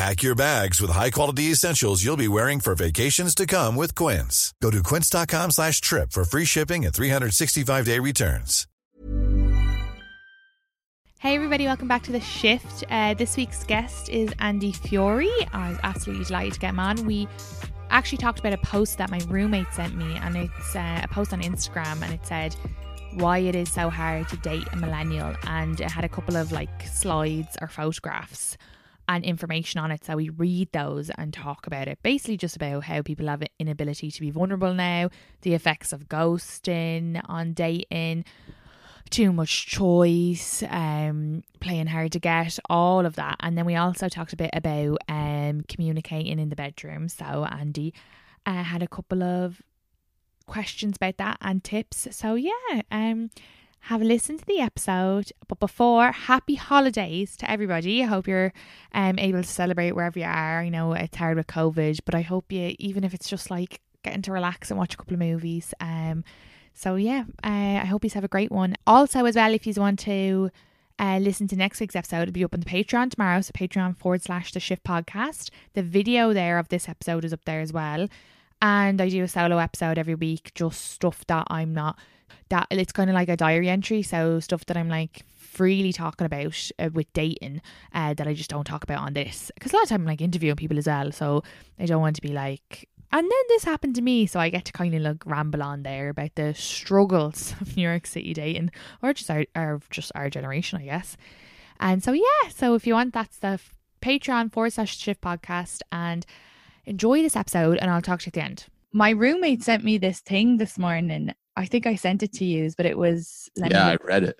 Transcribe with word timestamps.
Pack 0.00 0.22
your 0.22 0.34
bags 0.34 0.80
with 0.80 0.90
high-quality 0.90 1.52
essentials 1.52 2.02
you'll 2.02 2.16
be 2.16 2.26
wearing 2.26 2.58
for 2.58 2.74
vacations 2.74 3.34
to 3.34 3.44
come 3.44 3.76
with 3.76 3.94
Quince. 3.94 4.54
Go 4.62 4.70
to 4.70 4.82
quince.com 4.82 5.50
slash 5.50 5.82
trip 5.82 6.10
for 6.12 6.24
free 6.24 6.46
shipping 6.46 6.86
and 6.86 6.94
365-day 6.94 7.98
returns. 7.98 8.66
Hey 11.18 11.34
everybody, 11.34 11.66
welcome 11.66 11.86
back 11.86 12.02
to 12.04 12.12
The 12.12 12.20
Shift. 12.20 12.82
Uh, 12.88 13.12
this 13.12 13.36
week's 13.36 13.62
guest 13.64 14.08
is 14.08 14.32
Andy 14.38 14.72
Fiori. 14.72 15.28
I 15.52 15.68
was 15.68 15.78
absolutely 15.82 16.24
delighted 16.24 16.54
to 16.54 16.60
get 16.60 16.70
him 16.70 16.80
on. 16.80 17.04
We 17.04 17.28
actually 17.90 18.16
talked 18.16 18.38
about 18.38 18.54
a 18.54 18.58
post 18.64 18.96
that 18.96 19.10
my 19.10 19.20
roommate 19.28 19.70
sent 19.74 19.96
me 19.96 20.16
and 20.22 20.34
it's 20.34 20.74
uh, 20.74 21.00
a 21.02 21.08
post 21.08 21.34
on 21.34 21.42
Instagram 21.42 22.00
and 22.00 22.14
it 22.14 22.26
said 22.26 22.56
why 23.16 23.36
it 23.36 23.54
is 23.54 23.70
so 23.70 23.90
hard 23.90 24.30
to 24.30 24.38
date 24.38 24.66
a 24.72 24.76
millennial 24.76 25.34
and 25.46 25.78
it 25.78 25.90
had 25.90 26.04
a 26.04 26.08
couple 26.08 26.36
of 26.36 26.52
like 26.52 26.86
slides 26.86 27.54
or 27.60 27.68
photographs 27.68 28.56
and 29.10 29.24
information 29.24 29.80
on 29.80 29.90
it. 29.90 30.04
So 30.04 30.14
we 30.14 30.28
read 30.28 30.70
those 30.70 31.10
and 31.10 31.34
talk 31.34 31.66
about 31.66 31.88
it. 31.88 31.98
Basically, 32.02 32.36
just 32.36 32.54
about 32.54 32.84
how 32.84 33.02
people 33.02 33.26
have 33.26 33.42
an 33.42 33.48
inability 33.58 34.12
to 34.12 34.20
be 34.20 34.30
vulnerable 34.30 34.72
now, 34.72 35.10
the 35.42 35.54
effects 35.54 35.92
of 35.92 36.08
ghosting 36.08 37.20
on 37.24 37.52
dating, 37.52 38.24
too 39.10 39.32
much 39.32 39.66
choice, 39.66 40.62
um, 40.68 41.42
playing 41.58 41.88
hard 41.88 42.12
to 42.12 42.20
get, 42.20 42.56
all 42.70 43.04
of 43.04 43.16
that. 43.16 43.34
And 43.40 43.58
then 43.58 43.66
we 43.66 43.74
also 43.74 44.08
talked 44.08 44.32
a 44.32 44.36
bit 44.36 44.50
about 44.52 44.98
um, 45.08 45.62
communicating 45.62 46.38
in 46.38 46.48
the 46.48 46.56
bedroom. 46.56 47.08
So 47.08 47.44
Andy 47.50 47.92
uh, 48.46 48.62
had 48.62 48.80
a 48.80 48.88
couple 48.88 49.24
of 49.24 49.60
questions 50.46 50.96
about 50.96 51.16
that 51.16 51.38
and 51.40 51.64
tips. 51.64 52.06
So 52.12 52.36
yeah, 52.36 52.82
um, 52.92 53.30
have 53.82 54.02
listened 54.02 54.40
to 54.40 54.46
the 54.46 54.60
episode. 54.60 55.32
But 55.48 55.58
before, 55.58 56.12
happy 56.12 56.54
holidays 56.54 57.36
to 57.38 57.50
everybody. 57.50 58.02
I 58.02 58.06
hope 58.06 58.28
you're 58.28 58.52
um, 58.92 59.18
able 59.18 59.42
to 59.42 59.48
celebrate 59.48 59.92
wherever 59.92 60.18
you 60.18 60.26
are. 60.26 60.60
I 60.60 60.68
know 60.68 60.92
it's 60.92 61.16
hard 61.16 61.36
with 61.36 61.46
COVID, 61.46 62.00
but 62.04 62.14
I 62.14 62.22
hope 62.22 62.52
you, 62.52 62.74
even 62.78 63.04
if 63.04 63.14
it's 63.14 63.28
just 63.28 63.50
like 63.50 63.80
getting 64.02 64.22
to 64.22 64.32
relax 64.32 64.70
and 64.70 64.78
watch 64.78 64.94
a 64.94 64.96
couple 64.96 65.14
of 65.14 65.20
movies. 65.20 65.74
Um, 65.80 66.24
so 66.74 66.96
yeah, 66.96 67.24
uh, 67.44 67.80
I 67.82 67.86
hope 67.86 68.04
you 68.04 68.10
have 68.10 68.24
a 68.24 68.28
great 68.28 68.52
one. 68.52 68.76
Also, 68.86 69.24
as 69.24 69.36
well, 69.36 69.52
if 69.52 69.66
you 69.66 69.72
want 69.76 69.98
to 70.00 70.50
uh, 70.98 71.18
listen 71.18 71.48
to 71.48 71.56
next 71.56 71.80
week's 71.80 71.96
episode, 71.96 72.22
it'll 72.22 72.32
be 72.32 72.44
up 72.44 72.54
on 72.54 72.60
the 72.60 72.66
Patreon 72.66 73.10
tomorrow. 73.10 73.40
So 73.40 73.52
Patreon 73.52 73.96
forward 73.96 74.22
slash 74.22 74.52
the 74.52 74.60
shift 74.60 74.84
podcast. 74.84 75.50
The 75.74 75.82
video 75.82 76.32
there 76.32 76.58
of 76.58 76.68
this 76.68 76.88
episode 76.88 77.24
is 77.24 77.32
up 77.32 77.44
there 77.44 77.60
as 77.60 77.72
well. 77.72 78.08
And 78.62 79.00
I 79.00 79.08
do 79.08 79.24
a 79.24 79.28
solo 79.28 79.58
episode 79.58 79.98
every 79.98 80.14
week, 80.14 80.52
just 80.54 80.90
stuff 80.90 81.26
that 81.26 81.46
I'm 81.48 81.72
not 81.72 81.98
that 82.48 82.66
it's 82.70 82.92
kind 82.92 83.10
of 83.10 83.14
like 83.14 83.28
a 83.28 83.36
diary 83.36 83.68
entry. 83.68 84.02
So 84.02 84.40
stuff 84.40 84.64
that 84.66 84.76
I'm 84.76 84.88
like 84.88 85.22
freely 85.36 85.92
talking 85.92 86.24
about 86.24 86.70
uh, 86.78 86.90
with 86.92 87.12
dating 87.12 87.60
uh, 87.92 88.14
that 88.14 88.26
I 88.26 88.34
just 88.34 88.50
don't 88.50 88.64
talk 88.64 88.84
about 88.84 89.00
on 89.00 89.14
this. 89.14 89.50
Because 89.54 89.72
a 89.72 89.76
lot 89.76 89.82
of 89.82 89.88
time 89.88 90.02
I'm 90.02 90.06
like 90.06 90.20
interviewing 90.20 90.56
people 90.56 90.78
as 90.78 90.86
well. 90.86 91.12
So 91.12 91.42
I 91.78 91.86
don't 91.86 92.00
want 92.00 92.16
to 92.16 92.22
be 92.22 92.32
like, 92.32 92.88
and 93.12 93.24
then 93.24 93.40
this 93.48 93.64
happened 93.64 93.96
to 93.96 94.02
me. 94.02 94.26
So 94.26 94.38
I 94.38 94.50
get 94.50 94.64
to 94.66 94.72
kind 94.72 94.94
of 94.94 95.02
like 95.02 95.26
ramble 95.26 95.62
on 95.62 95.82
there 95.82 96.10
about 96.10 96.34
the 96.36 96.54
struggles 96.54 97.54
of 97.60 97.76
New 97.76 97.82
York 97.82 98.06
City 98.06 98.32
dating 98.32 98.70
or 99.02 99.12
just 99.12 99.30
our, 99.30 99.44
our 99.54 99.80
just 99.90 100.12
our 100.14 100.30
generation, 100.30 100.78
I 100.80 100.84
guess. 100.84 101.16
And 101.80 102.04
so, 102.04 102.12
yeah. 102.12 102.48
So 102.54 102.74
if 102.74 102.86
you 102.86 102.94
want, 102.94 103.14
that 103.14 103.34
stuff, 103.34 103.74
Patreon 104.02 104.52
forward 104.52 104.72
slash 104.72 104.96
shift 104.96 105.20
podcast 105.20 105.80
and 105.90 106.24
enjoy 106.84 107.22
this 107.22 107.36
episode 107.36 107.78
and 107.78 107.90
I'll 107.90 108.02
talk 108.02 108.20
to 108.20 108.26
you 108.26 108.30
at 108.30 108.34
the 108.34 108.44
end. 108.44 108.66
My 108.92 109.10
roommate 109.10 109.62
sent 109.62 109.84
me 109.84 109.98
this 109.98 110.20
thing 110.20 110.58
this 110.58 110.78
morning. 110.78 111.34
I 111.56 111.66
think 111.66 111.86
I 111.86 111.94
sent 111.94 112.22
it 112.22 112.32
to 112.34 112.44
you, 112.44 112.70
but 112.76 112.86
it 112.86 112.96
was. 112.96 113.48
yeah, 113.56 113.86
I 113.86 113.96
read 114.04 114.24
it. 114.24 114.38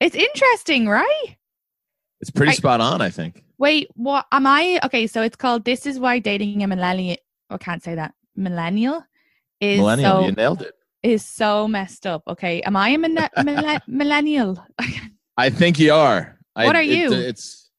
It's 0.00 0.16
interesting, 0.16 0.88
right? 0.88 1.36
It's 2.20 2.30
pretty 2.30 2.50
I, 2.50 2.54
spot 2.54 2.80
on, 2.80 3.00
I 3.00 3.10
think. 3.10 3.44
Wait, 3.58 3.88
what 3.94 4.26
am 4.32 4.46
I? 4.46 4.80
Okay, 4.84 5.06
so 5.06 5.22
it's 5.22 5.36
called 5.36 5.64
This 5.64 5.86
is 5.86 5.98
Why 5.98 6.18
Dating 6.18 6.62
a 6.62 6.66
Millennial. 6.66 7.16
Oh, 7.50 7.56
I 7.56 7.58
can't 7.58 7.82
say 7.82 7.94
that. 7.94 8.14
Millennial 8.36 9.04
is. 9.60 9.78
Millennial, 9.78 10.22
so, 10.22 10.26
you 10.26 10.32
nailed 10.32 10.62
it. 10.62 10.74
Is 11.02 11.24
so 11.24 11.68
messed 11.68 12.06
up. 12.06 12.22
Okay, 12.26 12.60
am 12.62 12.76
I 12.76 12.90
a 12.90 12.98
min- 12.98 13.28
millennial? 13.86 14.64
I 15.36 15.50
think 15.50 15.78
you 15.78 15.92
are. 15.92 16.38
What 16.54 16.74
I, 16.74 16.80
are 16.80 16.82
you? 16.82 17.12
It, 17.12 17.20
it's. 17.20 17.70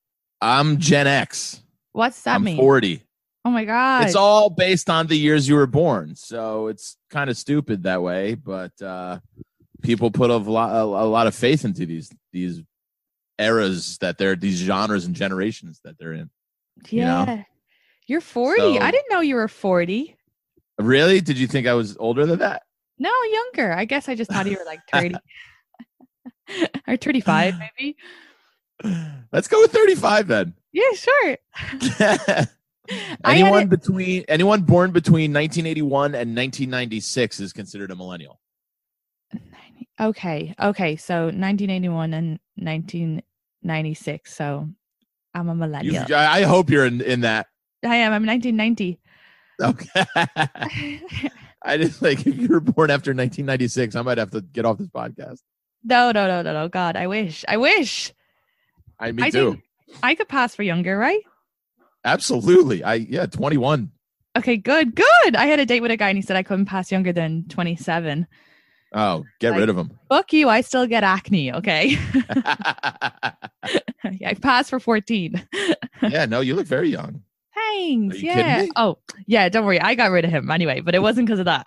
I'm 0.41 0.77
Gen 0.79 1.07
X. 1.07 1.61
What's 1.91 2.21
that 2.21 2.35
I'm 2.35 2.43
mean? 2.43 2.57
40. 2.57 3.03
Oh 3.45 3.51
my 3.51 3.65
god! 3.65 4.05
It's 4.05 4.15
all 4.15 4.49
based 4.49 4.89
on 4.89 5.07
the 5.07 5.17
years 5.17 5.47
you 5.47 5.55
were 5.55 5.67
born, 5.67 6.15
so 6.15 6.67
it's 6.67 6.97
kind 7.09 7.29
of 7.29 7.37
stupid 7.37 7.83
that 7.83 8.01
way. 8.01 8.35
But 8.35 8.79
uh, 8.81 9.19
people 9.81 10.11
put 10.11 10.29
a 10.29 10.37
lot, 10.37 10.75
a, 10.75 10.83
a 10.83 11.07
lot 11.07 11.27
of 11.27 11.33
faith 11.35 11.63
into 11.63 11.85
these 11.85 12.11
these 12.33 12.61
eras 13.39 13.97
that 13.99 14.17
they're 14.17 14.35
these 14.35 14.57
genres 14.57 15.05
and 15.05 15.15
generations 15.15 15.79
that 15.85 15.97
they're 15.97 16.13
in. 16.13 16.29
Yeah, 16.89 17.19
you 17.21 17.25
know? 17.37 17.43
you're 18.07 18.21
40. 18.21 18.59
So- 18.59 18.77
I 18.79 18.91
didn't 18.91 19.09
know 19.09 19.21
you 19.21 19.35
were 19.35 19.47
40. 19.47 20.15
Really? 20.77 21.21
Did 21.21 21.37
you 21.37 21.47
think 21.47 21.67
I 21.67 21.73
was 21.73 21.97
older 21.97 22.25
than 22.25 22.39
that? 22.39 22.63
No, 22.97 23.11
younger. 23.31 23.73
I 23.73 23.85
guess 23.85 24.09
I 24.09 24.15
just 24.15 24.31
thought 24.31 24.45
you 24.45 24.57
were 24.57 24.65
like 24.65 24.79
30 24.91 25.15
or 26.87 26.97
35, 26.97 27.55
maybe. 27.59 27.95
Let's 29.31 29.47
go 29.47 29.61
with 29.61 29.71
35 29.71 30.27
then. 30.27 30.53
Yeah, 30.71 30.91
sure. 30.95 31.37
Anyone 33.25 33.67
between 33.67 34.25
anyone 34.27 34.61
born 34.61 34.91
between 34.91 35.33
1981 35.33 36.15
and 36.15 36.35
1996 36.35 37.39
is 37.39 37.53
considered 37.53 37.91
a 37.91 37.95
millennial. 37.95 38.39
Okay. 39.99 40.55
Okay. 40.59 40.95
So 40.95 41.25
1981 41.25 42.13
and 42.13 42.39
1996. 42.55 44.33
So 44.33 44.69
I'm 45.33 45.49
a 45.49 45.55
millennial. 45.55 46.05
I 46.13 46.39
I 46.39 46.43
hope 46.43 46.69
you're 46.69 46.85
in, 46.85 47.01
in 47.01 47.21
that. 47.21 47.47
I 47.83 47.95
am. 47.97 48.13
I'm 48.13 48.25
1990. 48.25 48.99
Okay. 49.61 51.29
I 51.61 51.77
just 51.77 52.01
like 52.01 52.25
if 52.25 52.37
you 52.37 52.47
were 52.47 52.61
born 52.61 52.89
after 52.89 53.11
1996, 53.11 53.95
I 53.95 54.01
might 54.01 54.17
have 54.17 54.31
to 54.31 54.41
get 54.41 54.65
off 54.65 54.77
this 54.77 54.87
podcast. 54.87 55.39
no, 55.83 56.11
no, 56.11 56.27
no, 56.27 56.41
no, 56.41 56.53
no. 56.53 56.67
God, 56.69 56.95
I 56.95 57.07
wish. 57.07 57.43
I 57.47 57.57
wish. 57.57 58.13
I 58.99 59.11
me 59.11 59.23
I 59.23 59.29
too. 59.29 59.61
I 60.01 60.15
could 60.15 60.29
pass 60.29 60.55
for 60.55 60.63
younger, 60.63 60.97
right? 60.97 61.21
Absolutely. 62.05 62.83
I 62.83 62.95
yeah, 62.95 63.25
21. 63.25 63.91
Okay, 64.37 64.57
good, 64.57 64.95
good. 64.95 65.35
I 65.35 65.45
had 65.47 65.59
a 65.59 65.65
date 65.65 65.81
with 65.81 65.91
a 65.91 65.97
guy 65.97 66.09
and 66.09 66.17
he 66.17 66.21
said 66.21 66.37
I 66.37 66.43
couldn't 66.43 66.65
pass 66.65 66.91
younger 66.91 67.11
than 67.11 67.45
27. 67.49 68.27
Oh, 68.93 69.23
get 69.39 69.51
Like- 69.51 69.59
rid 69.59 69.69
of 69.69 69.77
him. 69.77 69.91
Fuck 70.09 70.33
you. 70.33 70.49
I 70.49 70.61
still 70.61 70.87
get 70.87 71.03
acne. 71.03 71.53
Okay. 71.53 71.89
yeah, 74.11 74.29
I 74.29 74.33
passed 74.41 74.69
for 74.69 74.79
14. 74.79 75.47
yeah, 76.03 76.25
no, 76.25 76.39
you 76.41 76.55
look 76.55 76.67
very 76.67 76.89
young. 76.89 77.21
Thanks. 77.53 78.21
You 78.21 78.29
yeah. 78.31 78.65
Oh, 78.77 78.97
yeah. 79.27 79.49
Don't 79.49 79.65
worry. 79.65 79.79
I 79.81 79.93
got 79.93 80.11
rid 80.11 80.25
of 80.25 80.31
him 80.31 80.49
anyway, 80.49 80.79
but 80.79 80.95
it 80.95 81.01
wasn't 81.01 81.27
because 81.27 81.39
of 81.39 81.45
that. 81.45 81.65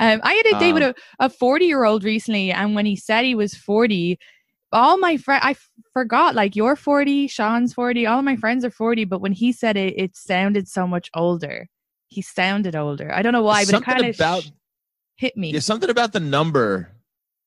um, 0.00 0.20
I 0.22 0.34
had 0.34 0.46
a 0.56 0.58
date 0.58 0.72
with 0.72 0.82
Um, 0.82 0.94
a 1.20 1.30
40 1.30 1.64
year 1.64 1.84
old 1.84 2.04
recently, 2.04 2.50
and 2.52 2.74
when 2.74 2.84
he 2.86 2.96
said 2.96 3.24
he 3.24 3.34
was 3.34 3.54
40, 3.54 4.18
all 4.72 4.98
my 4.98 5.16
friends, 5.16 5.42
I 5.44 5.50
f- 5.52 5.70
forgot, 5.92 6.34
like, 6.34 6.56
you're 6.56 6.76
40, 6.76 7.28
Sean's 7.28 7.74
40, 7.74 8.06
all 8.06 8.18
of 8.18 8.24
my 8.24 8.36
friends 8.36 8.64
are 8.64 8.70
40, 8.70 9.04
but 9.04 9.20
when 9.20 9.32
he 9.32 9.52
said 9.52 9.76
it, 9.76 9.94
it 9.96 10.16
sounded 10.16 10.68
so 10.68 10.86
much 10.86 11.10
older. 11.14 11.68
He 12.08 12.22
sounded 12.22 12.76
older. 12.76 13.12
I 13.12 13.22
don't 13.22 13.32
know 13.32 13.42
why, 13.42 13.64
but 13.64 13.74
it 13.74 13.82
kind 13.82 14.04
of 14.04 14.14
about 14.14 14.48
hit 15.16 15.36
me. 15.36 15.50
Yeah, 15.50 15.60
something 15.60 15.90
about 15.90 16.12
the 16.12 16.20
number 16.20 16.92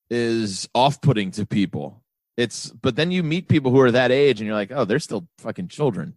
is 0.10 0.68
off-putting 0.74 1.31
to 1.31 1.45
people. 1.45 2.04
It's 2.36 2.69
but 2.69 2.95
then 2.95 3.12
you 3.12 3.21
meet 3.21 3.48
people 3.48 3.71
who 3.71 3.80
are 3.81 3.92
that 3.92 4.12
age 4.12 4.39
and 4.39 4.48
you're 4.48 4.56
like, 4.56 4.71
"Oh, 4.71 4.86
they're 4.86 5.00
still 5.00 5.27
fucking 5.39 5.68
children." 5.68 6.16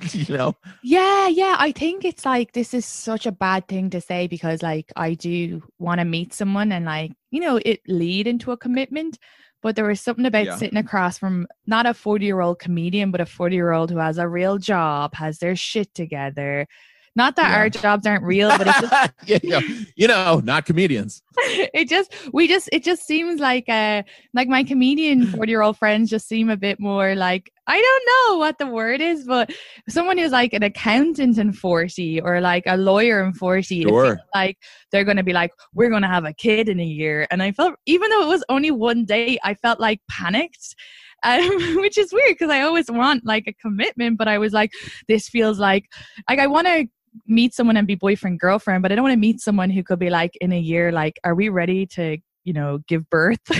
you 0.12 0.36
know? 0.36 0.54
Yeah, 0.82 1.28
yeah. 1.28 1.56
I 1.58 1.72
think 1.72 2.04
it's 2.04 2.24
like 2.24 2.52
this 2.52 2.74
is 2.74 2.84
such 2.86 3.26
a 3.26 3.32
bad 3.32 3.68
thing 3.68 3.90
to 3.90 4.00
say 4.00 4.26
because 4.26 4.62
like 4.62 4.92
I 4.96 5.14
do 5.14 5.62
want 5.78 6.00
to 6.00 6.04
meet 6.04 6.34
someone 6.34 6.72
and 6.72 6.84
like, 6.84 7.12
you 7.30 7.40
know, 7.40 7.60
it 7.64 7.80
lead 7.86 8.26
into 8.26 8.52
a 8.52 8.56
commitment. 8.56 9.18
But 9.62 9.76
there 9.76 9.86
was 9.86 10.00
something 10.00 10.26
about 10.26 10.46
Yeah. 10.46 10.56
sitting 10.56 10.76
across 10.78 11.18
from 11.18 11.46
not 11.66 11.86
a 11.86 11.94
40 11.94 12.26
year 12.26 12.40
old 12.40 12.58
comedian, 12.58 13.10
but 13.10 13.20
a 13.20 13.26
40 13.26 13.54
year 13.56 13.72
old 13.72 13.90
who 13.90 13.98
has 13.98 14.18
a 14.18 14.28
real 14.28 14.58
job, 14.58 15.14
has 15.14 15.38
their 15.38 15.56
shit 15.56 15.94
together. 15.94 16.66
Not 17.14 17.36
that 17.36 17.50
Yeah. 17.50 17.56
our 17.58 17.68
jobs 17.68 18.06
aren't 18.06 18.24
real, 18.24 18.48
but 18.56 18.66
it's 18.66 18.80
just 18.80 19.12
yeah, 19.26 19.38
you 19.42 19.50
know, 19.50 19.60
you 19.96 20.08
know, 20.08 20.40
not 20.42 20.64
comedians. 20.64 21.22
it 21.38 21.88
just 21.88 22.12
we 22.32 22.48
just 22.48 22.68
it 22.72 22.82
just 22.84 23.06
seems 23.06 23.40
like 23.40 23.68
uh 23.68 24.02
like 24.34 24.48
my 24.48 24.62
comedian 24.64 25.26
40 25.36 25.50
year 25.50 25.62
old 25.62 25.76
friends 25.78 26.08
just 26.10 26.28
seem 26.28 26.48
a 26.50 26.56
bit 26.56 26.78
more 26.78 27.14
like 27.14 27.50
i 27.66 27.80
don't 27.80 28.32
know 28.32 28.38
what 28.38 28.58
the 28.58 28.66
word 28.66 29.00
is 29.00 29.24
but 29.24 29.50
someone 29.88 30.18
who's 30.18 30.30
like 30.32 30.52
an 30.52 30.62
accountant 30.62 31.38
in 31.38 31.52
40 31.52 32.20
or 32.20 32.40
like 32.42 32.64
a 32.66 32.76
lawyer 32.76 33.24
in 33.24 33.32
40 33.32 33.82
Sure. 33.84 34.18
like 34.34 34.58
they're 34.90 35.04
going 35.04 35.16
to 35.16 35.22
be 35.22 35.32
like 35.32 35.52
we're 35.74 35.88
going 35.88 36.02
to 36.02 36.08
have 36.08 36.26
a 36.26 36.34
kid 36.34 36.68
in 36.68 36.78
a 36.80 36.84
year 36.84 37.26
and 37.30 37.42
i 37.42 37.50
felt 37.50 37.74
even 37.86 38.10
though 38.10 38.22
it 38.22 38.28
was 38.28 38.44
only 38.50 38.70
one 38.70 39.04
day 39.06 39.38
i 39.42 39.54
felt 39.54 39.80
like 39.80 40.00
panicked 40.10 40.74
um, 41.24 41.76
which 41.76 41.96
is 41.96 42.12
weird 42.12 42.30
because 42.32 42.50
i 42.50 42.60
always 42.60 42.90
want 42.90 43.24
like 43.24 43.44
a 43.46 43.52
commitment 43.54 44.18
but 44.18 44.28
i 44.28 44.36
was 44.38 44.52
like 44.52 44.70
this 45.08 45.28
feels 45.28 45.58
like 45.58 45.86
like 46.28 46.38
i 46.38 46.46
want 46.46 46.66
to 46.66 46.86
meet 47.26 47.54
someone 47.54 47.76
and 47.76 47.86
be 47.86 47.94
boyfriend 47.94 48.40
girlfriend 48.40 48.82
but 48.82 48.90
i 48.90 48.94
don't 48.94 49.02
want 49.04 49.12
to 49.12 49.18
meet 49.18 49.40
someone 49.40 49.68
who 49.70 49.82
could 49.82 49.98
be 49.98 50.08
like 50.10 50.36
in 50.40 50.52
a 50.52 50.58
year 50.58 50.90
like 50.92 51.18
are 51.24 51.34
we 51.34 51.48
ready 51.48 51.84
to 51.86 52.16
you 52.44 52.52
know 52.52 52.78
give 52.88 53.08
birth 53.10 53.38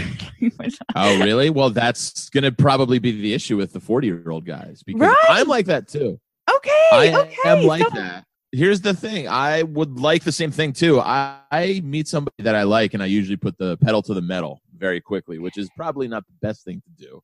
Oh, 0.96 1.19
really? 1.20 1.50
Well, 1.50 1.70
that's 1.70 2.28
going 2.31 2.43
to 2.43 2.50
probably 2.50 2.99
be 2.99 3.12
the 3.12 3.32
issue 3.32 3.56
with 3.56 3.72
the 3.72 3.78
40 3.81 4.06
year 4.08 4.28
old 4.31 4.44
guys 4.44 4.82
because 4.84 5.00
Right. 5.02 5.16
I'm 5.28 5.46
like 5.46 5.66
that 5.66 5.87
too. 5.87 6.19
okay 6.50 6.88
I 6.93 7.14
okay 7.16 7.37
am 7.49 7.64
like 7.66 7.82
so- 7.84 7.90
that. 7.94 8.25
Here's 8.50 8.81
the 8.81 8.93
thing 8.93 9.28
I 9.28 9.62
would 9.62 9.99
like 10.00 10.25
the 10.25 10.32
same 10.32 10.50
thing 10.50 10.72
too. 10.72 11.00
I, 11.00 11.38
I 11.50 11.81
meet 11.84 12.08
somebody 12.08 12.34
that 12.43 12.54
I 12.56 12.64
like 12.64 12.93
and 12.93 13.02
I 13.02 13.06
usually 13.06 13.37
put 13.37 13.56
the 13.56 13.76
pedal 13.78 14.02
to 14.02 14.12
the 14.14 14.20
metal 14.20 14.60
very 14.76 15.00
quickly, 15.00 15.38
which 15.38 15.56
is 15.56 15.70
probably 15.76 16.06
not 16.08 16.25
the 16.26 16.34
best 16.46 16.64
thing 16.64 16.82
to 16.82 17.04
do. 17.06 17.20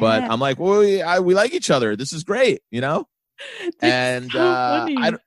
But 0.00 0.22
I'm 0.24 0.40
like, 0.40 0.58
well, 0.58 0.80
we, 0.80 1.00
I, 1.02 1.20
we 1.20 1.34
like 1.34 1.52
each 1.54 1.70
other. 1.70 1.94
This 1.96 2.12
is 2.14 2.24
great, 2.24 2.60
you 2.70 2.80
know? 2.80 3.06
that's 3.60 3.76
and 3.82 4.30
so 4.32 4.40
uh. 4.40 4.86
I, 4.98 5.10
don't- 5.10 5.22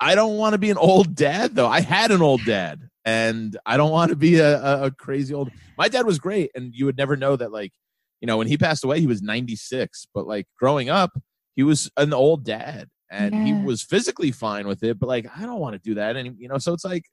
I 0.00 0.14
don't 0.14 0.36
want 0.36 0.54
to 0.54 0.58
be 0.58 0.70
an 0.70 0.78
old 0.78 1.14
dad 1.14 1.54
though. 1.54 1.68
I 1.68 1.80
had 1.80 2.10
an 2.10 2.22
old 2.22 2.44
dad, 2.44 2.88
and 3.04 3.56
I 3.66 3.76
don't 3.76 3.90
want 3.90 4.10
to 4.10 4.16
be 4.16 4.38
a, 4.38 4.58
a, 4.60 4.86
a 4.86 4.90
crazy 4.90 5.34
old. 5.34 5.50
My 5.76 5.88
dad 5.88 6.06
was 6.06 6.18
great, 6.18 6.50
and 6.54 6.74
you 6.74 6.86
would 6.86 6.96
never 6.96 7.16
know 7.16 7.36
that. 7.36 7.52
Like, 7.52 7.72
you 8.20 8.26
know, 8.26 8.38
when 8.38 8.46
he 8.46 8.56
passed 8.56 8.84
away, 8.84 9.00
he 9.00 9.06
was 9.06 9.22
96, 9.22 10.06
but 10.14 10.26
like 10.26 10.46
growing 10.58 10.88
up, 10.88 11.10
he 11.54 11.62
was 11.62 11.90
an 11.96 12.14
old 12.14 12.44
dad, 12.44 12.88
and 13.10 13.34
he 13.46 13.52
was 13.52 13.82
physically 13.82 14.32
fine 14.32 14.66
with 14.66 14.82
it. 14.82 14.98
But 14.98 15.08
like, 15.08 15.26
I 15.36 15.42
don't 15.42 15.60
want 15.60 15.74
to 15.74 15.80
do 15.80 15.94
that, 15.94 16.16
and 16.16 16.36
you 16.38 16.48
know, 16.48 16.58
so 16.58 16.72
it's 16.72 16.84
like. 16.84 17.04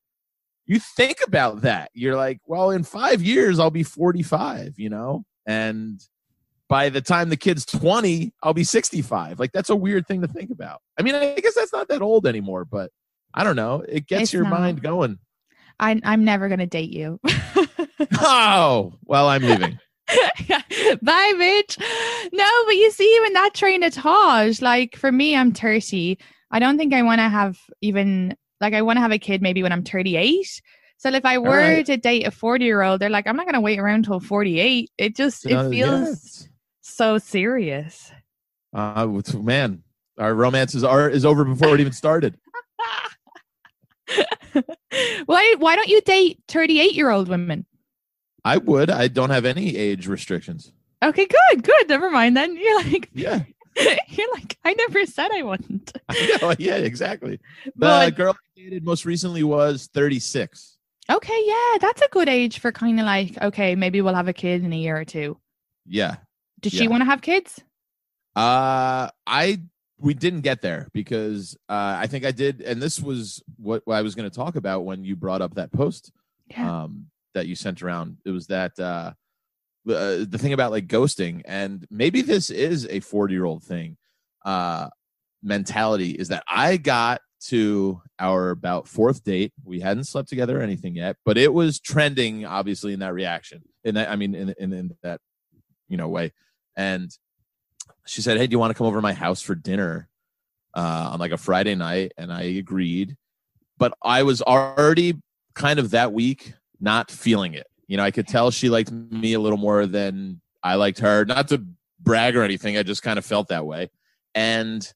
You 0.70 0.82
think 0.82 1.20
about 1.26 1.62
that. 1.62 1.92
You're 1.94 2.18
like, 2.18 2.40
well, 2.46 2.72
in 2.72 2.84
five 2.84 3.22
years, 3.22 3.58
I'll 3.58 3.72
be 3.72 3.84
45, 3.84 4.74
you 4.76 4.90
know? 4.90 5.24
And 5.46 6.02
by 6.70 6.90
the 6.90 7.02
time 7.02 7.30
the 7.30 7.38
kid's 7.38 7.66
20, 7.66 8.34
I'll 8.44 8.54
be 8.54 8.64
65. 8.64 9.40
Like 9.40 9.52
that's 9.52 9.70
a 9.70 9.76
weird 9.76 10.08
thing 10.08 10.22
to 10.22 10.28
think 10.28 10.52
about. 10.52 10.82
I 11.00 11.04
mean, 11.04 11.16
I 11.16 11.36
guess 11.36 11.56
that's 11.56 11.74
not 11.74 11.88
that 11.90 12.02
old 12.02 12.28
anymore, 12.28 12.66
but 12.66 12.92
I 13.34 13.44
don't 13.44 13.56
know. 13.56 13.84
It 13.88 14.08
gets 14.08 14.24
It's 14.24 14.34
your 14.34 14.44
not. 14.44 14.60
mind 14.60 14.82
going. 14.82 15.20
I, 15.80 16.02
i'm 16.06 16.26
never 16.26 16.48
going 16.48 16.58
to 16.58 16.66
date 16.66 16.90
you 16.90 17.20
Oh, 18.20 18.94
well, 19.06 19.28
I'm 19.30 19.42
leaving. 19.44 19.80
Bye, 20.48 21.34
bitch. 21.36 21.78
No, 22.32 22.64
but 22.66 22.76
you 22.76 22.92
see, 22.92 23.16
even 23.18 23.34
that 23.34 23.54
train 23.54 23.84
of 23.84 23.94
thought, 23.94 24.62
like 24.62 24.96
for 24.96 25.12
me, 25.12 25.36
I'm 25.36 25.52
30. 25.52 26.18
I 26.52 26.60
don't 26.60 26.78
think 26.78 26.94
I 26.94 27.02
want 27.02 27.20
to 27.20 27.30
have 27.30 27.60
even, 27.82 28.36
like, 28.62 28.74
I 28.74 28.82
want 28.82 28.98
to 28.98 29.02
have 29.02 29.12
a 29.12 29.20
kid 29.20 29.42
maybe 29.42 29.64
when 29.64 29.72
I'm 29.72 29.84
38. 29.84 30.62
So 30.98 31.10
if 31.10 31.26
I 31.26 31.38
were 31.38 31.50
right. 31.58 31.86
to 31.86 31.98
date 31.98 32.26
a 32.26 32.32
40 32.32 32.66
year 32.66 32.82
old, 32.82 33.02
they're 33.02 33.10
like, 33.10 33.28
I'm 33.28 33.36
not 33.36 33.46
going 33.46 33.56
to 33.56 33.62
wait 33.62 33.80
around 33.80 34.06
till 34.06 34.20
48. 34.20 34.90
It 34.98 35.16
just, 35.16 35.46
Uh, 35.46 35.50
it 35.50 35.70
feels 35.70 36.10
yes. 36.10 36.48
So 36.98 37.18
serious. 37.20 38.12
Uh, 38.74 39.08
man, 39.36 39.84
our 40.18 40.34
romance 40.34 40.76
is, 40.76 40.84
are, 40.84 41.10
is 41.10 41.26
over 41.26 41.46
before 41.46 41.76
it 41.76 41.80
even 41.80 41.94
started. 41.94 42.38
why, 45.26 45.56
why 45.60 45.76
don't 45.76 45.88
you 45.88 46.02
date 46.02 46.40
38 46.48 46.94
year 46.94 47.10
old 47.10 47.30
women? 47.30 47.66
I 48.44 48.58
would. 48.58 48.90
I 48.90 49.08
don't 49.08 49.30
have 49.30 49.46
any 49.46 49.76
age 49.78 50.08
restrictions. 50.08 50.72
Okay, 51.04 51.28
good, 51.28 51.64
good. 51.64 51.90
Never 51.90 52.10
mind 52.10 52.36
then. 52.36 52.56
You're 52.58 52.78
like, 52.84 53.10
Yeah. 53.14 53.44
you're 54.08 54.34
like, 54.34 54.58
I 54.66 54.74
never 54.74 55.06
said 55.06 55.30
I 55.32 55.44
wouldn't. 55.44 55.94
I 56.10 56.38
know, 56.42 56.56
yeah, 56.58 56.78
exactly. 56.78 57.40
The 57.66 57.72
But- 57.76 58.16
girl 58.16 58.34
I 58.34 58.60
dated 58.60 58.84
most 58.84 59.06
recently 59.06 59.44
was 59.44 59.90
36. 59.94 60.78
Okay, 61.10 61.44
yeah, 61.46 61.78
that's 61.80 62.02
a 62.02 62.10
good 62.10 62.28
age 62.28 62.60
for 62.60 62.72
kind 62.74 63.00
of 63.00 63.06
like, 63.06 63.42
okay, 63.42 63.76
maybe 63.76 64.02
we'll 64.02 64.16
have 64.16 64.28
a 64.28 64.34
kid 64.34 64.64
in 64.66 64.74
a 64.74 64.78
year 64.78 64.98
or 64.98 65.06
two. 65.06 65.38
Yeah. 65.86 66.18
Did 66.60 66.74
she 66.74 66.88
want 66.88 67.02
to 67.02 67.06
have 67.06 67.22
kids? 67.22 67.60
Uh, 68.36 69.10
I 69.26 69.62
we 70.00 70.14
didn't 70.14 70.42
get 70.42 70.62
there 70.62 70.88
because 70.94 71.58
uh, 71.70 71.98
I 72.00 72.08
think 72.08 72.24
I 72.26 72.32
did, 72.32 72.62
and 72.62 72.82
this 72.82 73.02
was 73.02 73.42
what, 73.58 73.82
what 73.86 73.96
I 73.96 74.02
was 74.04 74.14
going 74.14 74.30
to 74.30 74.36
talk 74.36 74.56
about 74.56 74.86
when 74.86 75.04
you 75.04 75.16
brought 75.16 75.42
up 75.42 75.56
that 75.56 75.72
post 75.72 76.12
Yeah. 76.50 76.84
um, 76.84 77.08
that 77.34 77.48
you 77.48 77.56
sent 77.56 77.82
around. 77.82 78.18
It 78.26 78.30
was 78.32 78.48
that 78.48 78.78
uh, 78.80 79.14
the 79.86 80.28
the 80.30 80.38
thing 80.38 80.54
about 80.54 80.72
like 80.72 80.88
ghosting, 80.88 81.42
and 81.46 81.88
maybe 81.90 82.22
this 82.22 82.50
is 82.50 82.88
a 82.90 83.00
forty 83.00 83.34
year 83.34 83.46
old 83.46 83.64
thing. 83.64 83.98
Uh, 84.46 84.90
mentality 85.44 86.12
is 86.12 86.30
that 86.30 86.44
I 86.48 86.78
got 86.78 87.22
to 87.40 88.02
our 88.20 88.50
about 88.52 88.88
fourth 88.88 89.24
date. 89.24 89.54
We 89.64 89.80
hadn't 89.80 90.06
slept 90.06 90.30
together 90.30 90.60
or 90.60 90.64
anything 90.64 90.96
yet, 90.96 91.18
but 91.26 91.38
it 91.38 91.54
was 91.54 91.80
trending 91.80 92.46
obviously 92.46 92.94
in 92.94 93.00
that 93.00 93.14
reaction. 93.14 93.64
In 93.84 93.96
that, 93.96 94.10
I 94.10 94.16
mean, 94.16 94.36
in 94.36 94.54
in, 94.60 94.74
in 94.74 94.96
that 95.04 95.22
you 95.88 95.98
know 95.98 96.08
way, 96.08 96.34
and 96.78 97.12
she 98.06 98.22
said, 98.22 98.38
"Hey, 98.38 98.48
do 98.48 98.54
you 98.54 98.60
want 98.60 98.72
to 98.72 98.78
come 98.78 98.88
over 98.88 98.98
to 98.98 99.02
my 99.02 99.14
house 99.14 99.42
for 99.42 99.56
dinner 99.56 100.08
uh, 100.74 101.10
on 101.12 101.20
like 101.20 101.32
a 101.32 101.38
Friday 101.38 101.76
night?" 101.76 102.14
And 102.18 102.32
I 102.32 102.44
agreed, 102.44 103.18
but 103.78 103.94
I 104.02 104.24
was 104.24 104.42
already 104.42 105.16
kind 105.54 105.80
of 105.80 105.92
that 105.92 106.14
week 106.14 106.54
not 106.80 107.12
feeling 107.12 107.54
it. 107.54 107.68
You 107.88 107.98
know, 107.98 108.04
I 108.04 108.12
could 108.12 108.28
tell 108.28 108.52
she 108.52 108.70
liked 108.70 108.92
me 108.92 109.34
a 109.34 109.40
little 109.40 109.58
more 109.58 109.86
than 109.86 110.40
I 110.64 110.76
liked 110.76 111.00
her. 111.00 111.26
Not 111.26 111.50
to 111.50 111.66
brag 112.00 112.38
or 112.38 112.44
anything, 112.44 112.78
I 112.78 112.84
just 112.84 113.04
kind 113.04 113.20
of 113.20 113.26
felt 113.26 113.50
that 113.50 113.66
way, 113.66 113.90
and 114.34 114.88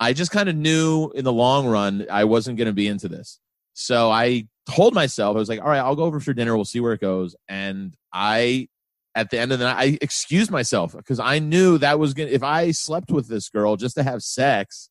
I 0.00 0.14
just 0.14 0.30
kind 0.30 0.48
of 0.48 0.56
knew 0.56 1.10
in 1.14 1.24
the 1.24 1.32
long 1.32 1.66
run 1.66 2.06
I 2.10 2.24
wasn't 2.24 2.58
going 2.58 2.66
to 2.66 2.72
be 2.72 2.88
into 2.88 3.08
this. 3.08 3.38
So 3.74 4.10
I 4.10 4.48
told 4.68 4.94
myself, 4.94 5.36
I 5.36 5.38
was 5.38 5.48
like, 5.48 5.60
all 5.60 5.68
right, 5.68 5.78
I'll 5.78 5.96
go 5.96 6.04
over 6.04 6.20
for 6.20 6.32
dinner. 6.32 6.56
We'll 6.56 6.64
see 6.64 6.80
where 6.80 6.94
it 6.94 7.00
goes. 7.00 7.36
And 7.48 7.94
I, 8.12 8.68
at 9.14 9.30
the 9.30 9.38
end 9.38 9.52
of 9.52 9.58
the 9.58 9.64
night, 9.64 9.76
I 9.78 9.98
excused 10.00 10.50
myself 10.50 10.94
because 10.96 11.18
I 11.18 11.38
knew 11.38 11.78
that 11.78 11.98
was 11.98 12.14
going 12.14 12.28
to, 12.28 12.34
if 12.34 12.42
I 12.42 12.70
slept 12.70 13.10
with 13.10 13.28
this 13.28 13.48
girl 13.48 13.76
just 13.76 13.96
to 13.96 14.02
have 14.02 14.22
sex, 14.22 14.88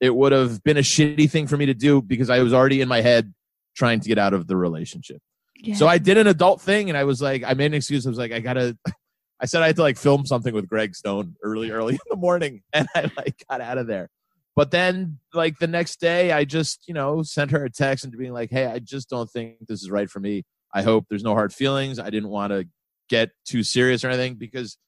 it 0.00 0.14
would 0.14 0.32
have 0.32 0.62
been 0.62 0.76
a 0.76 0.82
shitty 0.82 1.30
thing 1.30 1.46
for 1.46 1.56
me 1.56 1.66
to 1.66 1.74
do 1.74 2.02
because 2.02 2.28
I 2.28 2.40
was 2.40 2.52
already 2.52 2.80
in 2.80 2.88
my 2.88 3.00
head 3.00 3.32
trying 3.74 4.00
to 4.00 4.08
get 4.08 4.18
out 4.18 4.34
of 4.34 4.46
the 4.46 4.56
relationship. 4.56 5.22
yeah. 5.56 5.74
So 5.74 5.86
I 5.86 5.98
did 5.98 6.18
an 6.18 6.26
adult 6.26 6.60
thing 6.60 6.88
and 6.90 6.98
I 6.98 7.04
was 7.04 7.22
like, 7.22 7.44
I 7.44 7.54
made 7.54 7.66
an 7.66 7.74
excuse. 7.74 8.06
I 8.06 8.10
was 8.10 8.18
like, 8.18 8.32
I 8.32 8.40
gotta, 8.40 8.76
I 9.40 9.46
said 9.46 9.62
I 9.62 9.68
had 9.68 9.76
to 9.76 9.82
like 9.82 9.96
film 9.96 10.26
something 10.26 10.54
with 10.54 10.68
Greg 10.68 10.94
Stone 10.94 11.36
early, 11.42 11.70
early 11.70 11.94
in 11.94 12.00
the 12.10 12.16
morning. 12.16 12.62
And 12.72 12.86
I 12.94 13.10
like 13.16 13.42
got 13.48 13.60
out 13.60 13.78
of 13.78 13.86
there. 13.86 14.10
But 14.54 14.70
then 14.70 15.18
like 15.32 15.58
the 15.58 15.66
next 15.66 15.98
day, 15.98 16.30
I 16.30 16.44
just, 16.44 16.86
you 16.86 16.94
know, 16.94 17.22
sent 17.22 17.52
her 17.52 17.64
a 17.64 17.70
text 17.70 18.04
and 18.04 18.16
being 18.16 18.34
like, 18.34 18.50
hey, 18.50 18.66
I 18.66 18.80
just 18.80 19.08
don't 19.08 19.30
think 19.30 19.56
this 19.66 19.82
is 19.82 19.90
right 19.90 20.10
for 20.10 20.20
me. 20.20 20.44
I 20.74 20.82
hope 20.82 21.06
there's 21.08 21.24
no 21.24 21.34
hard 21.34 21.54
feelings. 21.54 21.98
I 21.98 22.10
didn't 22.10 22.28
want 22.28 22.52
to 22.52 22.66
get 23.08 23.30
too 23.44 23.62
serious 23.62 24.04
or 24.04 24.08
anything 24.08 24.34
because 24.34 24.78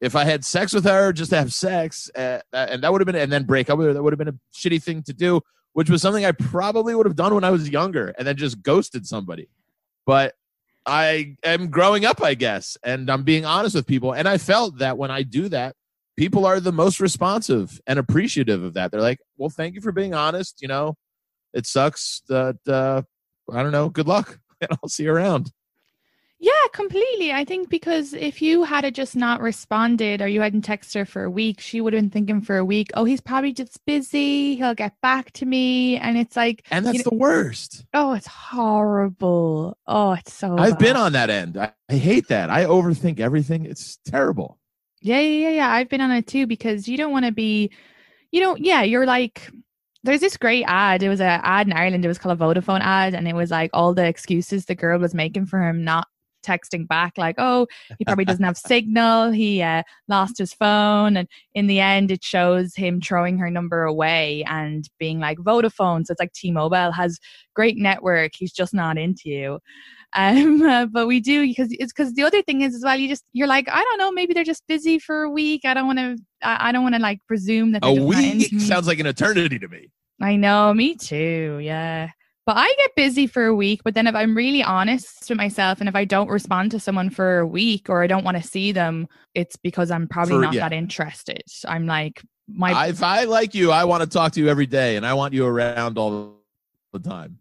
if 0.00 0.14
I 0.14 0.24
had 0.24 0.44
sex 0.44 0.72
with 0.72 0.84
her 0.84 1.12
just 1.12 1.30
to 1.30 1.36
have 1.36 1.52
sex, 1.52 2.10
uh, 2.14 2.40
and 2.52 2.82
that 2.82 2.92
would 2.92 3.00
have 3.00 3.06
been, 3.06 3.16
and 3.16 3.32
then 3.32 3.44
break 3.44 3.68
up 3.68 3.78
with 3.78 3.88
her, 3.88 3.92
that 3.92 4.02
would 4.02 4.12
have 4.12 4.18
been 4.18 4.28
a 4.28 4.38
shitty 4.54 4.82
thing 4.82 5.02
to 5.04 5.12
do, 5.12 5.40
which 5.72 5.90
was 5.90 6.02
something 6.02 6.24
I 6.24 6.32
probably 6.32 6.94
would 6.94 7.06
have 7.06 7.16
done 7.16 7.34
when 7.34 7.44
I 7.44 7.50
was 7.50 7.68
younger 7.68 8.14
and 8.16 8.26
then 8.26 8.36
just 8.36 8.62
ghosted 8.62 9.06
somebody. 9.06 9.48
But 10.06 10.34
I 10.86 11.36
am 11.44 11.68
growing 11.68 12.04
up, 12.04 12.22
I 12.22 12.34
guess, 12.34 12.78
and 12.82 13.10
I'm 13.10 13.22
being 13.22 13.44
honest 13.44 13.74
with 13.74 13.86
people. 13.86 14.12
And 14.12 14.28
I 14.28 14.38
felt 14.38 14.78
that 14.78 14.96
when 14.96 15.10
I 15.10 15.22
do 15.22 15.48
that, 15.50 15.74
people 16.16 16.46
are 16.46 16.60
the 16.60 16.72
most 16.72 16.98
responsive 17.00 17.80
and 17.86 17.98
appreciative 17.98 18.62
of 18.62 18.74
that. 18.74 18.90
They're 18.90 19.00
like, 19.00 19.18
well, 19.36 19.50
thank 19.50 19.74
you 19.74 19.80
for 19.80 19.92
being 19.92 20.14
honest. 20.14 20.62
You 20.62 20.68
know, 20.68 20.96
it 21.52 21.66
sucks 21.66 22.22
that, 22.28 22.56
uh, 22.66 23.02
I 23.52 23.62
don't 23.62 23.72
know, 23.72 23.88
good 23.88 24.08
luck. 24.08 24.38
And 24.60 24.70
I'll 24.82 24.88
see 24.88 25.04
you 25.04 25.12
around. 25.12 25.52
Yeah, 26.40 26.52
completely. 26.72 27.32
I 27.32 27.44
think 27.44 27.68
because 27.68 28.14
if 28.14 28.40
you 28.40 28.62
had 28.62 28.84
a 28.84 28.90
just 28.90 29.16
not 29.16 29.40
responded 29.40 30.22
or 30.22 30.28
you 30.28 30.40
hadn't 30.40 30.64
texted 30.66 30.94
her 30.94 31.04
for 31.04 31.24
a 31.24 31.30
week, 31.30 31.60
she 31.60 31.80
would 31.80 31.92
have 31.92 32.00
been 32.02 32.10
thinking 32.10 32.40
for 32.40 32.56
a 32.56 32.64
week, 32.64 32.90
oh, 32.94 33.04
he's 33.04 33.20
probably 33.20 33.52
just 33.52 33.84
busy. 33.86 34.54
He'll 34.56 34.74
get 34.74 34.94
back 35.02 35.32
to 35.32 35.46
me. 35.46 35.96
And 35.96 36.16
it's 36.16 36.36
like, 36.36 36.64
And 36.70 36.86
that's 36.86 36.94
You 36.96 37.00
know- 37.04 37.10
the 37.10 37.16
worst. 37.16 37.84
oh, 37.92 38.12
it's 38.12 38.28
horrible. 38.28 39.76
Oh, 39.86 40.12
it's 40.12 40.32
so 40.32 40.56
I've 40.56 40.78
been 40.78 40.96
on 40.96 41.12
that 41.12 41.30
end. 41.30 41.56
I, 41.56 41.72
I 41.88 41.94
hate 41.96 42.28
that. 42.28 42.50
I 42.50 42.64
overthink 42.66 43.20
everything. 43.20 43.64
It's 43.66 43.98
terrible. 44.04 44.58
Yeah, 45.00 45.20
yeah, 45.20 45.48
yeah, 45.48 45.54
yeah. 45.56 45.70
I've 45.72 45.88
been 45.88 46.00
on 46.00 46.10
it 46.12 46.26
too 46.26 46.46
because 46.46 46.88
you 46.88 46.96
don't 46.96 47.12
want 47.12 47.24
to 47.24 47.32
be, 47.32 47.70
you 48.30 48.40
know, 48.40 48.56
yeah, 48.56 48.82
you're 48.82 49.06
like 49.06 49.50
there's 50.04 50.20
this 50.20 50.36
great 50.36 50.64
ad. 50.68 51.02
It 51.02 51.08
was 51.08 51.20
an 51.20 51.40
ad 51.42 51.66
in 51.66 51.72
Ireland. 51.72 52.04
It 52.04 52.08
was 52.08 52.18
called 52.18 52.40
a 52.40 52.44
Vodafone 52.44 52.80
ad, 52.80 53.14
and 53.14 53.26
it 53.26 53.34
was 53.34 53.50
like 53.50 53.70
all 53.72 53.94
the 53.94 54.06
excuses 54.06 54.64
the 54.66 54.74
girl 54.76 54.98
was 55.00 55.14
making 55.14 55.46
for 55.46 55.60
him 55.60 55.82
not 55.82 56.06
texting 56.48 56.86
back, 56.86 57.18
like, 57.18 57.36
"Oh, 57.38 57.66
he 57.98 58.04
probably 58.04 58.24
doesn't 58.24 58.44
have 58.44 58.56
signal. 58.56 59.30
He 59.30 59.62
uh, 59.62 59.82
lost 60.08 60.38
his 60.38 60.52
phone." 60.52 61.16
And 61.16 61.28
in 61.54 61.66
the 61.66 61.80
end, 61.80 62.10
it 62.10 62.24
shows 62.24 62.74
him 62.74 63.00
throwing 63.00 63.38
her 63.38 63.50
number 63.50 63.84
away 63.84 64.44
and 64.46 64.88
being 64.98 65.20
like, 65.20 65.38
"Vodafone." 65.38 66.06
So 66.06 66.12
it's 66.12 66.20
like 66.20 66.32
T-Mobile 66.32 66.92
has 66.92 67.18
great 67.54 67.76
network. 67.76 68.32
He's 68.34 68.52
just 68.52 68.74
not 68.74 68.98
into 68.98 69.28
you. 69.28 69.58
Um, 70.14 70.62
uh, 70.66 70.86
but 70.86 71.06
we 71.06 71.20
do 71.20 71.46
because 71.46 71.68
it's 71.72 71.92
because 71.92 72.14
the 72.14 72.22
other 72.22 72.42
thing 72.42 72.62
is 72.62 72.74
as 72.74 72.82
well. 72.84 72.96
You 72.96 73.08
just 73.08 73.24
you're 73.32 73.48
like 73.48 73.68
I 73.70 73.82
don't 73.82 73.98
know. 73.98 74.10
Maybe 74.10 74.34
they're 74.34 74.44
just 74.44 74.66
busy 74.66 74.98
for 74.98 75.22
a 75.22 75.30
week. 75.30 75.62
I 75.64 75.74
don't 75.74 75.86
want 75.86 75.98
to. 75.98 76.16
I, 76.42 76.68
I, 76.68 76.72
don't 76.72 76.82
want 76.82 76.94
to 76.94 77.00
like 77.00 77.20
presume 77.26 77.72
that 77.72 77.84
a 77.84 77.92
week 77.92 78.60
sounds 78.60 78.86
like 78.86 79.00
an 79.00 79.06
eternity 79.06 79.58
to 79.58 79.68
me. 79.68 79.90
I 80.20 80.36
know, 80.36 80.74
me 80.74 80.96
too. 80.96 81.60
Yeah. 81.62 82.10
But 82.48 82.56
I 82.56 82.74
get 82.78 82.94
busy 82.94 83.26
for 83.26 83.44
a 83.44 83.54
week, 83.54 83.82
but 83.84 83.92
then 83.92 84.06
if 84.06 84.14
I'm 84.14 84.34
really 84.34 84.62
honest 84.62 85.28
with 85.28 85.36
myself 85.36 85.80
and 85.80 85.88
if 85.90 85.94
I 85.94 86.06
don't 86.06 86.30
respond 86.30 86.70
to 86.70 86.80
someone 86.80 87.10
for 87.10 87.40
a 87.40 87.46
week 87.46 87.90
or 87.90 88.02
I 88.02 88.06
don't 88.06 88.24
want 88.24 88.38
to 88.38 88.42
see 88.42 88.72
them, 88.72 89.06
it's 89.34 89.56
because 89.56 89.90
I'm 89.90 90.08
probably 90.08 90.36
for, 90.36 90.40
not 90.40 90.54
yeah. 90.54 90.66
that 90.66 90.74
interested. 90.74 91.42
I'm 91.66 91.84
like 91.84 92.22
my 92.50 92.72
I, 92.72 92.86
if 92.86 93.02
I 93.02 93.24
like 93.24 93.54
you, 93.54 93.70
I 93.70 93.84
want 93.84 94.02
to 94.02 94.08
talk 94.08 94.32
to 94.32 94.40
you 94.40 94.48
every 94.48 94.64
day 94.64 94.96
and 94.96 95.04
I 95.04 95.12
want 95.12 95.34
you 95.34 95.44
around 95.44 95.98
all 95.98 96.36
the 96.94 97.00
time. 97.00 97.38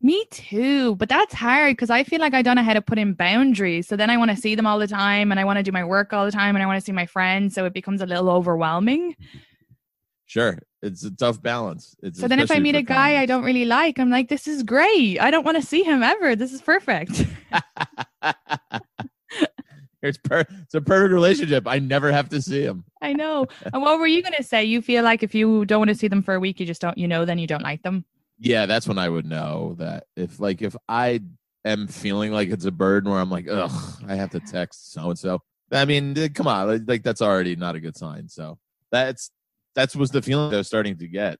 Me 0.00 0.24
too, 0.30 0.96
but 0.96 1.10
that's 1.10 1.34
hard 1.34 1.76
because 1.76 1.90
I 1.90 2.02
feel 2.02 2.20
like 2.20 2.32
I 2.32 2.40
don't 2.40 2.56
know 2.56 2.62
how 2.62 2.72
to 2.72 2.80
put 2.80 2.96
in 2.96 3.12
boundaries. 3.12 3.86
So 3.86 3.94
then 3.94 4.08
I 4.08 4.16
want 4.16 4.30
to 4.30 4.38
see 4.38 4.54
them 4.54 4.66
all 4.66 4.78
the 4.78 4.88
time 4.88 5.32
and 5.32 5.38
I 5.38 5.44
want 5.44 5.58
to 5.58 5.64
do 5.64 5.70
my 5.70 5.84
work 5.84 6.14
all 6.14 6.24
the 6.24 6.32
time 6.32 6.56
and 6.56 6.62
I 6.62 6.66
want 6.66 6.80
to 6.80 6.82
see 6.82 6.92
my 6.92 7.04
friends. 7.04 7.54
So 7.54 7.66
it 7.66 7.74
becomes 7.74 8.00
a 8.00 8.06
little 8.06 8.30
overwhelming. 8.30 9.16
Sure. 10.24 10.58
It's 10.82 11.04
a 11.04 11.10
tough 11.10 11.42
balance. 11.42 11.96
It's 12.02 12.20
so 12.20 12.28
then 12.28 12.38
if 12.38 12.50
I 12.50 12.58
meet 12.58 12.74
a 12.74 12.82
guy 12.82 13.16
I 13.20 13.26
don't 13.26 13.44
really 13.44 13.64
like, 13.64 13.98
I'm 13.98 14.10
like, 14.10 14.28
this 14.28 14.46
is 14.46 14.62
great. 14.62 15.18
I 15.18 15.30
don't 15.30 15.44
want 15.44 15.56
to 15.56 15.66
see 15.66 15.82
him 15.82 16.02
ever. 16.02 16.36
This 16.36 16.52
is 16.52 16.60
perfect. 16.60 17.24
it's, 20.02 20.18
per- 20.18 20.44
it's 20.62 20.74
a 20.74 20.80
perfect 20.80 21.12
relationship. 21.12 21.66
I 21.66 21.78
never 21.78 22.12
have 22.12 22.28
to 22.28 22.42
see 22.42 22.62
him. 22.62 22.84
I 23.00 23.14
know. 23.14 23.46
And 23.72 23.82
what 23.82 23.98
were 23.98 24.06
you 24.06 24.22
going 24.22 24.34
to 24.36 24.42
say? 24.42 24.64
You 24.64 24.82
feel 24.82 25.02
like 25.02 25.22
if 25.22 25.34
you 25.34 25.64
don't 25.64 25.80
want 25.80 25.88
to 25.88 25.94
see 25.94 26.08
them 26.08 26.22
for 26.22 26.34
a 26.34 26.40
week, 26.40 26.60
you 26.60 26.66
just 26.66 26.80
don't, 26.80 26.96
you 26.98 27.08
know, 27.08 27.24
then 27.24 27.38
you 27.38 27.46
don't 27.46 27.62
like 27.62 27.82
them? 27.82 28.04
Yeah, 28.38 28.66
that's 28.66 28.86
when 28.86 28.98
I 28.98 29.08
would 29.08 29.26
know 29.26 29.76
that 29.78 30.04
if 30.14 30.38
like 30.38 30.60
if 30.60 30.76
I 30.88 31.22
am 31.64 31.88
feeling 31.88 32.32
like 32.32 32.50
it's 32.50 32.66
a 32.66 32.70
burden 32.70 33.10
where 33.10 33.20
I'm 33.20 33.30
like, 33.30 33.48
ugh, 33.50 33.72
I 34.06 34.14
have 34.14 34.30
to 34.30 34.40
text 34.40 34.92
so 34.92 35.08
and 35.10 35.18
so. 35.18 35.42
I 35.72 35.84
mean, 35.84 36.16
eh, 36.18 36.28
come 36.28 36.46
on, 36.46 36.84
like 36.86 37.02
that's 37.02 37.22
already 37.22 37.56
not 37.56 37.76
a 37.76 37.80
good 37.80 37.96
sign. 37.96 38.28
So 38.28 38.58
that's 38.92 39.30
that's 39.76 39.94
was 39.94 40.10
the 40.10 40.22
feeling 40.22 40.52
I 40.52 40.58
was 40.58 40.66
starting 40.66 40.98
to 40.98 41.06
get 41.06 41.38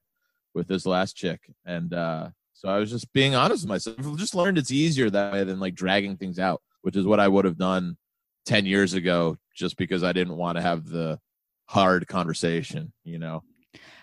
with 0.54 0.68
this 0.68 0.86
last 0.86 1.16
chick, 1.16 1.40
and 1.64 1.92
uh, 1.92 2.28
so 2.52 2.68
I 2.68 2.78
was 2.78 2.90
just 2.90 3.12
being 3.12 3.34
honest 3.34 3.64
with 3.64 3.70
myself. 3.70 3.96
I 3.98 4.14
just 4.14 4.36
learned 4.36 4.58
it's 4.58 4.70
easier 4.70 5.10
that 5.10 5.32
way 5.32 5.42
than 5.42 5.58
like 5.58 5.74
dragging 5.74 6.16
things 6.16 6.38
out, 6.38 6.62
which 6.82 6.94
is 6.94 7.04
what 7.04 7.18
I 7.18 7.26
would 7.26 7.44
have 7.44 7.58
done 7.58 7.96
ten 8.44 8.64
years 8.64 8.94
ago, 8.94 9.36
just 9.56 9.76
because 9.76 10.04
I 10.04 10.12
didn't 10.12 10.36
want 10.36 10.56
to 10.56 10.62
have 10.62 10.86
the 10.88 11.18
hard 11.66 12.06
conversation, 12.06 12.92
you 13.02 13.18
know. 13.18 13.42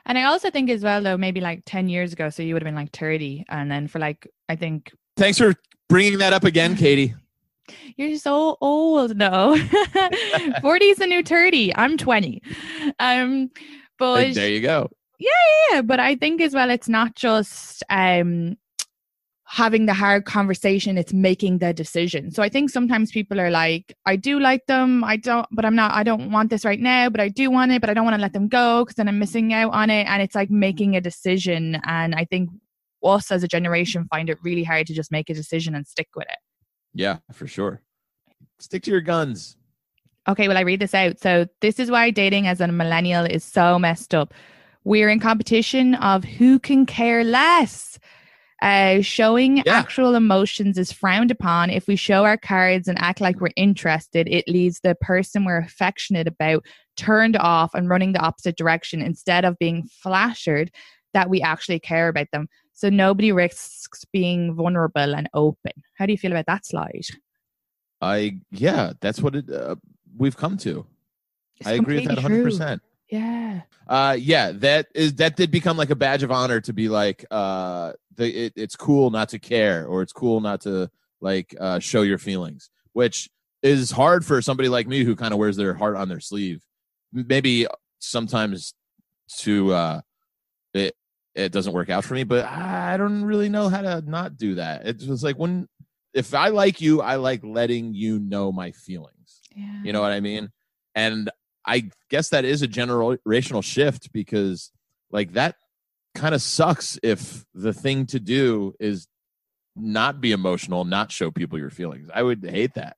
And 0.05 0.17
I 0.17 0.23
also 0.23 0.49
think 0.49 0.69
as 0.69 0.83
well, 0.83 1.01
though, 1.01 1.17
maybe 1.17 1.39
like 1.39 1.63
10 1.65 1.87
years 1.87 2.11
ago, 2.11 2.29
so 2.29 2.43
you 2.43 2.53
would 2.53 2.61
have 2.61 2.67
been 2.67 2.75
like 2.75 2.91
30. 2.91 3.45
And 3.47 3.71
then 3.71 3.87
for 3.87 3.99
like, 3.99 4.27
I 4.49 4.55
think. 4.55 4.91
Thanks 5.15 5.37
for 5.37 5.55
bringing 5.87 6.17
that 6.17 6.33
up 6.33 6.43
again, 6.43 6.75
Katie. 6.75 7.15
You're 7.95 8.17
so 8.17 8.57
old. 8.59 9.15
No, 9.15 9.57
40 10.61 10.85
is 10.85 10.99
a 10.99 11.07
new 11.07 11.23
30. 11.23 11.73
I'm 11.75 11.97
20. 11.97 12.41
Um, 12.99 13.49
but 13.97 14.33
there 14.33 14.49
you 14.49 14.61
go. 14.61 14.89
Yeah, 15.19 15.29
yeah. 15.71 15.81
But 15.81 15.99
I 15.99 16.15
think 16.15 16.41
as 16.41 16.53
well, 16.53 16.69
it's 16.69 16.89
not 16.89 17.15
just 17.15 17.83
um 17.89 18.57
having 19.53 19.85
the 19.85 19.93
hard 19.93 20.25
conversation 20.25 20.97
it's 20.97 21.13
making 21.13 21.59
the 21.59 21.71
decision 21.73 22.31
so 22.31 22.41
i 22.41 22.49
think 22.49 22.71
sometimes 22.71 23.11
people 23.11 23.39
are 23.39 23.51
like 23.51 23.95
i 24.07 24.15
do 24.15 24.39
like 24.39 24.65
them 24.65 25.03
i 25.03 25.15
don't 25.15 25.45
but 25.51 25.63
i'm 25.63 25.75
not 25.75 25.91
i 25.91 26.01
don't 26.01 26.31
want 26.31 26.49
this 26.49 26.65
right 26.65 26.79
now 26.79 27.07
but 27.07 27.19
i 27.19 27.27
do 27.27 27.51
want 27.51 27.71
it 27.71 27.79
but 27.79 27.87
i 27.87 27.93
don't 27.93 28.03
want 28.03 28.15
to 28.15 28.21
let 28.21 28.33
them 28.33 28.47
go 28.47 28.83
because 28.83 28.95
then 28.95 29.07
i'm 29.07 29.19
missing 29.19 29.53
out 29.53 29.71
on 29.71 29.91
it 29.91 30.07
and 30.07 30.23
it's 30.23 30.33
like 30.33 30.49
making 30.49 30.95
a 30.95 31.01
decision 31.01 31.79
and 31.85 32.15
i 32.15 32.25
think 32.25 32.49
us 33.03 33.31
as 33.31 33.43
a 33.43 33.47
generation 33.47 34.07
find 34.09 34.27
it 34.27 34.39
really 34.43 34.63
hard 34.63 34.87
to 34.87 34.93
just 34.93 35.11
make 35.11 35.29
a 35.29 35.35
decision 35.35 35.75
and 35.75 35.85
stick 35.85 36.07
with 36.15 36.27
it 36.29 36.39
yeah 36.95 37.17
for 37.31 37.45
sure 37.45 37.81
stick 38.57 38.81
to 38.81 38.89
your 38.89 39.01
guns 39.01 39.55
okay 40.27 40.47
well 40.47 40.57
i 40.57 40.61
read 40.61 40.79
this 40.79 40.93
out 40.93 41.19
so 41.19 41.45
this 41.61 41.79
is 41.79 41.91
why 41.91 42.09
dating 42.09 42.47
as 42.47 42.61
a 42.61 42.67
millennial 42.67 43.25
is 43.25 43.43
so 43.43 43.77
messed 43.77 44.13
up 44.13 44.33
we're 44.83 45.09
in 45.09 45.19
competition 45.19 45.95
of 45.95 46.23
who 46.23 46.59
can 46.59 46.85
care 46.85 47.23
less 47.23 47.99
uh, 48.63 49.01
showing 49.01 49.57
yeah. 49.57 49.63
actual 49.67 50.15
emotions 50.15 50.77
is 50.77 50.89
frowned 50.89 51.31
upon. 51.31 51.69
If 51.69 51.85
we 51.85 51.97
show 51.97 52.23
our 52.23 52.37
cards 52.37 52.87
and 52.87 52.97
act 52.97 53.19
like 53.19 53.41
we're 53.41 53.49
interested, 53.57 54.25
it 54.29 54.47
leaves 54.47 54.79
the 54.79 54.95
person 54.95 55.43
we're 55.43 55.57
affectionate 55.57 56.29
about 56.29 56.65
turned 56.95 57.35
off 57.35 57.73
and 57.73 57.89
running 57.89 58.13
the 58.13 58.21
opposite 58.21 58.55
direction 58.55 59.01
instead 59.01 59.43
of 59.43 59.59
being 59.59 59.83
flattered 59.83 60.71
that 61.13 61.29
we 61.29 61.41
actually 61.41 61.79
care 61.79 62.07
about 62.07 62.27
them. 62.31 62.47
So 62.71 62.89
nobody 62.89 63.33
risks 63.33 64.05
being 64.13 64.55
vulnerable 64.55 65.13
and 65.13 65.29
open. 65.33 65.73
How 65.97 66.05
do 66.05 66.13
you 66.13 66.17
feel 66.17 66.31
about 66.31 66.45
that 66.47 66.65
slide? 66.65 67.05
I 67.99 68.39
yeah, 68.51 68.93
that's 69.01 69.21
what 69.21 69.35
it 69.35 69.49
uh, 69.49 69.75
we've 70.17 70.37
come 70.37 70.57
to. 70.57 70.85
It's 71.59 71.69
I 71.69 71.73
agree 71.73 71.95
with 71.95 72.15
that 72.15 72.17
100%. 72.17 72.79
Yeah. 73.09 73.61
Uh 73.87 74.17
yeah, 74.19 74.51
that 74.53 74.87
is 74.95 75.15
that 75.15 75.35
did 75.35 75.51
become 75.51 75.77
like 75.77 75.89
a 75.89 75.95
badge 75.95 76.23
of 76.23 76.31
honor 76.31 76.61
to 76.61 76.73
be 76.73 76.89
like 76.89 77.25
uh 77.29 77.93
the 78.15 78.45
it, 78.45 78.53
it's 78.55 78.75
cool 78.75 79.11
not 79.11 79.29
to 79.29 79.39
care 79.39 79.85
or 79.85 80.01
it's 80.01 80.13
cool 80.13 80.41
not 80.41 80.61
to 80.61 80.89
like 81.21 81.53
uh 81.59 81.79
show 81.79 82.01
your 82.01 82.17
feelings, 82.17 82.69
which 82.93 83.29
is 83.61 83.91
hard 83.91 84.25
for 84.25 84.41
somebody 84.41 84.69
like 84.69 84.87
me 84.87 85.03
who 85.03 85.15
kind 85.15 85.33
of 85.33 85.39
wears 85.39 85.57
their 85.57 85.73
heart 85.73 85.95
on 85.95 86.09
their 86.09 86.19
sleeve. 86.19 86.63
Maybe 87.11 87.67
sometimes 87.99 88.73
to 89.39 89.73
uh 89.73 90.01
it 90.73 90.95
it 91.35 91.51
doesn't 91.51 91.73
work 91.73 91.89
out 91.89 92.05
for 92.05 92.13
me, 92.13 92.23
but 92.23 92.45
I 92.45 92.97
don't 92.97 93.25
really 93.25 93.49
know 93.49 93.69
how 93.69 93.81
to 93.81 94.01
not 94.01 94.37
do 94.37 94.55
that. 94.55 94.87
It's 94.87 95.03
just 95.03 95.23
like 95.23 95.37
when 95.37 95.67
if 96.13 96.33
I 96.33 96.49
like 96.49 96.79
you, 96.79 97.01
I 97.01 97.15
like 97.15 97.43
letting 97.43 97.93
you 97.93 98.19
know 98.19 98.51
my 98.51 98.71
feelings. 98.71 99.12
Yeah. 99.55 99.81
You 99.83 99.93
know 99.93 100.01
what 100.01 100.11
I 100.11 100.19
mean? 100.19 100.49
And 100.95 101.29
I 101.65 101.89
guess 102.09 102.29
that 102.29 102.45
is 102.45 102.61
a 102.61 102.67
generational 102.67 103.63
shift 103.63 104.11
because 104.11 104.71
like 105.11 105.33
that 105.33 105.55
kind 106.15 106.35
of 106.35 106.41
sucks 106.41 106.99
if 107.01 107.45
the 107.53 107.73
thing 107.73 108.05
to 108.07 108.19
do 108.19 108.73
is 108.79 109.07
not 109.75 110.21
be 110.21 110.31
emotional, 110.31 110.85
not 110.85 111.11
show 111.11 111.31
people 111.31 111.57
your 111.57 111.69
feelings. 111.69 112.09
I 112.13 112.23
would 112.23 112.43
hate 112.43 112.75
that. 112.75 112.97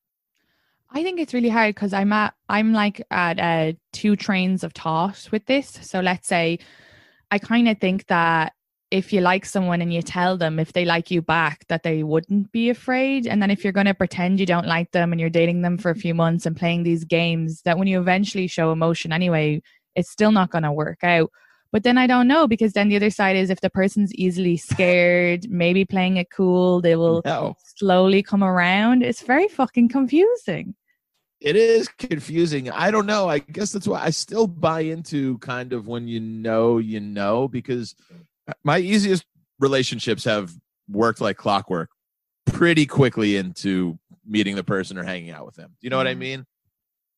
I 0.89 1.03
think 1.03 1.19
it's 1.19 1.33
really 1.33 1.50
hard 1.50 1.75
because 1.75 1.93
I'm 1.93 2.13
at 2.13 2.33
I'm 2.47 2.71
like 2.74 3.01
at 3.12 3.39
uh, 3.39 3.74
two 3.91 4.15
trains 4.15 4.63
of 4.63 4.74
thought 4.74 5.27
with 5.31 5.45
this. 5.45 5.79
So 5.81 6.00
let's 6.00 6.27
say 6.27 6.59
I 7.31 7.39
kind 7.39 7.67
of 7.67 7.79
think 7.79 8.07
that 8.07 8.53
if 8.92 9.12
you 9.12 9.20
like 9.22 9.46
someone 9.46 9.82
and 9.82 9.94
you 9.94 10.01
tell 10.01 10.38
them 10.38 10.60
if 10.60 10.74
they 10.74 10.86
like 10.86 11.10
you 11.10 11.22
back 11.22 11.65
that 11.68 11.84
they 11.84 12.04
wouldn't 12.04 12.51
be 12.51 12.70
afraid 12.70 13.25
and 13.25 13.42
then 13.42 13.50
if 13.50 13.63
you're 13.63 13.74
going 13.74 13.88
to 13.88 13.94
pretend 13.94 14.39
you 14.39 14.46
don't 14.46 14.68
like 14.68 14.92
them 14.92 15.12
and 15.12 15.20
you're 15.20 15.30
dating 15.30 15.62
them 15.62 15.77
for 15.77 15.89
a 15.89 15.96
few 15.96 16.13
months 16.13 16.46
and 16.46 16.56
playing 16.56 16.84
these 16.84 17.04
games 17.04 17.62
that 17.63 17.77
when 17.77 17.88
you 17.88 18.00
eventually 18.00 18.48
show 18.48 18.72
emotion 18.72 19.12
anyway 19.12 19.62
it's 19.96 20.12
still 20.12 20.32
not 20.32 20.51
going 20.51 20.63
to 20.63 20.72
work 20.72 21.04
out 21.04 21.32
but 21.72 21.84
then 21.84 21.98
i 21.98 22.06
don't 22.06 22.27
know 22.27 22.48
because 22.48 22.74
then 22.74 22.89
the 22.89 22.96
other 22.96 23.10
side 23.10 23.36
is 23.36 23.50
if 23.50 23.62
the 23.62 23.70
person's 23.70 24.13
easily 24.13 24.56
scared 24.56 25.50
maybe 25.50 25.84
playing 25.84 26.18
it 26.18 26.30
cool 26.32 26.80
they 26.80 26.96
will 26.96 27.22
no. 27.25 27.56
slowly 27.77 28.22
come 28.22 28.44
around 28.44 29.01
it's 29.01 29.24
very 29.24 29.48
fucking 29.48 29.89
confusing 29.89 30.75
it 31.42 31.58
is 31.58 31.89
confusing. 31.89 32.72
I 32.72 32.89
don't 32.89 33.06
know. 33.06 33.27
I 33.30 33.39
guess 33.39 33.72
that's 33.72 33.88
why 33.88 34.01
I 34.01 34.10
still 34.10 34.48
buy 34.48 34.80
into 34.80 35.38
kind 35.39 35.74
of 35.74 35.86
when 35.86 36.08
you 36.08 36.20
know, 36.20 36.77
you 36.77 37.00
know, 37.00 37.48
because 37.48 37.94
my 38.63 38.79
easiest 38.79 39.25
relationships 39.59 40.23
have 40.25 40.51
worked 40.89 41.21
like 41.21 41.37
clockwork 41.37 41.89
pretty 42.45 42.85
quickly 42.85 43.37
into 43.37 43.97
meeting 44.25 44.55
the 44.55 44.63
person 44.63 44.97
or 44.97 45.03
hanging 45.03 45.31
out 45.31 45.45
with 45.45 45.55
them. 45.55 45.69
Do 45.69 45.85
you 45.85 45.89
know 45.89 45.97
mm. 45.97 45.99
what 45.99 46.07
I 46.07 46.11
mm-hmm. 46.11 46.19
mean? 46.19 46.45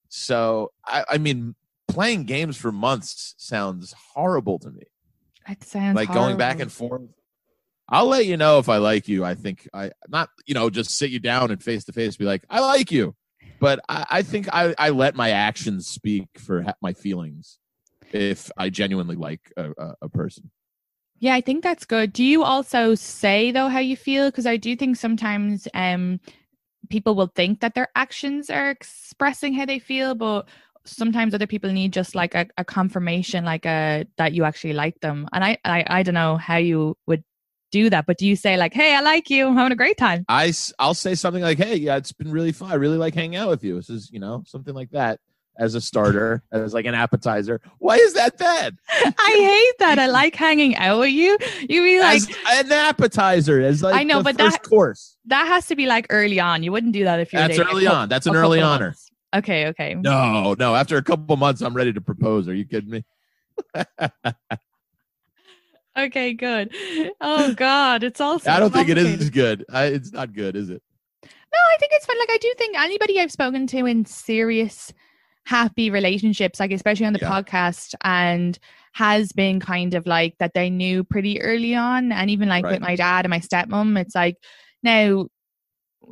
So 0.10 0.72
I, 0.86 1.03
I, 1.10 1.17
mean, 1.17 1.55
playing 1.88 2.25
games 2.25 2.57
for 2.57 2.72
months 2.72 3.36
sounds 3.38 3.93
horrible 4.13 4.60
to 4.60 4.72
me. 4.72 4.84
It 5.50 5.63
sounds 5.63 5.96
like 5.96 6.10
horrible. 6.10 6.27
going 6.27 6.38
back 6.38 6.60
and 6.60 6.72
forth. 6.72 7.01
I'll 7.89 8.07
let 8.07 8.25
you 8.25 8.36
know 8.36 8.60
if 8.60 8.67
I 8.67 8.77
like 8.77 9.07
you. 9.07 9.24
I 9.24 9.36
think 9.36 9.67
I 9.74 9.91
not 10.10 10.29
you 10.46 10.53
know 10.53 10.69
just 10.69 10.91
sit 10.91 11.10
you 11.10 11.19
down 11.19 11.51
and 11.51 11.63
face 11.63 11.86
to 11.86 11.93
face 11.93 12.17
be 12.17 12.25
like 12.25 12.43
I 12.50 12.60
like 12.60 12.91
you, 12.91 13.15
but 13.62 13.79
I, 13.88 14.05
I 14.10 14.22
think 14.24 14.50
I, 14.51 14.75
I 14.77 14.89
let 14.89 15.15
my 15.15 15.29
actions 15.29 15.88
speak 15.88 16.27
for 16.38 16.65
my 16.81 16.91
feelings 16.91 17.60
if 18.12 18.51
I 18.57 18.69
genuinely 18.69 19.15
like 19.15 19.53
a, 19.55 19.72
a, 19.72 19.93
a 20.03 20.10
person. 20.10 20.51
Yeah, 21.20 21.34
I 21.34 21.42
think 21.42 21.64
that's 21.64 21.86
good. 21.86 22.14
Do 22.14 22.24
you 22.24 22.44
also 22.44 22.96
say 22.96 23.52
though 23.52 23.70
how 23.70 23.80
you 23.80 23.98
feel? 23.98 24.30
Because 24.30 24.46
I 24.46 24.58
do 24.58 24.76
think 24.76 24.98
sometimes 24.98 25.68
um 25.74 26.20
people 26.90 27.16
will 27.16 27.32
think 27.36 27.60
that 27.62 27.76
their 27.76 27.90
actions 27.96 28.50
are 28.50 28.70
expressing 28.70 29.54
how 29.54 29.66
they 29.66 29.80
feel, 29.80 30.16
but 30.16 30.48
sometimes 30.86 31.34
other 31.34 31.48
people 31.48 31.72
need 31.72 31.92
just 31.92 32.16
like 32.16 32.34
a, 32.36 32.48
a 32.58 32.64
confirmation, 32.64 33.44
like 33.44 33.66
a 33.66 34.06
that 34.18 34.34
you 34.34 34.44
actually 34.44 34.74
like 34.74 35.00
them. 35.02 35.28
And 35.34 35.44
I, 35.44 35.58
I 35.66 35.84
I 35.88 36.04
don't 36.04 36.14
know 36.14 36.38
how 36.38 36.58
you 36.58 36.96
would 37.08 37.24
do 37.72 37.90
that, 37.90 38.06
but 38.06 38.18
do 38.18 38.26
you 38.26 38.36
say 38.36 38.56
like, 38.58 38.74
"Hey, 38.74 38.96
I 38.96 39.02
like 39.02 39.30
you. 39.30 39.48
I'm 39.48 39.56
having 39.56 39.74
a 39.74 39.76
great 39.76 39.98
time." 39.98 40.24
I 40.30 40.54
I'll 40.80 40.94
say 40.94 41.16
something 41.16 41.44
like, 41.44 41.58
"Hey, 41.58 41.76
yeah, 41.76 41.98
it's 41.98 42.14
been 42.14 42.32
really 42.32 42.52
fun. 42.52 42.72
I 42.72 42.76
really 42.76 42.98
like 42.98 43.16
hanging 43.16 43.38
out 43.38 43.50
with 43.50 43.64
you." 43.64 43.76
This 43.76 43.90
is 43.90 44.10
you 44.12 44.20
know 44.20 44.44
something 44.46 44.74
like 44.74 44.92
that 44.92 45.20
as 45.58 45.76
a 45.76 45.82
starter, 45.82 46.44
as 46.52 46.74
like 46.74 46.86
an 46.86 46.94
appetizer. 46.94 47.62
Why 47.80 47.96
is 47.96 48.14
that 48.14 48.38
bad? 48.38 48.78
I 48.90 49.12
hate 49.14 49.80
that. 49.80 50.00
I 50.00 50.08
like 50.08 50.36
hanging 50.36 50.76
out 50.76 51.00
with 51.00 51.12
you. 51.12 51.38
You 51.62 51.84
be 51.84 52.00
like 52.00 52.22
as 52.50 52.66
an 52.66 52.72
appetizer, 52.72 53.62
as 53.62 53.82
like 53.84 53.96
I 53.96 54.04
know, 54.04 54.22
but 54.24 54.38
that- 54.38 54.64
course. 54.64 55.18
that 55.26 55.48
has 55.48 55.68
to 55.68 55.76
be 55.76 55.86
like 55.88 56.08
early 56.10 56.40
on. 56.40 56.64
You 56.64 56.72
wouldn't 56.72 56.94
do 56.94 57.04
that 57.04 57.20
if 57.20 57.34
you're 57.34 57.48
That's 57.48 57.60
early 57.60 57.88
on. 57.88 58.10
That's 58.10 58.28
an 58.28 58.36
early 58.36 58.62
honor. 58.62 58.88
months. 58.88 59.12
Okay, 59.36 59.68
okay. 59.68 59.94
No, 59.96 60.56
no. 60.58 60.76
After 60.76 60.98
a 60.98 61.04
couple 61.04 61.36
months, 61.36 61.62
I'm 61.62 61.74
ready 61.74 61.94
to 61.94 62.02
propose. 62.02 62.48
Are 62.48 62.54
you 62.54 62.66
kidding 62.66 62.90
me? 62.90 63.06
Okay, 65.98 66.34
good. 66.34 66.76
Oh 67.20 67.56
God, 67.56 68.04
it's 68.04 68.22
also. 68.22 68.52
I 68.52 68.60
don't 68.60 68.72
think 68.72 68.90
it 68.90 69.00
is 69.00 69.32
good. 69.32 69.66
I, 69.72 69.86
it's 69.86 70.12
not 70.12 70.32
good, 70.32 70.56
is 70.56 70.70
it? 70.70 70.84
No, 71.24 71.58
I 71.74 71.78
think 71.80 71.92
it's 71.96 72.06
fun. 72.06 72.20
Like 72.20 72.30
I 72.30 72.38
do 72.38 72.54
think 72.58 72.78
anybody 72.78 73.20
I've 73.20 73.32
spoken 73.32 73.66
to 73.68 73.86
in 73.86 74.06
serious, 74.06 74.94
happy 75.48 75.89
relationships, 75.89 76.60
like 76.60 76.72
especially 76.74 77.06
on 77.06 77.13
the 77.13 77.20
Yeah. 77.22 77.32
podcast, 77.32 77.96
and 78.04 78.60
has 78.94 79.32
been 79.32 79.60
kind 79.60 79.94
of 79.94 80.06
like 80.06 80.36
that 80.39 80.54
they 80.54 80.70
knew 80.70 81.04
pretty 81.04 81.42
early 81.42 81.74
on, 81.75 82.12
and 82.12 82.30
even 82.30 82.50
like 82.50 82.66
Right. 82.66 82.74
with 82.74 82.82
my 82.82 82.96
dad 82.96 83.25
and 83.25 83.30
my 83.32 83.39
stepmom, 83.39 83.98
it's 84.00 84.13
like 84.16 84.36
now, 84.84 85.27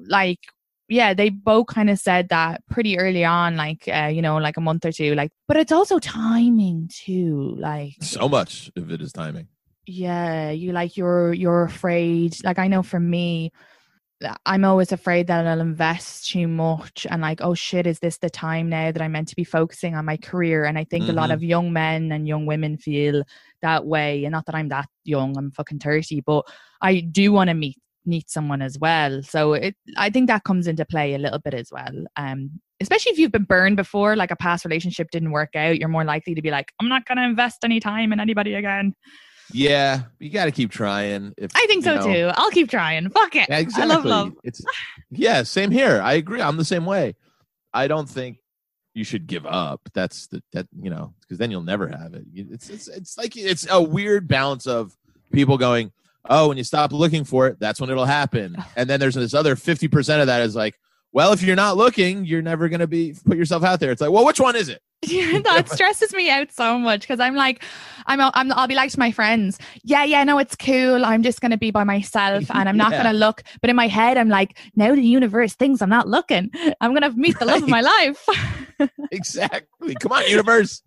like 0.08 0.39
yeah, 0.88 1.13
they 1.15 1.30
both 1.30 1.65
kind 1.68 1.89
of 1.89 1.98
said 2.00 2.30
that 2.30 2.62
pretty 2.70 2.98
early 3.00 3.25
on, 3.25 3.56
like 3.58 3.88
uh, 3.88 4.06
you 4.13 4.22
know, 4.22 4.38
like 4.38 4.56
a 4.58 4.62
month 4.62 4.86
or 4.86 4.92
two, 4.92 5.15
like. 5.15 5.32
But 5.48 5.58
it's 5.58 5.72
also 5.72 5.98
timing 6.00 6.89
too, 6.94 7.56
like 7.60 7.96
So 8.01 8.30
much 8.30 8.72
of 8.75 8.92
it 8.92 9.01
is 9.01 9.12
timing. 9.12 9.48
yeah 9.88 10.50
you 10.51 10.72
like 10.72 10.98
you're 10.98 11.32
you're 11.34 11.63
afraid 11.63 12.36
like 12.44 12.58
i 12.58 12.68
know 12.68 12.82
for 12.82 13.00
me 13.00 13.51
i'm 14.45 14.63
always 14.63 14.91
afraid 14.91 15.27
that 15.27 15.45
i'll 15.45 15.60
invest 15.60 16.29
too 16.29 16.48
much 16.48 17.05
and 17.10 17.22
like 17.22 17.39
oh 17.41 17.53
shit 17.53 17.86
is 17.86 18.00
this 18.00 18.17
the 18.19 18.29
time 18.29 18.69
now 18.69 18.91
that 18.91 19.01
i'm 19.01 19.12
meant 19.12 19.27
to 19.27 19.36
be 19.36 19.43
focusing 19.43 19.93
on 19.95 20.05
my 20.05 20.17
career? 20.17 20.63
And 20.65 20.77
i 20.77 20.84
think 20.86 21.10
a 21.10 21.13
lot 21.13 21.29
Mhm. 21.29 21.34
of 21.34 21.43
young 21.43 21.74
men 21.74 22.12
and 22.12 22.27
young 22.27 22.45
women 22.45 22.77
feel 22.77 23.24
that 23.62 23.86
way 23.86 24.24
and 24.24 24.31
not 24.31 24.45
that 24.45 24.55
i'm 24.55 24.69
that 24.69 24.88
young 25.03 25.38
i'm 25.38 25.51
fucking 25.51 25.79
30 25.79 26.22
but 26.22 26.45
i 26.81 27.00
do 27.01 27.31
want 27.31 27.50
to 27.50 27.53
meet 27.53 27.77
meet 28.07 28.29
someone 28.29 28.62
as 28.62 28.77
well. 28.77 29.24
So 29.24 29.53
it 29.53 29.75
i 29.98 30.10
think 30.12 30.27
that 30.27 30.43
comes 30.43 30.67
into 30.67 30.86
play 30.86 31.15
a 31.15 31.17
little 31.17 31.39
bit 31.39 31.53
as 31.55 31.69
well 31.72 32.05
um 32.15 32.51
especially 32.79 33.12
if 33.13 33.17
you've 33.17 33.31
been 33.31 33.45
burned 33.45 33.77
before 33.77 34.15
like 34.15 34.31
a 34.31 34.36
past 34.36 34.63
relationship 34.65 35.10
didn't 35.12 35.31
work 35.31 35.55
out 35.55 35.79
you're 35.79 35.89
more 35.89 36.03
likely 36.05 36.36
to 36.36 36.41
be 36.41 36.51
like 36.51 36.72
i'm 36.79 36.88
not 36.88 37.05
going 37.05 37.17
to 37.17 37.24
invest 37.24 37.63
any 37.63 37.79
time 37.79 38.13
in 38.13 38.19
anybody 38.19 38.53
again 38.53 38.93
Yeah, 39.52 40.04
you 40.20 40.30
got 40.30 40.46
to 40.46 40.52
keep 40.52 40.72
trying. 40.72 41.34
If 41.38 41.52
I 41.56 41.66
think 41.68 41.84
so 41.84 41.96
know- 41.96 42.14
too. 42.14 42.32
I'll 42.36 42.52
keep 42.52 42.70
trying. 42.70 43.10
Fuck 43.10 43.36
it. 43.36 43.48
Yeah, 43.50 43.58
I 43.58 43.60
exactly. 43.60 43.96
love 43.96 44.06
love. 44.06 44.34
It's 44.44 44.62
yeah, 45.12 45.44
same 45.44 45.72
here. 45.72 46.02
I 46.02 46.14
agree. 46.14 46.42
I'm 46.42 46.58
the 46.58 46.66
same 46.66 46.86
way. 46.86 47.16
I 47.74 47.88
don't 47.88 48.10
think 48.10 48.38
you 48.94 49.04
should 49.04 49.28
give 49.28 49.46
up. 49.46 49.82
That's 49.94 50.28
the 50.28 50.42
that 50.54 50.68
you 50.82 50.90
know 50.90 51.14
because 51.22 51.38
then 51.38 51.52
you'll 51.52 51.62
never 51.64 51.88
have 51.88 52.14
it. 52.14 52.25
It's 52.34 52.70
it's 52.70 52.88
it's 52.88 53.18
like 53.18 53.36
it's 53.38 53.68
a 53.70 53.82
weird 53.82 54.28
balance 54.28 54.66
of 54.68 54.96
people 55.32 55.58
going, 55.58 55.92
oh, 56.30 56.48
when 56.48 56.58
you 56.58 56.64
stop 56.64 56.92
looking 56.92 57.24
for 57.24 57.48
it, 57.48 57.60
that's 57.60 57.80
when 57.80 57.90
it'll 57.90 58.06
happen. 58.06 58.58
And 58.75 58.90
then 58.90 59.00
there's 59.00 59.16
this 59.16 59.34
other 59.34 59.56
fifty 59.56 59.88
percent 59.88 60.22
of 60.22 60.28
that 60.28 60.42
is 60.42 60.56
like, 60.56 60.75
well, 61.15 61.31
if 61.31 61.41
you're 61.41 61.55
not 61.55 61.77
looking, 61.77 62.25
you're 62.25 62.41
never 62.41 62.67
gonna 62.67 62.88
be 62.88 63.15
put 63.25 63.38
yourself 63.38 63.63
out 63.63 63.79
there. 63.79 63.89
It's 63.89 64.01
like, 64.01 64.12
well, 64.12 64.25
which 64.25 64.41
one 64.41 64.57
is 64.57 64.67
it? 64.67 64.81
Yeah, 65.01 65.39
that 65.45 65.69
stresses 65.69 66.13
me 66.13 66.29
out 66.29 66.51
so 66.51 66.77
much 66.77 67.01
because 67.01 67.22
I'm 67.22 67.36
like, 67.36 67.63
I'm, 68.05 68.19
I'm, 68.19 68.51
I'll 68.51 68.67
be 68.67 68.75
like 68.75 68.91
to 68.91 69.00
my 69.00 69.12
friends, 69.12 69.57
yeah, 69.84 70.03
yeah, 70.03 70.25
no, 70.25 70.38
it's 70.39 70.57
cool. 70.57 71.05
I'm 71.05 71.24
just 71.24 71.39
gonna 71.39 71.57
be 71.57 71.72
by 71.72 71.86
myself 71.86 72.51
and 72.51 72.67
I'm 72.67 72.75
not 72.75 72.91
Yeah. 72.95 73.03
gonna 73.03 73.17
look. 73.17 73.43
But 73.62 73.69
in 73.69 73.77
my 73.77 73.88
head, 73.88 74.17
I'm 74.17 74.27
like, 74.27 74.57
now 74.75 74.93
the 74.93 75.01
universe 75.01 75.53
thinks 75.55 75.81
I'm 75.81 75.89
not 75.89 76.10
looking. 76.10 76.51
I'm 76.81 76.93
gonna 76.93 77.12
meet 77.12 77.39
the 77.39 77.45
love 77.45 77.63
of 77.63 77.69
my 77.69 77.81
life. 77.81 78.27
Exactly. 79.12 79.95
Come 80.01 80.12
on, 80.12 80.27
universe. 80.27 80.84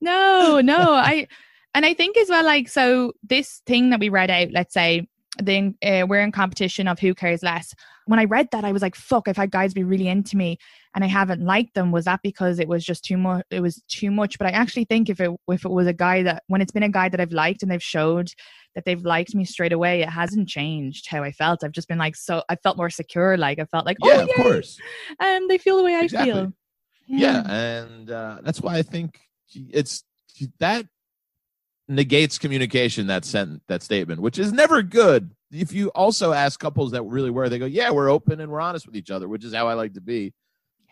no, 0.00 0.60
no, 0.60 0.94
I, 0.94 1.26
and 1.74 1.84
I 1.84 1.92
think 1.92 2.16
as 2.16 2.28
well, 2.28 2.44
like, 2.44 2.68
so 2.68 3.14
this 3.24 3.62
thing 3.66 3.90
that 3.90 3.98
we 3.98 4.10
read 4.10 4.30
out, 4.30 4.52
let's 4.52 4.72
say, 4.72 5.08
then 5.38 5.74
uh, 5.84 6.06
we're 6.08 6.20
in 6.20 6.30
competition 6.30 6.86
of 6.86 7.00
who 7.00 7.14
cares 7.14 7.42
less. 7.42 7.74
When 8.06 8.18
I 8.18 8.24
read 8.24 8.48
that, 8.52 8.64
I 8.64 8.72
was 8.72 8.82
like, 8.82 8.94
fuck, 8.94 9.28
I've 9.28 9.36
had 9.36 9.50
guys 9.50 9.72
be 9.74 9.84
really 9.84 10.08
into 10.08 10.36
me 10.36 10.58
and 10.94 11.02
I 11.02 11.06
haven't 11.06 11.40
liked 11.44 11.74
them, 11.74 11.90
was 11.90 12.04
that 12.04 12.20
because 12.22 12.58
it 12.58 12.68
was 12.68 12.84
just 12.84 13.04
too 13.04 13.16
much? 13.16 13.44
It 13.50 13.60
was 13.60 13.82
too 13.88 14.10
much. 14.10 14.38
But 14.38 14.46
I 14.48 14.50
actually 14.50 14.84
think 14.84 15.08
if 15.08 15.20
it 15.20 15.30
if 15.48 15.64
it 15.64 15.70
was 15.70 15.86
a 15.86 15.92
guy 15.92 16.22
that 16.24 16.42
when 16.48 16.60
it's 16.60 16.72
been 16.72 16.82
a 16.82 16.88
guy 16.88 17.08
that 17.08 17.20
I've 17.20 17.32
liked 17.32 17.62
and 17.62 17.70
they've 17.72 17.82
showed 17.82 18.28
that 18.74 18.84
they've 18.84 19.02
liked 19.04 19.34
me 19.34 19.44
straight 19.44 19.72
away, 19.72 20.02
it 20.02 20.08
hasn't 20.10 20.48
changed 20.48 21.08
how 21.08 21.22
I 21.22 21.32
felt. 21.32 21.64
I've 21.64 21.72
just 21.72 21.88
been 21.88 21.98
like 21.98 22.16
so. 22.16 22.42
I 22.48 22.56
felt 22.56 22.76
more 22.76 22.90
secure. 22.90 23.36
Like 23.36 23.58
I 23.58 23.64
felt 23.64 23.86
like, 23.86 23.96
Yeah, 24.02 24.14
oh, 24.18 24.22
of 24.22 24.28
yay, 24.28 24.34
course. 24.42 24.78
and 25.20 25.48
they 25.48 25.58
feel 25.58 25.76
the 25.78 25.84
way 25.84 25.94
I 25.94 26.02
Exactly. 26.02 26.32
feel. 26.32 26.52
yeah 27.06 27.42
and 27.52 28.10
uh, 28.10 28.38
that's 28.42 28.62
why 28.62 28.76
i 28.78 28.82
think 28.82 29.20
it's 29.70 30.04
that 30.58 30.86
negates 31.86 32.38
communication 32.38 33.08
that 33.08 33.26
sent 33.26 33.60
that 33.68 33.82
statement 33.82 34.22
which 34.22 34.38
is 34.38 34.52
never 34.54 34.82
good 34.82 35.30
if 35.54 35.72
you 35.72 35.88
also 35.90 36.32
ask 36.32 36.58
couples 36.60 36.90
that 36.92 37.02
really 37.04 37.30
were 37.30 37.48
they 37.48 37.58
go 37.58 37.66
yeah 37.66 37.90
we're 37.90 38.08
open 38.10 38.40
and 38.40 38.50
we're 38.50 38.60
honest 38.60 38.86
with 38.86 38.96
each 38.96 39.10
other 39.10 39.28
which 39.28 39.44
is 39.44 39.54
how 39.54 39.68
i 39.68 39.74
like 39.74 39.94
to 39.94 40.00
be 40.00 40.32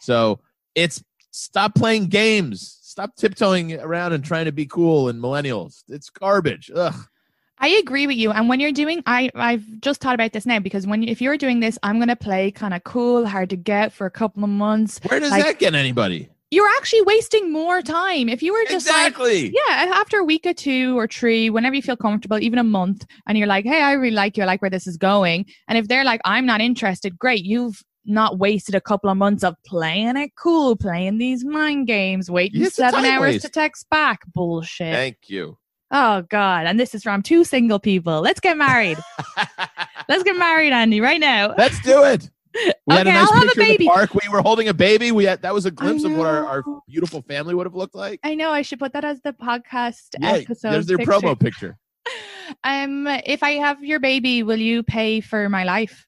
so 0.00 0.38
it's 0.74 1.02
stop 1.32 1.74
playing 1.74 2.06
games 2.06 2.78
stop 2.82 3.14
tiptoeing 3.16 3.74
around 3.80 4.12
and 4.12 4.24
trying 4.24 4.44
to 4.44 4.52
be 4.52 4.66
cool 4.66 5.08
and 5.08 5.20
millennials 5.22 5.82
it's 5.88 6.08
garbage 6.10 6.70
Ugh. 6.74 6.94
I 7.58 7.68
agree 7.68 8.08
with 8.08 8.16
you. 8.16 8.32
And 8.32 8.48
when 8.48 8.58
you're 8.58 8.72
doing, 8.72 9.04
I 9.06 9.30
I've 9.36 9.64
just 9.80 10.00
thought 10.00 10.16
about 10.16 10.32
this 10.32 10.44
now 10.46 10.58
because 10.58 10.84
when 10.84 11.04
if 11.04 11.22
you're 11.22 11.36
doing 11.36 11.60
this, 11.60 11.78
I'm 11.84 12.00
gonna 12.00 12.16
play 12.16 12.50
kind 12.50 12.74
of 12.74 12.82
cool, 12.82 13.24
hard 13.24 13.50
to 13.50 13.56
get 13.56 13.92
for 13.92 14.04
a 14.04 14.10
couple 14.10 14.42
of 14.42 14.50
months. 14.50 14.98
where 15.06 15.20
does 15.20 15.30
Like- 15.30 15.44
that 15.44 15.58
get 15.60 15.76
anybody 15.76 16.28
You're 16.52 16.68
actually 16.76 17.02
wasting 17.02 17.50
more 17.50 17.80
time 17.82 18.28
if 18.28 18.42
you 18.42 18.52
were 18.52 18.64
just 18.68 18.86
like. 18.86 19.14
Yeah, 19.52 19.92
after 19.94 20.18
a 20.18 20.24
week 20.24 20.46
or 20.46 20.52
two 20.52 20.98
or 20.98 21.08
three, 21.08 21.50
whenever 21.50 21.74
you 21.74 21.82
feel 21.82 21.96
comfortable, 21.96 22.38
even 22.38 22.58
a 22.58 22.64
month, 22.64 23.06
and 23.26 23.38
you're 23.38 23.46
like, 23.46 23.64
hey, 23.64 23.82
I 23.82 23.92
really 23.92 24.14
like 24.14 24.36
you, 24.36 24.42
I 24.42 24.46
like 24.46 24.60
where 24.62 24.70
this 24.70 24.86
is 24.86 24.96
going. 24.96 25.46
And 25.66 25.78
if 25.78 25.88
they're 25.88 26.04
like, 26.04 26.20
I'm 26.24 26.46
not 26.46 26.60
interested, 26.60 27.18
great. 27.18 27.44
You've 27.44 27.82
not 28.04 28.38
wasted 28.38 28.74
a 28.74 28.80
couple 28.80 29.08
of 29.08 29.16
months 29.16 29.42
of 29.42 29.56
playing 29.66 30.16
it 30.16 30.32
cool, 30.38 30.76
playing 30.76 31.18
these 31.18 31.44
mind 31.44 31.86
games, 31.86 32.30
waiting 32.30 32.62
It's 32.62 32.76
seven 32.76 33.04
hours 33.04 33.32
waste. 33.32 33.44
to 33.46 33.50
text 33.50 33.88
back. 33.90 34.20
Bullshit. 34.34 34.92
thank 34.92 35.16
you 35.28 35.56
oh, 35.92 36.22
God. 36.22 36.66
And 36.66 36.80
this 36.80 36.94
is 36.94 37.02
from 37.02 37.22
two 37.22 37.44
single 37.44 37.78
people. 37.78 38.20
Let's 38.20 38.40
get 38.40 38.56
married. 38.56 38.98
Let's 40.08 40.24
get 40.24 40.36
married, 40.36 40.72
Andy, 40.72 41.00
right 41.00 41.20
now. 41.20 41.54
Let's 41.56 41.80
do 41.82 42.02
it. 42.04 42.30
We 42.86 42.94
had 42.94 43.06
a 43.06 43.12
nice 43.12 43.28
I'll 43.28 43.34
have 43.34 43.42
a 43.44 43.46
picture 43.46 43.60
in 43.62 43.66
baby. 43.68 43.84
the 43.84 43.90
park. 43.90 44.14
We 44.14 44.28
were 44.30 44.42
holding 44.42 44.68
a 44.68 44.74
baby. 44.74 45.10
We 45.12 45.24
had 45.24 45.42
that 45.42 45.54
was 45.54 45.64
a 45.66 45.70
glimpse 45.70 46.04
of 46.04 46.12
what 46.12 46.26
our, 46.26 46.46
our 46.46 46.64
beautiful 46.88 47.22
family 47.22 47.54
would 47.54 47.66
have 47.66 47.74
looked 47.74 47.94
like. 47.94 48.20
I 48.22 48.34
know 48.34 48.50
I 48.50 48.62
should 48.62 48.78
put 48.78 48.92
that 48.92 49.04
as 49.04 49.20
the 49.22 49.32
podcast 49.32 50.16
Yeah, 50.18 50.32
episode. 50.32 50.72
there's 50.72 50.86
their 50.86 50.98
picture. 50.98 51.12
promo 51.12 51.38
picture. 51.38 51.78
Um, 52.64 53.06
if 53.06 53.42
I 53.42 53.52
have 53.52 53.82
your 53.82 53.98
baby, 53.98 54.42
will 54.42 54.58
you 54.58 54.82
pay 54.82 55.20
for 55.22 55.48
my 55.48 55.64
life? 55.64 56.06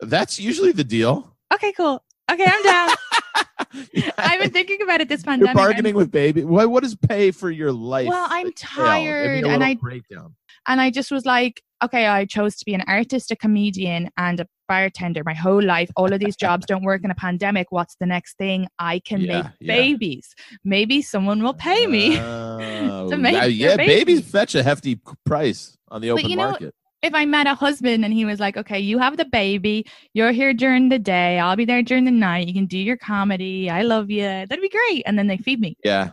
That's 0.00 0.38
usually 0.38 0.72
the 0.72 0.84
deal. 0.84 1.34
Okay, 1.54 1.72
cool. 1.72 2.04
Okay, 2.30 2.44
I'm 2.46 2.62
down. 2.62 2.90
I've 4.18 4.40
been 4.40 4.50
thinking 4.50 4.82
about 4.82 5.00
it 5.00 5.08
this 5.08 5.22
pandemic. 5.22 5.54
You're 5.54 5.64
bargaining 5.64 5.94
with 5.94 6.10
baby. 6.10 6.44
What 6.44 6.70
what 6.70 6.82
does 6.82 6.94
pay 6.94 7.30
for 7.30 7.50
your 7.50 7.72
life? 7.72 8.08
Well, 8.08 8.26
I'm 8.28 8.48
entail? 8.48 8.76
Give 8.76 8.84
me 8.84 8.88
tired, 8.90 9.44
and 9.46 9.64
I 9.64 9.74
breakdown. 9.74 10.34
And 10.66 10.80
I 10.80 10.90
just 10.90 11.10
was 11.10 11.24
like, 11.24 11.62
okay, 11.84 12.06
I 12.06 12.24
chose 12.24 12.56
to 12.56 12.64
be 12.64 12.74
an 12.74 12.82
artist, 12.86 13.30
a 13.30 13.36
comedian, 13.36 14.10
and 14.16 14.40
a 14.40 14.46
bartender 14.68 15.22
my 15.24 15.34
whole 15.34 15.62
life. 15.62 15.90
All 15.96 16.12
of 16.12 16.20
these 16.20 16.36
jobs 16.36 16.66
don't 16.66 16.82
work 16.82 17.04
in 17.04 17.10
a 17.10 17.14
pandemic. 17.14 17.70
What's 17.70 17.96
the 18.00 18.06
next 18.06 18.36
thing? 18.38 18.66
I 18.78 18.98
can 19.00 19.20
Yeah, 19.20 19.42
make 19.42 19.46
yeah. 19.60 19.74
babies. 19.74 20.34
Maybe 20.64 21.02
someone 21.02 21.42
will 21.42 21.54
pay 21.54 21.86
me. 21.86 22.18
Oh, 22.18 23.08
to 23.10 23.16
make 23.16 23.40
uh, 23.40 23.46
yeah, 23.46 23.76
baby. 23.76 24.04
babies 24.04 24.28
fetch 24.28 24.54
a 24.54 24.62
hefty 24.62 25.00
price 25.24 25.76
on 25.88 26.00
the 26.00 26.10
open 26.10 26.28
you 26.28 26.36
know, 26.36 26.50
market. 26.50 26.74
if 27.02 27.14
I 27.14 27.26
met 27.26 27.46
a 27.46 27.54
husband 27.54 28.04
and 28.04 28.12
he 28.12 28.24
was 28.24 28.40
like, 28.40 28.56
okay, 28.56 28.80
you 28.80 28.98
have 28.98 29.16
the 29.16 29.26
baby, 29.26 29.86
you're 30.14 30.32
here 30.32 30.52
during 30.52 30.88
the 30.88 30.98
day, 30.98 31.38
I'll 31.38 31.56
be 31.56 31.64
there 31.64 31.82
during 31.82 32.04
the 32.04 32.10
night, 32.10 32.48
you 32.48 32.54
can 32.54 32.66
do 32.66 32.78
your 32.78 32.96
comedy, 32.96 33.70
I 33.70 33.82
love 33.82 34.10
you, 34.10 34.22
that'd 34.22 34.60
be 34.60 34.68
great. 34.68 35.04
And 35.06 35.16
then 35.18 35.28
they 35.28 35.36
feed 35.36 35.60
me. 35.60 35.76
Yeah, 35.84 36.10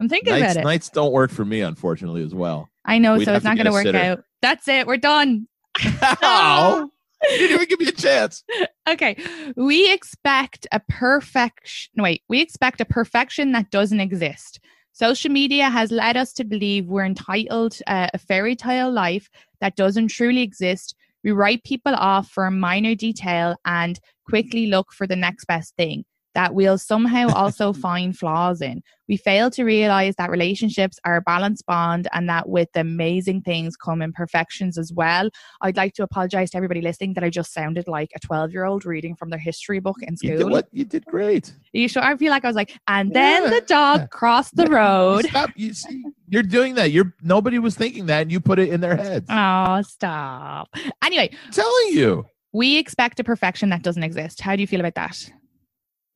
I'm 0.00 0.08
thinking 0.08 0.32
nights 0.32 0.52
about 0.52 0.56
it. 0.56 0.64
nights 0.64 0.88
don't 0.88 1.12
work 1.12 1.30
for 1.30 1.44
me, 1.44 1.60
unfortunately, 1.60 2.22
as 2.22 2.34
well. 2.34 2.69
I 2.84 2.98
know, 2.98 3.16
We'd 3.16 3.24
so 3.24 3.34
it's 3.34 3.44
not 3.44 3.56
going 3.56 3.66
to 3.66 3.72
work 3.72 3.86
out. 3.86 4.24
That's 4.42 4.66
it. 4.68 4.86
We're 4.86 4.96
done. 4.96 5.46
oh, 6.22 6.90
you 7.30 7.38
didn't 7.38 7.54
even 7.54 7.68
give 7.68 7.80
me 7.80 7.88
a 7.88 7.92
chance. 7.92 8.42
okay. 8.88 9.16
We 9.56 9.92
expect 9.92 10.66
a 10.72 10.80
perfection. 10.88 11.90
No, 11.94 12.04
wait, 12.04 12.22
we 12.28 12.40
expect 12.40 12.80
a 12.80 12.84
perfection 12.84 13.52
that 13.52 13.70
doesn't 13.70 14.00
exist. 14.00 14.60
Social 14.92 15.30
media 15.30 15.68
has 15.68 15.90
led 15.90 16.16
us 16.16 16.32
to 16.34 16.44
believe 16.44 16.86
we're 16.86 17.04
entitled 17.04 17.78
uh, 17.86 18.08
a 18.12 18.18
fairy 18.18 18.56
tale 18.56 18.90
life 18.90 19.30
that 19.60 19.76
doesn't 19.76 20.08
truly 20.08 20.42
exist. 20.42 20.94
We 21.22 21.30
write 21.30 21.64
people 21.64 21.94
off 21.94 22.28
for 22.28 22.46
a 22.46 22.50
minor 22.50 22.94
detail 22.94 23.56
and 23.64 24.00
quickly 24.28 24.66
look 24.66 24.92
for 24.92 25.06
the 25.06 25.16
next 25.16 25.44
best 25.44 25.76
thing. 25.76 26.04
That 26.34 26.54
we'll 26.54 26.78
somehow 26.78 27.28
also 27.34 27.72
find 27.72 28.16
flaws 28.16 28.60
in. 28.60 28.82
We 29.08 29.16
fail 29.16 29.50
to 29.50 29.64
realize 29.64 30.14
that 30.18 30.30
relationships 30.30 30.98
are 31.04 31.16
a 31.16 31.20
balanced 31.20 31.66
bond 31.66 32.06
and 32.12 32.28
that 32.28 32.48
with 32.48 32.68
amazing 32.76 33.42
things 33.42 33.74
come 33.74 34.02
imperfections 34.02 34.78
as 34.78 34.92
well. 34.92 35.30
I'd 35.62 35.76
like 35.76 35.94
to 35.94 36.04
apologize 36.04 36.50
to 36.50 36.56
everybody 36.56 36.80
listening 36.80 37.14
that 37.14 37.24
I 37.24 37.30
just 37.30 37.52
sounded 37.52 37.88
like 37.88 38.12
a 38.14 38.20
12 38.20 38.52
year 38.52 38.64
old 38.64 38.84
reading 38.84 39.16
from 39.16 39.30
their 39.30 39.40
history 39.40 39.80
book 39.80 39.96
in 40.02 40.16
school. 40.16 40.30
You 40.30 40.36
did, 40.38 40.50
what? 40.50 40.68
you 40.70 40.84
did 40.84 41.04
great. 41.06 41.52
You 41.72 41.88
sure? 41.88 42.04
I 42.04 42.16
feel 42.16 42.30
like 42.30 42.44
I 42.44 42.48
was 42.48 42.54
like, 42.54 42.78
and 42.86 43.12
then 43.12 43.50
the 43.50 43.62
dog 43.62 44.10
crossed 44.10 44.54
the 44.54 44.66
road. 44.70 45.24
Stop. 45.24 45.50
You 45.56 45.74
see, 45.74 46.04
you're 46.28 46.44
doing 46.44 46.76
that. 46.76 46.92
You're 46.92 47.12
nobody 47.20 47.58
was 47.58 47.74
thinking 47.74 48.06
that, 48.06 48.22
and 48.22 48.32
you 48.32 48.38
put 48.38 48.60
it 48.60 48.68
in 48.68 48.80
their 48.80 48.96
heads. 48.96 49.26
Oh, 49.28 49.82
stop. 49.82 50.68
Anyway, 51.02 51.30
I'm 51.46 51.52
telling 51.52 51.88
you. 51.88 52.26
We 52.52 52.78
expect 52.78 53.20
a 53.20 53.24
perfection 53.24 53.70
that 53.70 53.82
doesn't 53.82 54.02
exist. 54.02 54.40
How 54.40 54.56
do 54.56 54.60
you 54.60 54.66
feel 54.66 54.80
about 54.80 54.94
that? 54.94 55.30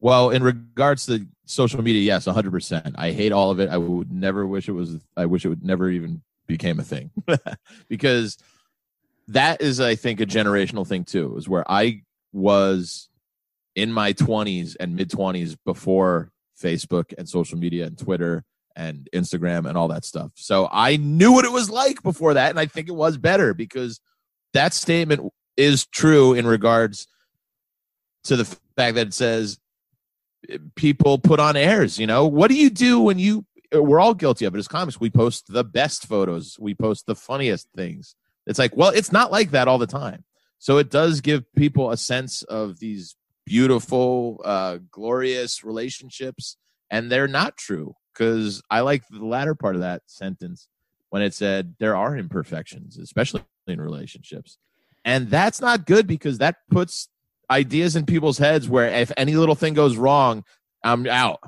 Well, 0.04 0.28
in 0.28 0.42
regards 0.42 1.06
to 1.06 1.26
social 1.46 1.80
media, 1.80 2.02
yes, 2.02 2.26
100%. 2.26 2.92
I 2.98 3.12
hate 3.12 3.32
all 3.32 3.50
of 3.50 3.58
it. 3.58 3.70
I 3.70 3.78
would 3.78 4.12
never 4.12 4.46
wish 4.46 4.68
it 4.68 4.72
was, 4.72 4.98
I 5.16 5.24
wish 5.24 5.46
it 5.46 5.48
would 5.48 5.64
never 5.64 5.88
even 5.88 6.20
became 6.46 6.78
a 6.78 6.82
thing 6.82 7.10
because 7.88 8.36
that 9.28 9.62
is, 9.62 9.80
I 9.80 9.94
think, 9.94 10.20
a 10.20 10.26
generational 10.26 10.86
thing 10.86 11.04
too, 11.04 11.34
is 11.38 11.48
where 11.48 11.64
I 11.72 12.02
was 12.34 13.08
in 13.76 13.94
my 13.94 14.12
20s 14.12 14.76
and 14.78 14.94
mid 14.94 15.08
20s 15.08 15.56
before 15.64 16.30
Facebook 16.62 17.14
and 17.16 17.26
social 17.26 17.56
media 17.56 17.86
and 17.86 17.96
Twitter 17.96 18.44
and 18.76 19.08
Instagram 19.14 19.66
and 19.66 19.78
all 19.78 19.88
that 19.88 20.04
stuff. 20.04 20.32
So 20.34 20.68
I 20.70 20.98
knew 20.98 21.32
what 21.32 21.46
it 21.46 21.52
was 21.52 21.70
like 21.70 22.02
before 22.02 22.34
that. 22.34 22.50
And 22.50 22.60
I 22.60 22.66
think 22.66 22.88
it 22.88 22.94
was 22.94 23.16
better 23.16 23.54
because 23.54 24.00
that 24.52 24.74
statement 24.74 25.32
is 25.56 25.86
true 25.86 26.34
in 26.34 26.46
regards 26.46 27.08
to 28.24 28.36
the 28.36 28.44
fact 28.44 28.96
that 28.96 29.06
it 29.06 29.14
says 29.14 29.58
people 30.74 31.18
put 31.18 31.40
on 31.40 31.56
airs. 31.56 31.98
You 31.98 32.06
know, 32.06 32.26
what 32.26 32.48
do 32.48 32.54
you 32.54 32.70
do 32.70 33.00
when 33.00 33.18
you? 33.18 33.44
We're 33.72 34.00
all 34.00 34.14
guilty 34.14 34.44
of 34.44 34.54
it 34.54 34.58
as 34.58 34.68
comics. 34.68 35.00
We 35.00 35.10
post 35.10 35.52
the 35.52 35.64
best 35.64 36.06
photos. 36.06 36.56
We 36.60 36.74
post 36.74 37.06
the 37.06 37.16
funniest 37.16 37.68
things. 37.74 38.14
It's 38.46 38.58
like, 38.58 38.76
well, 38.76 38.90
it's 38.90 39.10
not 39.10 39.32
like 39.32 39.50
that 39.50 39.66
all 39.66 39.78
the 39.78 39.86
time. 39.86 40.24
So 40.58 40.78
it 40.78 40.90
does 40.90 41.20
give 41.20 41.52
people 41.54 41.90
a 41.90 41.96
sense 41.96 42.42
of 42.42 42.78
these 42.78 43.16
beautiful, 43.44 44.40
uh, 44.44 44.78
glorious 44.90 45.64
relationships, 45.64 46.56
and 46.90 47.10
they're 47.10 47.28
not 47.28 47.56
true. 47.56 47.96
Because 48.12 48.62
I 48.70 48.80
like 48.80 49.02
the 49.08 49.24
latter 49.24 49.56
part 49.56 49.74
of 49.74 49.80
that 49.80 50.02
sentence 50.06 50.68
when 51.10 51.22
it 51.22 51.34
said 51.34 51.74
there 51.80 51.96
are 51.96 52.16
imperfections, 52.16 52.96
especially 52.96 53.42
in 53.66 53.80
relationships. 53.80 54.58
And 55.04 55.30
that's 55.30 55.60
not 55.60 55.86
good 55.86 56.06
because 56.06 56.38
that 56.38 56.56
puts 56.70 57.08
ideas 57.50 57.96
in 57.96 58.06
people's 58.06 58.38
heads 58.38 58.68
where 58.68 58.88
if 58.88 59.12
any 59.16 59.36
little 59.36 59.54
thing 59.54 59.74
goes 59.74 59.96
wrong, 59.96 60.44
I'm 60.82 61.06
out. 61.06 61.40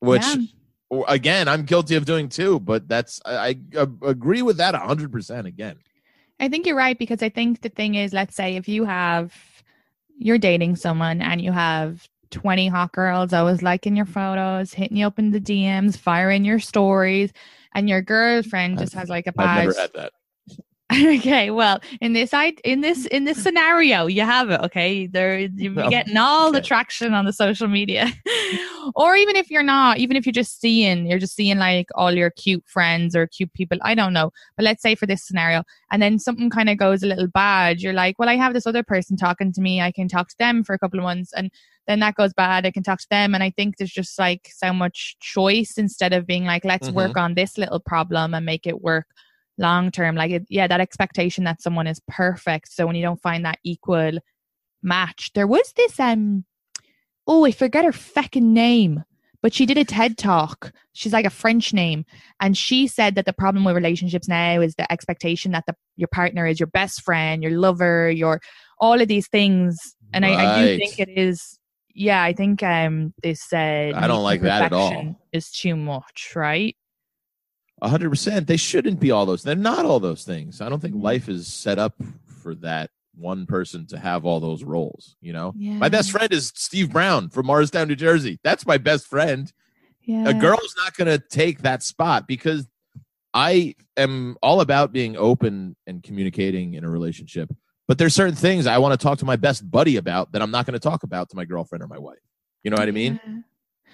Which 0.00 0.22
yeah. 0.22 1.02
again, 1.08 1.48
I'm 1.48 1.64
guilty 1.64 1.96
of 1.96 2.04
doing 2.04 2.28
too, 2.28 2.60
but 2.60 2.88
that's 2.88 3.20
I, 3.24 3.58
I 3.76 3.86
agree 4.02 4.42
with 4.42 4.58
that 4.58 4.74
100% 4.74 5.46
again. 5.46 5.78
I 6.38 6.48
think 6.48 6.66
you're 6.66 6.76
right 6.76 6.98
because 6.98 7.22
I 7.22 7.30
think 7.30 7.62
the 7.62 7.70
thing 7.70 7.94
is 7.94 8.12
let's 8.12 8.36
say 8.36 8.56
if 8.56 8.68
you 8.68 8.84
have 8.84 9.34
you're 10.18 10.38
dating 10.38 10.76
someone 10.76 11.20
and 11.22 11.40
you 11.40 11.52
have 11.52 12.08
20 12.30 12.68
hot 12.68 12.92
girls 12.92 13.32
always 13.32 13.62
liking 13.62 13.96
your 13.96 14.06
photos, 14.06 14.72
hitting 14.72 14.96
you 14.96 15.06
up 15.06 15.18
in 15.18 15.30
the 15.30 15.40
DMs, 15.40 15.96
firing 15.96 16.44
your 16.44 16.58
stories, 16.58 17.32
and 17.74 17.88
your 17.88 18.02
girlfriend 18.02 18.78
just 18.78 18.94
has 18.94 19.08
like 19.08 19.26
a 19.26 19.32
badge. 19.32 19.58
I've 19.58 19.66
never 19.66 19.80
had 19.80 19.92
that. 19.94 20.12
okay 20.92 21.50
well 21.50 21.80
in 22.00 22.12
this 22.12 22.32
i 22.32 22.54
in 22.62 22.80
this 22.80 23.06
in 23.06 23.24
this 23.24 23.42
scenario 23.42 24.06
you 24.06 24.22
have 24.22 24.50
it 24.50 24.60
okay 24.60 25.08
there 25.08 25.40
you're 25.40 25.72
no. 25.72 25.90
getting 25.90 26.16
all 26.16 26.48
okay. 26.48 26.58
the 26.58 26.64
traction 26.64 27.12
on 27.12 27.24
the 27.24 27.32
social 27.32 27.66
media 27.66 28.08
or 28.94 29.16
even 29.16 29.34
if 29.34 29.50
you're 29.50 29.64
not 29.64 29.98
even 29.98 30.16
if 30.16 30.24
you're 30.24 30.32
just 30.32 30.60
seeing 30.60 31.04
you're 31.06 31.18
just 31.18 31.34
seeing 31.34 31.58
like 31.58 31.88
all 31.96 32.12
your 32.12 32.30
cute 32.30 32.62
friends 32.68 33.16
or 33.16 33.26
cute 33.26 33.52
people 33.52 33.76
i 33.82 33.96
don't 33.96 34.12
know 34.12 34.30
but 34.56 34.62
let's 34.62 34.80
say 34.80 34.94
for 34.94 35.06
this 35.06 35.26
scenario 35.26 35.64
and 35.90 36.00
then 36.00 36.20
something 36.20 36.50
kind 36.50 36.68
of 36.68 36.78
goes 36.78 37.02
a 37.02 37.06
little 37.06 37.26
bad 37.28 37.80
you're 37.80 37.92
like 37.92 38.16
well 38.20 38.28
i 38.28 38.36
have 38.36 38.54
this 38.54 38.66
other 38.66 38.84
person 38.84 39.16
talking 39.16 39.52
to 39.52 39.60
me 39.60 39.80
i 39.80 39.90
can 39.90 40.06
talk 40.06 40.28
to 40.28 40.38
them 40.38 40.62
for 40.62 40.72
a 40.72 40.78
couple 40.78 41.00
of 41.00 41.04
months 41.04 41.32
and 41.32 41.50
then 41.88 41.98
that 41.98 42.14
goes 42.14 42.32
bad 42.32 42.64
i 42.64 42.70
can 42.70 42.84
talk 42.84 43.00
to 43.00 43.08
them 43.10 43.34
and 43.34 43.42
i 43.42 43.50
think 43.50 43.76
there's 43.76 43.90
just 43.90 44.16
like 44.20 44.48
so 44.54 44.72
much 44.72 45.16
choice 45.18 45.78
instead 45.78 46.12
of 46.12 46.28
being 46.28 46.44
like 46.44 46.64
let's 46.64 46.86
mm-hmm. 46.86 46.96
work 46.96 47.16
on 47.16 47.34
this 47.34 47.58
little 47.58 47.80
problem 47.80 48.34
and 48.34 48.46
make 48.46 48.68
it 48.68 48.82
work 48.82 49.06
long 49.58 49.90
term 49.90 50.14
like 50.14 50.30
it, 50.30 50.46
yeah 50.48 50.66
that 50.66 50.80
expectation 50.80 51.44
that 51.44 51.62
someone 51.62 51.86
is 51.86 52.00
perfect 52.08 52.72
so 52.72 52.86
when 52.86 52.96
you 52.96 53.02
don't 53.02 53.22
find 53.22 53.44
that 53.44 53.58
equal 53.64 54.12
match 54.82 55.30
there 55.34 55.46
was 55.46 55.72
this 55.76 55.98
um 55.98 56.44
oh 57.26 57.44
i 57.44 57.50
forget 57.50 57.84
her 57.84 57.92
fucking 57.92 58.52
name 58.52 59.02
but 59.46 59.54
she 59.54 59.64
did 59.64 59.78
a 59.78 59.84
TED 59.84 60.18
talk. 60.18 60.72
She's 60.92 61.12
like 61.12 61.24
a 61.24 61.30
French 61.30 61.72
name. 61.72 62.04
And 62.40 62.56
she 62.56 62.88
said 62.88 63.14
that 63.14 63.26
the 63.26 63.32
problem 63.32 63.64
with 63.64 63.76
relationships 63.76 64.26
now 64.26 64.60
is 64.60 64.74
the 64.74 64.90
expectation 64.90 65.52
that 65.52 65.66
the, 65.68 65.76
your 65.94 66.08
partner 66.08 66.48
is 66.48 66.58
your 66.58 66.66
best 66.66 67.02
friend, 67.02 67.44
your 67.44 67.52
lover, 67.52 68.10
your 68.10 68.40
all 68.80 69.00
of 69.00 69.06
these 69.06 69.28
things. 69.28 69.78
And 70.12 70.24
right. 70.24 70.36
I, 70.36 70.62
I, 70.62 70.66
do 70.66 70.78
think 70.78 70.98
it 70.98 71.10
is, 71.10 71.60
yeah, 71.94 72.24
I 72.24 72.32
think 72.32 72.62
um 72.64 73.14
this 73.22 73.52
uh 73.52 73.92
I 73.94 74.08
don't 74.08 74.24
like 74.24 74.40
that 74.40 74.62
at 74.62 74.72
all. 74.72 75.16
Is 75.32 75.50
too 75.52 75.76
much, 75.76 76.32
right? 76.34 76.76
Hundred 77.82 78.10
percent. 78.10 78.46
They 78.46 78.56
shouldn't 78.56 79.00
be 79.00 79.10
all 79.10 79.26
those. 79.26 79.42
They're 79.42 79.54
not 79.54 79.84
all 79.84 80.00
those 80.00 80.24
things. 80.24 80.60
I 80.60 80.68
don't 80.68 80.80
think 80.80 80.94
mm-hmm. 80.94 81.04
life 81.04 81.28
is 81.28 81.52
set 81.52 81.78
up 81.78 81.94
for 82.42 82.54
that 82.56 82.90
one 83.14 83.46
person 83.46 83.86
to 83.88 83.98
have 83.98 84.24
all 84.24 84.40
those 84.40 84.62
roles. 84.62 85.16
You 85.20 85.32
know, 85.32 85.52
yeah. 85.56 85.74
my 85.74 85.88
best 85.88 86.10
friend 86.10 86.32
is 86.32 86.52
Steve 86.54 86.92
Brown 86.92 87.30
from 87.30 87.46
Morristown, 87.46 87.88
New 87.88 87.96
Jersey. 87.96 88.38
That's 88.44 88.66
my 88.66 88.78
best 88.78 89.06
friend. 89.06 89.52
Yeah. 90.02 90.28
A 90.28 90.34
girl's 90.34 90.74
not 90.78 90.96
going 90.96 91.08
to 91.08 91.18
take 91.18 91.62
that 91.62 91.82
spot 91.82 92.28
because 92.28 92.66
I 93.34 93.74
am 93.96 94.36
all 94.42 94.60
about 94.60 94.92
being 94.92 95.16
open 95.16 95.76
and 95.86 96.02
communicating 96.02 96.74
in 96.74 96.84
a 96.84 96.90
relationship. 96.90 97.52
But 97.88 97.98
there's 97.98 98.14
certain 98.14 98.34
things 98.34 98.66
I 98.66 98.78
want 98.78 98.98
to 98.98 99.04
talk 99.04 99.18
to 99.18 99.24
my 99.24 99.36
best 99.36 99.68
buddy 99.68 99.96
about 99.96 100.32
that 100.32 100.42
I'm 100.42 100.50
not 100.50 100.66
going 100.66 100.74
to 100.74 100.80
talk 100.80 101.02
about 101.02 101.30
to 101.30 101.36
my 101.36 101.44
girlfriend 101.44 101.82
or 101.82 101.88
my 101.88 101.98
wife. 101.98 102.18
You 102.62 102.70
know 102.70 102.76
what 102.76 102.88
I 102.88 102.92
mean? 102.92 103.20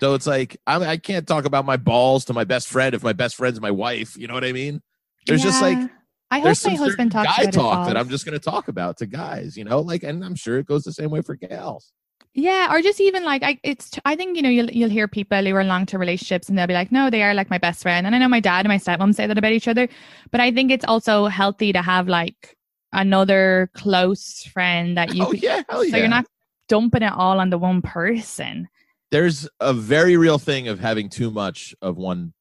So 0.00 0.14
it's 0.14 0.26
like 0.26 0.56
I'm, 0.66 0.82
I 0.82 0.96
can 0.96 1.16
not 1.16 1.26
talk 1.26 1.44
about 1.44 1.64
my 1.64 1.76
balls 1.76 2.24
to 2.26 2.32
my 2.32 2.44
best 2.44 2.68
friend 2.68 2.94
if 2.94 3.02
my 3.02 3.12
best 3.12 3.36
friend's 3.36 3.60
my 3.60 3.70
wife. 3.70 4.16
You 4.16 4.26
know 4.26 4.34
what 4.34 4.44
I 4.44 4.52
mean? 4.52 4.82
There's 5.26 5.44
yeah. 5.44 5.50
just 5.50 5.62
like 5.62 5.90
I 6.32 6.40
hope 6.40 6.56
my 6.64 6.74
husband 6.74 7.12
talks 7.12 7.36
guy 7.36 7.50
talk 7.50 7.86
that 7.86 7.96
I'm 7.96 8.08
just 8.08 8.24
going 8.24 8.32
to 8.32 8.42
talk 8.42 8.68
about 8.68 8.96
to 8.98 9.06
guys. 9.06 9.54
You 9.54 9.64
know, 9.64 9.80
like, 9.80 10.02
and 10.02 10.24
I'm 10.24 10.34
sure 10.34 10.58
it 10.58 10.66
goes 10.66 10.82
the 10.82 10.92
same 10.92 11.10
way 11.10 11.20
for 11.20 11.36
gals. 11.36 11.92
Yeah, 12.32 12.72
or 12.72 12.80
just 12.80 13.02
even 13.02 13.24
like 13.24 13.42
I, 13.42 13.60
it's. 13.62 13.90
I 14.06 14.16
think 14.16 14.36
you 14.36 14.42
know 14.42 14.48
you'll 14.48 14.70
you'll 14.70 14.88
hear 14.88 15.06
people 15.06 15.44
who 15.44 15.54
are 15.54 15.62
long 15.62 15.84
term 15.84 16.00
relationships 16.00 16.48
and 16.48 16.56
they'll 16.56 16.66
be 16.66 16.72
like, 16.72 16.90
no, 16.90 17.10
they 17.10 17.22
are 17.22 17.34
like 17.34 17.50
my 17.50 17.58
best 17.58 17.82
friend. 17.82 18.06
And 18.06 18.16
I 18.16 18.18
know 18.18 18.28
my 18.28 18.40
dad 18.40 18.64
and 18.64 18.68
my 18.68 18.78
stepmom 18.78 19.14
say 19.14 19.26
that 19.26 19.36
about 19.36 19.52
each 19.52 19.68
other, 19.68 19.86
but 20.30 20.40
I 20.40 20.50
think 20.50 20.70
it's 20.70 20.86
also 20.86 21.26
healthy 21.26 21.74
to 21.74 21.82
have 21.82 22.08
like 22.08 22.56
another 22.92 23.70
close 23.74 24.44
friend 24.44 24.96
that 24.96 25.14
you. 25.14 25.24
Oh 25.26 25.32
yeah, 25.32 25.62
hell 25.68 25.84
yeah. 25.84 25.90
So 25.90 25.96
you're 25.98 26.08
not 26.08 26.24
dumping 26.68 27.02
it 27.02 27.12
all 27.12 27.38
on 27.40 27.50
the 27.50 27.58
one 27.58 27.82
person 27.82 28.68
there's 29.12 29.46
a 29.60 29.74
very 29.74 30.16
real 30.16 30.38
thing 30.38 30.68
of 30.68 30.80
having 30.80 31.08
too 31.10 31.30
much 31.30 31.74
of 31.82 31.96
one 31.98 32.32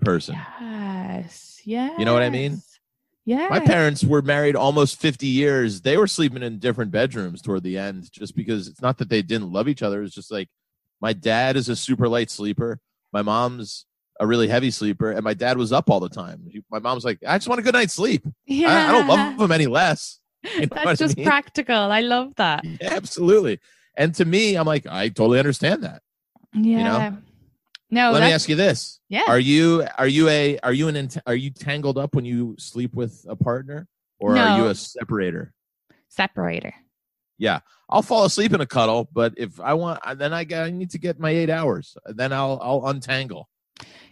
person. 0.00 0.36
Yes. 0.60 1.60
Yeah. 1.64 1.96
You 1.98 2.04
know 2.04 2.12
what 2.12 2.22
I 2.22 2.30
mean? 2.30 2.60
Yeah. 3.24 3.48
My 3.48 3.60
parents 3.60 4.04
were 4.04 4.22
married 4.22 4.54
almost 4.54 5.00
50 5.00 5.26
years. 5.26 5.80
They 5.80 5.96
were 5.96 6.06
sleeping 6.06 6.42
in 6.42 6.58
different 6.58 6.90
bedrooms 6.90 7.40
toward 7.42 7.62
the 7.62 7.78
end 7.78 8.12
just 8.12 8.36
because 8.36 8.68
it's 8.68 8.82
not 8.82 8.98
that 8.98 9.08
they 9.08 9.22
didn't 9.22 9.52
love 9.52 9.68
each 9.68 9.82
other. 9.82 10.02
It's 10.02 10.14
just 10.14 10.30
like 10.30 10.48
my 11.00 11.14
dad 11.14 11.56
is 11.56 11.70
a 11.70 11.76
super 11.76 12.08
light 12.08 12.30
sleeper. 12.30 12.78
My 13.10 13.22
mom's 13.22 13.86
a 14.20 14.26
really 14.26 14.48
heavy 14.48 14.70
sleeper, 14.70 15.12
and 15.12 15.22
my 15.22 15.32
dad 15.32 15.56
was 15.56 15.72
up 15.72 15.88
all 15.88 16.00
the 16.00 16.08
time. 16.08 16.46
My 16.70 16.78
mom's 16.78 17.04
like, 17.04 17.18
I 17.26 17.38
just 17.38 17.48
want 17.48 17.60
a 17.60 17.62
good 17.62 17.74
night's 17.74 17.94
sleep. 17.94 18.26
Yeah. 18.46 18.68
I, 18.68 18.88
I 18.88 18.92
don't 18.92 19.06
love 19.06 19.40
him 19.40 19.52
any 19.52 19.66
less. 19.66 20.20
You 20.54 20.60
know 20.60 20.68
That's 20.84 21.00
just 21.00 21.18
I 21.18 21.20
mean? 21.20 21.26
practical. 21.26 21.74
I 21.74 22.00
love 22.00 22.32
that. 22.36 22.64
Yeah, 22.64 22.94
absolutely. 22.94 23.58
And 23.96 24.14
to 24.14 24.24
me, 24.24 24.54
I'm 24.54 24.66
like, 24.66 24.86
I 24.86 25.08
totally 25.08 25.40
understand 25.40 25.82
that. 25.82 26.00
Yeah. 26.54 26.60
You 26.60 26.84
know? 26.84 27.18
No. 27.90 28.12
Let 28.12 28.22
me 28.22 28.32
ask 28.32 28.48
you 28.48 28.56
this. 28.56 29.00
Yeah. 29.08 29.24
Are 29.26 29.38
you 29.38 29.86
are 29.96 30.06
you 30.06 30.28
a 30.28 30.58
are 30.58 30.72
you 30.72 30.88
an 30.88 31.08
are 31.26 31.34
you 31.34 31.50
tangled 31.50 31.96
up 31.96 32.14
when 32.14 32.24
you 32.24 32.54
sleep 32.58 32.94
with 32.94 33.24
a 33.28 33.36
partner, 33.36 33.88
or 34.18 34.34
no. 34.34 34.42
are 34.42 34.58
you 34.58 34.66
a 34.66 34.74
separator? 34.74 35.54
Separator. 36.08 36.74
Yeah, 37.38 37.60
I'll 37.88 38.02
fall 38.02 38.24
asleep 38.24 38.52
in 38.52 38.60
a 38.60 38.66
cuddle, 38.66 39.08
but 39.12 39.34
if 39.36 39.60
I 39.60 39.74
want, 39.74 40.00
then 40.18 40.34
I, 40.34 40.44
I 40.52 40.70
need 40.70 40.90
to 40.90 40.98
get 40.98 41.20
my 41.20 41.30
eight 41.30 41.50
hours. 41.50 41.96
Then 42.06 42.32
I'll 42.32 42.58
I'll 42.60 42.86
untangle. 42.88 43.48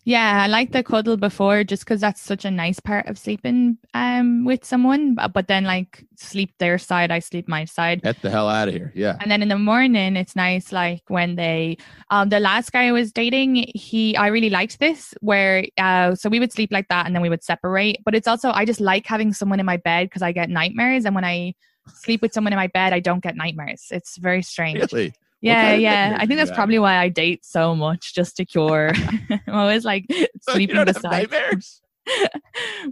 Yeah, 0.06 0.44
I 0.44 0.46
like 0.46 0.70
the 0.70 0.84
cuddle 0.84 1.16
before 1.16 1.64
just 1.64 1.84
because 1.84 2.00
that's 2.00 2.20
such 2.20 2.44
a 2.44 2.50
nice 2.50 2.78
part 2.78 3.08
of 3.08 3.18
sleeping 3.18 3.76
um 3.92 4.44
with 4.44 4.64
someone. 4.64 5.16
But 5.16 5.48
then 5.48 5.64
like 5.64 6.04
sleep 6.14 6.54
their 6.58 6.78
side, 6.78 7.10
I 7.10 7.18
sleep 7.18 7.48
my 7.48 7.64
side. 7.64 8.02
Get 8.02 8.22
the 8.22 8.30
hell 8.30 8.48
out 8.48 8.68
of 8.68 8.74
here. 8.74 8.92
Yeah. 8.94 9.16
And 9.20 9.28
then 9.28 9.42
in 9.42 9.48
the 9.48 9.58
morning 9.58 10.14
it's 10.14 10.36
nice 10.36 10.70
like 10.70 11.02
when 11.08 11.34
they 11.34 11.78
um 12.10 12.28
the 12.28 12.38
last 12.38 12.70
guy 12.70 12.86
I 12.86 12.92
was 12.92 13.10
dating, 13.10 13.68
he 13.74 14.16
I 14.16 14.28
really 14.28 14.50
liked 14.50 14.78
this 14.78 15.12
where 15.22 15.66
uh 15.76 16.14
so 16.14 16.28
we 16.28 16.38
would 16.38 16.52
sleep 16.52 16.70
like 16.70 16.86
that 16.86 17.06
and 17.06 17.14
then 17.14 17.22
we 17.22 17.28
would 17.28 17.42
separate. 17.42 17.98
But 18.04 18.14
it's 18.14 18.28
also 18.28 18.52
I 18.52 18.64
just 18.64 18.80
like 18.80 19.06
having 19.06 19.32
someone 19.32 19.58
in 19.58 19.66
my 19.66 19.76
bed 19.76 20.04
because 20.04 20.22
I 20.22 20.30
get 20.30 20.50
nightmares 20.50 21.04
and 21.04 21.16
when 21.16 21.24
I 21.24 21.54
sleep 21.94 22.22
with 22.22 22.32
someone 22.32 22.52
in 22.52 22.58
my 22.58 22.68
bed 22.68 22.92
I 22.92 23.00
don't 23.00 23.24
get 23.24 23.34
nightmares. 23.34 23.86
It's 23.90 24.18
very 24.18 24.42
strange. 24.42 24.92
Really? 24.92 25.14
Yeah, 25.42 25.74
yeah. 25.74 26.16
I 26.18 26.26
think 26.26 26.38
that's 26.38 26.50
probably 26.50 26.78
why 26.78 26.96
I 26.96 27.08
date 27.08 27.44
so 27.44 27.74
much, 27.76 28.14
just 28.14 28.36
to 28.38 28.44
cure. 28.44 28.92
I'm 29.30 29.54
always 29.54 29.84
like 29.84 30.06
So 30.42 30.52
sleeping 30.52 30.84
beside. 30.84 31.02
nightmares. 31.30 31.82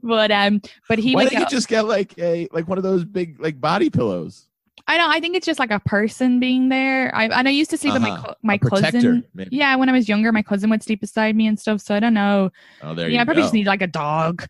but 0.03 0.31
um, 0.31 0.61
but 0.89 0.99
he 0.99 1.15
Why 1.15 1.25
would 1.25 1.33
you 1.33 1.47
just 1.47 1.69
get 1.69 1.87
like 1.87 2.19
a 2.19 2.49
like 2.53 2.69
one 2.69 2.79
of 2.79 2.85
those 2.85 3.05
big 3.05 3.41
like 3.41 3.61
body 3.61 3.91
pillows? 3.91 4.49
I 4.87 4.99
don't. 4.99 5.11
I 5.11 5.19
think 5.21 5.35
it's 5.37 5.47
just 5.47 5.59
like 5.59 5.71
a 5.71 5.81
person 5.81 6.41
being 6.41 6.69
there. 6.69 7.15
I 7.15 7.25
and 7.29 7.49
I 7.49 7.51
used 7.53 7.71
to 7.71 7.79
sleep 7.79 7.95
with 7.95 8.03
my 8.03 8.11
Uh-huh. 8.11 8.27
co- 8.29 8.35
my 8.43 8.59
cousin. 8.59 9.25
maybe. 9.33 9.57
Yeah, 9.57 9.77
when 9.77 9.89
I 9.89 9.93
was 9.93 10.09
younger, 10.09 10.31
my 10.33 10.43
cousin 10.43 10.69
would 10.71 10.83
sleep 10.83 11.01
beside 11.01 11.35
me 11.37 11.47
and 11.47 11.59
stuff. 11.59 11.81
So 11.81 11.95
I 11.95 12.01
don't 12.01 12.13
know. 12.13 12.51
Oh, 12.83 12.95
there 12.95 13.09
yeah, 13.09 13.15
you 13.15 13.21
I 13.21 13.25
probably 13.25 13.43
go. 13.43 13.47
just 13.47 13.55
need 13.55 13.67
like 13.67 13.81
a 13.83 13.87
dog, 13.87 14.43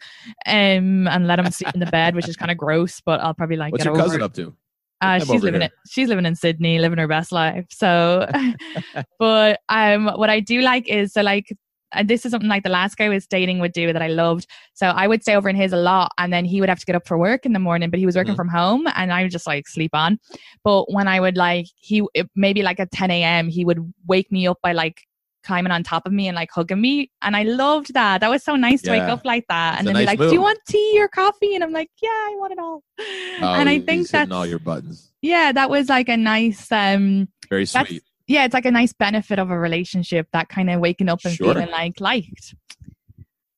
um, 0.46 1.06
and 1.06 1.26
let 1.28 1.38
him 1.38 1.50
sleep 1.52 1.72
in 1.74 1.78
the 1.80 1.86
bed, 1.86 2.16
which 2.16 2.26
is 2.28 2.36
kind 2.36 2.50
of 2.50 2.56
gross. 2.56 3.00
But 3.00 3.20
I'll 3.20 3.34
probably 3.34 3.56
like 3.56 3.72
What's 3.72 3.84
your 3.84 3.94
cousin 3.96 4.22
it. 4.22 4.24
up 4.24 4.34
to? 4.34 4.54
Uh, 5.00 5.18
she's 5.18 5.42
living 5.42 5.60
here. 5.60 5.68
it. 5.68 5.72
She's 5.90 6.08
living 6.08 6.24
in 6.26 6.34
Sydney, 6.34 6.78
living 6.78 6.98
her 6.98 7.08
best 7.08 7.30
life. 7.32 7.66
So, 7.70 8.26
but 9.18 9.60
um, 9.68 10.06
what 10.16 10.30
I 10.30 10.40
do 10.40 10.60
like 10.60 10.88
is 10.88 11.12
so 11.12 11.22
like. 11.22 11.54
And 11.96 12.08
this 12.08 12.24
is 12.24 12.32
something 12.32 12.48
like 12.48 12.64
the 12.64 12.70
last 12.70 12.96
guy 12.96 13.04
I 13.04 13.08
was 13.08 13.24
dating 13.24 13.60
would 13.60 13.70
do 13.72 13.92
that 13.92 14.02
I 14.02 14.08
loved. 14.08 14.48
So 14.72 14.88
I 14.88 15.06
would 15.06 15.22
stay 15.22 15.36
over 15.36 15.48
in 15.48 15.54
his 15.54 15.72
a 15.72 15.76
lot, 15.76 16.10
and 16.18 16.32
then 16.32 16.44
he 16.44 16.58
would 16.58 16.68
have 16.68 16.80
to 16.80 16.86
get 16.86 16.96
up 16.96 17.06
for 17.06 17.16
work 17.16 17.46
in 17.46 17.52
the 17.52 17.60
morning. 17.60 17.88
But 17.88 18.00
he 18.00 18.06
was 18.06 18.16
working 18.16 18.32
Mhm. 18.32 18.36
from 18.36 18.48
home, 18.48 18.88
and 18.96 19.12
I 19.12 19.22
would 19.22 19.30
just 19.30 19.46
like 19.46 19.68
sleep 19.68 19.92
on. 19.94 20.18
But 20.64 20.92
when 20.92 21.06
I 21.06 21.20
would 21.20 21.36
like 21.36 21.66
he 21.76 22.02
it- 22.14 22.28
maybe 22.34 22.62
like 22.62 22.80
at 22.80 22.90
10 22.90 23.12
a.m. 23.12 23.46
he 23.48 23.64
would 23.64 23.78
wake 24.08 24.32
me 24.32 24.48
up 24.48 24.58
by 24.60 24.72
like 24.72 25.02
climbing 25.44 25.70
on 25.72 25.82
top 25.82 26.06
of 26.06 26.12
me 26.12 26.26
and 26.28 26.34
like 26.34 26.50
hugging 26.50 26.80
me, 26.80 27.10
and 27.22 27.36
I 27.36 27.42
loved 27.44 27.94
that. 27.94 28.20
That 28.22 28.30
was 28.30 28.42
so 28.42 28.56
nice 28.56 28.82
to 28.82 28.90
wake 28.90 29.02
up 29.02 29.24
like 29.24 29.44
that, 29.48 29.74
It's 29.74 29.78
and 29.80 29.88
then 29.88 29.94
be 29.94 30.04
nice 30.06 30.18
like, 30.18 30.28
"Do 30.28 30.34
you 30.34 30.40
want 30.42 30.58
tea 30.68 30.96
or 30.98 31.08
coffee?" 31.08 31.54
And 31.54 31.62
I'm 31.62 31.72
like, 31.72 31.90
"Yeah, 32.02 32.08
I 32.08 32.34
want 32.38 32.52
it 32.52 32.58
all." 32.58 32.82
Oh, 32.98 33.54
and 33.54 33.68
I 33.68 33.78
think 33.80 34.08
that's 34.08 34.30
all 34.32 34.46
your 34.46 34.58
buttons. 34.58 35.12
yeah, 35.22 35.52
that 35.52 35.70
was 35.70 35.88
like 35.88 36.08
a 36.08 36.16
nice 36.16 36.70
um 36.72 37.28
Very 37.48 37.66
sweet. 37.66 38.02
yeah, 38.26 38.44
it's 38.44 38.54
like 38.54 38.64
a 38.66 38.70
nice 38.70 38.92
benefit 38.92 39.38
of 39.38 39.50
a 39.50 39.58
relationship 39.58 40.26
that 40.32 40.48
kind 40.48 40.70
of 40.70 40.80
waking 40.80 41.08
up 41.08 41.20
and 41.24 41.34
Sure. 41.34 41.54
feeling 41.54 41.70
like 41.70 42.00
liked. 42.00 42.54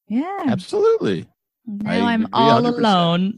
Yeah. 0.09 0.39
Absolutely. 0.47 1.27
I 1.85 1.99
Now 1.99 2.07
I'm 2.07 2.29
all 2.33 2.63
100%. 2.63 2.79
alone. 2.79 3.35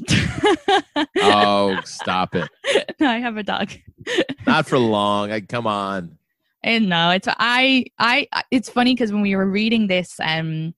Oh, 1.16 1.80
stop 1.84 2.34
it. 2.34 2.48
No, 3.00 3.08
I 3.08 3.18
have 3.20 3.36
a 3.36 3.42
dog. 3.44 3.70
Not 4.46 4.66
for 4.66 4.76
long. 4.78 5.30
I 5.30 5.40
come 5.40 5.66
on. 5.68 6.17
And 6.62 6.88
no, 6.88 7.10
it's 7.10 7.28
I 7.28 7.84
I 7.98 8.26
it's 8.50 8.68
funny 8.68 8.94
because 8.94 9.12
when 9.12 9.22
we 9.22 9.36
were 9.36 9.48
reading 9.48 9.86
this 9.86 10.18
um 10.20 10.74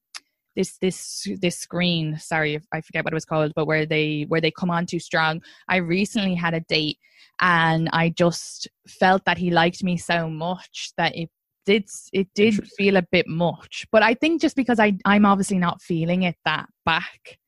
this 0.57 0.77
this 0.79 1.27
this 1.41 1.59
screen, 1.59 2.19
sorry 2.19 2.55
if 2.55 2.65
I 2.73 2.81
forget 2.81 3.05
what 3.05 3.13
it 3.13 3.17
was 3.17 3.25
called, 3.25 3.53
but 3.57 3.67
where 3.67 3.87
they 3.87 4.25
where 4.29 4.41
they 4.41 4.51
come 4.51 4.71
on 4.71 4.87
too 4.87 4.99
strong. 5.01 5.41
I 5.69 5.77
recently 5.77 6.35
had 6.35 6.55
a 6.55 6.61
date 6.61 6.99
and 7.41 7.89
I 7.93 8.11
just 8.11 8.69
felt 8.89 9.25
that 9.25 9.39
he 9.39 9.51
liked 9.51 9.83
me 9.83 9.97
so 9.97 10.29
much 10.29 10.93
that 10.99 11.17
it 11.17 11.31
did 11.65 11.89
it 12.13 12.29
did 12.35 12.69
feel 12.77 12.97
a 12.97 13.03
bit 13.11 13.27
much. 13.27 13.87
But 13.91 14.03
I 14.03 14.15
think 14.15 14.41
just 14.43 14.57
because 14.57 14.79
I 14.79 14.99
I'm 15.05 15.25
obviously 15.25 15.59
not 15.59 15.81
feeling 15.81 16.25
it 16.25 16.37
that 16.45 16.67
back, 16.85 17.39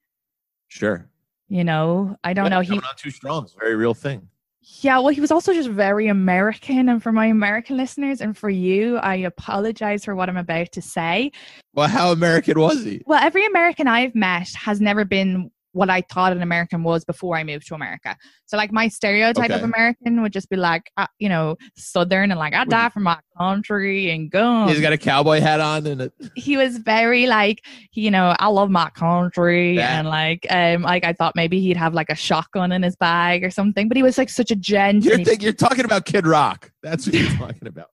Sure. 0.68 1.08
you 1.48 1.64
know. 1.64 2.16
I 2.24 2.32
don't 2.32 2.46
Yeah, 2.46 2.56
know. 2.56 2.60
He 2.60 2.76
not 2.76 2.96
too 2.96 3.10
strong. 3.10 3.44
It's 3.44 3.54
a 3.54 3.58
very 3.58 3.76
real 3.76 3.94
thing. 3.94 4.28
Yeah, 4.64 4.98
well, 4.98 5.08
he 5.08 5.20
was 5.20 5.32
also 5.32 5.52
just 5.52 5.68
very 5.68 6.06
American. 6.06 6.88
And 6.88 7.02
for 7.02 7.10
my 7.12 7.26
American 7.26 7.76
listeners 7.76 8.20
and 8.20 8.36
for 8.36 8.48
you, 8.48 8.96
I 8.98 9.16
apologize 9.16 10.04
for 10.04 10.14
what 10.14 10.28
I'm 10.28 10.36
about 10.36 10.70
to 10.72 10.82
say. 10.82 11.32
Well, 11.74 11.88
how 11.88 12.12
American 12.12 12.60
was 12.60 12.84
he? 12.84 13.02
Well, 13.06 13.22
every 13.22 13.44
American 13.46 13.88
I've 13.88 14.14
met 14.14 14.48
has 14.54 14.80
never 14.80 15.04
been 15.04 15.50
what 15.72 15.90
I 15.90 16.02
thought 16.02 16.32
an 16.32 16.42
American 16.42 16.82
was 16.82 17.04
before 17.04 17.36
I 17.36 17.44
moved 17.44 17.66
to 17.68 17.74
America. 17.74 18.16
So, 18.46 18.56
like, 18.56 18.72
my 18.72 18.88
stereotype 18.88 19.50
of 19.50 19.62
American 19.62 20.22
would 20.22 20.32
just 20.32 20.48
be 20.50 20.56
like, 20.56 20.90
uh, 20.96 21.06
you 21.18 21.28
know, 21.28 21.56
Southern 21.76 22.30
and 22.30 22.38
like, 22.38 22.54
I 22.54 22.64
die 22.64 22.88
for 22.90 23.00
my 23.00 23.18
country 23.38 24.10
and 24.10 24.30
guns. 24.30 24.70
He's 24.70 24.80
got 24.80 24.92
a 24.92 24.98
cowboy 24.98 25.40
hat 25.40 25.60
on 25.60 25.86
and 25.86 26.10
he 26.36 26.56
was 26.56 26.76
very 26.78 27.26
like 27.26 27.64
you 27.92 28.10
know 28.10 28.36
i 28.38 28.46
love 28.46 28.70
my 28.70 28.90
country 28.90 29.76
Yeah. 29.76 29.98
and 29.98 30.08
like 30.08 30.46
um 30.50 30.82
like 30.82 31.04
i 31.04 31.12
thought 31.12 31.34
maybe 31.34 31.60
he'd 31.60 31.76
have 31.76 31.94
like 31.94 32.10
a 32.10 32.14
shotgun 32.14 32.72
in 32.72 32.82
his 32.82 32.94
bag 32.96 33.42
or 33.42 33.50
something 33.50 33.88
but 33.88 33.96
he 33.96 34.02
was 34.02 34.18
like 34.18 34.28
such 34.28 34.50
a 34.50 34.56
gent 34.56 35.04
you're, 35.04 35.18
think, 35.18 35.42
you're 35.42 35.52
talking 35.52 35.84
about 35.84 36.04
Kid 36.04 36.26
Rock. 36.26 36.70
That's 36.82 37.06
what 37.06 37.14
you're 37.14 37.30
talking 37.38 37.66
about. 37.68 37.88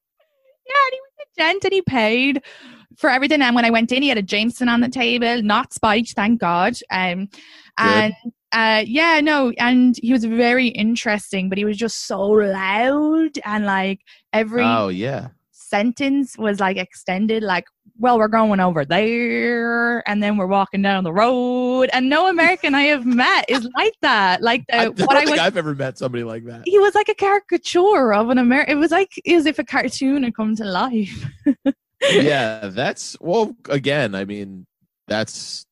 Yeah, 0.68 0.76
and 0.86 0.94
he 0.94 1.00
was 1.00 1.12
a 1.22 1.42
gent 1.42 1.64
and 1.64 1.74
he 1.74 1.82
paid 1.82 2.44
for 3.00 3.10
everything. 3.10 3.42
And 3.42 3.56
when 3.56 3.66
I 3.66 3.70
went 3.70 3.92
in, 3.92 4.04
he 4.04 4.10
had 4.10 4.18
a 4.18 4.22
Jameson 4.22 4.68
on 4.70 4.82
the 4.82 4.90
table, 4.90 5.42
not 5.42 5.74
spiked, 5.74 6.12
thank 6.12 6.40
God. 6.40 6.74
Um, 6.92 7.30
and 7.78 8.14
uh, 8.52 8.84
yeah, 8.86 9.22
no, 9.22 9.52
and 9.58 9.96
he 10.02 10.12
was 10.12 10.26
very 10.26 10.68
interesting, 10.68 11.48
but 11.50 11.58
he 11.58 11.66
was 11.66 11.78
just 11.78 12.08
so 12.08 12.22
loud 12.22 13.40
and 13.46 13.66
like 13.66 14.02
every 14.34 14.64
Oh, 14.66 14.90
yeah. 14.90 15.30
sentence 15.52 16.38
was 16.38 16.60
like 16.60 16.78
extended, 16.78 17.42
like, 17.44 17.66
well, 18.02 18.18
we're 18.18 18.30
going 18.30 18.62
over 18.62 18.86
there, 18.86 20.08
and 20.10 20.24
then 20.24 20.38
we're 20.38 20.48
walking 20.48 20.82
down 20.82 21.04
the 21.04 21.12
road. 21.12 21.90
And 21.92 22.10
no 22.10 22.30
American 22.30 22.74
I 22.74 22.84
have 22.84 23.06
met 23.06 23.44
is 23.50 23.68
like 23.78 23.94
that. 24.02 24.42
Like 24.42 24.64
I 24.74 24.86
the, 24.86 24.92
don't 24.92 25.08
what 25.08 25.16
I 25.18 25.20
think 25.20 25.32
was 25.32 25.40
I've 25.40 25.58
ever 25.58 25.76
met 25.76 25.98
somebody 25.98 26.24
like 26.24 26.46
that. 26.46 26.62
he 26.66 26.80
was 26.80 26.96
like 26.96 27.10
a 27.10 27.16
caricature 27.16 28.14
of 28.14 28.30
an 28.30 28.38
American. 28.38 28.78
It 28.78 28.80
was 28.80 28.92
like 28.92 29.12
as 29.28 29.46
if 29.46 29.60
a 29.60 29.64
cartoon 29.66 30.24
had 30.24 30.36
come 30.36 30.56
to 30.58 30.64
life. 30.66 31.26
yeah, 32.02 32.68
that's 32.68 33.18
well. 33.20 33.56
Again, 33.70 34.16
I 34.16 34.26
mean, 34.26 34.66
that's 35.08 35.66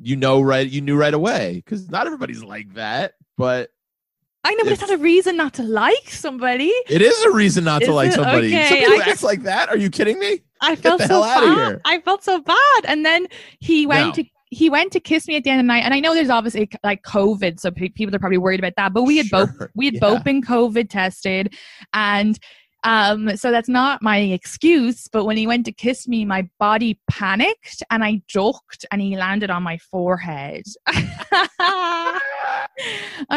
you 0.00 0.16
know 0.16 0.40
right. 0.40 0.68
You 0.68 0.80
knew 0.80 0.96
right 0.96 1.14
away 1.14 1.62
because 1.64 1.90
not 1.90 2.06
everybody's 2.06 2.42
like 2.42 2.74
that, 2.74 3.14
but 3.36 3.70
I 4.44 4.54
know, 4.54 4.64
but 4.64 4.72
it's 4.74 4.80
not 4.80 4.90
a 4.90 4.96
reason 4.98 5.36
not 5.36 5.54
to 5.54 5.62
like 5.62 6.08
somebody. 6.08 6.72
it 6.88 7.02
is 7.02 7.20
a 7.24 7.32
reason 7.32 7.64
not 7.64 7.82
Is 7.82 7.88
to 7.88 7.94
like 7.94 8.08
it? 8.10 8.14
somebody. 8.14 8.48
Okay, 8.48 8.68
Somebody 8.68 8.86
who 8.86 8.94
I 8.94 8.98
acts 8.98 9.06
just- 9.08 9.22
like 9.24 9.42
that? 9.42 9.68
Are 9.68 9.76
you 9.76 9.90
kidding 9.90 10.18
me? 10.18 10.42
I 10.60 10.76
felt 10.76 11.02
so 11.02 11.20
bad. 11.22 11.80
I 11.84 12.00
felt 12.00 12.24
so 12.24 12.40
bad, 12.40 12.80
and 12.86 13.04
then 13.04 13.26
he 13.60 13.86
went 13.86 14.16
No. 14.16 14.22
to 14.22 14.24
he 14.50 14.70
went 14.70 14.92
to 14.92 15.00
kiss 15.00 15.26
me 15.26 15.34
at 15.36 15.42
the 15.42 15.50
end 15.50 15.60
of 15.60 15.64
the 15.64 15.66
night. 15.66 15.82
And 15.82 15.92
I 15.92 15.98
know 16.00 16.14
there's 16.14 16.30
obviously 16.30 16.70
like 16.84 17.02
COVID, 17.02 17.58
so 17.58 17.70
pe- 17.72 17.88
people 17.88 18.14
are 18.14 18.18
probably 18.20 18.38
worried 18.38 18.60
about 18.60 18.74
that. 18.76 18.94
But 18.94 19.02
we 19.02 19.16
had 19.16 19.28
both 19.28 19.50
we 19.74 19.86
had 19.86 19.94
yeah. 19.94 20.00
both 20.00 20.24
been 20.24 20.40
COVID 20.42 20.88
tested, 20.88 21.54
and 21.92 22.38
um, 22.84 23.36
so 23.36 23.50
that's 23.50 23.68
not 23.68 24.02
my 24.02 24.18
excuse. 24.18 25.08
But 25.08 25.24
when 25.24 25.36
he 25.36 25.46
went 25.46 25.66
to 25.66 25.72
kiss 25.72 26.06
me, 26.06 26.24
my 26.24 26.48
body 26.58 26.98
panicked 27.10 27.82
and 27.90 28.04
I 28.04 28.22
ducked, 28.32 28.86
and 28.90 29.00
he 29.00 29.16
landed 29.16 29.50
on 29.50 29.62
my 29.62 29.78
forehead. 29.78 30.64
and 30.86 30.98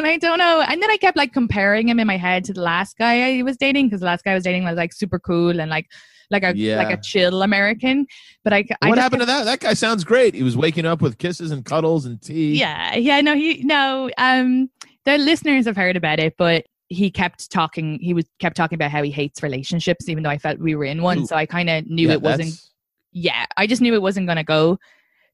I 0.06 0.18
don't 0.20 0.38
know. 0.38 0.64
And 0.68 0.82
then 0.82 0.92
I 0.92 0.98
kept 0.98 1.18
like 1.18 1.34
comparing 1.34 1.90
him 1.90 2.00
in 2.00 2.08
my 2.08 2.18
head 2.18 2.44
to 2.46 2.54
the 2.54 2.62
last 2.62 2.98
guy 2.98 3.40
I 3.40 3.44
was 3.44 3.58
dating 3.58 3.88
because 3.88 4.02
the 4.02 4.06
last 4.06 4.24
guy 4.24 4.32
I 4.32 4.36
was 4.36 4.44
dating 4.44 4.66
was 4.66 4.76
like 4.76 4.94
super 4.94 5.20
cool 5.20 5.60
and 5.60 5.70
like 5.70 5.88
like 6.32 6.44
a 6.44 6.56
Yeah. 6.56 6.78
like 6.78 6.98
a 6.98 7.02
chill 7.02 7.42
American. 7.42 8.06
But 8.44 8.54
I, 8.54 8.66
I 8.82 8.90
what 8.90 8.98
happened 8.98 9.22
to 9.22 9.26
that? 9.26 9.46
That 9.46 9.60
guy 9.62 9.74
sounds 9.74 10.04
great. 10.04 10.36
He 10.36 10.44
was 10.44 10.56
waking 10.56 10.86
up 10.86 11.02
with 11.02 11.18
kisses 11.18 11.52
and 11.52 11.66
cuddles 11.66 12.06
and 12.06 12.22
tea. 12.22 12.60
yeah, 12.60 12.96
yeah, 12.96 13.22
no, 13.22 13.36
he 13.36 13.64
no. 13.64 14.10
Um, 14.18 14.70
the 15.06 15.18
listeners 15.18 15.66
have 15.66 15.78
heard 15.78 15.96
about 15.96 16.20
it, 16.20 16.36
but 16.38 16.66
he 16.90 17.10
kept 17.12 17.52
talking. 17.52 18.00
He 18.02 18.14
was 18.14 18.26
kept 18.40 18.58
talking 18.58 18.76
about 18.76 18.92
how 18.92 19.04
he 19.04 19.12
hates 19.12 19.42
relationships, 19.44 20.10
even 20.10 20.24
though 20.24 20.30
I 20.30 20.38
felt 20.38 20.60
we 20.60 20.76
were 20.76 20.84
in 20.86 21.02
one. 21.02 21.20
Ooh. 21.20 21.26
So 21.28 21.36
I 21.36 21.46
kind 21.46 21.70
of 21.70 21.86
knew 21.88 22.08
Yeah, 22.08 22.14
it 22.16 22.22
wasn't. 22.22 22.50
that's- 22.50 22.72
Yeah, 23.12 23.46
I 23.58 23.68
just 23.68 23.82
knew 23.82 23.94
it 23.94 24.02
wasn't 24.02 24.28
going 24.28 24.38
to 24.38 24.44
go 24.44 24.78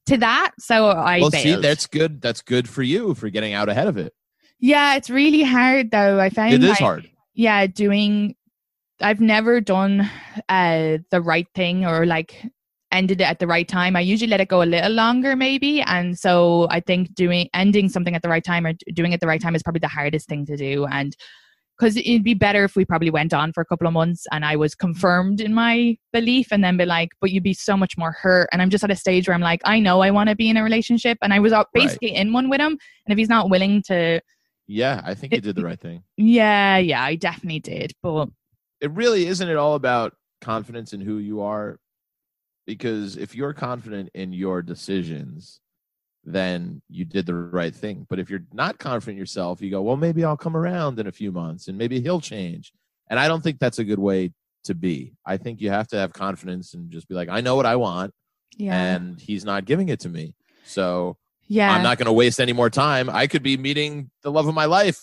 to 0.08 0.18
that. 0.18 0.52
So 0.60 0.88
I 0.89 1.20
Well, 1.20 1.32
see, 1.32 1.56
that's 1.56 1.88
good. 1.88 2.22
That's 2.22 2.41
good 2.41 2.70
for 2.70 2.84
you 2.84 3.13
for 3.15 3.30
getting 3.30 3.54
out 3.54 3.70
ahead 3.70 3.88
of 3.88 3.98
it. 3.98 4.13
yeah, 4.60 4.96
it's 4.96 5.10
really 5.10 5.44
hard 5.44 5.91
though. 5.91 6.20
I 6.20 6.30
found 6.30 6.54
It 6.54 6.63
is 6.63 6.70
like, 6.70 6.80
hard. 6.80 7.10
yeah 7.34 7.68
doing 7.68 8.36
i've 9.02 9.20
never 9.20 9.60
done 9.60 10.10
uh 10.48 10.98
the 11.12 11.20
right 11.22 11.48
thing 11.54 11.86
or 11.86 12.06
like 12.06 12.41
ended 12.94 13.20
it 13.20 13.26
at 13.26 13.39
the 13.39 13.46
right 13.48 13.68
time 13.68 13.94
i 13.98 14.00
usually 14.00 14.30
let 14.30 14.39
it 14.39 14.48
go 14.48 14.62
a 14.62 14.63
little 14.63 14.89
longer 14.94 15.36
maybe 15.36 15.82
and 15.82 16.18
so 16.18 16.65
i 16.72 16.80
think 16.80 17.13
doing 17.13 17.50
ending 17.54 17.89
something 17.89 18.15
at 18.15 18.22
the 18.22 18.30
right 18.30 18.46
time 18.46 18.65
or 18.65 18.72
doing 18.94 19.12
it 19.12 19.15
at 19.15 19.20
the 19.20 19.28
right 19.28 19.41
time 19.41 19.54
is 19.54 19.62
probably 19.62 19.82
the 19.82 19.88
hardest 19.89 20.30
thing 20.30 20.46
to 20.46 20.56
do 20.56 20.86
and 20.86 21.18
because 21.78 21.98
it'd 21.98 22.24
be 22.24 22.34
better 22.34 22.64
if 22.64 22.76
we 22.76 22.86
probably 22.86 23.10
went 23.10 23.34
on 23.34 23.52
for 23.54 23.62
a 23.62 23.66
couple 23.66 23.86
of 23.88 23.94
months 23.94 24.26
and 24.32 24.46
i 24.46 24.56
was 24.56 24.76
confirmed 24.76 25.42
in 25.42 25.54
my 25.54 25.98
belief 26.14 26.48
and 26.52 26.64
then 26.64 26.78
be 26.78 26.86
like 26.86 27.10
but 27.22 27.32
you'd 27.32 27.44
be 27.44 27.54
so 27.54 27.76
much 27.78 27.98
more 27.98 28.12
hurt 28.14 28.48
and 28.52 28.62
i'm 28.62 28.70
just 28.70 28.84
at 28.84 28.92
a 28.92 28.96
stage 28.96 29.28
where 29.28 29.36
i'm 29.36 29.42
like 29.42 29.62
i 29.66 29.80
know 29.80 30.02
i 30.02 30.10
want 30.12 30.30
to 30.30 30.36
be 30.36 30.50
in 30.50 30.58
a 30.58 30.64
relationship 30.64 31.18
and 31.22 31.34
i 31.34 31.40
was 31.40 31.52
out 31.54 31.68
Right. 31.76 31.84
basically 31.86 32.16
in 32.16 32.34
one 32.34 32.50
with 32.50 32.60
him 32.62 32.72
and 32.72 33.10
if 33.12 33.18
he's 33.18 33.30
not 33.30 33.50
willing 33.50 33.82
to 33.88 34.22
Yeah, 34.68 35.02
I 35.06 35.14
think 35.14 35.34
you 35.34 35.42
did 35.42 35.56
the 35.56 35.64
right 35.64 35.80
thing. 35.80 36.04
yeah 36.18 36.78
yeah 36.78 37.04
i 37.04 37.16
definitely 37.16 37.60
did 37.60 37.92
but 38.02 38.30
It 38.82 38.92
really 38.92 39.26
isn't 39.28 39.48
it 39.50 39.58
all 39.58 39.76
about 39.76 40.14
confidence 40.42 40.94
in 40.94 41.02
who 41.02 41.18
you 41.18 41.42
are? 41.42 41.80
Because 42.68 43.16
if 43.18 43.36
you're 43.36 43.54
confident 43.54 44.10
in 44.14 44.34
your 44.34 44.62
decisions, 44.62 45.60
then 46.26 46.82
you 46.90 47.06
did 47.06 47.26
the 47.26 47.36
right 47.36 47.74
thing. 47.74 48.06
But 48.10 48.20
if 48.20 48.30
you're 48.30 48.44
not 48.52 48.80
confident 48.80 49.16
in 49.16 49.20
yourself, 49.20 49.62
you 49.62 49.70
go, 49.70 49.82
well, 49.82 49.98
maybe 49.98 50.24
I'll 50.24 50.38
come 50.38 50.58
around 50.58 51.00
in 51.00 51.08
a 51.08 51.12
few 51.12 51.32
months 51.32 51.68
and 51.68 51.78
maybe 51.78 52.02
he'll 52.02 52.22
change. 52.22 52.74
And 53.10 53.20
I 53.20 53.28
don't 53.28 53.44
think 53.44 53.60
that's 53.60 53.80
a 53.80 53.84
good 53.84 54.00
way 54.00 54.32
to 54.64 54.74
be. 54.74 55.14
I 55.26 55.38
think 55.38 55.62
you 55.62 55.70
have 55.70 55.88
to 55.90 55.98
have 55.98 56.14
confidence 56.14 56.74
and 56.74 56.90
just 56.90 57.08
be 57.08 57.16
like, 57.16 57.30
I 57.30 57.42
know 57.42 57.56
what 57.56 57.68
I 57.68 57.76
want, 57.76 58.14
yeah 58.58 58.96
and 58.96 59.20
he's 59.20 59.46
not 59.46 59.66
giving 59.66 59.90
it 59.90 60.00
to 60.02 60.10
me. 60.10 60.36
So 60.66 61.18
yeah 61.48 61.72
I'm 61.72 61.84
not 61.84 61.98
going 61.98 62.08
to 62.08 62.14
waste 62.14 62.40
any 62.40 62.54
more 62.54 62.70
time. 62.70 63.10
I 63.10 63.28
could 63.28 63.44
be 63.44 63.58
meeting 63.58 64.10
the 64.24 64.32
love 64.32 64.48
of 64.48 64.56
my 64.56 64.66
life 64.66 65.00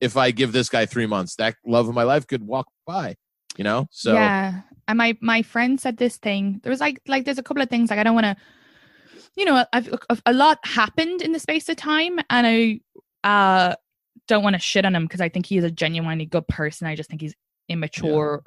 if 0.00 0.16
I 0.16 0.30
give 0.30 0.52
this 0.52 0.68
guy 0.68 0.86
three 0.86 1.06
months. 1.06 1.36
That 1.36 1.56
love 1.66 1.88
of 1.88 1.94
my 1.94 2.04
life 2.04 2.26
could 2.26 2.42
walk 2.46 2.68
by. 2.86 3.16
You 3.56 3.64
know, 3.64 3.86
so 3.90 4.14
yeah. 4.14 4.62
And 4.88 4.98
my 4.98 5.16
my 5.20 5.42
friend 5.42 5.80
said 5.80 5.96
this 5.96 6.16
thing. 6.16 6.60
There 6.62 6.70
was 6.70 6.80
like 6.80 7.00
like 7.06 7.24
there's 7.24 7.38
a 7.38 7.42
couple 7.42 7.62
of 7.62 7.70
things 7.70 7.90
like 7.90 7.98
I 7.98 8.02
don't 8.02 8.14
want 8.14 8.24
to, 8.24 8.36
you 9.36 9.44
know, 9.44 9.64
I've, 9.72 9.88
a 10.26 10.32
lot 10.32 10.58
happened 10.64 11.22
in 11.22 11.32
the 11.32 11.38
space 11.38 11.68
of 11.68 11.76
time, 11.76 12.18
and 12.30 12.46
I 12.46 12.80
uh 13.24 13.74
don't 14.26 14.42
want 14.42 14.54
to 14.54 14.60
shit 14.60 14.84
on 14.84 14.94
him 14.94 15.04
because 15.04 15.20
I 15.20 15.28
think 15.28 15.46
he 15.46 15.58
is 15.58 15.64
a 15.64 15.70
genuinely 15.70 16.26
good 16.26 16.46
person. 16.48 16.86
I 16.86 16.94
just 16.94 17.10
think 17.10 17.20
he's 17.20 17.34
immature. 17.68 18.42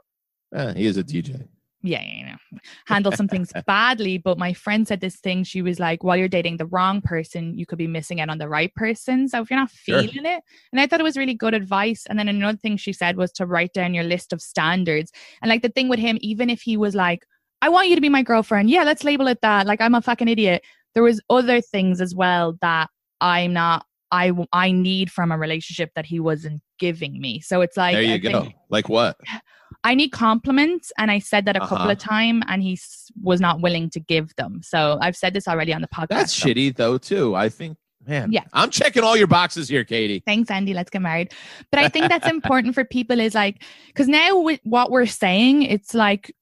Yeah. 0.52 0.74
he 0.74 0.86
is 0.86 0.98
a 0.98 1.04
DJ 1.04 1.48
yeah, 1.84 2.04
you 2.04 2.26
know, 2.26 2.60
handle 2.86 3.12
some 3.12 3.28
things 3.28 3.52
badly. 3.68 4.18
But 4.18 4.38
my 4.38 4.54
friend 4.54 4.88
said 4.88 5.00
this 5.00 5.18
thing. 5.18 5.44
She 5.44 5.62
was 5.62 5.80
like, 5.80 6.04
while 6.04 6.18
you're 6.18 6.28
dating 6.28 6.58
the 6.58 6.66
wrong 6.66 7.02
person, 7.02 7.58
you 7.58 7.66
could 7.66 7.78
be 7.78 7.88
missing 7.88 8.20
out 8.20 8.30
on 8.30 8.38
the 8.38 8.50
right 8.50 8.74
person. 8.76 9.28
So 9.28 9.42
if 9.42 9.50
you're 9.50 9.60
not 9.60 9.72
feeling 9.72 10.10
sure. 10.10 10.26
it, 10.26 10.44
and 10.72 10.82
I 10.82 10.88
thought 10.88 11.00
it 11.00 11.04
was 11.04 11.18
really 11.18 11.34
good 11.34 11.54
advice. 11.54 12.06
And 12.08 12.18
then 12.18 12.28
another 12.28 12.58
thing 12.58 12.78
she 12.78 12.94
said 12.94 13.18
was 13.18 13.32
to 13.34 13.46
write 13.46 13.74
down 13.74 13.94
your 13.94 14.04
list 14.04 14.34
of 14.34 14.42
standards. 14.42 15.12
And 15.42 15.50
like 15.50 15.62
the 15.62 15.70
thing 15.70 15.90
with 15.90 16.00
him, 16.00 16.18
even 16.22 16.50
if 16.50 16.62
he 16.62 16.78
was 16.78 16.96
like, 16.96 17.26
I 17.62 17.70
want 17.70 17.90
you 17.90 17.96
to 17.96 18.02
be 18.02 18.10
my 18.10 18.22
girlfriend, 18.22 18.70
yeah, 18.70 18.84
let's 18.84 19.04
label 19.04 19.28
it 19.28 19.42
that. 19.42 19.66
Like 19.66 19.82
I'm 19.82 19.96
a 19.96 20.02
fucking 20.02 20.28
idiot. 20.28 20.64
There 20.94 21.04
was 21.04 21.22
other 21.30 21.62
things 21.62 22.02
as 22.02 22.16
well 22.16 22.58
that 22.62 22.90
I'm 23.22 23.54
not. 23.54 23.86
I 24.10 24.32
I 24.54 24.72
need 24.72 25.12
from 25.12 25.34
a 25.34 25.38
relationship 25.38 25.92
that 25.96 26.06
he 26.06 26.20
wasn't 26.20 26.62
giving 26.80 27.20
me. 27.20 27.42
So 27.42 27.62
it's 27.62 27.76
like 27.76 27.94
there 27.94 28.04
you 28.04 28.14
I 28.14 28.18
go. 28.18 28.42
Think, 28.44 28.56
like 28.70 28.88
what? 28.88 29.18
I 29.84 29.96
need 29.96 30.10
compliments. 30.10 30.92
And 30.98 31.12
I 31.12 31.20
said 31.20 31.46
that 31.46 31.56
a 31.56 31.62
uh-huh. 31.62 31.76
couple 31.76 31.92
of 31.92 31.98
times 31.98 32.44
and 32.48 32.62
he 32.62 32.78
was 33.22 33.40
not 33.40 33.62
willing 33.62 33.90
to 33.92 34.00
give 34.00 34.36
them. 34.36 34.62
So 34.64 34.98
I've 35.02 35.16
said 35.16 35.34
this 35.34 35.48
already 35.48 35.74
on 35.74 35.82
the 35.82 35.88
podcast. 35.88 36.08
That's 36.10 36.34
so. 36.34 36.48
shitty 36.48 36.76
though, 36.76 36.98
too. 36.98 37.36
I 37.36 37.50
think, 37.50 37.78
man. 38.06 38.32
Yeah. 38.32 38.44
I'm 38.54 38.70
checking 38.70 39.04
all 39.04 39.16
your 39.16 39.28
boxes 39.28 39.70
here, 39.70 39.84
Katie. 39.84 40.22
Thanks, 40.26 40.52
Andy. 40.52 40.74
Let's 40.74 40.90
get 40.90 41.02
married. 41.02 41.34
But 41.72 41.80
I 41.80 41.90
think 41.90 42.10
that's 42.10 42.28
important 42.30 42.74
for 42.76 42.84
people 42.84 43.20
is 43.20 43.36
like, 43.36 43.64
because 43.88 44.08
now 44.08 44.40
with 44.40 44.60
what 44.64 44.92
we're 44.92 45.06
saying, 45.06 45.64
it's 45.64 45.94
like 45.94 46.34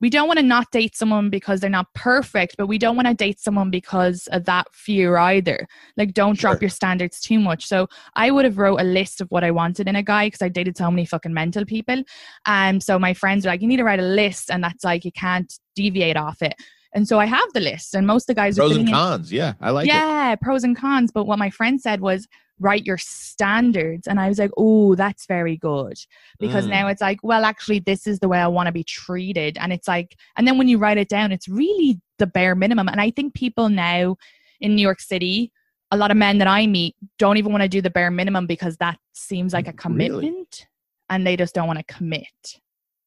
we 0.00 0.10
don't 0.10 0.28
want 0.28 0.38
to 0.38 0.44
not 0.44 0.70
date 0.70 0.96
someone 0.96 1.30
because 1.30 1.60
they're 1.60 1.70
not 1.70 1.92
perfect, 1.94 2.56
but 2.56 2.66
we 2.66 2.78
don't 2.78 2.96
want 2.96 3.08
to 3.08 3.14
date 3.14 3.40
someone 3.40 3.70
because 3.70 4.28
of 4.28 4.44
that 4.44 4.66
fear 4.72 5.16
either. 5.16 5.66
Like, 5.96 6.14
don't 6.14 6.36
sure. 6.36 6.52
drop 6.52 6.62
your 6.62 6.70
standards 6.70 7.20
too 7.20 7.38
much. 7.38 7.66
So 7.66 7.88
I 8.14 8.30
would 8.30 8.44
have 8.44 8.58
wrote 8.58 8.80
a 8.80 8.84
list 8.84 9.20
of 9.20 9.28
what 9.30 9.44
I 9.44 9.50
wanted 9.50 9.88
in 9.88 9.96
a 9.96 10.02
guy 10.02 10.26
because 10.26 10.42
I 10.42 10.48
dated 10.48 10.76
so 10.76 10.90
many 10.90 11.04
fucking 11.04 11.34
mental 11.34 11.64
people. 11.64 12.02
And 12.46 12.76
um, 12.76 12.80
so 12.80 12.98
my 12.98 13.14
friends 13.14 13.44
were 13.44 13.50
like, 13.50 13.62
you 13.62 13.68
need 13.68 13.78
to 13.78 13.84
write 13.84 14.00
a 14.00 14.02
list, 14.02 14.50
and 14.50 14.62
that's 14.62 14.84
like 14.84 15.04
you 15.04 15.12
can't 15.12 15.52
deviate 15.74 16.16
off 16.16 16.42
it. 16.42 16.54
And 16.94 17.06
so 17.06 17.20
I 17.20 17.26
have 17.26 17.52
the 17.52 17.60
list, 17.60 17.94
and 17.94 18.06
most 18.06 18.24
of 18.24 18.26
the 18.28 18.34
guys 18.34 18.58
are 18.58 18.62
pros 18.62 18.76
and 18.76 18.88
cons. 18.88 19.32
yeah, 19.32 19.54
I 19.60 19.70
like 19.70 19.86
yeah, 19.86 20.32
it. 20.32 20.40
pros 20.40 20.64
and 20.64 20.76
cons. 20.76 21.10
But 21.12 21.24
what 21.24 21.38
my 21.38 21.50
friend 21.50 21.80
said 21.80 22.00
was 22.00 22.26
write 22.60 22.86
your 22.86 22.98
standards. 22.98 24.06
And 24.06 24.20
I 24.20 24.28
was 24.28 24.38
like, 24.38 24.50
oh, 24.56 24.94
that's 24.94 25.26
very 25.26 25.56
good. 25.56 25.98
Because 26.38 26.66
mm. 26.66 26.70
now 26.70 26.88
it's 26.88 27.00
like, 27.00 27.20
well, 27.22 27.44
actually, 27.44 27.80
this 27.80 28.06
is 28.06 28.18
the 28.18 28.28
way 28.28 28.38
I 28.38 28.46
want 28.48 28.66
to 28.66 28.72
be 28.72 28.84
treated. 28.84 29.58
And 29.58 29.72
it's 29.72 29.88
like, 29.88 30.16
and 30.36 30.46
then 30.46 30.58
when 30.58 30.68
you 30.68 30.78
write 30.78 30.98
it 30.98 31.08
down, 31.08 31.32
it's 31.32 31.48
really 31.48 32.00
the 32.18 32.26
bare 32.26 32.54
minimum. 32.54 32.88
And 32.88 33.00
I 33.00 33.10
think 33.10 33.34
people 33.34 33.68
now 33.68 34.16
in 34.60 34.74
New 34.74 34.82
York 34.82 35.00
City, 35.00 35.52
a 35.90 35.96
lot 35.96 36.10
of 36.10 36.16
men 36.16 36.38
that 36.38 36.48
I 36.48 36.66
meet 36.66 36.96
don't 37.18 37.36
even 37.38 37.52
want 37.52 37.62
to 37.62 37.68
do 37.68 37.80
the 37.80 37.90
bare 37.90 38.10
minimum 38.10 38.46
because 38.46 38.76
that 38.78 38.98
seems 39.12 39.52
like 39.52 39.68
a 39.68 39.72
commitment 39.72 40.24
really? 40.24 40.68
and 41.08 41.26
they 41.26 41.36
just 41.36 41.54
don't 41.54 41.66
want 41.66 41.78
to 41.78 41.94
commit. 41.94 42.60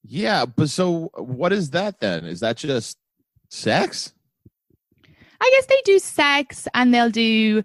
Yeah. 0.04 0.46
But 0.46 0.70
so 0.70 1.12
what 1.16 1.54
is 1.54 1.70
that 1.72 2.00
then? 2.00 2.26
Is 2.26 2.40
that 2.40 2.58
just 2.58 2.98
sex? 3.50 4.14
I 5.42 5.50
guess 5.56 5.66
they 5.66 5.82
do 5.86 6.00
sex 6.00 6.68
and 6.74 6.94
they'll 6.94 7.10
do 7.10 7.64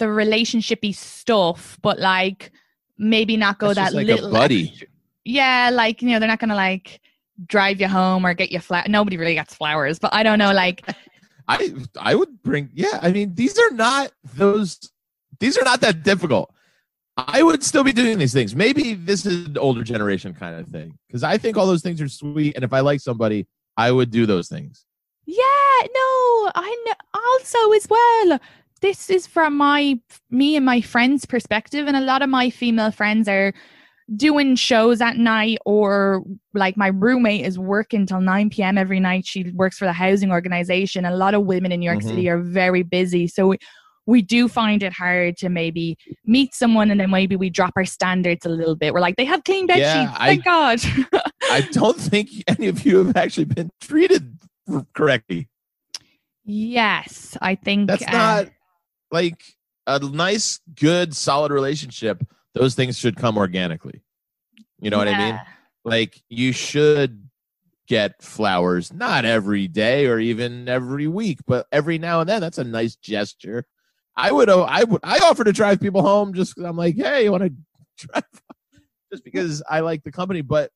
the 0.00 0.06
relationshipy 0.06 0.94
stuff, 0.94 1.78
but 1.82 2.00
like 2.00 2.50
maybe 2.98 3.36
not 3.36 3.58
go 3.58 3.72
That's 3.72 3.92
that 3.92 3.96
like 3.96 4.06
little 4.06 4.32
buddy. 4.32 4.74
Yeah, 5.24 5.70
like 5.72 6.02
you 6.02 6.08
know, 6.08 6.18
they're 6.18 6.28
not 6.28 6.40
gonna 6.40 6.56
like 6.56 7.00
drive 7.46 7.80
you 7.80 7.88
home 7.88 8.26
or 8.26 8.34
get 8.34 8.50
you 8.50 8.58
flat. 8.58 8.90
Nobody 8.90 9.16
really 9.16 9.34
gets 9.34 9.54
flowers, 9.54 9.98
but 9.98 10.12
I 10.12 10.22
don't 10.22 10.38
know. 10.38 10.52
Like, 10.52 10.82
I 11.48 11.72
I 11.98 12.14
would 12.14 12.42
bring. 12.42 12.70
Yeah, 12.74 12.98
I 13.00 13.12
mean, 13.12 13.34
these 13.34 13.58
are 13.58 13.70
not 13.70 14.12
those. 14.34 14.78
These 15.38 15.56
are 15.56 15.64
not 15.64 15.80
that 15.82 16.02
difficult. 16.02 16.52
I 17.16 17.42
would 17.42 17.62
still 17.62 17.84
be 17.84 17.92
doing 17.92 18.18
these 18.18 18.32
things. 18.32 18.54
Maybe 18.54 18.94
this 18.94 19.26
is 19.26 19.46
an 19.46 19.58
older 19.58 19.82
generation 19.82 20.32
kind 20.34 20.58
of 20.58 20.68
thing 20.68 20.96
because 21.06 21.22
I 21.22 21.38
think 21.38 21.56
all 21.56 21.66
those 21.66 21.82
things 21.82 22.00
are 22.00 22.08
sweet, 22.08 22.54
and 22.54 22.64
if 22.64 22.72
I 22.72 22.80
like 22.80 23.00
somebody, 23.00 23.46
I 23.76 23.90
would 23.92 24.10
do 24.10 24.26
those 24.26 24.48
things. 24.48 24.84
Yeah, 25.26 25.86
no, 25.94 26.50
I 26.54 26.84
know. 26.86 26.94
Also, 27.14 27.72
as 27.72 27.86
well, 27.88 28.40
this 28.80 29.10
is 29.10 29.26
from 29.26 29.56
my 29.56 29.98
me 30.30 30.56
and 30.56 30.64
my 30.64 30.80
friends' 30.80 31.26
perspective, 31.26 31.86
and 31.86 31.96
a 31.96 32.00
lot 32.00 32.22
of 32.22 32.28
my 32.28 32.50
female 32.50 32.90
friends 32.90 33.28
are 33.28 33.52
doing 34.16 34.56
shows 34.56 35.00
at 35.00 35.16
night 35.16 35.58
or 35.64 36.24
like 36.52 36.76
my 36.76 36.88
roommate 36.88 37.46
is 37.46 37.58
working 37.58 38.06
till 38.06 38.20
9 38.20 38.50
p.m 38.50 38.76
every 38.76 39.00
night. 39.00 39.26
She 39.26 39.50
works 39.54 39.78
for 39.78 39.84
the 39.84 39.92
housing 39.92 40.32
organization. 40.32 41.04
A 41.04 41.14
lot 41.14 41.34
of 41.34 41.44
women 41.44 41.70
in 41.72 41.80
new 41.80 41.86
york 41.86 42.00
mm-hmm. 42.00 42.08
city 42.08 42.28
are 42.28 42.38
very 42.38 42.82
busy 42.82 43.28
so 43.28 43.48
we, 43.48 43.58
we 44.06 44.22
do 44.22 44.48
find 44.48 44.82
it 44.82 44.92
hard 44.92 45.36
to 45.36 45.48
maybe 45.48 45.96
meet 46.24 46.54
someone 46.54 46.90
and 46.90 46.98
then 46.98 47.10
maybe 47.10 47.36
we 47.36 47.50
drop 47.50 47.72
our 47.76 47.84
standards 47.84 48.44
a 48.44 48.48
little 48.48 48.74
bit. 48.74 48.92
We're 48.92 49.00
like 49.00 49.16
they 49.16 49.24
have 49.24 49.44
clean 49.44 49.66
bed 49.66 49.78
yeah, 49.78 50.06
sheets 50.06 50.18
thank 50.18 50.46
I, 50.46 50.50
god. 50.50 50.80
I 51.44 51.60
don't 51.72 51.98
think 51.98 52.30
any 52.48 52.66
of 52.66 52.84
you 52.84 53.04
have 53.04 53.16
actually 53.16 53.44
been 53.44 53.70
treated 53.80 54.38
correctly. 54.92 55.48
Yes 56.44 57.36
i 57.40 57.54
think 57.54 57.86
that's 57.86 58.02
uh, 58.08 58.10
not 58.10 58.48
like 59.10 59.42
a 59.86 59.98
nice, 59.98 60.60
good, 60.74 61.14
solid 61.14 61.52
relationship, 61.52 62.22
those 62.54 62.74
things 62.74 62.98
should 62.98 63.16
come 63.16 63.36
organically. 63.36 64.02
You 64.80 64.90
know 64.90 65.02
yeah. 65.02 65.04
what 65.04 65.14
I 65.14 65.30
mean? 65.32 65.40
Like 65.84 66.22
you 66.28 66.52
should 66.52 67.28
get 67.86 68.22
flowers, 68.22 68.92
not 68.92 69.24
every 69.24 69.66
day 69.66 70.06
or 70.06 70.18
even 70.18 70.68
every 70.68 71.08
week, 71.08 71.40
but 71.46 71.66
every 71.72 71.98
now 71.98 72.20
and 72.20 72.28
then. 72.28 72.40
That's 72.40 72.58
a 72.58 72.64
nice 72.64 72.94
gesture. 72.96 73.66
I 74.16 74.30
would, 74.32 74.48
oh, 74.48 74.62
I 74.62 74.84
would, 74.84 75.00
I 75.02 75.18
offer 75.18 75.44
to 75.44 75.52
drive 75.52 75.80
people 75.80 76.02
home 76.02 76.34
just 76.34 76.54
because 76.54 76.68
I'm 76.68 76.76
like, 76.76 76.96
hey, 76.96 77.24
you 77.24 77.32
want 77.32 77.44
to 77.44 77.52
drive? 78.06 78.24
just 79.10 79.24
because 79.24 79.62
I 79.68 79.80
like 79.80 80.04
the 80.04 80.12
company. 80.12 80.40
But 80.40 80.70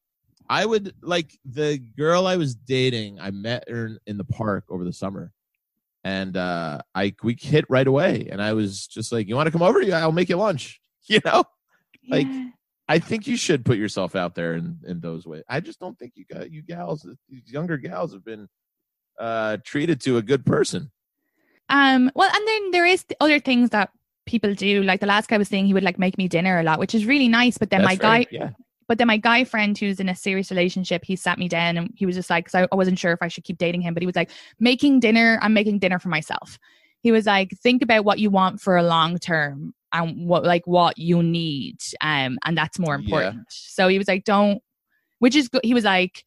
I 0.48 0.66
would 0.66 0.94
like 1.02 1.38
the 1.44 1.78
girl 1.78 2.26
I 2.26 2.36
was 2.36 2.54
dating. 2.54 3.20
I 3.20 3.30
met 3.30 3.68
her 3.68 3.98
in 4.06 4.18
the 4.18 4.24
park 4.24 4.64
over 4.68 4.84
the 4.84 4.92
summer, 4.92 5.32
and 6.04 6.36
uh, 6.36 6.80
I 6.94 7.14
we 7.22 7.36
hit 7.40 7.64
right 7.68 7.86
away. 7.86 8.28
And 8.30 8.40
I 8.40 8.52
was 8.52 8.86
just 8.86 9.10
like, 9.10 9.26
"You 9.26 9.34
want 9.34 9.46
to 9.46 9.50
come 9.50 9.62
over? 9.62 9.80
I'll 9.92 10.12
make 10.12 10.28
you 10.28 10.36
lunch." 10.36 10.80
You 11.06 11.20
know, 11.22 11.44
yeah. 12.02 12.16
like 12.16 12.26
I 12.88 12.98
think 12.98 13.26
you 13.26 13.36
should 13.36 13.62
put 13.62 13.76
yourself 13.76 14.16
out 14.16 14.34
there 14.34 14.54
in 14.54 14.78
in 14.86 15.00
those 15.00 15.26
ways. 15.26 15.42
I 15.50 15.60
just 15.60 15.78
don't 15.78 15.98
think 15.98 16.12
you 16.14 16.24
got 16.24 16.50
you 16.50 16.62
gals, 16.62 17.06
these 17.28 17.52
younger 17.52 17.76
gals, 17.76 18.14
have 18.14 18.24
been 18.24 18.48
uh, 19.18 19.58
treated 19.62 20.00
to 20.00 20.16
a 20.16 20.22
good 20.22 20.46
person. 20.46 20.90
Um. 21.68 22.10
Well, 22.14 22.30
and 22.34 22.48
then 22.48 22.70
there 22.70 22.86
is 22.86 23.04
other 23.20 23.38
things 23.38 23.68
that 23.68 23.90
people 24.24 24.54
do. 24.54 24.82
Like 24.82 25.00
the 25.00 25.06
last 25.06 25.28
guy 25.28 25.38
was 25.38 25.48
saying, 25.48 25.66
he 25.66 25.74
would 25.74 25.82
like 25.82 25.98
make 25.98 26.16
me 26.16 26.28
dinner 26.28 26.58
a 26.58 26.62
lot, 26.62 26.78
which 26.78 26.94
is 26.94 27.04
really 27.04 27.28
nice. 27.28 27.58
But 27.58 27.68
then 27.68 27.82
That's 27.82 27.92
my 27.92 27.96
guy, 27.96 28.26
yeah. 28.30 28.50
But 28.86 28.98
then 28.98 29.06
my 29.06 29.16
guy 29.16 29.44
friend 29.44 29.76
who's 29.76 30.00
in 30.00 30.08
a 30.08 30.14
serious 30.14 30.50
relationship, 30.50 31.04
he 31.04 31.16
sat 31.16 31.38
me 31.38 31.48
down 31.48 31.76
and 31.76 31.90
he 31.96 32.06
was 32.06 32.16
just 32.16 32.30
like, 32.30 32.44
because 32.46 32.62
I, 32.62 32.68
I 32.70 32.76
wasn't 32.76 32.98
sure 32.98 33.12
if 33.12 33.22
I 33.22 33.28
should 33.28 33.44
keep 33.44 33.58
dating 33.58 33.82
him, 33.82 33.94
but 33.94 34.02
he 34.02 34.06
was 34.06 34.16
like, 34.16 34.30
making 34.60 35.00
dinner, 35.00 35.38
I'm 35.42 35.54
making 35.54 35.78
dinner 35.78 35.98
for 35.98 36.08
myself. 36.08 36.58
He 37.00 37.12
was 37.12 37.26
like, 37.26 37.50
think 37.62 37.82
about 37.82 38.04
what 38.04 38.18
you 38.18 38.30
want 38.30 38.60
for 38.60 38.76
a 38.76 38.82
long 38.82 39.18
term 39.18 39.74
and 39.92 40.26
what 40.26 40.44
like 40.44 40.66
what 40.66 40.98
you 40.98 41.22
need. 41.22 41.76
Um, 42.00 42.38
and 42.44 42.56
that's 42.56 42.78
more 42.78 42.94
important. 42.94 43.36
Yeah. 43.36 43.42
So 43.48 43.88
he 43.88 43.98
was 43.98 44.08
like, 44.08 44.24
don't 44.24 44.62
which 45.18 45.36
is 45.36 45.48
good. 45.48 45.62
He 45.64 45.72
was 45.72 45.84
like, 45.84 46.24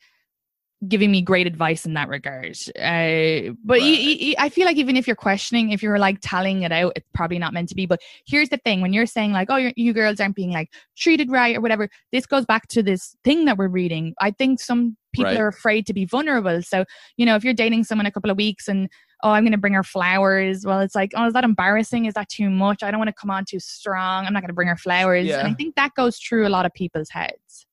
giving 0.87 1.11
me 1.11 1.21
great 1.21 1.47
advice 1.47 1.85
in 1.85 1.93
that 1.95 2.07
regard. 2.07 2.57
Uh, 2.77 3.53
but 3.63 3.79
right. 3.79 4.35
I 4.37 4.49
feel 4.49 4.65
like 4.65 4.77
even 4.77 4.95
if 4.95 5.07
you're 5.07 5.15
questioning, 5.15 5.71
if 5.71 5.81
you're 5.81 5.97
like 5.97 6.19
telling 6.21 6.63
it 6.63 6.71
out, 6.71 6.93
it's 6.95 7.07
probably 7.13 7.39
not 7.39 7.53
meant 7.53 7.69
to 7.69 7.75
be. 7.75 7.85
But 7.85 8.01
here's 8.25 8.49
the 8.49 8.57
thing: 8.57 8.81
when 8.81 8.93
you're 8.93 9.05
saying 9.05 9.31
like, 9.31 9.49
"Oh, 9.49 9.71
you 9.75 9.93
girls 9.93 10.19
aren't 10.19 10.35
being 10.35 10.51
like 10.51 10.71
treated 10.95 11.31
right" 11.31 11.55
or 11.55 11.61
whatever, 11.61 11.89
this 12.11 12.25
goes 12.25 12.45
back 12.45 12.67
to 12.69 12.83
this 12.83 13.15
thing 13.23 13.45
that 13.45 13.57
we're 13.57 13.67
reading. 13.67 14.13
I 14.21 14.31
think 14.31 14.59
some 14.59 14.97
people 15.13 15.31
right. 15.31 15.39
are 15.39 15.47
afraid 15.47 15.87
to 15.87 15.93
be 15.93 16.05
vulnerable. 16.05 16.61
So 16.61 16.85
you 17.17 17.25
know, 17.25 17.35
if 17.35 17.43
you're 17.43 17.53
dating 17.53 17.85
someone 17.85 18.05
a 18.05 18.11
couple 18.11 18.29
of 18.29 18.37
weeks 18.37 18.67
and 18.67 18.89
oh, 19.23 19.31
I'm 19.31 19.43
going 19.43 19.51
to 19.51 19.57
bring 19.57 19.73
her 19.73 19.83
flowers. 19.83 20.63
Well, 20.63 20.79
it's 20.79 20.93
like, 20.93 21.11
oh, 21.15 21.25
is 21.25 21.33
that 21.33 21.43
embarrassing? 21.43 22.05
Is 22.05 22.13
that 22.13 22.29
too 22.29 22.51
much? 22.51 22.83
I 22.83 22.91
don't 22.91 22.99
want 22.99 23.07
to 23.07 23.15
come 23.19 23.31
on 23.31 23.45
too 23.45 23.59
strong. 23.59 24.27
I'm 24.27 24.33
not 24.33 24.41
going 24.41 24.49
to 24.49 24.53
bring 24.53 24.67
her 24.67 24.77
flowers. 24.77 25.25
Yeah. 25.25 25.39
And 25.39 25.47
I 25.47 25.53
think 25.55 25.75
that 25.75 25.95
goes 25.95 26.19
through 26.19 26.47
a 26.47 26.49
lot 26.49 26.67
of 26.67 26.73
people's 26.73 27.09
heads. 27.09 27.65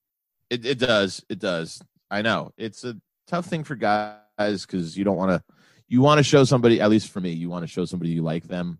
It, 0.49 0.65
it 0.65 0.79
does. 0.79 1.23
It 1.29 1.37
does. 1.39 1.81
I 2.15 2.21
know 2.21 2.53
it's 2.57 2.85
a 2.85 2.95
tough 3.27 3.45
thing 3.45 3.65
for 3.65 3.75
guys 3.75 4.21
because 4.65 4.97
you 4.97 5.03
don't 5.03 5.17
want 5.17 5.31
to. 5.31 5.43
You 5.89 6.01
want 6.01 6.17
to 6.17 6.23
show 6.23 6.45
somebody, 6.45 6.79
at 6.79 6.89
least 6.89 7.11
for 7.11 7.19
me, 7.19 7.31
you 7.31 7.49
want 7.49 7.63
to 7.63 7.67
show 7.67 7.83
somebody 7.83 8.11
you 8.11 8.23
like 8.23 8.47
them, 8.47 8.79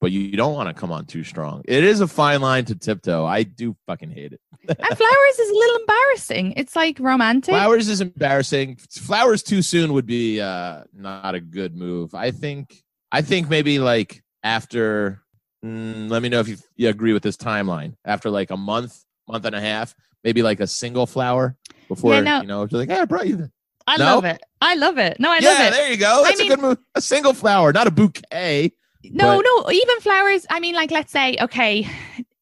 but 0.00 0.12
you, 0.12 0.36
don't 0.36 0.54
want 0.54 0.68
to 0.68 0.74
come 0.74 0.92
on 0.92 1.04
too 1.04 1.24
strong. 1.24 1.62
It 1.66 1.82
is 1.82 2.00
a 2.00 2.06
fine 2.06 2.40
line 2.40 2.64
to 2.66 2.76
tiptoe. 2.76 3.26
I 3.26 3.42
do 3.42 3.76
fucking 3.86 4.10
hate 4.10 4.32
it. 4.32 4.40
and 4.68 4.78
flowers 4.78 5.38
is 5.38 5.50
a 5.50 5.54
little 5.54 5.76
embarrassing. 5.80 6.54
It's 6.56 6.76
like 6.76 6.98
romantic. 7.00 7.52
Flowers 7.52 7.88
is 7.88 8.00
embarrassing. 8.00 8.76
Flowers 8.88 9.42
too 9.42 9.62
soon 9.62 9.92
would 9.92 10.06
be 10.06 10.40
uh, 10.40 10.84
not 10.94 11.34
a 11.34 11.40
good 11.40 11.76
move. 11.76 12.14
I 12.14 12.30
think. 12.30 12.82
I 13.10 13.20
think 13.20 13.50
maybe 13.50 13.80
like 13.80 14.22
after. 14.44 15.22
Mm, 15.64 16.08
let 16.08 16.22
me 16.22 16.28
know 16.28 16.40
if 16.40 16.48
you, 16.48 16.56
you 16.76 16.88
agree 16.88 17.12
with 17.12 17.24
this 17.24 17.36
timeline. 17.36 17.94
After 18.04 18.30
like 18.30 18.50
a 18.50 18.56
month, 18.56 19.02
month 19.28 19.44
and 19.44 19.56
a 19.56 19.60
half, 19.60 19.94
maybe 20.24 20.42
like 20.42 20.60
a 20.60 20.66
single 20.66 21.06
flower 21.06 21.56
before 21.88 22.14
Yeah, 22.14 22.20
no. 22.20 22.40
you 22.42 22.46
know, 22.46 22.64
just 22.66 22.74
like, 22.74 22.88
hey, 22.90 23.00
I 23.00 23.04
brought 23.04 23.26
you. 23.28 23.36
The-. 23.36 23.50
I 23.86 23.96
No? 23.98 24.04
love 24.16 24.24
it. 24.24 24.40
I 24.60 24.74
love 24.74 24.98
it. 24.98 25.18
No, 25.20 25.30
I 25.30 25.38
yeah, 25.38 25.48
love 25.50 25.58
it. 25.60 25.62
Yeah, 25.64 25.70
there 25.70 25.90
you 25.92 25.96
go. 25.96 26.22
I 26.24 26.28
That's 26.28 26.38
mean- 26.40 26.52
a 26.52 26.56
good 26.56 26.62
move. 26.62 26.78
A 26.96 27.00
single 27.00 27.32
flower, 27.34 27.72
not 27.72 27.86
a 27.86 27.90
bouquet. 27.90 28.72
No, 29.04 29.36
But- 29.36 29.44
no, 29.44 29.70
even 29.70 30.00
flowers. 30.00 30.46
I 30.50 30.58
mean, 30.60 30.74
like, 30.74 30.90
let's 30.90 31.12
say, 31.12 31.36
okay, 31.40 31.88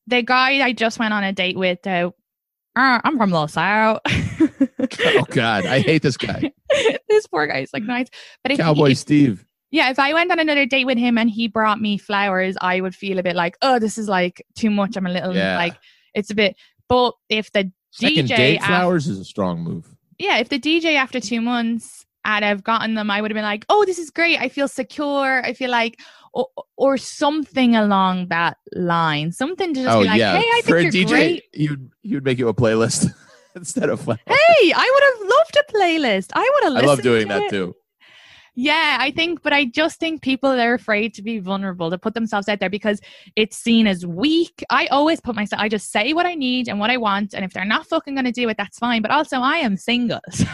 the 0.06 0.22
guy 0.22 0.62
I 0.64 0.72
just 0.72 0.98
went 0.98 1.12
on 1.12 1.22
a 1.24 1.32
date 1.32 1.56
with, 1.58 1.86
uh, 1.86 2.10
uh, 2.76 3.00
I'm 3.04 3.16
from 3.18 3.30
Los 3.30 3.56
Al. 3.56 4.00
Oh 5.06 5.24
God, 5.30 5.64
I 5.66 5.80
hate 5.80 6.02
this 6.02 6.16
guy, 6.16 6.52
this 7.08 7.26
poor 7.26 7.46
guy's 7.46 7.70
like 7.72 7.82
nice, 7.84 8.08
but 8.42 8.52
if 8.52 8.58
he- 8.58 8.62
Cowboy 8.62 8.90
if- 8.90 8.98
Steve. 8.98 9.44
yeah, 9.70 9.90
if 9.90 9.98
I 9.98 10.12
went 10.12 10.30
on 10.30 10.38
another 10.38 10.66
date 10.66 10.84
with 10.84 10.98
him 10.98 11.16
and 11.18 11.28
he 11.30 11.48
brought 11.48 11.80
me 11.80 11.96
flowers, 11.98 12.56
I 12.60 12.80
would 12.80 12.94
feel 12.94 13.18
a 13.18 13.22
bit 13.22 13.34
like, 13.34 13.56
oh, 13.62 13.78
this 13.78 13.96
is 13.98 14.08
like 14.08 14.44
too 14.54 14.70
much. 14.70 14.96
I'm 14.96 15.06
a 15.06 15.10
little 15.10 15.34
Yeah. 15.34 15.56
like, 15.56 15.74
it's 16.14 16.30
a 16.30 16.34
bit. 16.34 16.56
But 16.88 17.14
if 17.28 17.50
the 17.52 17.70
Second 17.90 18.28
DJ 18.28 18.36
date 18.36 18.56
af- 18.60 18.66
flowers 18.66 19.06
is 19.06 19.18
a 19.20 19.24
strong 19.24 19.60
move. 19.62 19.86
yeah, 20.18 20.38
if 20.38 20.48
the 20.48 20.58
DJ 20.58 20.96
after 20.96 21.20
two 21.20 21.40
months 21.40 22.04
and 22.24 22.44
I've 22.44 22.64
gotten 22.64 22.94
them, 22.94 23.10
I 23.10 23.20
would 23.20 23.30
have 23.30 23.34
been 23.36 23.44
like, 23.44 23.64
oh, 23.68 23.84
this 23.84 23.98
is 23.98 24.10
great. 24.10 24.40
I 24.40 24.48
feel 24.48 24.66
secure. 24.68 25.42
I 25.44 25.52
feel 25.52 25.70
like, 25.70 26.00
or, 26.32 26.48
or 26.76 26.96
something 26.96 27.76
along 27.76 28.28
that 28.28 28.56
line. 28.74 29.30
Something 29.30 29.72
to 29.74 29.82
just 29.84 29.94
oh 29.96 30.00
be 30.02 30.08
like, 30.08 30.18
yeah, 30.18 30.36
hey, 30.38 30.44
I 30.44 30.62
for 30.64 30.76
a 30.78 30.82
think 30.82 30.94
you're 30.94 31.04
DJ, 31.04 31.08
great. 31.08 31.44
you'd 31.52 31.90
you'd 32.02 32.24
make 32.24 32.38
you 32.38 32.48
a 32.48 32.54
playlist 32.54 33.06
instead 33.54 33.88
of 33.88 34.00
flowers. 34.00 34.20
Hey, 34.26 34.72
I 34.74 34.90
would 34.94 35.22
have 35.22 35.30
loved 35.30 35.56
a 35.56 35.72
playlist. 35.72 36.30
I 36.34 36.50
would 36.54 36.74
have 36.74 36.82
I 36.82 36.86
love 36.86 37.02
doing 37.02 37.28
that 37.28 37.42
it. 37.42 37.50
too. 37.50 37.74
Yeah, 38.56 38.98
I 39.00 39.10
think, 39.10 39.42
but 39.42 39.52
I 39.52 39.64
just 39.64 39.98
think 39.98 40.22
people 40.22 40.48
are 40.48 40.74
afraid 40.74 41.12
to 41.14 41.22
be 41.22 41.40
vulnerable, 41.40 41.90
to 41.90 41.98
put 41.98 42.14
themselves 42.14 42.48
out 42.48 42.60
there 42.60 42.70
because 42.70 43.00
it's 43.34 43.56
seen 43.56 43.88
as 43.88 44.06
weak. 44.06 44.64
I 44.70 44.86
always 44.86 45.20
put 45.20 45.34
myself, 45.34 45.60
I 45.60 45.68
just 45.68 45.90
say 45.90 46.12
what 46.12 46.24
I 46.24 46.34
need 46.34 46.68
and 46.68 46.78
what 46.78 46.90
I 46.90 46.96
want. 46.96 47.34
And 47.34 47.44
if 47.44 47.52
they're 47.52 47.64
not 47.64 47.86
fucking 47.86 48.14
going 48.14 48.26
to 48.26 48.32
do 48.32 48.48
it, 48.48 48.56
that's 48.56 48.78
fine. 48.78 49.02
But 49.02 49.10
also, 49.10 49.40
I 49.40 49.56
am 49.56 49.76
single. 49.76 50.20
so 50.32 50.46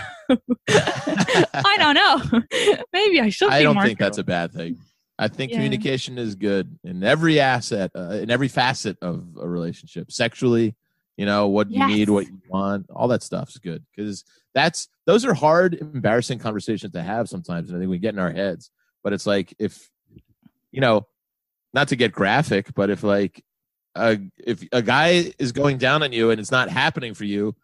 I 0.70 1.76
don't 1.78 1.94
know. 1.94 2.40
Maybe 2.92 3.20
I 3.20 3.28
should 3.28 3.50
I 3.50 3.58
be 3.58 3.64
don't 3.64 3.82
think 3.82 3.98
that's 3.98 4.18
a 4.18 4.24
bad 4.24 4.52
thing. 4.52 4.78
I 5.18 5.28
think 5.28 5.50
Yeah. 5.50 5.58
communication 5.58 6.16
is 6.16 6.34
good 6.34 6.78
in 6.82 7.04
every 7.04 7.38
asset, 7.40 7.90
uh, 7.94 8.12
in 8.12 8.30
every 8.30 8.48
facet 8.48 8.96
of 9.02 9.26
a 9.38 9.46
relationship. 9.46 10.10
Sexually, 10.10 10.74
you 11.20 11.26
know, 11.26 11.48
what 11.48 11.70
you 11.70 11.86
need, 11.86 12.08
what 12.08 12.26
you 12.26 12.40
want, 12.48 12.86
all 12.88 13.06
that 13.08 13.22
stuff's 13.22 13.58
good 13.58 13.84
because 13.94 14.24
that's 14.54 14.88
those 15.04 15.26
are 15.26 15.34
hard, 15.34 15.74
embarrassing 15.74 16.38
conversations 16.38 16.94
to 16.94 17.02
have 17.02 17.28
sometimes, 17.28 17.68
and 17.68 17.76
I 17.76 17.78
think 17.78 17.90
we 17.90 17.98
get 17.98 18.14
in 18.14 18.18
our 18.18 18.32
heads. 18.32 18.70
But 19.04 19.12
it's 19.12 19.26
like 19.26 19.54
if 19.58 19.90
you 20.72 20.80
know, 20.80 21.06
not 21.74 21.88
to 21.88 21.96
get 21.96 22.12
graphic, 22.12 22.72
but 22.74 22.88
if 22.88 23.02
like 23.02 23.44
a 23.94 24.18
if 24.38 24.66
a 24.72 24.80
guy 24.80 25.30
is 25.38 25.52
going 25.52 25.76
down 25.76 26.02
on 26.02 26.10
you 26.10 26.30
and 26.30 26.40
it's 26.40 26.50
not 26.50 26.70
happening 26.70 27.12
for 27.12 27.24
you, 27.24 27.54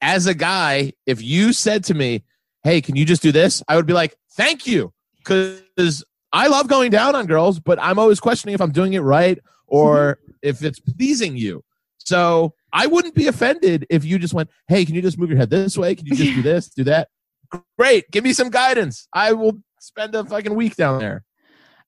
as 0.00 0.26
a 0.26 0.34
guy, 0.34 0.92
if 1.06 1.22
you 1.22 1.52
said 1.52 1.84
to 1.84 1.94
me, 1.94 2.24
"Hey, 2.64 2.80
can 2.80 2.96
you 2.96 3.04
just 3.04 3.22
do 3.22 3.30
this?" 3.30 3.62
I 3.68 3.76
would 3.76 3.86
be 3.86 3.92
like, 3.92 4.16
"Thank 4.32 4.66
you," 4.66 4.92
because 5.18 6.04
I 6.32 6.48
love 6.48 6.66
going 6.66 6.90
down 6.90 7.14
on 7.14 7.26
girls, 7.26 7.60
but 7.60 7.78
I'm 7.80 8.00
always 8.00 8.18
questioning 8.18 8.52
if 8.56 8.60
I'm 8.60 8.72
doing 8.72 8.94
it 8.94 9.00
right 9.02 9.38
or 9.68 10.18
mm-hmm. 10.20 10.32
if 10.42 10.64
it's 10.64 10.80
pleasing 10.80 11.36
you. 11.36 11.62
So 11.98 12.54
I 12.72 12.86
wouldn't 12.86 13.14
be 13.14 13.26
offended 13.26 13.86
if 13.90 14.04
you 14.04 14.18
just 14.18 14.34
went, 14.34 14.50
"Hey, 14.68 14.84
can 14.84 14.94
you 14.94 15.02
just 15.02 15.18
move 15.18 15.30
your 15.30 15.38
head 15.38 15.50
this 15.50 15.76
way? 15.76 15.94
Can 15.94 16.06
you 16.06 16.14
just 16.16 16.34
do 16.34 16.42
this, 16.50 16.68
do 16.68 16.84
that?" 16.84 17.08
Great, 17.78 18.10
give 18.10 18.24
me 18.24 18.32
some 18.32 18.50
guidance. 18.50 19.08
I 19.12 19.32
will 19.32 19.58
spend 19.80 20.14
a 20.14 20.24
fucking 20.24 20.54
week 20.54 20.76
down 20.76 21.00
there. 21.00 21.24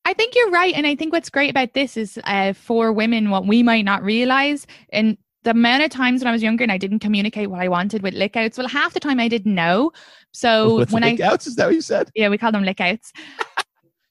I 0.05 0.15
think 0.15 0.35
you're 0.35 0.51
right. 0.51 0.75
And 0.75 0.87
I 0.87 0.97
think 0.97 1.13
what's 1.13 1.31
great 1.31 1.51
about 1.51 1.75
this 1.75 1.97
is 1.97 2.19
uh, 2.25 2.53
for 2.55 2.93
women, 2.93 3.31
what 3.31 3.47
we 3.47 3.63
might 3.63 3.85
not 3.85 4.03
realize. 4.03 4.67
And 4.93 5.17
the 5.45 5.51
amount 5.51 5.85
of 5.85 5.91
times 5.91 6.21
when 6.21 6.29
I 6.29 6.33
was 6.33 6.43
younger 6.43 6.63
and 6.65 6.73
I 6.73 6.79
didn't 6.79 6.99
communicate 7.01 7.51
what 7.51 7.61
I 7.61 7.69
wanted 7.69 8.03
with 8.03 8.15
lickouts. 8.15 8.59
well, 8.59 8.69
half 8.69 8.95
the 8.95 9.01
time 9.01 9.21
I 9.21 9.29
didn't 9.29 9.55
know. 9.55 9.93
So 10.33 10.77
With 10.79 10.93
when 10.93 11.05
I, 11.05 11.17
lickouts 11.17 11.47
is 11.47 11.57
that 11.57 11.67
what 11.67 11.75
you 11.75 11.81
said? 11.81 12.11
yeah, 12.15 12.29
we 12.29 12.39
call 12.39 12.53
them 12.53 12.65
lick 12.65 12.81
outs. 12.81 13.13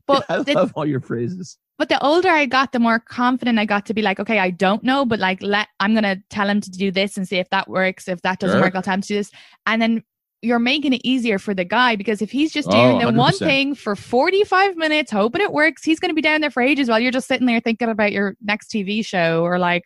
But 0.07 0.25
I 0.29 0.41
the, 0.41 0.53
love 0.53 0.73
all 0.75 0.85
your 0.85 0.99
phrases. 0.99 1.57
But 1.77 1.89
the 1.89 2.03
older 2.03 2.29
I 2.29 2.45
got, 2.45 2.71
the 2.71 2.79
more 2.79 2.99
confident 2.99 3.57
I 3.57 3.65
got 3.65 3.85
to 3.87 3.93
be 3.93 4.01
like, 4.01 4.19
okay, 4.19 4.37
I 4.39 4.51
don't 4.51 4.83
know, 4.83 5.05
but 5.05 5.19
like, 5.19 5.41
let 5.41 5.67
I'm 5.79 5.93
gonna 5.95 6.17
tell 6.29 6.47
him 6.49 6.61
to 6.61 6.69
do 6.69 6.91
this 6.91 7.17
and 7.17 7.27
see 7.27 7.37
if 7.37 7.49
that 7.49 7.67
works. 7.67 8.07
If 8.07 8.21
that 8.21 8.39
doesn't 8.39 8.57
Sure. 8.57 8.65
work, 8.65 8.75
I'll 8.75 8.81
tell 8.83 8.93
him 8.95 9.01
to 9.01 9.07
do 9.07 9.15
this. 9.15 9.31
And 9.65 9.81
then 9.81 10.03
you're 10.43 10.59
making 10.59 10.93
it 10.93 11.01
easier 11.03 11.37
for 11.37 11.53
the 11.53 11.63
guy 11.65 11.95
because 11.95 12.21
if 12.21 12.31
he's 12.31 12.51
just 12.51 12.67
Oh, 12.67 12.71
doing 12.71 12.97
the 12.99 13.11
one 13.19 13.33
thing 13.37 13.75
for 13.75 13.95
45 13.95 14.75
minutes, 14.75 15.11
hoping 15.11 15.41
it 15.41 15.51
works, 15.53 15.83
he's 15.83 15.99
gonna 15.99 16.13
be 16.15 16.21
down 16.21 16.41
there 16.41 16.49
for 16.51 16.61
ages 16.63 16.89
while 16.89 16.99
you're 16.99 17.11
just 17.11 17.27
sitting 17.27 17.45
there 17.47 17.59
thinking 17.59 17.89
about 17.89 18.11
your 18.11 18.35
next 18.41 18.69
TV 18.71 19.03
show 19.05 19.43
or 19.43 19.59
like, 19.59 19.83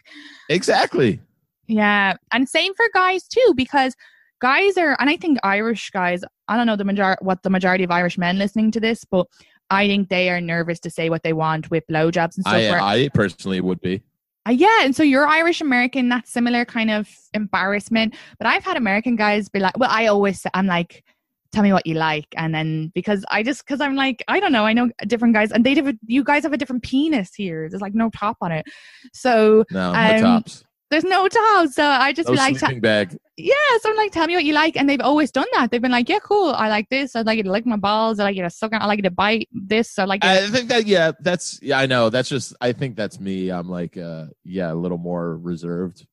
Exactly. 0.49 1.19
yeah. 1.67 2.15
And 2.31 2.47
same 2.47 2.73
for 2.75 2.85
guys 2.93 3.27
too, 3.27 3.53
because 3.55 3.95
guys 4.41 4.77
are, 4.77 4.95
and 4.99 5.09
I 5.09 5.17
think 5.17 5.39
Irish 5.43 5.89
guys, 5.89 6.23
I 6.47 6.57
don't 6.57 6.67
know 6.67 6.75
the 6.75 6.83
major 6.85 7.17
what 7.21 7.43
the 7.43 7.49
majority 7.49 7.83
of 7.83 7.91
Irish 7.91 8.17
men 8.17 8.37
listening 8.37 8.71
to 8.71 8.79
this, 8.79 9.03
but 9.03 9.27
I 9.69 9.87
think 9.87 10.09
they 10.09 10.29
are 10.29 10.39
nervous 10.41 10.79
to 10.81 10.89
say 10.89 11.09
what 11.09 11.23
they 11.23 11.33
want 11.33 11.71
with 11.71 11.83
blowjobs 11.89 12.35
and 12.37 12.43
stuff. 12.45 12.53
I, 12.53 12.69
where- 12.69 12.81
I 12.81 13.09
personally 13.13 13.61
would 13.61 13.81
be. 13.81 14.01
uh, 14.47 14.51
yeah, 14.51 14.83
and 14.83 14.95
so 14.95 15.01
you're 15.03 15.25
Irish 15.27 15.61
American, 15.61 16.09
that 16.09 16.27
similar 16.27 16.65
kind 16.65 16.91
of 16.91 17.09
embarrassment. 17.33 18.15
But 18.37 18.47
I've 18.47 18.63
had 18.63 18.77
American 18.77 19.15
guys 19.15 19.49
be 19.49 19.59
like, 19.59 19.77
well, 19.77 19.89
I 19.91 20.07
always, 20.07 20.41
say- 20.41 20.49
I'm 20.53 20.67
like, 20.67 21.03
tell 21.51 21.63
me 21.63 21.71
what 21.73 21.87
you 21.87 21.95
like. 21.95 22.27
And 22.35 22.53
then 22.53 22.91
because 22.93 23.23
I 23.31 23.41
just, 23.41 23.65
because 23.65 23.79
I'm 23.81 23.95
like, 23.95 24.23
I 24.27 24.39
don't 24.39 24.51
know, 24.51 24.65
I 24.65 24.73
know 24.73 24.89
different 25.07 25.33
guys, 25.33 25.51
and 25.51 25.65
they 25.65 25.73
have, 25.75 25.95
you 26.05 26.23
guys 26.23 26.43
have 26.43 26.53
a 26.53 26.57
different 26.57 26.83
penis 26.83 27.33
here. 27.33 27.69
There's 27.69 27.81
like 27.81 27.95
no 27.95 28.09
top 28.09 28.37
on 28.41 28.51
it. 28.51 28.65
So 29.13 29.63
No, 29.71 29.93
no 29.93 30.15
Um, 30.15 30.21
tops. 30.21 30.63
There's 30.91 31.03
no 31.03 31.27
top. 31.27 31.69
So 31.69 31.83
I 31.83 32.13
just 32.13 32.29
No 32.29 32.35
like, 32.35 32.57
sleeping 32.57 32.79
bag. 32.79 33.17
yeah, 33.37 33.53
so 33.81 33.89
I'm 33.89 33.95
like, 33.97 34.11
tell 34.11 34.27
me 34.27 34.35
what 34.35 34.43
you 34.45 34.53
like. 34.53 34.77
And 34.77 34.87
they've 34.87 35.01
always 35.01 35.31
done 35.31 35.47
that. 35.53 35.71
They've 35.71 35.81
been 35.81 35.91
like, 35.91 36.07
yeah, 36.09 36.19
cool. 36.19 36.51
I 36.51 36.69
like 36.69 36.89
this. 36.89 37.15
I 37.15 37.21
like 37.21 37.37
you 37.37 37.43
to 37.43 37.51
lick 37.51 37.65
my 37.65 37.75
balls. 37.77 38.19
I 38.19 38.23
like 38.23 38.35
you 38.35 38.43
to 38.43 38.49
suck 38.49 38.73
on. 38.73 38.81
I 38.81 38.85
like 38.85 38.97
you 38.97 39.03
to 39.03 39.11
bite 39.11 39.49
this. 39.51 39.97
I 39.97 40.05
like 40.05 40.23
you 40.23 40.29
I 40.29 40.47
think 40.47 40.69
that 40.69 40.85
yeah, 40.85 41.11
that's 41.21 41.59
yeah, 41.61 41.79
I 41.79 41.85
know. 41.85 42.09
That's 42.09 42.29
just 42.29 42.55
I 42.61 42.71
think 42.71 42.95
that's 42.95 43.19
me. 43.19 43.49
I'm 43.49 43.69
like 43.69 43.97
uh 43.97 44.25
yeah, 44.43 44.71
a 44.71 44.75
little 44.75 44.97
more 44.99 45.37
reserved, 45.37 46.05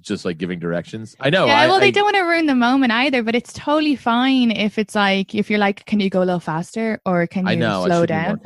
just 0.00 0.24
like 0.24 0.36
giving 0.36 0.58
directions. 0.58 1.16
I 1.18 1.30
know. 1.30 1.46
yeah, 1.46 1.58
I, 1.60 1.66
well, 1.66 1.76
I, 1.76 1.80
they 1.80 1.90
don't 1.90 2.04
want 2.04 2.16
to 2.16 2.22
ruin 2.22 2.46
the 2.46 2.54
moment 2.54 2.92
either, 2.92 3.22
but 3.22 3.34
it's 3.34 3.52
totally 3.52 3.96
fine 3.96 4.50
if 4.50 4.78
it's 4.78 4.94
like, 4.94 5.34
if 5.34 5.48
you're 5.48 5.58
like, 5.58 5.86
can 5.86 5.98
you 6.00 6.10
go 6.10 6.22
a 6.22 6.26
little 6.26 6.40
faster 6.40 7.00
or 7.06 7.26
can 7.26 7.46
you 7.46 7.52
I 7.52 7.54
know. 7.54 7.84
I 7.84 7.86
slow 7.86 8.00
should 8.02 8.08
be 8.08 8.14
more 8.14 8.24
down? 8.24 8.40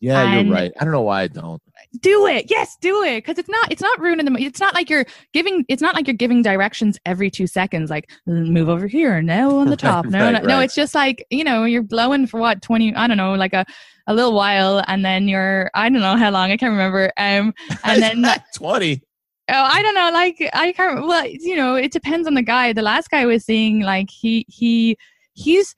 Yeah, 0.00 0.22
And- 0.22 0.46
you're 0.48 0.56
right. 0.56 0.72
I 0.80 0.84
don't 0.84 0.92
know 0.92 1.02
why 1.02 1.22
I 1.22 1.26
don't. 1.28 1.60
Do 2.00 2.26
it. 2.26 2.50
Yes, 2.50 2.76
do 2.80 3.02
it. 3.02 3.24
Because 3.24 3.38
it's 3.38 3.48
not, 3.48 3.72
it's 3.72 3.82
not 3.82 3.98
ruining 4.00 4.26
the, 4.26 4.40
it's 4.42 4.60
not 4.60 4.74
like 4.74 4.90
you're 4.90 5.06
giving, 5.32 5.64
it's 5.68 5.82
not 5.82 5.94
like 5.94 6.06
you're 6.06 6.14
giving 6.14 6.42
directions 6.42 6.98
every 7.06 7.30
two 7.30 7.46
seconds, 7.46 7.90
like 7.90 8.10
"Mm, 8.28 8.50
move 8.50 8.68
over 8.68 8.86
here, 8.86 9.22
now 9.22 9.56
on 9.56 9.68
the 9.68 9.76
top. 9.76 10.04
No, 10.06 10.18
right, 10.18 10.42
no, 10.42 10.48
no, 10.48 10.60
it's 10.60 10.74
just 10.74 10.94
like, 10.94 11.26
you 11.30 11.44
know, 11.44 11.64
you're 11.64 11.82
blowing 11.82 12.26
for 12.26 12.38
what, 12.40 12.62
20, 12.62 12.94
I 12.94 13.06
don't 13.06 13.16
know, 13.16 13.34
like 13.34 13.54
a, 13.54 13.64
a 14.06 14.14
little 14.14 14.34
while 14.34 14.84
and 14.86 15.04
then 15.04 15.28
you're, 15.28 15.70
I 15.74 15.88
don't 15.88 16.00
know 16.00 16.16
how 16.16 16.30
long, 16.30 16.50
I 16.50 16.56
can't 16.56 16.72
remember. 16.72 17.10
Um, 17.16 17.54
and 17.84 18.02
then 18.02 18.24
twenty. 18.54 19.02
Oh, 19.50 19.62
I 19.64 19.80
don't 19.82 19.94
know. 19.94 20.10
Like 20.12 20.50
I 20.52 20.72
can't. 20.72 21.06
Well, 21.06 21.26
you 21.26 21.56
know, 21.56 21.74
it 21.74 21.90
depends 21.90 22.26
on 22.26 22.34
the 22.34 22.42
guy. 22.42 22.74
The 22.74 22.82
last 22.82 23.10
guy 23.10 23.24
was 23.24 23.46
seeing 23.46 23.80
like 23.80 24.10
he 24.10 24.44
he 24.46 24.98
he's 25.32 25.74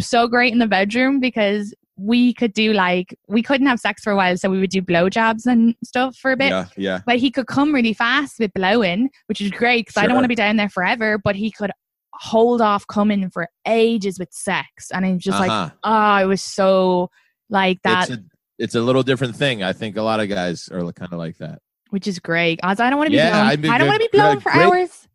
so 0.00 0.26
great 0.26 0.52
in 0.52 0.58
the 0.58 0.66
bedroom 0.66 1.20
because 1.20 1.72
we 1.98 2.34
could 2.34 2.52
do 2.52 2.72
like 2.72 3.18
we 3.28 3.42
couldn't 3.42 3.66
have 3.66 3.80
sex 3.80 4.02
for 4.02 4.12
a 4.12 4.16
while, 4.16 4.36
so 4.36 4.50
we 4.50 4.60
would 4.60 4.70
do 4.70 4.82
blowjobs 4.82 5.46
and 5.46 5.74
stuff 5.82 6.16
for 6.16 6.32
a 6.32 6.36
bit. 6.36 6.50
Yeah, 6.50 6.66
yeah. 6.76 7.00
But 7.06 7.18
he 7.18 7.30
could 7.30 7.46
come 7.46 7.74
really 7.74 7.94
fast 7.94 8.38
with 8.38 8.52
blowing, 8.54 9.10
which 9.26 9.40
is 9.40 9.50
great 9.50 9.86
because 9.86 9.96
I 9.96 10.06
don't 10.06 10.14
want 10.14 10.24
to 10.24 10.28
be 10.28 10.34
down 10.34 10.56
there 10.56 10.68
forever. 10.68 11.18
But 11.18 11.36
he 11.36 11.50
could 11.50 11.70
hold 12.12 12.60
off 12.62 12.86
coming 12.86 13.28
for 13.30 13.48
ages 13.66 14.18
with 14.18 14.32
sex, 14.32 14.90
and 14.92 15.04
it's 15.06 15.24
just 15.24 15.38
like 15.40 15.50
Uh-huh. 15.50 15.70
oh, 15.84 16.22
it 16.24 16.26
was 16.26 16.42
so 16.42 17.10
like 17.50 17.80
that, 17.82 18.08
it's 18.10 18.18
a 18.18 18.24
it's 18.58 18.74
a 18.74 18.80
little 18.80 19.02
different 19.02 19.36
thing. 19.36 19.62
I 19.62 19.72
think 19.72 19.96
a 19.96 20.02
lot 20.02 20.20
of 20.20 20.28
guys 20.28 20.68
are 20.68 20.80
kind 20.92 21.12
of 21.12 21.18
like 21.18 21.38
that. 21.38 21.60
which 21.90 22.06
is 22.06 22.18
great. 22.18 22.58
I 22.62 22.74
don't 22.74 22.96
want 22.96 23.06
to 23.06 23.10
be 23.12 23.16
Yeah, 23.16 23.30
blowing. 23.30 23.46
I'd 23.48 23.62
be 23.62 23.68
I 23.68 23.78
don't 23.78 23.88
want 23.88 24.02
to 24.02 24.08
be 24.10 24.18
blowing 24.18 24.40
for 24.40 24.50
great- 24.52 24.64
hours. 24.66 25.08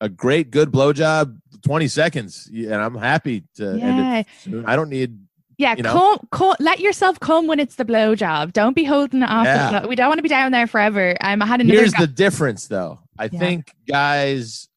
A 0.00 0.08
great 0.08 0.50
good 0.50 0.70
blowjob, 0.70 1.38
twenty 1.62 1.88
seconds, 1.88 2.50
and 2.52 2.74
I'm 2.74 2.94
happy 2.96 3.44
to 3.56 3.68
end 3.70 3.80
Yeah. 3.80 4.18
it 4.20 4.26
soon. 4.42 4.66
I 4.66 4.76
don't 4.76 4.90
need. 4.90 5.18
Yeah, 5.58 5.74
you 5.76 5.82
know? 5.82 6.20
let 6.60 6.80
yourself 6.80 7.20
come 7.20 7.46
when 7.46 7.60
it's 7.60 7.76
the 7.76 7.84
blowjob. 7.84 8.52
Don't 8.52 8.74
be 8.74 8.84
holding 8.84 9.22
it 9.22 9.28
off. 9.30 9.44
Yeah. 9.44 9.86
We 9.86 9.94
don't 9.96 10.08
want 10.08 10.18
to 10.18 10.22
be 10.22 10.28
down 10.28 10.52
there 10.52 10.66
forever. 10.66 11.16
Um, 11.20 11.42
I 11.42 11.46
had 11.46 11.60
another. 11.60 11.78
Here's 11.78 11.92
guy- 11.92 12.02
the 12.02 12.12
difference, 12.12 12.66
though. 12.68 12.98
I 13.18 13.24
Yeah. 13.32 13.38
think 13.38 13.72
guys 13.88 14.68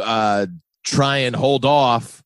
uh, 0.00 0.46
try 0.84 1.18
and 1.18 1.34
hold 1.34 1.64
off 1.64 2.22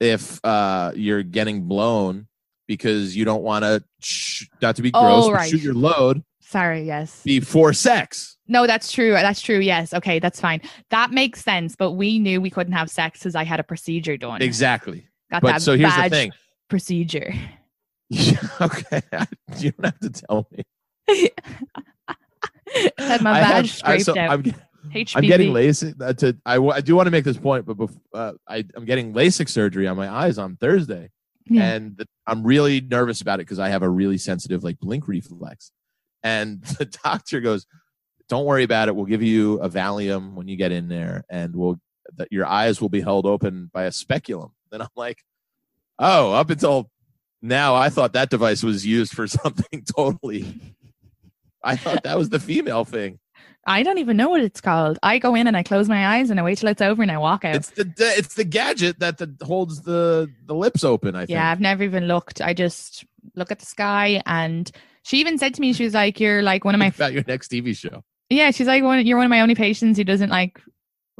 if 0.00 0.44
uh, 0.44 0.92
you're 0.94 1.22
getting 1.22 1.62
blown 1.62 2.26
because 2.68 3.16
you 3.16 3.24
don't 3.24 3.42
want 3.42 3.64
to, 3.64 3.82
sh- 4.00 4.44
not 4.62 4.76
to 4.76 4.82
be 4.82 4.90
Oh, 4.94 5.00
gross, 5.00 5.26
but 5.26 5.32
right. 5.32 5.50
shoot 5.50 5.60
your 5.62 5.74
load 5.74 6.22
Sorry. 6.40 6.82
Yes. 6.84 7.22
before 7.24 7.72
sex. 7.72 8.36
No, 8.48 8.66
that's 8.66 8.92
true. 8.92 9.10
That's 9.12 9.40
true. 9.40 9.58
Yes. 9.58 9.92
Okay, 9.92 10.18
that's 10.20 10.40
fine. 10.40 10.60
That 10.90 11.10
makes 11.10 11.42
sense. 11.42 11.74
But 11.76 11.92
we 11.92 12.18
knew 12.18 12.40
we 12.40 12.50
couldn't 12.50 12.74
have 12.74 12.88
sex 12.90 13.18
because 13.18 13.34
I 13.34 13.44
had 13.44 13.58
a 13.58 13.64
procedure 13.64 14.16
done. 14.16 14.42
Exactly. 14.42 15.06
Got 15.30 15.42
But 15.42 15.48
that 15.52 15.62
so 15.62 15.76
here's 15.76 15.94
the 15.96 16.08
thing. 16.08 16.32
Procedure. 16.68 17.32
okay. 18.60 19.02
You 19.58 19.72
don't 19.72 19.84
have 19.84 19.98
to 20.00 20.10
tell 20.10 20.48
me. 20.50 20.64
had 22.98 23.22
my 23.22 23.32
I 23.32 23.40
badge 23.40 23.72
scraped 23.72 24.04
so 24.04 24.18
out. 24.18 24.30
I'm. 24.30 24.54
I'm 25.14 25.24
getting 25.24 25.52
LASIK. 25.52 26.00
Uh, 26.00 26.12
to 26.12 26.36
I, 26.46 26.58
I 26.58 26.80
do 26.80 26.94
want 26.94 27.08
to 27.08 27.10
make 27.10 27.24
this 27.24 27.36
point, 27.36 27.66
but 27.66 27.76
bef- 27.76 27.98
uh, 28.14 28.34
I, 28.48 28.64
I'm 28.76 28.84
getting 28.84 29.12
LASIK 29.12 29.48
surgery 29.48 29.88
on 29.88 29.96
my 29.96 30.08
eyes 30.08 30.38
on 30.38 30.56
Thursday, 30.56 31.10
Yeah. 31.46 31.64
and 31.64 31.98
th- 31.98 32.08
I'm 32.26 32.44
really 32.44 32.80
nervous 32.80 33.20
about 33.20 33.40
it 33.40 33.46
because 33.46 33.58
I 33.58 33.68
have 33.68 33.82
a 33.82 33.88
really 33.88 34.16
sensitive 34.16 34.62
like 34.62 34.78
blink 34.78 35.08
reflex. 35.08 35.72
And 36.22 36.62
the 36.78 36.84
doctor 36.84 37.40
goes, 37.40 37.66
"Don't 38.28 38.44
worry 38.46 38.62
about 38.62 38.88
it. 38.88 38.94
We'll 38.94 39.06
give 39.06 39.22
you 39.24 39.60
a 39.60 39.68
Valium 39.68 40.34
when 40.34 40.46
you 40.46 40.56
get 40.56 40.70
in 40.70 40.88
there, 40.88 41.24
and 41.28 41.54
we'll 41.56 41.80
that 42.16 42.28
your 42.30 42.46
eyes 42.46 42.80
will 42.80 42.88
be 42.88 43.00
held 43.00 43.26
open 43.26 43.70
by 43.74 43.84
a 43.84 43.92
speculum." 43.92 44.52
Then 44.70 44.82
I'm 44.82 44.88
like, 44.94 45.18
"Oh, 45.98 46.32
up 46.32 46.50
until 46.50 46.90
now, 47.42 47.74
I 47.74 47.88
thought 47.88 48.12
that 48.14 48.30
device 48.30 48.62
was 48.62 48.86
used 48.86 49.12
for 49.12 49.26
something 49.26 49.84
totally." 49.96 50.74
I 51.62 51.76
thought 51.76 52.04
that 52.04 52.16
was 52.16 52.28
the 52.28 52.38
female 52.38 52.84
thing. 52.84 53.18
I 53.66 53.82
don't 53.82 53.98
even 53.98 54.16
know 54.16 54.30
what 54.30 54.40
it's 54.40 54.60
called. 54.60 54.98
I 55.02 55.18
go 55.18 55.34
in 55.34 55.48
and 55.48 55.56
I 55.56 55.64
close 55.64 55.88
my 55.88 56.16
eyes 56.16 56.30
and 56.30 56.38
I 56.38 56.44
wait 56.44 56.58
till 56.58 56.68
it's 56.68 56.80
over 56.80 57.02
and 57.02 57.10
I 57.10 57.18
walk 57.18 57.44
out. 57.44 57.56
It's 57.56 57.70
the 57.70 57.92
it's 57.98 58.34
the 58.34 58.44
gadget 58.44 59.00
that 59.00 59.18
the, 59.18 59.34
holds 59.42 59.82
the 59.82 60.30
the 60.46 60.54
lips 60.54 60.84
open. 60.84 61.16
I 61.16 61.20
think. 61.20 61.30
yeah, 61.30 61.50
I've 61.50 61.60
never 61.60 61.82
even 61.82 62.06
looked. 62.06 62.40
I 62.40 62.54
just 62.54 63.04
look 63.34 63.50
at 63.50 63.58
the 63.58 63.66
sky 63.66 64.22
and 64.24 64.70
she 65.02 65.18
even 65.18 65.38
said 65.38 65.54
to 65.54 65.60
me, 65.60 65.72
she 65.72 65.84
was 65.84 65.94
like, 65.94 66.20
You're 66.20 66.42
like 66.42 66.64
one 66.64 66.74
of 66.74 66.78
my 66.78 66.86
about 66.86 67.12
your 67.12 67.24
next 67.26 67.50
TV 67.50 67.76
show. 67.76 68.04
Yeah, 68.30 68.52
she's 68.52 68.68
like 68.68 68.84
one 68.84 69.04
you're 69.04 69.16
one 69.16 69.26
of 69.26 69.30
my 69.30 69.40
only 69.40 69.56
patients 69.56 69.98
who 69.98 70.04
doesn't 70.04 70.30
like 70.30 70.60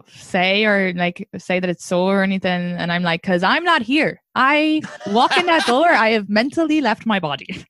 say 0.09 0.65
or 0.65 0.93
like 0.95 1.29
say 1.39 1.61
that 1.61 1.71
it's 1.71 1.85
sore 1.85 2.21
or 2.21 2.23
anything. 2.23 2.73
And 2.73 2.93
I'm 2.93 3.03
like, 3.03 3.23
cause 3.23 3.43
I'm 3.43 3.65
not 3.65 3.83
here. 3.83 4.21
I 4.35 4.83
walk 5.09 5.37
in 5.39 5.47
that 5.47 5.67
door, 5.67 5.89
I 5.89 6.11
have 6.11 6.29
mentally 6.29 6.81
left 6.81 7.07
my 7.07 7.19
body. 7.21 7.65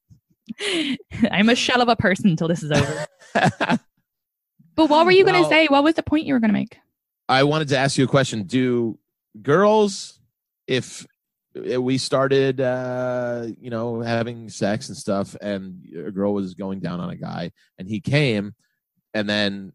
I'm 1.31 1.49
a 1.49 1.55
shell 1.55 1.81
of 1.83 1.89
a 1.89 1.97
person 1.97 2.31
until 2.31 2.49
this 2.49 2.63
is 2.63 2.73
over. 2.73 3.07
But 4.77 4.91
what 4.91 5.07
were 5.07 5.13
you 5.13 5.25
gonna 5.25 5.41
Well- 5.41 5.49
say? 5.51 5.67
What 5.69 5.85
was 5.85 5.95
the 5.95 6.03
point 6.03 6.27
you 6.27 6.35
were 6.35 6.41
gonna 6.41 6.53
make? 6.53 6.77
I 7.29 7.45
wanted 7.45 7.69
to 7.69 7.79
ask 7.79 7.97
you 7.97 8.05
a 8.05 8.09
question. 8.09 8.43
Do 8.45 8.99
girls, 9.41 10.21
if 10.67 11.07
uh, 11.75 11.81
we 11.81 11.97
started, 11.97 12.61
uh, 12.61 13.47
you 13.59 13.71
know, 13.71 14.03
having 14.03 14.51
sex 14.51 14.89
and 14.89 14.97
stuff, 14.97 15.35
and 15.41 15.81
a 15.97 16.11
girl 16.11 16.35
was 16.35 16.53
going 16.55 16.81
down 16.81 17.01
on 17.01 17.09
a 17.09 17.17
guy, 17.17 17.53
and 17.79 17.89
he 17.89 18.01
came, 18.01 18.55
and 19.15 19.27
then 19.29 19.73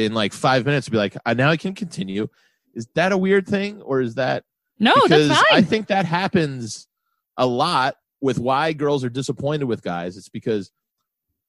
in 0.00 0.14
like 0.14 0.32
five 0.32 0.64
minutes, 0.64 0.88
be 0.88 0.96
like, 0.96 1.16
"Uh, 1.24 1.34
now 1.34 1.50
I 1.50 1.56
can 1.56 1.74
continue. 1.74 2.28
Is 2.74 2.88
that 2.94 3.12
a 3.12 3.18
weird 3.18 3.46
thing, 3.46 3.82
or 3.82 4.00
is 4.00 4.14
that 4.14 4.44
No, 4.78 4.94
because 5.02 5.28
that's 5.28 5.42
I 5.52 5.62
think 5.62 5.88
that 5.88 6.06
happens 6.06 6.86
a 7.36 7.46
lot 7.46 7.96
with 8.20 8.38
why 8.38 8.72
girls 8.72 9.04
are 9.04 9.10
disappointed 9.10 9.64
with 9.64 9.82
guys. 9.82 10.16
It's 10.16 10.28
because 10.28 10.70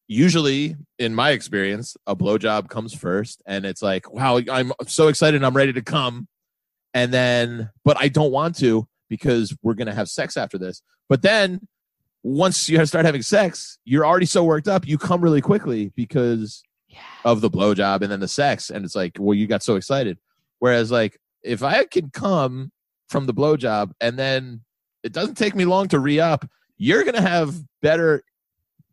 usually, 0.08 0.76
in 1.00 1.16
my 1.16 1.32
experience, 1.32 1.96
a 2.06 2.16
blowjob 2.16 2.70
comes 2.70 2.94
first, 2.94 3.42
and 3.46 3.66
it's 3.66 3.82
like, 3.82 4.12
wow, 4.12 4.40
I'm 4.52 4.74
so 4.88 5.08
excited, 5.08 5.44
I'm 5.44 5.56
ready 5.56 5.74
to 5.74 5.82
come, 5.82 6.28
and 6.94 7.14
then, 7.14 7.70
but 7.86 7.98
I 8.00 8.10
don't 8.10 8.32
want 8.32 8.58
to 8.60 8.88
because 9.10 9.56
we're 9.62 9.74
gonna 9.74 9.94
have 9.94 10.10
sex 10.10 10.38
after 10.38 10.58
this. 10.58 10.82
But 11.08 11.22
then, 11.22 11.68
once 12.24 12.70
you 12.70 12.86
start 12.86 13.06
having 13.06 13.22
sex, 13.22 13.80
you're 13.84 14.06
already 14.06 14.26
so 14.26 14.44
worked 14.44 14.68
up, 14.68 14.88
you 14.88 14.98
come 14.98 15.22
really 15.22 15.42
quickly 15.42 15.92
because 15.96 16.64
of 17.26 17.42
the 17.42 17.50
blowjob 17.50 18.02
and 18.02 18.12
then 18.12 18.20
the 18.20 18.28
sex, 18.28 18.70
and 18.70 18.86
it's 18.86 18.96
like, 18.96 19.18
well, 19.20 19.36
you 19.36 19.48
got 19.48 19.64
so 19.64 19.76
excited. 19.76 20.18
Whereas, 20.60 20.92
like, 20.92 21.20
if 21.44 21.64
I 21.64 21.86
can 21.86 22.10
come 22.10 22.72
from 23.10 23.26
the 23.26 23.34
blowjob 23.34 23.92
and 24.00 24.18
then 24.18 24.62
it 25.04 25.12
doesn't 25.12 25.36
take 25.36 25.56
me 25.56 25.66
long 25.66 25.88
to 25.90 26.00
re 26.00 26.20
up, 26.20 26.48
you're 26.78 27.04
gonna 27.04 27.22
have 27.22 27.56
better 27.82 28.24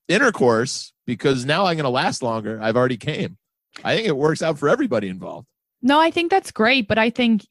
intercourse 0.08 0.92
because 1.06 1.44
now 1.44 1.66
I'm 1.66 1.76
gonna 1.76 1.90
last 1.90 2.22
longer. 2.22 2.58
I've 2.60 2.76
already 2.76 2.96
came. 2.96 3.36
I 3.84 3.94
think 3.94 4.08
it 4.08 4.16
works 4.16 4.42
out 4.42 4.58
for 4.58 4.68
everybody 4.68 5.08
involved. 5.08 5.46
No, 5.82 6.00
I 6.00 6.10
think 6.10 6.30
that's 6.30 6.50
great, 6.50 6.88
but 6.88 6.98
I 6.98 7.10
think 7.10 7.46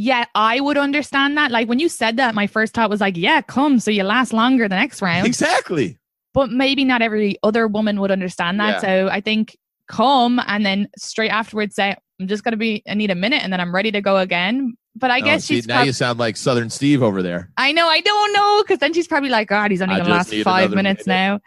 yeah, 0.00 0.26
I 0.32 0.60
would 0.60 0.78
understand 0.78 1.36
that. 1.38 1.50
Like 1.50 1.68
when 1.68 1.80
you 1.80 1.88
said 1.88 2.18
that, 2.18 2.32
my 2.32 2.46
first 2.46 2.72
thought 2.72 2.88
was 2.88 3.00
like, 3.00 3.16
yeah, 3.16 3.40
come 3.40 3.80
so 3.80 3.90
you 3.90 4.04
last 4.04 4.32
longer 4.32 4.68
the 4.68 4.76
next 4.76 5.02
round. 5.02 5.26
Exactly. 5.26 5.98
But 6.32 6.50
maybe 6.50 6.84
not 6.84 7.02
every 7.02 7.36
other 7.42 7.66
woman 7.66 8.00
would 8.00 8.12
understand 8.12 8.60
that. 8.60 8.74
Yeah. 8.74 8.80
So 8.80 9.08
I 9.08 9.20
think 9.20 9.56
come 9.88 10.40
and 10.46 10.64
then 10.64 10.88
straight 10.96 11.30
afterwards 11.30 11.74
say, 11.74 11.96
I'm 12.20 12.28
just 12.28 12.44
gonna 12.44 12.56
be 12.56 12.82
I 12.88 12.94
need 12.94 13.10
a 13.10 13.14
minute 13.14 13.42
and 13.42 13.52
then 13.52 13.60
I'm 13.60 13.74
ready 13.74 13.90
to 13.92 14.00
go 14.00 14.16
again. 14.18 14.74
But 14.96 15.10
I 15.10 15.20
Oh, 15.20 15.24
guess 15.24 15.44
see, 15.44 15.56
she's 15.56 15.66
now 15.68 15.76
prob- 15.76 15.86
you 15.86 15.92
sound 15.92 16.18
like 16.18 16.36
Southern 16.36 16.70
Steve 16.70 17.02
over 17.02 17.22
there. 17.22 17.50
I 17.56 17.72
know, 17.72 17.88
I 17.88 18.00
don't 18.00 18.32
know, 18.32 18.62
because 18.62 18.78
then 18.78 18.92
she's 18.92 19.06
probably 19.06 19.28
like, 19.30 19.48
God, 19.48 19.70
he's 19.70 19.80
only 19.82 19.96
gonna 19.96 20.10
last 20.10 20.34
five 20.42 20.70
minutes 20.72 21.06
minute. 21.06 21.16
now. 21.18 21.40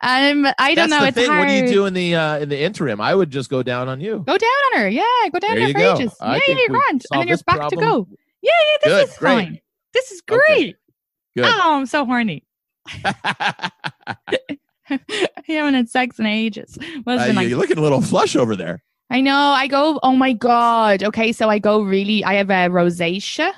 Um, 0.00 0.46
I 0.58 0.74
don't 0.74 0.90
That's 0.90 0.92
know. 0.92 1.00
the 1.00 1.06
it's 1.08 1.16
thing. 1.16 1.26
hard. 1.26 1.38
What 1.40 1.48
do 1.48 1.54
you 1.54 1.66
do 1.68 1.86
in 1.86 1.94
the 1.94 2.14
uh, 2.14 2.38
in 2.38 2.48
the 2.50 2.60
interim? 2.60 3.00
I 3.00 3.14
would 3.14 3.30
just 3.30 3.50
go 3.50 3.62
down 3.64 3.88
on 3.88 4.00
you. 4.00 4.22
Go 4.26 4.38
down 4.38 4.48
on 4.74 4.80
her. 4.80 4.88
Yeah, 4.88 5.02
go 5.32 5.38
down 5.40 5.56
There 5.56 5.58
there 5.58 5.66
you 5.68 5.72
for 5.74 5.78
go. 5.80 5.94
ages. 5.96 6.14
I 6.20 6.36
yeah, 6.36 6.54
you're 6.56 6.68
grand. 6.68 7.04
And 7.10 7.20
then 7.22 7.28
you're 7.28 7.36
back 7.46 7.68
to 7.70 7.76
go. 7.76 8.06
Yeah, 8.40 8.52
yeah, 8.52 8.76
this 8.84 8.92
Good, 8.92 9.08
is 9.08 9.18
great. 9.18 9.32
fine. 9.46 9.60
This 9.94 10.10
is 10.12 10.22
Okay. 10.30 10.54
great. 10.54 10.76
Good. 11.36 11.46
Oh, 11.46 11.78
I'm 11.78 11.86
so 11.86 12.04
horny. 12.04 12.44
you 14.90 15.56
haven't 15.56 15.74
had 15.74 15.88
sex 15.88 16.18
in 16.18 16.26
ages. 16.26 16.78
Well, 17.04 17.18
Uh, 17.18 17.26
been 17.26 17.28
you- 17.34 17.40
like- 17.40 17.48
you're 17.48 17.58
looking 17.58 17.78
a 17.78 17.82
little 17.82 18.02
flush 18.02 18.36
over 18.36 18.56
there. 18.56 18.82
I 19.10 19.20
know. 19.22 19.36
I 19.36 19.66
go. 19.68 19.98
Oh 20.02 20.14
my 20.16 20.32
god. 20.34 21.02
Okay, 21.02 21.32
so 21.32 21.48
I 21.48 21.58
go 21.58 21.80
really. 21.80 22.22
I 22.24 22.34
have 22.34 22.50
a 22.50 22.68
rosacea, 22.68 23.52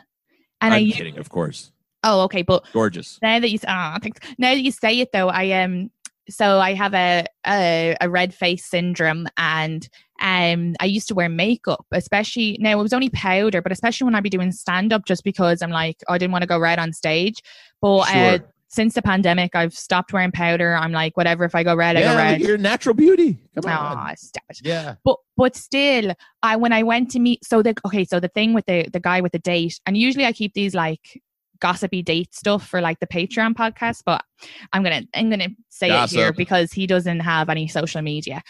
and 0.61 0.75
I'm 0.75 0.87
I. 0.87 0.91
kidding, 0.93 1.19
of 1.19 1.29
course. 1.29 1.73
Oh, 2.05 2.21
okay, 2.23 2.43
but 2.43 2.65
Gorgeous. 2.73 3.19
now 3.21 3.41
that 3.41 3.51
you 3.51 3.59
ah, 3.67 3.99
thanks. 4.01 4.21
Now 4.39 4.55
that 4.55 4.61
you 4.63 4.71
say 4.71 5.01
it 5.01 5.11
though, 5.13 5.29
I 5.29 5.51
um 5.63 5.91
so 6.29 6.61
I 6.61 6.75
have 6.75 6.95
a 6.95 7.27
a, 7.47 7.97
a 8.01 8.09
red 8.09 8.33
face 8.33 8.65
syndrome 8.65 9.27
and 9.37 9.89
um 10.23 10.77
I 10.81 10.85
used 10.85 11.09
to 11.09 11.15
wear 11.15 11.29
makeup, 11.29 11.85
especially 11.91 12.57
now 12.61 12.79
it 12.79 12.83
was 12.83 12.93
only 12.93 13.11
powder, 13.11 13.61
but 13.61 13.73
especially 13.73 14.05
when 14.05 14.15
I'd 14.15 14.23
be 14.23 14.31
doing 14.31 14.53
stand 14.53 14.93
up 14.93 15.05
just 15.05 15.25
because 15.25 15.63
I'm 15.63 15.71
like 15.71 15.97
I 16.09 16.17
didn't 16.17 16.33
want 16.33 16.43
to 16.43 16.49
go 16.49 16.59
red 16.61 16.79
on 16.79 16.93
stage. 16.93 17.43
But 17.83 17.97
uh, 18.03 18.39
Sure. 18.39 18.49
Since 18.71 18.95
the 18.95 19.03
pandemic 19.03 19.55
I've 19.57 19.75
stopped 19.75 20.13
wearing 20.13 20.31
powder. 20.31 20.75
I'm 20.75 20.93
like 20.93 21.17
whatever 21.17 21.45
if 21.45 21.55
I 21.55 21.63
go 21.65 21.75
red, 21.75 21.97
I 21.97 22.03
go 22.03 22.17
red. 22.17 22.41
you're 22.41 22.57
natural 22.57 22.95
beauty. 22.95 23.37
Come 23.57 23.71
on. 23.71 23.99
Aw, 23.99 24.15
stop 24.17 24.45
it. 24.49 24.61
Yeah. 24.65 24.95
But 25.05 25.17
but 25.37 25.57
still, 25.57 26.15
I 26.43 26.57
when 26.57 26.73
I 26.73 26.83
went 26.85 27.11
to 27.13 27.19
meet 27.19 27.45
so 27.45 27.63
the 27.63 27.75
okay, 27.85 28.05
so 28.05 28.21
the 28.21 28.29
thing 28.29 28.55
with 28.55 28.67
the 28.67 28.89
the 28.93 29.01
guy 29.01 29.21
with 29.21 29.33
the 29.33 29.39
date, 29.41 29.79
and 29.87 29.97
usually 29.97 30.25
I 30.25 30.33
keep 30.33 30.55
these 30.55 30.75
like 30.75 31.21
gossipy 31.61 32.01
date 32.03 32.35
stuff 32.35 32.67
for 32.67 32.81
like 32.81 33.01
the 33.01 33.07
Patreon 33.07 33.55
podcast, 33.55 34.03
but 34.07 34.25
I'm 34.73 34.83
gonna 34.83 35.03
I'm 35.15 35.29
gonna 35.31 35.49
say 35.69 35.91
it 35.91 36.11
here 36.11 36.33
because 36.33 36.73
he 36.73 36.87
doesn't 36.87 37.21
have 37.21 37.49
any 37.51 37.69
social 37.69 38.03
media. 38.03 38.41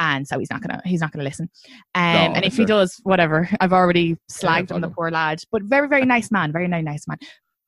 And 0.00 0.28
so 0.28 0.38
he's 0.38 0.50
not 0.50 0.60
gonna 0.60 0.80
he's 0.84 1.00
not 1.00 1.12
gonna 1.12 1.24
listen. 1.24 1.48
Um, 1.94 2.02
No, 2.12 2.18
and 2.34 2.44
if 2.44 2.54
sure. 2.54 2.62
he 2.62 2.66
does, 2.66 3.00
whatever. 3.04 3.48
I've 3.60 3.72
already 3.72 4.16
slagged 4.30 4.70
on 4.72 4.80
the 4.80 4.88
him. 4.88 4.94
poor 4.94 5.10
lad. 5.10 5.40
But 5.50 5.62
very, 5.62 5.88
very 5.88 6.04
nice 6.04 6.30
man, 6.30 6.52
very, 6.52 6.68
very 6.68 6.82
nice 6.82 7.06
man. 7.08 7.18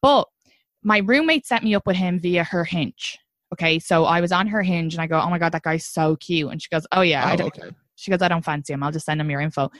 But 0.02 0.28
my 0.82 0.98
roommate 0.98 1.46
set 1.46 1.62
me 1.62 1.74
up 1.74 1.86
with 1.86 1.96
him 1.96 2.18
via 2.18 2.44
her 2.44 2.64
hinge. 2.64 3.18
Okay, 3.52 3.78
so 3.78 4.04
I 4.04 4.20
was 4.20 4.30
on 4.32 4.46
her 4.46 4.62
hinge 4.62 4.94
and 4.94 5.02
I 5.02 5.06
go, 5.06 5.20
Oh 5.20 5.28
my 5.28 5.38
god, 5.38 5.52
that 5.52 5.62
guy's 5.62 5.84
so 5.86 6.16
cute. 6.16 6.50
And 6.50 6.62
she 6.62 6.68
goes, 6.70 6.86
Oh 6.92 7.00
yeah, 7.00 7.26
I 7.26 7.32
Oh, 7.32 7.36
don't 7.36 7.58
okay. 7.58 7.70
she 7.96 8.10
goes, 8.10 8.22
I 8.22 8.28
don't 8.28 8.44
fancy 8.44 8.72
him. 8.72 8.82
I'll 8.82 8.92
just 8.92 9.06
send 9.06 9.20
him 9.20 9.28
your 9.30 9.40
info. 9.40 9.70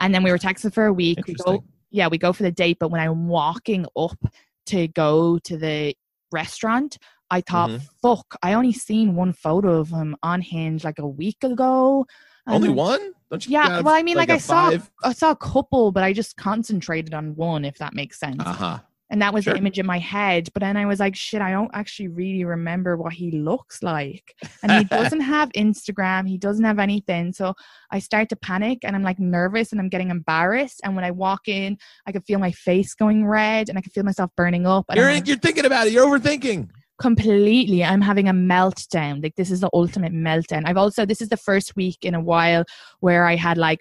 And 0.00 0.14
then 0.14 0.22
we 0.22 0.30
were 0.30 0.38
texting 0.38 0.74
for 0.74 0.86
a 0.86 0.92
week. 0.92 1.18
We 1.26 1.34
go, 1.34 1.64
yeah, 1.90 2.08
we 2.08 2.18
go 2.18 2.32
for 2.32 2.42
the 2.42 2.50
date. 2.50 2.78
But 2.80 2.90
when 2.90 3.00
I'm 3.00 3.28
walking 3.28 3.86
up 3.96 4.18
to 4.66 4.88
go 4.88 5.38
to 5.38 5.56
the 5.56 5.94
restaurant, 6.32 6.98
I 7.30 7.40
thought, 7.40 7.70
Mhm. 7.70 7.88
fuck, 8.02 8.36
I 8.42 8.52
only 8.54 8.72
seen 8.72 9.14
one 9.14 9.32
photo 9.32 9.78
of 9.80 9.88
him 9.90 10.16
on 10.22 10.42
Hinge 10.42 10.84
like 10.84 10.98
a 10.98 11.06
week 11.06 11.42
ago. 11.44 12.04
Only 12.46 12.68
one? 12.68 13.12
Don't 13.30 13.46
you 13.46 13.52
Yeah, 13.52 13.80
well, 13.80 13.94
I 13.94 14.02
mean, 14.02 14.16
like, 14.16 14.28
a 14.28 14.34
I 14.34 14.38
saw, 14.38 14.68
five? 14.70 14.90
I 15.02 15.12
saw 15.12 15.30
a 15.30 15.36
couple, 15.36 15.92
but 15.92 16.02
I 16.02 16.12
just 16.12 16.36
concentrated 16.36 17.14
on 17.14 17.34
one, 17.36 17.64
if 17.64 17.78
that 17.78 17.94
makes 17.94 18.18
sense. 18.18 18.42
Uh-huh. 18.44 18.80
And 19.12 19.22
that 19.22 19.32
was 19.32 19.44
Sure. 19.44 19.52
the 19.52 19.58
image 19.60 19.78
in 19.78 19.86
my 19.86 19.98
head. 19.98 20.48
But 20.54 20.62
then 20.62 20.76
I 20.76 20.86
was 20.86 20.98
like, 20.98 21.14
shit, 21.14 21.40
I 21.40 21.50
don't 21.52 21.70
actually 21.74 22.08
really 22.08 22.44
remember 22.44 22.96
what 22.96 23.12
he 23.12 23.30
looks 23.30 23.82
like. 23.82 24.34
And 24.62 24.72
he 24.72 24.84
doesn't 24.98 25.20
have 25.20 25.52
Instagram. 25.52 26.26
He 26.28 26.38
doesn't 26.38 26.64
have 26.64 26.80
anything. 26.80 27.32
So 27.34 27.54
I 27.90 28.00
start 28.00 28.30
to 28.30 28.36
panic 28.36 28.78
and 28.82 28.96
I'm 28.96 29.02
like 29.04 29.20
nervous 29.20 29.70
and 29.70 29.80
I'm 29.80 29.90
getting 29.90 30.10
embarrassed. 30.10 30.80
And 30.82 30.96
when 30.96 31.04
I 31.04 31.10
walk 31.12 31.46
in, 31.46 31.76
I 32.06 32.12
can 32.12 32.22
feel 32.22 32.38
my 32.40 32.52
face 32.52 32.94
going 32.94 33.26
red 33.26 33.68
and 33.68 33.78
I 33.78 33.82
can 33.82 33.92
feel 33.92 34.02
myself 34.04 34.30
burning 34.36 34.66
up. 34.66 34.86
And 34.88 34.96
You're 34.96 35.12
like, 35.12 35.28
you're 35.28 35.36
thinking 35.36 35.66
about 35.66 35.86
it. 35.86 35.92
You're 35.92 36.06
overthinking. 36.06 36.70
completely 37.00 37.82
i'm 37.82 38.00
having 38.00 38.28
a 38.28 38.32
meltdown 38.32 39.20
like 39.22 39.34
this 39.34 39.50
is 39.50 39.60
the 39.60 39.70
ultimate 39.72 40.12
meltdown 40.12 40.62
i've 40.66 40.76
also 40.76 41.04
this 41.04 41.20
is 41.20 41.28
the 41.30 41.36
first 41.36 41.74
week 41.74 41.98
in 42.02 42.14
a 42.14 42.20
while 42.20 42.64
where 43.00 43.24
i 43.26 43.34
had 43.34 43.58
like 43.58 43.80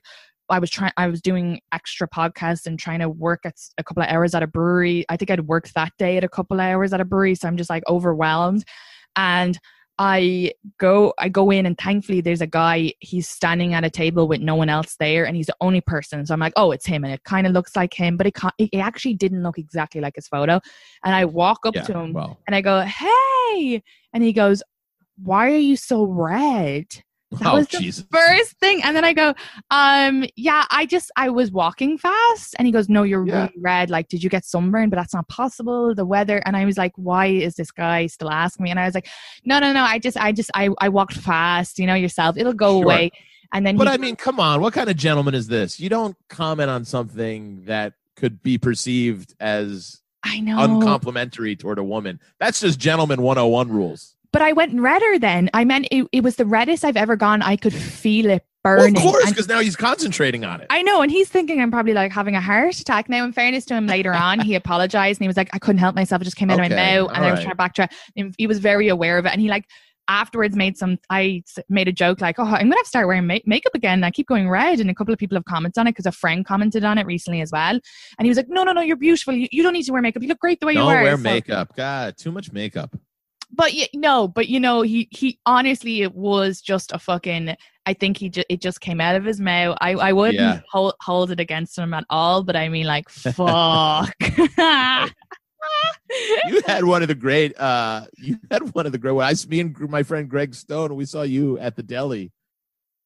i 0.52 0.60
was 0.60 0.70
trying 0.70 0.92
i 0.98 1.08
was 1.08 1.22
doing 1.22 1.60
extra 1.72 2.08
podcasts 2.08 2.66
and 2.66 2.78
trying 2.80 3.00
to 3.00 3.10
work 3.10 3.42
at 3.46 3.56
a 3.78 3.84
couple 3.84 4.04
of 4.04 4.10
hours 4.10 4.36
at 4.36 4.44
a 4.44 4.48
brewery 4.48 5.06
i 5.10 5.18
think 5.18 5.32
i'd 5.32 5.48
worked 5.48 5.74
that 5.74 5.92
day 5.98 6.18
at 6.18 6.24
a 6.24 6.30
couple 6.30 6.58
of 6.60 6.62
hours 6.62 6.94
at 6.94 7.02
a 7.02 7.06
brewery 7.06 7.36
so 7.36 7.48
i'm 7.48 7.58
just 7.58 7.70
like 7.70 7.84
overwhelmed 7.88 8.64
and 9.16 9.60
i 9.98 10.52
go 10.80 11.14
i 11.20 11.28
go 11.28 11.52
in 11.52 11.66
and 11.66 11.78
thankfully 11.78 12.22
there's 12.22 12.42
a 12.42 12.48
guy 12.48 12.92
he's 13.00 13.28
standing 13.28 13.74
at 13.74 13.84
a 13.84 13.90
table 13.90 14.28
with 14.28 14.40
no 14.42 14.56
one 14.56 14.70
else 14.70 14.96
there 15.00 15.26
and 15.26 15.36
he's 15.36 15.48
the 15.48 15.56
only 15.62 15.82
person 15.82 16.26
so 16.26 16.34
i'm 16.34 16.40
like 16.40 16.54
oh 16.56 16.72
it's 16.72 16.86
him 16.86 17.04
and 17.04 17.14
it 17.14 17.24
kind 17.26 17.46
of 17.46 17.54
looks 17.54 17.76
like 17.76 17.94
him 17.94 18.16
but 18.18 18.26
it, 18.26 18.34
it 18.58 18.78
actually 18.78 19.14
didn't 19.14 19.44
look 19.44 19.58
exactly 19.58 20.00
like 20.02 20.16
his 20.16 20.28
photo 20.28 20.60
and 21.04 21.14
i 21.14 21.26
walk 21.26 21.60
up 21.66 21.76
Yeah. 21.76 21.84
to 21.84 21.98
him 22.00 22.14
and 22.48 22.56
I 22.56 22.62
go, 22.62 22.82
hey. 22.82 23.84
And 24.14 24.24
he 24.24 24.32
goes, 24.34 24.64
why 25.22 25.52
are 25.52 25.58
you 25.58 25.76
so 25.76 26.04
red? 26.06 26.86
That 27.40 27.54
oh 27.54 27.56
was 27.56 27.68
the 27.70 27.80
Jesus! 27.80 28.06
first 28.12 28.58
thing. 28.60 28.82
And 28.84 28.96
then 28.96 29.06
I 29.06 29.14
go, 29.14 29.34
um, 29.70 30.26
yeah, 30.36 30.66
I 30.70 30.86
just 30.86 31.12
I 31.16 31.30
was 31.30 31.50
walking 31.52 31.98
fast. 31.98 32.56
And 32.60 32.66
he 32.66 32.72
goes, 32.74 32.90
No, 32.90 33.04
you're 33.04 33.26
Yeah. 33.26 33.44
really 33.44 33.54
red. 33.60 33.90
Like, 33.90 34.10
did 34.10 34.22
you 34.24 34.30
get 34.30 34.44
sunburned? 34.44 34.92
But 34.92 34.98
that's 34.98 35.14
not 35.14 35.28
possible. 35.30 35.96
The 35.96 36.06
weather. 36.06 36.42
And 36.46 36.58
I 36.58 36.66
was 36.66 36.78
like, 36.78 36.92
Why 36.96 37.28
is 37.28 37.56
this 37.56 37.72
guy 37.72 38.08
still 38.08 38.30
asking 38.30 38.66
me? 38.66 38.70
And 38.70 38.80
I 38.80 38.86
was 38.86 38.94
like, 38.96 39.08
No, 39.46 39.60
no, 39.60 39.72
no. 39.72 39.84
I 39.84 39.98
just 39.98 40.18
I 40.18 40.32
just 40.34 40.52
I, 40.56 40.70
I 40.80 40.90
walked 40.90 41.14
fast, 41.14 41.80
you 41.80 41.88
know, 41.88 41.96
yourself. 41.96 42.36
It'll 42.38 42.54
go 42.54 42.74
Sure. 42.74 42.84
away. 42.84 43.12
And 43.54 43.66
then 43.66 43.78
But 43.78 43.88
he, 43.88 43.94
I 43.94 43.98
mean, 43.98 44.16
come 44.18 44.40
on. 44.40 44.60
What 44.62 44.74
kind 44.74 44.90
of 44.90 44.96
gentleman 44.98 45.34
is 45.34 45.48
this? 45.48 45.80
You 45.80 45.90
don't 45.90 46.16
comment 46.30 46.70
on 46.70 46.84
something 46.86 47.64
that 47.66 47.94
could 48.18 48.44
be 48.44 48.58
perceived 48.58 49.34
as 49.40 50.02
I 50.24 50.40
know. 50.42 50.58
uncomplimentary 50.60 51.56
toward 51.56 51.78
a 51.80 51.84
woman. 51.84 52.20
That's 52.40 52.60
just 52.60 52.78
gentleman 52.80 53.22
101 53.22 53.70
rules. 53.70 54.16
But 54.34 54.42
I 54.42 54.54
went 54.54 54.80
redder 54.80 55.20
then. 55.20 55.50
I 55.54 55.66
meant 55.66 55.88
it, 55.92 56.08
it 56.12 56.24
was 56.24 56.38
the 56.38 56.46
reddest 56.46 56.86
I've 56.86 56.98
ever 56.98 57.16
gone. 57.16 57.42
I 57.42 57.58
could 57.58 57.74
feel 57.74 58.30
it 58.30 58.44
Well, 58.64 58.78
burning. 58.78 58.96
of 58.96 59.02
course, 59.04 59.30
because 59.30 59.48
now 59.50 59.60
he's 59.60 59.76
concentrating 59.76 60.46
on 60.46 60.62
it. 60.62 60.68
I 60.70 60.82
know, 60.84 61.02
and 61.02 61.12
he's 61.12 61.28
thinking 61.28 61.62
I'm 61.62 61.70
probably 61.72 61.94
like 61.94 62.12
having 62.14 62.36
a 62.36 62.42
heart 62.42 62.80
attack. 62.80 63.10
Now, 63.10 63.26
in 63.26 63.34
fairness 63.34 63.66
to 63.66 63.76
him, 63.76 63.88
later 63.88 64.14
on, 64.14 64.40
he 64.40 64.56
apologized 64.62 65.20
and 65.20 65.26
he 65.26 65.28
was 65.28 65.36
like, 65.38 65.50
I 65.54 65.60
couldn't 65.60 65.80
help 65.80 65.96
myself. 65.96 66.22
It 66.22 66.26
just 66.26 66.38
came 66.38 66.50
out 66.50 66.60
of 66.60 66.70
my 66.70 66.70
mouth. 66.70 67.12
And 67.14 67.26
I 67.26 67.32
was 67.32 67.42
trying 67.42 67.56
to 67.56 67.62
backtrack. 67.62 67.92
And 68.16 68.34
he 68.38 68.48
was 68.48 68.60
very 68.60 68.88
aware 68.88 69.18
of 69.18 69.26
it. 69.26 69.34
And 69.34 69.42
he 69.42 69.50
like 69.50 69.66
afterwards 70.08 70.56
made 70.56 70.78
some, 70.78 70.98
i 71.10 71.42
made 71.70 71.88
a 71.88 71.92
joke 71.92 72.20
like, 72.22 72.38
oh, 72.40 72.44
I'm 72.44 72.50
going 72.52 72.72
to 72.72 72.76
have 72.78 72.84
to 72.84 72.90
start 72.90 73.08
wearing 73.08 73.28
ma- 73.28 73.38
makeup 73.46 73.76
again. 73.76 74.04
I 74.04 74.12
keep 74.12 74.28
going 74.28 74.50
red. 74.50 74.80
And 74.80 74.90
a 74.90 74.96
couple 74.96 75.14
of 75.14 75.20
people 75.20 75.36
have 75.36 75.46
commented 75.46 75.78
on 75.80 75.88
it 75.88 75.92
because 75.92 76.06
a 76.06 76.12
friend 76.12 76.46
commented 76.46 76.84
on 76.86 76.98
it 76.98 77.06
recently 77.06 77.42
as 77.42 77.52
well. 77.52 77.72
And 78.18 78.26
he 78.26 78.30
was 78.30 78.38
like, 78.38 78.48
no, 78.50 78.64
no, 78.64 78.72
no, 78.72 78.82
you're 78.82 78.96
beautiful. 78.98 79.34
You, 79.34 79.48
you 79.52 79.62
don't 79.62 79.74
need 79.74 79.84
to 79.84 79.92
wear 79.92 80.02
makeup. 80.02 80.22
You 80.22 80.30
look 80.30 80.40
great 80.40 80.62
the 80.62 80.68
way 80.68 80.74
don't 80.74 80.84
you 80.84 80.88
wear. 80.88 81.04
wear 81.04 81.18
So- 81.18 81.24
makeup. 81.24 81.76
God, 81.76 82.18
too 82.18 82.32
much 82.32 82.52
makeup. 82.54 82.96
But 83.54 83.72
y- 83.74 83.90
no, 83.94 84.28
but 84.28 84.48
you 84.48 84.60
know, 84.60 84.82
he 84.82 85.08
he 85.12 85.40
honestly 85.46 86.02
it 86.02 86.14
was 86.16 86.62
just 86.62 86.92
a 86.92 87.00
fucking. 87.00 87.56
I 87.88 87.94
think 87.94 88.18
he 88.18 88.30
ju- 88.30 88.44
it 88.48 88.62
just 88.62 88.80
came 88.80 89.02
out 89.02 89.16
of 89.16 89.24
his 89.26 89.40
mouth. 89.40 89.78
I 89.82 89.92
I 89.94 90.14
wouldn't 90.14 90.36
Yeah. 90.40 90.60
hold 90.72 90.94
hold 91.02 91.32
it 91.32 91.40
against 91.40 91.78
him 91.78 91.94
at 91.94 92.06
all, 92.10 92.44
but 92.44 92.56
I 92.56 92.70
mean, 92.70 92.86
like, 92.86 93.10
fuck. 93.10 94.14
You 96.48 96.62
had 96.66 96.84
one 96.84 97.02
of 97.02 97.08
the 97.08 97.16
great. 97.16 97.58
uh 97.60 98.06
You 98.18 98.38
had 98.50 98.74
one 98.74 98.86
of 98.86 98.92
the 98.92 98.98
great. 98.98 99.12
When 99.14 99.26
I 99.26 99.34
me 99.48 99.60
and 99.62 99.80
my 99.90 100.04
friend 100.04 100.30
Greg 100.30 100.54
Stone, 100.54 100.96
we 100.96 101.06
saw 101.06 101.22
you 101.22 101.58
at 101.60 101.76
the 101.76 101.84
deli, 101.84 102.32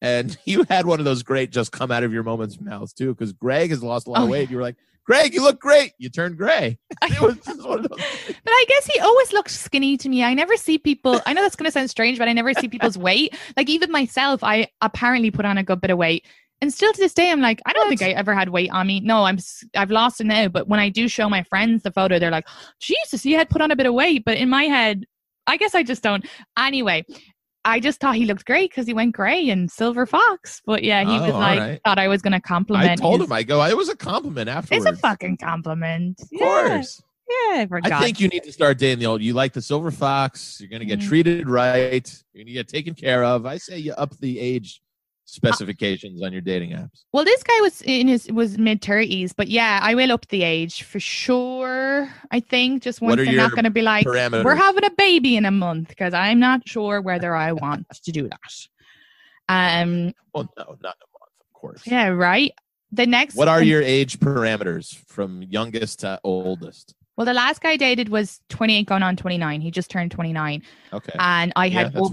and 0.00 0.36
you 0.44 0.64
had 0.68 0.86
one 0.86 0.98
of 0.98 1.04
those 1.04 1.22
great 1.22 1.50
just 1.50 1.70
come 1.72 1.90
out 1.92 2.02
of 2.02 2.12
your 2.12 2.22
moment's 2.22 2.60
mouths 2.60 2.92
too. 2.92 3.14
Because 3.14 3.32
Greg 3.32 3.70
has 3.70 3.82
lost 3.82 4.06
a 4.06 4.10
lot 4.10 4.20
Oh, 4.20 4.24
of 4.24 4.30
weight. 4.30 4.50
You 4.50 4.56
were 4.56 4.62
like, 4.62 4.76
Greg, 5.06 5.34
you 5.34 5.42
look 5.42 5.60
great. 5.60 5.92
You 5.98 6.08
turned 6.08 6.36
gray. 6.36 6.78
It 7.02 7.20
was 7.20 7.36
just 7.36 7.66
one 7.66 7.84
of 7.84 7.88
those. 7.88 7.98
But 7.98 8.50
I 8.50 8.64
guess 8.68 8.86
he 8.86 8.98
always 9.00 9.32
looked 9.32 9.50
skinny 9.50 9.96
to 9.98 10.08
me. 10.08 10.24
I 10.24 10.34
never 10.34 10.56
see 10.56 10.78
people. 10.78 11.20
I 11.24 11.32
know 11.32 11.42
that's 11.42 11.56
going 11.56 11.66
to 11.66 11.72
sound 11.72 11.88
strange, 11.90 12.18
but 12.18 12.28
I 12.28 12.32
never 12.32 12.52
see 12.54 12.68
people's 12.68 12.98
weight. 12.98 13.36
Like 13.56 13.68
even 13.68 13.92
myself, 13.92 14.42
I 14.42 14.68
apparently 14.80 15.30
put 15.30 15.44
on 15.44 15.58
a 15.58 15.62
good 15.62 15.80
bit 15.80 15.90
of 15.90 15.98
weight, 15.98 16.26
and 16.60 16.72
still 16.72 16.92
to 16.92 17.00
this 17.00 17.12
day, 17.12 17.30
I'm 17.30 17.40
like, 17.40 17.60
I 17.66 17.72
don't 17.72 17.88
think 17.88 18.02
I 18.02 18.10
ever 18.10 18.34
had 18.34 18.48
weight 18.48 18.70
on 18.70 18.86
me. 18.86 19.00
No, 19.00 19.24
I'm 19.24 19.38
I've 19.76 19.90
lost 19.90 20.20
it 20.20 20.24
now. 20.24 20.48
But 20.48 20.68
when 20.68 20.80
I 20.80 20.88
do 20.88 21.06
show 21.06 21.28
my 21.28 21.42
friends 21.44 21.82
the 21.82 21.92
photo, 21.92 22.18
they're 22.18 22.30
like, 22.30 22.48
Jesus, 22.80 23.26
you 23.26 23.36
had 23.36 23.50
put 23.50 23.60
on 23.60 23.70
a 23.70 23.76
bit 23.76 23.86
of 23.86 23.94
weight. 23.94 24.24
But 24.24 24.38
in 24.38 24.48
my 24.48 24.64
head, 24.64 25.04
I 25.46 25.56
guess 25.58 25.74
I 25.74 25.82
just 25.82 26.02
don't. 26.02 26.26
Anyway. 26.58 27.04
I 27.66 27.80
just 27.80 28.00
thought 28.00 28.14
he 28.14 28.24
looked 28.26 28.44
great 28.46 28.70
because 28.70 28.86
he 28.86 28.94
went 28.94 29.14
grey 29.14 29.48
and 29.50 29.70
silver 29.70 30.06
fox. 30.06 30.62
But 30.64 30.84
yeah, 30.84 31.02
he 31.04 31.18
Oh, 31.18 31.22
was 31.22 31.32
like, 31.34 31.58
right. 31.58 31.80
thought 31.84 31.98
I 31.98 32.06
was 32.08 32.22
going 32.22 32.32
to 32.32 32.40
compliment. 32.40 32.88
I 32.90 32.94
told 32.94 33.20
his- 33.20 33.28
him. 33.28 33.32
I 33.32 33.42
go. 33.42 33.62
It 33.64 33.76
was 33.76 33.88
a 33.88 33.96
compliment 33.96 34.48
afterwards. 34.48 34.86
It's 34.86 34.98
a 34.98 35.00
fucking 35.00 35.38
compliment. 35.38 36.20
Of 36.20 36.38
course. 36.38 37.02
Yeah, 37.52 37.66
yeah 37.70 37.78
I 37.82 38.00
think 38.04 38.20
you 38.20 38.28
need 38.28 38.44
to 38.44 38.52
start 38.52 38.78
dating 38.78 39.00
the 39.00 39.06
old. 39.06 39.20
You 39.20 39.32
like 39.34 39.52
the 39.52 39.60
silver 39.60 39.90
fox. 39.90 40.58
You're 40.60 40.70
going 40.70 40.80
to 40.80 40.86
get 40.86 41.00
Mhm. 41.00 41.08
treated 41.08 41.48
right. 41.48 42.22
You're 42.32 42.40
going 42.44 42.46
to 42.46 42.52
get 42.52 42.68
taken 42.68 42.94
care 42.94 43.24
of. 43.24 43.46
I 43.46 43.56
say 43.58 43.78
you 43.78 43.92
up 43.94 44.16
the 44.20 44.38
age 44.38 44.80
specifications 45.26 46.22
on 46.22 46.32
your 46.32 46.40
dating 46.40 46.70
apps. 46.70 47.04
Well, 47.12 47.24
this 47.24 47.42
guy 47.42 47.60
was 47.60 47.82
in 47.82 48.08
his 48.08 48.30
was 48.32 48.56
mid 48.56 48.80
thirties, 48.80 49.32
but 49.32 49.48
yeah, 49.48 49.80
I 49.82 49.94
will 49.94 50.12
up 50.12 50.26
the 50.28 50.42
age 50.42 50.82
for 50.84 50.98
sure. 50.98 52.10
I 52.30 52.40
think 52.40 52.82
just 52.82 53.00
once 53.00 53.16
they're 53.16 53.32
not 53.34 53.50
going 53.52 53.64
to 53.64 53.70
be 53.70 53.82
like 53.82 54.06
parameters? 54.06 54.44
we're 54.44 54.54
having 54.54 54.84
a 54.84 54.90
baby 54.90 55.36
in 55.36 55.44
a 55.44 55.50
month 55.50 55.88
because 55.88 56.14
I'm 56.14 56.38
not 56.38 56.66
sure 56.66 57.00
whether 57.00 57.34
I 57.34 57.52
want 57.52 57.86
to 57.90 58.12
do 58.12 58.28
that. 58.28 58.68
Um. 59.48 60.12
Well, 60.34 60.50
no, 60.56 60.64
not 60.64 60.96
in 60.96 61.02
a 61.02 61.12
month, 61.18 61.32
of 61.40 61.52
course. 61.52 61.82
Yeah. 61.84 62.08
Right. 62.08 62.52
The 62.92 63.06
next. 63.06 63.36
What 63.36 63.48
are 63.48 63.58
one- 63.58 63.66
your 63.66 63.82
age 63.82 64.18
parameters 64.18 64.94
from 65.06 65.42
youngest 65.42 66.00
to 66.00 66.20
oldest? 66.24 66.94
Well, 67.16 67.24
the 67.24 67.34
last 67.34 67.62
guy 67.62 67.70
I 67.70 67.76
dated 67.78 68.10
was 68.10 68.40
28 68.50 68.86
going 68.86 69.02
on 69.02 69.16
29. 69.16 69.62
He 69.62 69.70
just 69.70 69.90
turned 69.90 70.10
29, 70.10 70.62
Okay. 70.92 71.12
and 71.18 71.50
I 71.56 71.64
yeah, 71.64 71.72
had 71.72 71.94
that's 71.94 72.12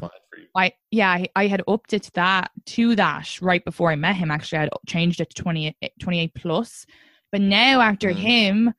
up- 0.55 0.61
fine 0.61 0.69
for 0.71 0.73
you. 0.73 0.73
I 0.73 0.73
yeah, 0.91 1.25
I, 1.35 1.47
had 1.47 1.63
upped 1.67 1.93
it 1.93 2.03
to 2.03 2.11
that 2.13 2.51
to 2.67 2.95
that 2.95 3.41
right 3.41 3.63
before 3.65 3.91
I 3.91 3.95
met 3.95 4.15
him. 4.15 4.31
Actually, 4.31 4.59
I 4.59 4.61
had 4.61 4.69
changed 4.87 5.19
it 5.21 5.29
to 5.33 5.41
28, 5.41 5.75
28 5.99 6.33
plus. 6.35 6.85
But 7.31 7.41
now 7.41 7.81
after 7.81 8.09
Mm. 8.09 8.15
him, 8.15 8.73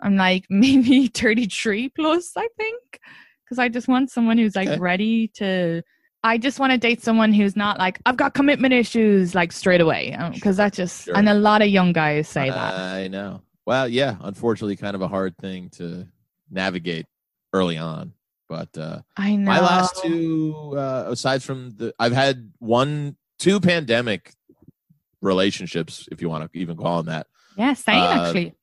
I'm 0.00 0.16
like 0.16 0.46
maybe 0.50 1.06
33 1.08 1.90
plus, 1.90 2.32
I 2.36 2.48
think. 2.56 3.00
Because 3.44 3.58
I 3.58 3.68
just 3.68 3.88
want 3.88 4.10
someone 4.10 4.38
who's 4.38 4.56
like 4.56 4.68
Okay. 4.68 4.78
ready 4.80 5.28
to 5.34 5.82
I 6.22 6.36
just 6.36 6.58
want 6.60 6.70
to 6.72 6.76
date 6.78 7.02
someone 7.02 7.32
who's 7.32 7.56
not 7.56 7.78
like, 7.78 7.98
I've 8.04 8.16
got 8.18 8.34
commitment 8.34 8.74
issues 8.74 9.34
like 9.34 9.52
straight 9.52 9.80
away. 9.80 10.14
Because 10.34 10.58
that 10.58 10.74
just 10.74 11.04
Sure. 11.06 11.16
and 11.16 11.28
a 11.28 11.34
lot 11.34 11.62
of 11.62 11.68
young 11.68 11.92
guys 11.94 12.28
say 12.28 12.50
that. 12.50 12.74
I 12.74 13.08
know. 13.08 13.40
Well, 13.66 13.88
yeah, 13.88 14.16
unfortunately, 14.20 14.76
kind 14.76 14.94
of 14.94 15.00
a 15.00 15.08
hard 15.08 15.34
thing 15.38 15.70
to 15.70 16.06
navigate 16.50 17.06
early 17.54 17.78
on. 17.78 18.12
But 18.50 18.76
uh, 18.76 19.02
I 19.16 19.36
know. 19.36 19.44
my 19.52 19.60
last 19.60 20.02
two, 20.02 20.74
uh, 20.76 21.04
aside 21.06 21.40
from 21.40 21.70
the, 21.76 21.94
I've 22.00 22.12
had 22.12 22.50
one, 22.58 23.16
two 23.38 23.60
pandemic 23.60 24.34
relationships, 25.22 26.08
if 26.10 26.20
you 26.20 26.28
want 26.28 26.52
to 26.52 26.58
even 26.58 26.76
call 26.76 26.96
them 27.04 27.06
that. 27.14 27.28
Yeah, 27.56 27.74
same 27.74 27.94
uh, 28.02 28.08
actually. 28.08 28.54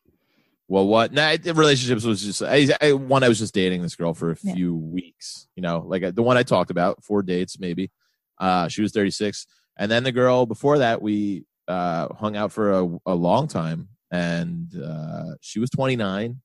Well, 0.68 0.86
what? 0.88 1.14
Nah, 1.14 1.38
the 1.38 1.54
relationships 1.54 2.04
was 2.04 2.22
just 2.22 2.44
I, 2.44 2.68
I, 2.82 2.92
one. 2.92 3.24
I 3.24 3.30
was 3.30 3.40
just 3.40 3.54
dating 3.54 3.82
this 3.82 3.96
girl 3.96 4.14
for 4.14 4.32
a 4.32 4.38
Yeah. 4.44 4.54
few 4.56 4.76
weeks. 4.76 5.48
You 5.56 5.62
know, 5.64 5.86
like 5.88 6.04
uh, 6.04 6.12
the 6.12 6.22
one 6.22 6.36
I 6.36 6.44
talked 6.44 6.70
about, 6.70 7.06
four 7.06 7.24
dates 7.24 7.58
maybe. 7.58 7.90
Uh, 8.38 8.68
she 8.68 8.82
was 8.82 8.92
36, 8.92 9.48
and 9.78 9.90
then 9.90 10.04
the 10.04 10.12
girl 10.12 10.46
before 10.46 10.80
that 10.80 11.02
we 11.02 11.46
uh, 11.70 12.14
hung 12.14 12.36
out 12.36 12.52
for 12.52 12.74
a, 12.74 13.00
a 13.06 13.16
long 13.16 13.48
time, 13.48 13.88
and 14.12 14.68
uh, 14.84 15.36
she 15.40 15.60
was 15.60 15.70
29, 15.70 16.42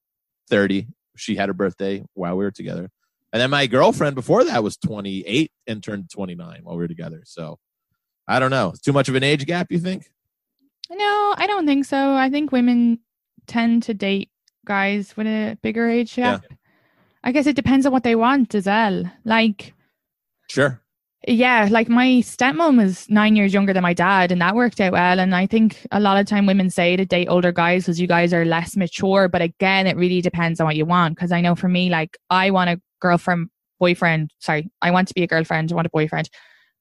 30. 0.49 0.87
She 1.17 1.35
had 1.35 1.49
her 1.49 1.53
birthday 1.55 2.05
while 2.15 2.37
we 2.37 2.45
were 2.45 2.51
together, 2.53 2.89
and 3.33 3.41
then 3.41 3.51
my 3.51 3.67
girlfriend 3.67 4.15
before 4.15 4.45
that 4.45 4.63
was 4.63 4.77
28 4.77 5.51
and 5.67 5.83
turned 5.83 6.11
29 6.11 6.61
while 6.63 6.77
we 6.77 6.83
were 6.83 6.89
together. 6.89 7.23
So 7.25 7.59
I 8.29 8.39
don't 8.39 8.51
know. 8.51 8.73
Too 8.85 8.93
much 8.93 9.09
of 9.09 9.15
an 9.15 9.23
age 9.25 9.47
gap. 9.47 9.71
You 9.71 9.79
think? 9.79 10.11
No, 10.91 11.35
I 11.37 11.47
don't 11.47 11.67
think 11.67 11.85
so. 11.87 12.15
I 12.15 12.29
think 12.31 12.53
women 12.53 12.99
tend 13.47 13.83
to 13.85 13.95
date 13.95 14.31
guys 14.67 15.17
with 15.17 15.27
a 15.27 15.59
bigger 15.63 15.89
age 15.89 16.17
Yeah. 16.17 16.33
gap. 16.39 16.45
I 17.25 17.33
guess 17.33 17.47
it 17.47 17.57
depends 17.57 17.87
on 17.87 17.93
what 17.93 18.03
they 18.05 18.15
want 18.17 18.55
as 18.55 18.67
well. 18.67 19.05
Like, 19.25 19.75
Sure. 20.49 20.81
yeah, 21.27 21.69
like 21.71 21.89
my 21.89 22.07
stepmom 22.21 22.77
was 22.79 23.09
nine 23.09 23.37
years 23.37 23.55
younger 23.55 23.73
than 23.73 23.83
my 23.83 23.95
dad, 23.95 24.33
and 24.33 24.41
that 24.43 24.55
worked 24.57 24.81
out 24.81 24.93
well. 24.93 25.19
And 25.21 25.35
I 25.35 25.47
think 25.47 25.87
a 25.93 26.01
lot 26.01 26.19
of 26.19 26.27
time 26.27 26.47
women 26.47 26.69
say 26.69 26.97
to 26.97 27.07
date 27.07 27.29
older 27.29 27.53
guys 27.53 27.85
because 27.85 28.01
you 28.01 28.07
guys 28.09 28.35
are 28.35 28.45
less 28.45 28.77
mature. 28.77 29.29
But 29.29 29.41
again, 29.41 29.87
it 29.87 29.97
really 29.97 30.21
depends 30.21 30.61
on 30.61 30.67
what 30.67 30.77
you 30.77 30.85
want. 30.85 31.15
Because 31.15 31.33
I 31.33 31.41
know 31.41 31.55
for 31.55 31.69
me, 31.69 31.91
like, 31.91 32.19
I 32.29 32.51
want 32.51 32.71
a 32.71 32.81
girlfriend, 33.03 33.49
boyfriend. 33.79 34.31
Sorry, 34.39 34.71
I 34.81 34.91
want 34.93 35.09
to 35.09 35.15
be 35.15 35.23
a 35.23 35.27
girlfriend. 35.27 35.71
I 35.71 35.75
want 35.75 35.87
a 35.87 35.91
boyfriend. 35.91 36.31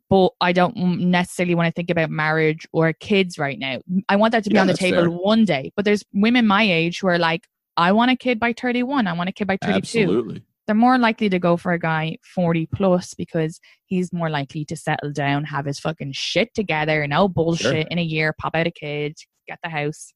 But 0.10 0.32
I 0.42 0.52
don't 0.52 0.76
necessarily 0.78 1.56
want 1.56 1.68
to 1.68 1.72
think 1.72 1.90
about 1.90 2.10
marriage 2.10 2.68
or 2.74 2.92
kids 2.94 3.38
right 3.40 3.58
now. 3.58 3.80
I 4.10 4.18
want 4.18 4.32
that 4.34 4.44
to 4.44 4.50
be 4.50 4.56
Yeah, 4.56 4.62
on 4.62 4.68
the 4.68 4.74
table 4.74 5.04
fair. 5.04 5.10
one 5.10 5.46
day. 5.46 5.72
But 5.76 5.86
there's 5.86 6.04
women 6.14 6.46
my 6.48 6.64
age 6.64 7.00
who 7.00 7.08
are 7.08 7.18
like, 7.18 7.48
I 7.78 7.94
want 7.94 8.12
a 8.12 8.18
kid 8.18 8.38
by 8.40 8.54
31. 8.54 9.08
I 9.08 9.14
want 9.14 9.30
a 9.30 9.32
kid 9.32 9.48
by 9.48 9.58
32 9.62 9.78
Absolutely. 9.78 10.44
they're 10.68 10.76
more 10.76 10.98
likely 10.98 11.30
to 11.30 11.40
go 11.40 11.56
for 11.56 11.72
a 11.72 11.80
guy 11.80 12.18
40 12.36 12.68
plus 12.76 13.14
because 13.14 13.62
he's 13.86 14.12
more 14.12 14.30
likely 14.30 14.66
to 14.66 14.76
settle 14.76 15.14
down, 15.14 15.46
have 15.46 15.66
his 15.66 15.80
fucking 15.80 16.12
shit 16.12 16.54
together, 16.54 17.08
no 17.08 17.30
bullshit 17.30 17.88
in 17.90 17.98
a 17.98 18.04
year, 18.04 18.34
pop 18.38 18.54
out 18.54 18.68
a 18.68 18.72
kid, 18.72 19.16
get 19.48 19.60
the 19.64 19.70
house. 19.70 20.14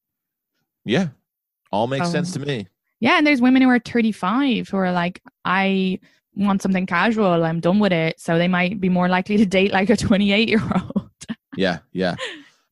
Yeah. 0.83 1.07
All 1.71 1.87
makes 1.87 2.07
Um, 2.07 2.11
sense 2.11 2.33
to 2.33 2.39
me. 2.41 2.67
Yeah, 2.99 3.17
and 3.17 3.27
there's 3.27 3.41
women 3.41 3.61
who 3.61 3.69
are 3.69 3.79
35 3.79 4.69
who 4.69 4.77
are 4.77 4.91
like, 4.91 5.21
I 5.43 5.99
want 6.35 6.61
something 6.61 6.85
casual, 6.85 7.43
I'm 7.43 7.59
done 7.59 7.79
with 7.79 7.91
it. 7.93 8.19
So 8.19 8.37
they 8.37 8.47
might 8.47 8.79
be 8.81 8.89
more 8.89 9.07
likely 9.09 9.37
to 9.37 9.45
date 9.45 9.71
like 9.71 9.89
a 9.89 9.97
28 9.97 10.49
year 10.49 10.61
old. 10.73 11.09
Yeah, 11.57 11.79
yeah. 11.93 12.15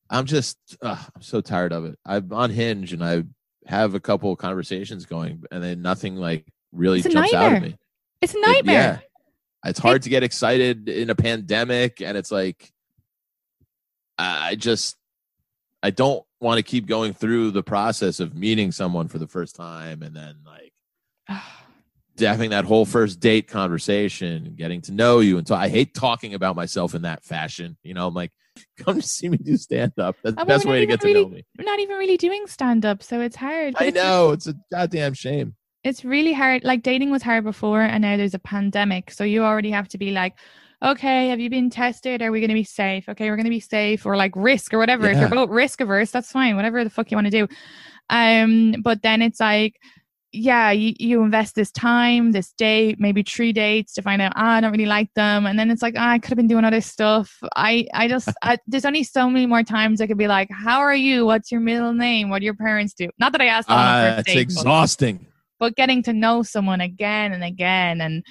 I'm 0.10 0.26
just, 0.26 0.58
uh, 0.82 0.98
I'm 1.16 1.22
so 1.22 1.40
tired 1.40 1.72
of 1.72 1.86
it. 1.86 1.98
I'm 2.06 2.34
on 2.34 2.50
Hinge 2.50 2.92
and 2.92 3.02
I 3.02 3.24
have 3.66 3.96
a 3.96 4.00
couple 4.02 4.30
of 4.32 4.38
conversations 4.40 5.06
going, 5.06 5.42
and 5.52 5.64
then 5.64 5.82
nothing 5.82 6.18
like 6.18 6.46
really 6.74 7.02
jumps 7.02 7.34
out 7.34 7.54
at 7.54 7.62
me. 7.62 7.78
It's 8.22 8.36
a 8.36 8.38
It- 8.40 8.42
nightmare. 8.46 9.02
yeah, 9.64 9.70
it's 9.70 9.80
hard 9.80 10.02
to 10.02 10.10
get 10.10 10.22
excited 10.24 10.90
in 10.90 11.10
a 11.10 11.16
pandemic, 11.16 12.02
and 12.02 12.18
it's 12.18 12.30
like, 12.32 12.74
I 14.18 14.56
just, 14.56 14.98
I 15.84 15.90
don't 15.92 16.24
want 16.40 16.58
to 16.58 16.64
keep 16.64 16.86
going 16.88 17.14
through 17.14 17.52
the 17.52 17.62
process 17.62 18.20
of 18.20 18.34
meeting 18.36 18.72
someone 18.72 19.08
for 19.10 19.20
the 19.20 19.28
first 19.28 19.56
time, 19.56 20.02
and 20.02 20.16
then 20.16 20.38
like 20.46 20.72
having 22.20 22.52
that 22.52 22.66
whole 22.66 22.86
first 22.86 23.20
date 23.20 23.48
conversation, 23.48 24.56
getting 24.58 24.82
to 24.82 24.92
know 24.92 25.20
you. 25.20 25.38
And 25.38 25.48
so 25.48 25.56
I 25.56 25.68
hate 25.70 25.94
talking 25.94 26.34
about 26.34 26.56
myself 26.56 26.96
in 26.96 27.02
that 27.04 27.24
fashion. 27.24 27.78
You 27.84 27.94
know, 27.96 28.08
I'm 28.08 28.14
like, 28.14 28.32
come 28.78 29.02
to 29.02 29.08
see 29.08 29.30
me 29.30 29.38
do 29.38 29.58
stand 29.58 29.94
up. 29.98 30.16
That's 30.24 30.36
the 30.36 30.42
Oh, 30.44 30.46
best 30.46 30.66
way 30.66 30.80
to 30.80 30.86
get 30.86 31.02
to 31.02 31.08
really- 31.08 31.24
know 31.24 31.30
me. 31.30 31.44
We're 31.58 31.66
not 31.66 31.80
even 31.80 31.98
really 31.98 32.18
doing 32.18 32.48
stand 32.48 32.86
up, 32.86 33.04
so 33.04 33.20
it's 33.22 33.36
hard. 33.36 33.76
I 33.78 33.86
It's 33.86 33.96
know 33.96 34.32
it's 34.32 34.48
a 34.48 34.56
goddamn 34.72 35.14
shame. 35.16 35.56
it's 35.84 36.06
really 36.06 36.34
hard. 36.34 36.64
Like 36.64 36.84
dating 36.84 37.12
was 37.12 37.24
hard 37.24 37.44
before, 37.44 37.82
and 37.82 38.02
now 38.04 38.16
there's 38.16 38.34
a 38.36 38.40
pandemic. 38.40 39.12
So 39.12 39.24
you 39.24 39.44
already 39.44 39.72
have 39.72 39.88
to 39.90 39.98
be 39.98 40.12
like, 40.12 40.36
okay, 40.84 41.30
have 41.30 41.40
you 41.40 41.50
been 41.50 41.70
tested? 41.70 42.22
Are 42.22 42.32
we 42.32 42.40
going 42.40 42.50
to 42.50 42.54
be 42.54 42.64
safe? 42.64 43.08
Okay, 43.08 43.30
we're 43.30 43.36
going 43.38 43.46
to 43.46 43.50
be 43.50 43.60
safe, 43.60 44.06
or 44.06 44.16
like 44.18 44.34
risk 44.36 44.74
or 44.74 44.78
whatever. 44.80 45.08
If 45.10 45.20
you're 45.20 45.30
both 45.30 45.50
risk 45.50 45.82
averse, 45.82 46.12
that's 46.12 46.32
fine. 46.32 46.56
Whatever 46.56 46.84
the 46.84 46.90
fuck 46.90 47.10
you 47.12 47.18
want 47.18 47.28
to 47.28 47.32
do. 47.32 47.48
Um, 48.10 48.76
but 48.84 49.02
then 49.02 49.22
it's 49.22 49.40
like, 49.40 49.78
yeah, 50.36 50.72
you, 50.72 50.94
you 51.00 51.22
invest 51.24 51.54
this 51.56 51.72
time, 51.72 52.32
this 52.32 52.52
date, 52.54 53.00
maybe 53.00 53.22
three 53.22 53.54
dates 53.54 53.94
to 53.94 54.02
find 54.02 54.20
out, 54.22 54.34
ah, 54.36 54.56
I 54.56 54.62
don't 54.62 54.72
really 54.72 54.88
like 54.88 55.14
them. 55.14 55.46
And 55.46 55.60
then 55.60 55.70
it's 55.70 55.84
like, 55.84 55.94
ah, 55.96 56.10
I 56.10 56.18
could 56.20 56.30
have 56.32 56.38
been 56.38 56.48
doing 56.48 56.66
other 56.66 56.82
stuff. 56.82 57.38
I, 57.56 57.88
I 57.94 58.08
just, 58.08 58.30
I, 58.42 58.58
there's 58.68 58.84
only 58.86 59.04
so 59.04 59.30
many 59.30 59.46
more 59.46 59.62
times 59.64 60.02
I 60.02 60.08
could 60.08 60.18
be 60.18 60.28
like, 60.28 60.50
how 60.52 60.80
are 60.80 60.96
you? 60.96 61.26
What's 61.26 61.52
your 61.52 61.62
middle 61.62 61.94
name? 61.94 62.30
What 62.30 62.40
do 62.40 62.46
your 62.46 62.56
parents 62.56 62.94
do? 62.96 63.10
Not 63.20 63.32
that 63.34 63.42
I 63.42 63.46
asked 63.46 63.68
that 63.68 63.76
on 63.76 63.80
the 63.86 64.10
Uh, 64.12 64.16
first 64.16 64.20
it's 64.28 64.34
date, 64.34 64.34
but- 64.48 64.62
exhausting. 64.62 65.28
but 65.60 65.76
getting 65.76 66.02
to 66.04 66.14
know 66.14 66.42
someone 66.44 66.82
again 66.82 67.32
and 67.32 67.44
again 67.44 68.02
and 68.02 68.26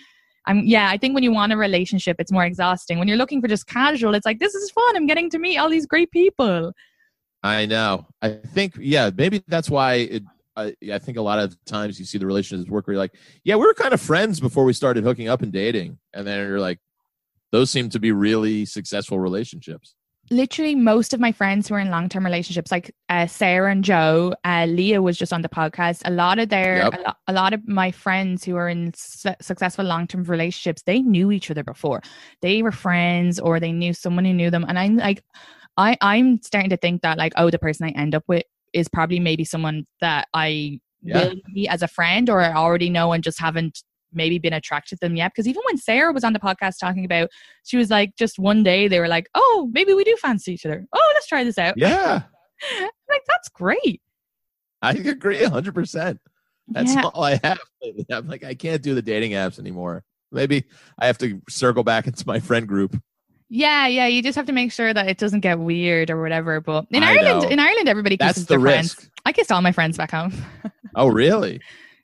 I'm 0.47 0.65
yeah, 0.65 0.89
I 0.91 0.97
think 0.97 1.15
when 1.15 1.23
you 1.23 1.33
want 1.33 1.53
a 1.53 1.57
relationship, 1.57 2.17
it's 2.19 2.33
more 2.33 2.45
exhausting. 2.45 2.99
When 2.99 3.09
you're 3.09 3.17
looking 3.17 3.41
for 3.41 3.49
just 3.49 3.67
casual, 3.67 4.15
it's 4.15 4.27
like 4.27 4.39
this 4.39 4.55
is 4.55 4.71
fun. 4.71 4.97
I'm 4.97 5.07
getting 5.07 5.31
to 5.31 5.39
meet 5.39 5.59
all 5.59 5.69
these 5.69 5.87
great 5.87 6.11
people. 6.11 6.73
I 7.43 7.67
know. 7.67 8.07
I 8.21 8.31
think, 8.31 8.77
yeah, 8.79 9.11
maybe 9.17 9.43
that's 9.49 9.69
why 9.71 9.95
it. 9.95 10.23
I, 10.55 10.75
I 10.93 10.99
think 10.99 11.17
a 11.17 11.23
lot 11.23 11.39
of 11.39 11.57
times 11.65 11.99
you 11.99 12.05
see 12.05 12.19
the 12.19 12.27
relationships 12.27 12.71
work 12.71 12.87
where 12.87 12.93
you're 12.93 13.03
like, 13.03 13.15
yeah, 13.43 13.55
we 13.57 13.63
were 13.63 13.73
kind 13.73 13.95
of 13.95 14.03
friends 14.03 14.39
before 14.39 14.65
we 14.65 14.75
started 14.75 15.03
hooking 15.03 15.29
up 15.29 15.41
and 15.41 15.51
dating, 15.51 15.99
and 16.13 16.27
then 16.27 16.47
you're 16.47 16.61
like, 16.61 16.79
those 17.53 17.71
seem 17.71 17.89
to 17.91 17.99
be 17.99 18.13
really 18.13 18.67
successful 18.67 19.19
relationships. 19.19 19.95
Literally, 20.31 20.75
most 20.75 21.13
of 21.13 21.21
my 21.21 21.33
friends 21.33 21.69
who 21.69 21.75
are 21.75 21.79
in 21.81 21.91
long 21.91 22.09
term 22.09 22.25
relationships, 22.25 22.71
like 22.71 22.95
uh, 23.09 23.27
Sarah 23.27 23.71
and 23.71 23.85
Joe, 23.85 24.35
uh, 24.45 24.67
Leah 24.67 25.03
was 25.03 25.19
just 25.19 25.33
on 25.33 25.43
the 25.43 25.49
podcast. 25.49 26.01
A 26.07 26.11
lot 26.11 26.39
of 26.39 26.49
their, 26.49 26.77
Yep. 26.77 26.95
a, 26.95 27.01
lo- 27.03 27.13
a 27.27 27.33
lot 27.33 27.53
of 27.53 27.67
my 27.69 27.91
friends 27.91 28.45
who 28.45 28.57
are 28.57 28.69
in 28.69 28.93
su- 28.97 29.35
successful 29.43 29.85
long 29.85 30.07
term 30.07 30.23
relationships, 30.25 30.83
they 30.87 31.03
knew 31.03 31.33
each 31.33 31.51
other 31.51 31.65
before. 31.65 32.01
They 32.41 32.63
were 32.63 32.73
friends, 32.73 33.41
or 33.41 33.61
they 33.61 33.73
knew 33.73 33.93
someone 33.93 34.25
who 34.25 34.33
knew 34.33 34.51
them. 34.51 34.65
And 34.67 34.79
I'm 34.79 34.97
like, 34.97 35.23
I 35.77 35.99
I'm 36.01 36.41
starting 36.43 36.71
to 36.71 36.77
think 36.77 37.03
that 37.03 37.19
like, 37.19 37.33
oh, 37.37 37.51
the 37.51 37.59
person 37.59 37.87
I 37.87 37.91
end 37.91 38.15
up 38.15 38.25
with 38.29 38.45
is 38.73 38.89
probably 38.89 39.19
maybe 39.21 39.45
someone 39.45 39.87
that 40.01 40.29
I 40.33 40.81
Yeah. 41.03 41.25
will 41.29 41.35
meet 41.49 41.69
as 41.69 41.83
a 41.83 41.89
friend, 41.89 42.31
or 42.31 42.41
I 42.41 42.55
already 42.55 42.89
know 42.91 43.13
and 43.13 43.23
just 43.25 43.41
haven't 43.41 43.83
maybe 44.13 44.39
been 44.39 44.53
attracted 44.53 44.97
to 44.97 45.07
them 45.07 45.17
yet. 45.17 45.33
Because 45.33 45.49
even 45.49 45.63
when 45.67 45.79
Sarah 45.79 46.13
was 46.13 46.25
on 46.25 46.33
the 46.33 46.39
podcast 46.39 46.79
talking 46.81 47.05
about, 47.05 47.29
she 47.65 47.77
was 47.77 47.91
like, 47.91 48.17
just 48.17 48.39
one 48.39 48.63
day 48.63 48.89
they 48.89 49.01
were 49.01 49.09
like, 49.09 49.29
oh, 49.35 49.71
maybe 49.73 49.95
we 49.95 50.05
do 50.05 50.17
fancy 50.17 50.53
each 50.53 50.67
other. 50.67 50.87
Oh, 50.93 51.11
let's 51.15 51.27
try 51.27 51.45
this 51.45 51.59
out. 51.59 51.75
Yeah, 51.77 52.23
like 52.81 53.23
that's 53.29 53.49
great. 53.49 54.01
I 54.83 54.93
agree 54.93 55.39
100%. 55.39 56.19
That's 56.69 56.95
yeah. 56.95 57.03
all 57.03 57.23
I 57.23 57.39
have 57.45 57.59
lately. 57.83 58.07
I'm 58.11 58.27
like, 58.27 58.45
I 58.45 58.55
can't 58.55 58.83
do 58.83 58.95
the 58.95 59.03
dating 59.03 59.33
apps 59.33 59.59
anymore. 59.59 60.05
Maybe 60.31 60.65
I 60.99 61.07
have 61.07 61.19
to 61.19 61.41
circle 61.49 61.85
back 61.85 62.07
into 62.07 62.27
my 62.27 62.41
friend 62.41 62.67
group. 62.67 63.01
yeah, 63.49 63.87
yeah. 63.87 64.07
You 64.07 64.23
just 64.23 64.37
have 64.37 64.47
to 64.47 64.53
make 64.53 64.73
sure 64.73 64.93
that 64.95 65.09
it 65.09 65.19
doesn't 65.19 65.41
get 65.41 65.59
weird 65.59 66.09
or 66.11 66.21
whatever. 66.23 66.61
But 66.61 66.87
in 66.91 67.03
I 67.03 67.11
Ireland, 67.15 67.43
know. 67.43 67.49
in 67.49 67.59
Ireland, 67.59 67.89
everybody 67.89 68.17
That's 68.17 68.35
kisses 68.35 68.47
the 68.47 68.55
their 68.55 68.61
friends. 68.61 69.11
I 69.27 69.33
kissed 69.33 69.53
all 69.53 69.61
my 69.63 69.73
friends 69.73 69.97
back 69.97 70.11
home. 70.11 70.33
Oh, 70.95 71.09
really? 71.09 71.59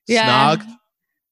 Yeah. 0.06 0.56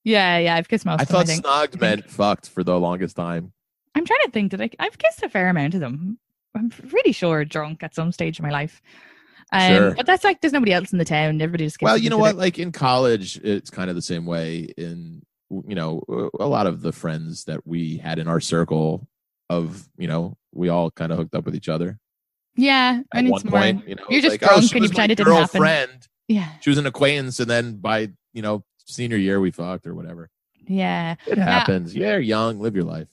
Yeah, 0.06 0.38
yeah. 0.38 0.54
I've 0.54 0.68
kissed 0.68 0.86
most 0.86 1.00
I 1.00 1.02
of 1.02 1.08
them. 1.08 1.16
I 1.18 1.24
thought 1.24 1.70
snogged 1.72 1.80
meant 1.80 2.08
fucked 2.10 2.48
for 2.48 2.62
the 2.64 2.78
longest 2.78 3.16
time. 3.16 3.52
I'm 3.94 4.04
trying 4.04 4.20
to 4.24 4.30
think. 4.30 4.52
Did 4.52 4.60
I? 4.62 4.70
I've 4.78 4.96
kissed 4.98 5.22
a 5.22 5.28
fair 5.28 5.48
amount 5.48 5.74
of 5.74 5.80
them. 5.80 6.18
I'm 6.56 6.70
pretty 6.70 7.12
sure 7.12 7.44
drunk 7.44 7.82
at 7.82 7.94
some 7.94 8.12
stage 8.12 8.38
in 8.38 8.44
my 8.44 8.50
life. 8.52 8.80
Um, 9.52 9.60
Sure. 9.76 9.94
But 9.94 10.06
that's 10.06 10.24
like 10.24 10.40
there's 10.40 10.52
nobody 10.52 10.72
else 10.72 10.92
in 10.92 10.98
the 10.98 11.04
town. 11.04 11.40
Everybody 11.40 11.64
just 11.66 11.80
Well, 11.82 11.98
you 11.98 12.08
know 12.10 12.18
what? 12.18 12.30
other. 12.30 12.38
Like 12.38 12.58
in 12.58 12.72
college, 12.72 13.36
it's 13.44 13.70
kind 13.70 13.90
of 13.90 13.96
the 13.96 14.02
same 14.02 14.26
way. 14.26 14.68
In 14.78 15.22
you 15.50 15.74
know, 15.74 16.02
a 16.40 16.46
lot 16.46 16.66
of 16.66 16.82
the 16.82 16.92
friends 16.92 17.44
that 17.44 17.66
we 17.66 17.98
had 17.98 18.18
in 18.18 18.26
our 18.28 18.40
circle 18.40 19.06
of 19.50 19.88
you 19.98 20.08
know, 20.08 20.36
we 20.52 20.68
all 20.68 20.90
kind 20.90 21.12
of 21.12 21.18
hooked 21.18 21.34
up 21.34 21.44
with 21.44 21.54
each 21.54 21.68
other 21.68 21.98
Yeah, 22.56 23.02
at 23.12 23.18
and 23.20 23.28
one 23.30 23.40
it's 23.40 23.50
more. 23.50 23.60
point. 23.60 23.88
You 23.88 23.94
know, 23.94 24.04
you're 24.10 24.22
just 24.22 24.32
like, 24.32 24.42
oh, 24.42 24.46
drunk 24.56 24.64
she 24.70 24.76
and 24.76 24.84
you 24.84 24.88
pretend 24.88 25.12
it 25.12 25.14
didn't 25.16 25.32
happen. 25.32 25.60
girlfriend. 25.60 26.08
Yeah, 26.28 26.48
She 26.60 26.70
was 26.70 26.78
an 26.78 26.86
acquaintance, 26.86 27.38
and 27.38 27.48
then 27.48 27.76
by 27.76 28.10
you 28.34 28.42
know 28.42 28.64
senior 28.86 29.16
year 29.18 29.40
we 29.40 29.50
fucked 29.50 29.86
or 29.86 29.94
whatever. 29.94 30.30
yeah, 30.66 31.16
It 31.26 31.38
happens. 31.38 31.94
You're 31.94 32.18
young. 32.20 32.58
Live 32.60 32.74
your 32.74 32.84
life. 32.84 33.08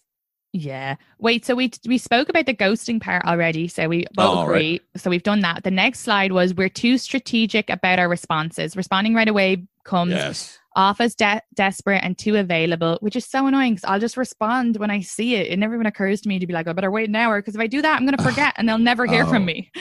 yeah. 0.54 0.96
Wait, 1.20 1.46
so 1.46 1.56
we 1.56 1.72
we 1.88 1.98
spoke 1.98 2.30
about 2.30 2.46
the 2.46 2.54
ghosting 2.54 3.02
part 3.02 3.26
already. 3.26 3.68
So 3.68 3.88
we 3.90 4.06
both 4.14 4.38
Oh, 4.38 4.46
right. 4.48 4.56
agree. 4.56 4.82
So 4.98 5.10
we've 5.10 5.24
done 5.24 5.42
that. 5.42 5.64
The 5.64 5.72
next 5.72 6.00
slide 6.00 6.32
was 6.32 6.54
we're 6.54 6.70
too 6.70 6.98
strategic 6.98 7.70
about 7.70 8.00
our 8.00 8.08
responses. 8.10 8.76
Responding 8.78 9.14
right 9.16 9.28
away 9.28 9.68
comes 9.84 10.12
Yes. 10.14 10.60
off 10.76 11.02
as 11.02 11.14
de- 11.16 11.42
desperate 11.56 12.02
and 12.04 12.18
too 12.18 12.36
available, 12.38 12.98
which 13.02 13.16
is 13.16 13.26
so 13.26 13.46
annoying 13.48 13.74
because 13.76 13.90
I'll 13.90 14.00
just 14.00 14.16
respond 14.18 14.78
when 14.78 14.90
I 14.92 15.02
see 15.02 15.36
it. 15.36 15.48
It 15.52 15.58
never 15.60 15.74
even 15.76 15.86
occurs 15.88 16.22
to 16.22 16.30
me 16.30 16.40
to 16.40 16.48
be 16.48 16.54
like, 16.54 16.68
I 16.68 16.74
better 16.74 16.90
wait 16.92 17.10
an 17.10 17.16
hour 17.16 17.40
because 17.42 17.56
if 17.56 17.62
I 17.62 17.68
do 17.68 17.82
that, 17.82 17.96
I'm 18.00 18.06
going 18.06 18.18
to 18.18 18.24
forget 18.24 18.54
and 18.58 18.68
they'll 18.70 18.78
never 18.78 19.06
hear 19.06 19.24
Oh, 19.26 19.30
from 19.30 19.46
me. 19.46 19.72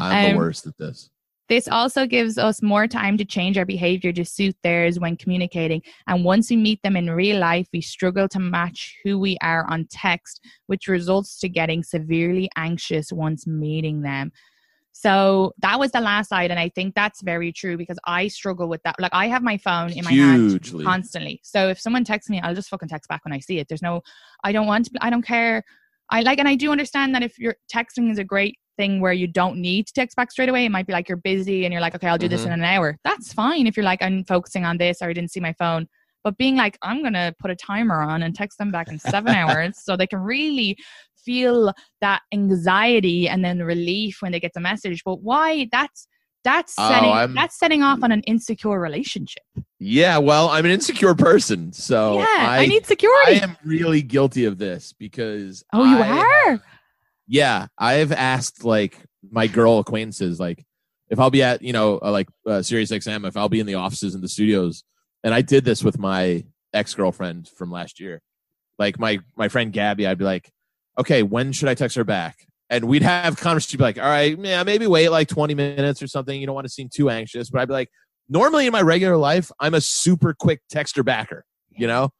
I'm 0.00 0.26
Um, 0.26 0.32
the 0.32 0.36
worst 0.38 0.66
at 0.66 0.76
this. 0.78 1.10
This 1.48 1.68
also 1.68 2.06
gives 2.06 2.38
us 2.38 2.60
more 2.60 2.88
time 2.88 3.16
to 3.18 3.24
change 3.24 3.56
our 3.56 3.64
behavior 3.64 4.12
to 4.12 4.24
suit 4.24 4.56
theirs 4.62 4.98
when 4.98 5.16
communicating. 5.16 5.82
And 6.06 6.24
once 6.24 6.50
we 6.50 6.56
meet 6.56 6.82
them 6.82 6.96
in 6.96 7.10
real 7.10 7.38
life, 7.38 7.68
we 7.72 7.80
struggle 7.80 8.28
to 8.28 8.40
match 8.40 8.96
who 9.04 9.18
we 9.18 9.36
are 9.42 9.64
on 9.70 9.86
text, 9.88 10.44
which 10.66 10.88
results 10.88 11.38
to 11.40 11.48
getting 11.48 11.84
severely 11.84 12.50
anxious 12.56 13.12
once 13.12 13.46
meeting 13.46 14.02
them. 14.02 14.32
So 14.98 15.52
that 15.58 15.78
was 15.78 15.92
the 15.92 16.00
last 16.00 16.30
slide. 16.30 16.50
And 16.50 16.58
I 16.58 16.70
think 16.70 16.94
that's 16.94 17.20
very 17.20 17.52
true 17.52 17.76
because 17.76 17.98
I 18.06 18.28
struggle 18.28 18.66
with 18.66 18.82
that. 18.84 18.96
Like 18.98 19.12
I 19.14 19.28
have 19.28 19.42
my 19.42 19.58
phone 19.58 19.92
in 19.92 20.04
my 20.04 20.12
hand 20.12 20.84
constantly. 20.84 21.38
So 21.44 21.68
if 21.68 21.78
someone 21.78 22.02
texts 22.02 22.30
me, 22.30 22.40
I'll 22.40 22.54
just 22.54 22.70
fucking 22.70 22.88
text 22.88 23.08
back 23.08 23.22
when 23.24 23.34
I 23.34 23.38
see 23.38 23.58
it. 23.58 23.68
There's 23.68 23.82
no, 23.82 24.00
I 24.42 24.52
don't 24.52 24.66
want 24.66 24.86
to, 24.86 24.92
I 25.02 25.10
don't 25.10 25.20
care. 25.20 25.62
I 26.08 26.22
like, 26.22 26.38
and 26.38 26.48
I 26.48 26.54
do 26.54 26.72
understand 26.72 27.14
that 27.14 27.22
if 27.22 27.38
you're 27.38 27.56
texting 27.70 28.10
is 28.10 28.18
a 28.18 28.24
great 28.24 28.56
thing 28.76 29.00
where 29.00 29.12
you 29.12 29.26
don't 29.26 29.56
need 29.58 29.86
to 29.86 29.92
text 29.92 30.16
back 30.16 30.30
straight 30.30 30.48
away. 30.48 30.64
It 30.64 30.70
might 30.70 30.86
be 30.86 30.92
like 30.92 31.08
you're 31.08 31.16
busy 31.18 31.64
and 31.64 31.72
you're 31.72 31.80
like, 31.80 31.94
okay, 31.94 32.08
I'll 32.08 32.18
do 32.18 32.28
this 32.28 32.42
Mhm. 32.42 32.46
in 32.46 32.52
an 32.52 32.64
hour. 32.64 32.96
That's 33.04 33.32
fine 33.32 33.66
if 33.66 33.76
you're 33.76 33.84
like, 33.84 34.02
I'm 34.02 34.24
focusing 34.24 34.64
on 34.64 34.76
this 34.78 35.00
or 35.02 35.08
I 35.08 35.12
didn't 35.12 35.30
see 35.30 35.40
my 35.40 35.52
phone. 35.54 35.88
But 36.24 36.36
being 36.38 36.56
like, 36.56 36.76
I'm 36.82 37.02
going 37.02 37.12
to 37.14 37.34
put 37.38 37.50
a 37.50 37.56
timer 37.56 38.00
on 38.02 38.22
and 38.22 38.34
text 38.34 38.58
them 38.58 38.70
back 38.72 38.88
in 38.88 38.98
seven 38.98 39.34
hours 39.34 39.78
so 39.82 39.96
they 39.96 40.06
can 40.06 40.18
really 40.20 40.76
feel 41.24 41.72
that 42.00 42.22
anxiety 42.32 43.28
and 43.28 43.44
then 43.44 43.62
relief 43.62 44.18
when 44.20 44.32
they 44.32 44.40
get 44.40 44.52
the 44.54 44.60
message. 44.60 45.02
But 45.04 45.20
why? 45.22 45.68
That's, 45.72 46.08
that's 46.44 46.74
Oh, 46.78 46.88
setting, 46.88 47.10
I'm- 47.10 47.34
that's 47.34 47.58
setting 47.58 47.82
off 47.82 48.02
on 48.02 48.12
an 48.12 48.22
insecure 48.22 48.78
relationship. 48.80 49.42
Yeah. 49.78 50.18
Well, 50.18 50.48
I'm 50.48 50.64
an 50.64 50.70
insecure 50.70 51.14
person, 51.14 51.72
so 51.72 52.18
yeah, 52.18 52.26
I, 52.28 52.58
I 52.62 52.66
need 52.66 52.86
security. 52.86 53.40
I 53.40 53.44
am 53.44 53.56
really 53.64 54.00
guilty 54.02 54.44
of 54.46 54.56
this 54.58 54.92
because 54.92 55.64
oh, 55.72 55.84
you 55.84 55.96
I 55.98 56.18
are? 56.48 56.62
Yeah, 57.26 57.66
I've 57.78 58.12
asked 58.12 58.64
like 58.64 58.98
my 59.30 59.46
girl 59.46 59.78
acquaintances, 59.78 60.38
like 60.38 60.64
if 61.08 61.18
I'll 61.18 61.30
be 61.30 61.42
at 61.42 61.62
you 61.62 61.72
know 61.72 61.98
uh, 62.02 62.10
like 62.10 62.28
uh, 62.46 62.62
Sirius 62.62 62.90
XM, 62.90 63.26
if 63.26 63.36
I'll 63.36 63.48
be 63.48 63.60
in 63.60 63.66
the 63.66 63.74
offices 63.74 64.14
and 64.14 64.22
the 64.22 64.28
studios, 64.28 64.84
and 65.24 65.34
I 65.34 65.42
did 65.42 65.64
this 65.64 65.82
with 65.82 65.98
my 65.98 66.44
ex 66.72 66.94
girlfriend 66.94 67.48
from 67.48 67.70
last 67.70 68.00
year. 68.00 68.20
Like 68.78 68.98
my 68.98 69.20
my 69.36 69.48
friend 69.48 69.72
Gabby, 69.72 70.06
I'd 70.06 70.18
be 70.18 70.24
like, 70.24 70.50
okay, 70.98 71.22
when 71.22 71.52
should 71.52 71.68
I 71.68 71.74
text 71.74 71.96
her 71.96 72.04
back? 72.04 72.46
And 72.68 72.86
we'd 72.86 73.02
have 73.02 73.36
conversations. 73.36 73.70
She'd 73.70 73.76
be 73.78 73.84
like, 73.84 73.98
all 73.98 74.04
right, 74.04 74.36
yeah, 74.38 74.62
maybe 74.64 74.86
wait 74.86 75.08
like 75.10 75.28
20 75.28 75.54
minutes 75.54 76.02
or 76.02 76.08
something. 76.08 76.38
You 76.38 76.46
don't 76.46 76.54
want 76.54 76.66
to 76.66 76.72
seem 76.72 76.88
too 76.92 77.10
anxious. 77.10 77.48
But 77.48 77.60
I'd 77.60 77.68
be 77.68 77.74
like, 77.74 77.90
normally 78.28 78.66
in 78.66 78.72
my 78.72 78.82
regular 78.82 79.16
life, 79.16 79.52
I'm 79.60 79.74
a 79.74 79.80
super 79.80 80.34
quick 80.34 80.60
texter 80.72 81.04
backer. 81.04 81.44
You 81.70 81.86
know, 81.86 82.10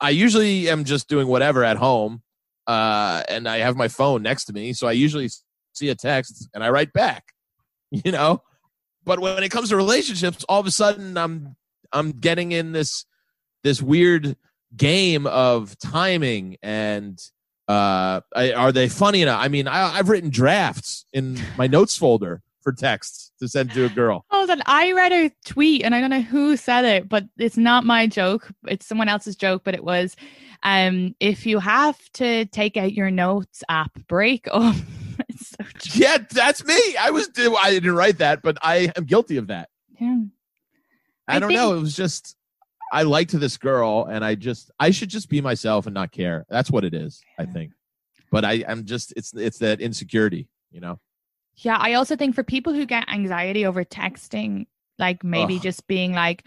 I 0.00 0.10
usually 0.10 0.70
am 0.70 0.84
just 0.84 1.08
doing 1.08 1.28
whatever 1.28 1.64
at 1.64 1.76
home, 1.76 2.22
uh, 2.66 3.22
and 3.28 3.48
I 3.48 3.58
have 3.58 3.76
my 3.76 3.88
phone 3.88 4.22
next 4.22 4.44
to 4.46 4.52
me, 4.52 4.72
so 4.72 4.86
I 4.86 4.92
usually 4.92 5.28
see 5.72 5.88
a 5.88 5.94
text 5.94 6.48
and 6.54 6.62
I 6.64 6.70
write 6.70 6.92
back. 6.92 7.24
You 7.92 8.12
know, 8.12 8.44
but 9.04 9.18
when 9.18 9.42
it 9.42 9.48
comes 9.48 9.70
to 9.70 9.76
relationships, 9.76 10.44
all 10.48 10.60
of 10.60 10.66
a 10.68 10.70
sudden 10.70 11.18
I'm 11.18 11.56
I'm 11.92 12.12
getting 12.12 12.52
in 12.52 12.70
this 12.70 13.04
this 13.64 13.82
weird 13.82 14.36
game 14.76 15.26
of 15.26 15.76
timing 15.78 16.56
and 16.62 17.18
uh 17.66 18.20
I, 18.32 18.52
are 18.52 18.70
they 18.70 18.88
funny 18.88 19.22
enough? 19.22 19.42
I 19.42 19.48
mean, 19.48 19.66
I, 19.66 19.98
I've 19.98 20.08
written 20.08 20.30
drafts 20.30 21.04
in 21.12 21.36
my 21.58 21.66
notes 21.66 21.96
folder 21.96 22.42
for 22.62 22.72
texts 22.72 23.29
to 23.40 23.48
send 23.48 23.72
to 23.72 23.84
a 23.86 23.88
girl. 23.88 24.24
Oh, 24.32 24.46
that 24.46 24.62
I 24.66 24.92
read 24.92 25.12
a 25.12 25.30
tweet 25.44 25.82
and 25.84 25.94
I 25.94 26.00
don't 26.00 26.08
know 26.10 26.22
who 26.22 26.56
said 26.56 26.84
it, 26.86 27.08
but 27.08 27.24
it's 27.38 27.58
not 27.58 27.84
my 27.84 28.06
joke. 28.06 28.50
It's 28.66 28.86
someone 28.86 29.08
else's 29.08 29.36
joke, 29.36 29.62
but 29.64 29.74
it 29.74 29.84
was 29.84 30.16
um 30.62 31.14
if 31.20 31.44
you 31.46 31.58
have 31.58 31.98
to 32.14 32.44
take 32.46 32.76
out 32.78 32.92
your 32.94 33.10
notes 33.10 33.62
app, 33.68 33.92
break 34.08 34.48
up. 34.52 34.76
it's 35.28 35.50
so 35.50 35.64
true. 35.74 36.02
Yeah, 36.02 36.18
that's 36.30 36.64
me. 36.64 36.78
I 36.98 37.10
was 37.10 37.28
I 37.36 37.70
didn't 37.70 37.94
write 37.96 38.18
that, 38.18 38.40
but 38.42 38.56
I 38.62 38.90
am 38.96 39.04
guilty 39.04 39.36
of 39.36 39.48
that. 39.48 39.68
Yeah. 40.00 40.20
I, 41.28 41.36
I 41.36 41.38
don't 41.38 41.48
think- 41.48 41.58
know. 41.60 41.74
It 41.74 41.80
was 41.80 41.94
just 41.94 42.36
I 42.92 43.02
liked 43.02 43.30
this 43.38 43.56
girl, 43.56 44.06
and 44.10 44.24
I 44.24 44.34
just 44.34 44.70
I 44.80 44.90
should 44.90 45.10
just 45.10 45.28
be 45.28 45.40
myself 45.40 45.86
and 45.86 45.94
not 45.94 46.10
care. 46.12 46.44
That's 46.48 46.70
what 46.70 46.84
it 46.84 46.94
is, 46.94 47.20
I 47.38 47.44
think. 47.44 47.72
But 48.32 48.44
I 48.44 48.64
I'm 48.66 48.84
just 48.86 49.12
it's 49.16 49.34
it's 49.34 49.58
that 49.58 49.80
insecurity, 49.80 50.48
you 50.72 50.80
know. 50.80 50.98
Yeah, 51.56 51.76
I 51.78 51.94
also 51.94 52.16
think 52.16 52.34
for 52.34 52.42
people 52.42 52.72
who 52.72 52.86
get 52.86 53.08
anxiety 53.08 53.66
over 53.66 53.84
texting, 53.84 54.66
like 54.98 55.22
maybe 55.24 55.56
Ugh. 55.56 55.62
just 55.62 55.86
being 55.86 56.12
like, 56.14 56.44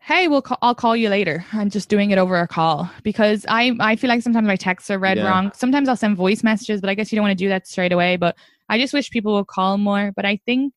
"Hey, 0.00 0.28
we'll 0.28 0.42
call, 0.42 0.58
I'll 0.62 0.74
call 0.74 0.96
you 0.96 1.08
later," 1.08 1.44
and 1.52 1.70
just 1.70 1.88
doing 1.88 2.10
it 2.10 2.18
over 2.18 2.36
a 2.38 2.48
call 2.48 2.90
because 3.02 3.46
I 3.48 3.72
I 3.80 3.96
feel 3.96 4.08
like 4.08 4.22
sometimes 4.22 4.46
my 4.46 4.56
texts 4.56 4.90
are 4.90 4.98
read 4.98 5.18
Yeah. 5.18 5.24
wrong. 5.26 5.52
Sometimes 5.54 5.88
I'll 5.88 5.96
send 5.96 6.16
voice 6.16 6.42
messages, 6.42 6.80
but 6.80 6.90
I 6.90 6.94
guess 6.94 7.12
you 7.12 7.16
don't 7.16 7.24
want 7.24 7.38
to 7.38 7.44
do 7.44 7.48
that 7.48 7.66
straight 7.66 7.92
away. 7.92 8.16
But 8.16 8.36
I 8.68 8.78
just 8.78 8.92
wish 8.94 9.10
people 9.10 9.34
would 9.34 9.46
call 9.46 9.78
more. 9.78 10.12
But 10.14 10.24
I 10.26 10.38
think. 10.46 10.74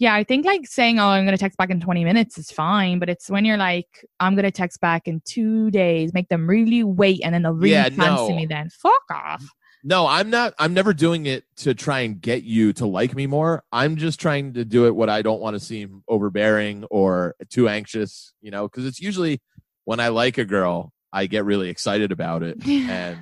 Yeah, 0.00 0.14
I 0.14 0.24
think 0.24 0.46
like 0.46 0.66
saying, 0.66 0.98
"Oh, 1.00 1.06
I'm 1.08 1.24
going 1.26 1.36
to 1.36 1.40
text 1.42 1.58
back 1.58 1.70
in 1.70 1.80
20 1.80 2.04
minutes" 2.04 2.38
is 2.38 2.50
fine, 2.52 2.98
but 3.00 3.08
it's 3.08 3.30
when 3.30 3.44
you're 3.44 3.56
like, 3.56 3.88
"I'm 4.20 4.34
going 4.36 4.44
to 4.44 4.50
text 4.52 4.80
back 4.80 5.08
in 5.08 5.20
two 5.24 5.70
days," 5.72 6.14
make 6.14 6.28
them 6.28 6.48
really 6.48 6.84
wait, 6.84 7.20
and 7.24 7.34
then 7.34 7.42
they'll 7.42 7.52
really 7.54 7.72
Yeah, 7.72 7.88
fancy 7.90 8.32
no. 8.32 8.36
me. 8.36 8.46
Then 8.46 8.70
fuck 8.70 9.02
off. 9.12 9.44
No, 9.84 10.06
I'm 10.06 10.28
not. 10.30 10.54
I'm 10.58 10.74
never 10.74 10.92
doing 10.92 11.26
it 11.26 11.44
to 11.58 11.74
try 11.74 12.00
and 12.00 12.20
get 12.20 12.42
you 12.42 12.72
to 12.74 12.86
like 12.86 13.14
me 13.14 13.26
more. 13.26 13.62
I'm 13.72 13.96
just 13.96 14.20
trying 14.20 14.54
to 14.54 14.64
do 14.64 14.86
it 14.86 14.94
what 14.94 15.08
I 15.08 15.22
don't 15.22 15.40
want 15.40 15.54
to 15.54 15.60
seem 15.60 16.02
overbearing 16.08 16.84
or 16.90 17.36
too 17.48 17.68
anxious, 17.68 18.32
you 18.40 18.50
know, 18.50 18.66
because 18.68 18.84
it's 18.86 19.00
usually 19.00 19.40
when 19.84 20.00
I 20.00 20.08
like 20.08 20.36
a 20.38 20.44
girl, 20.44 20.92
I 21.12 21.26
get 21.26 21.44
really 21.44 21.68
excited 21.70 22.12
about 22.12 22.42
it. 22.42 22.58
And, 22.66 23.18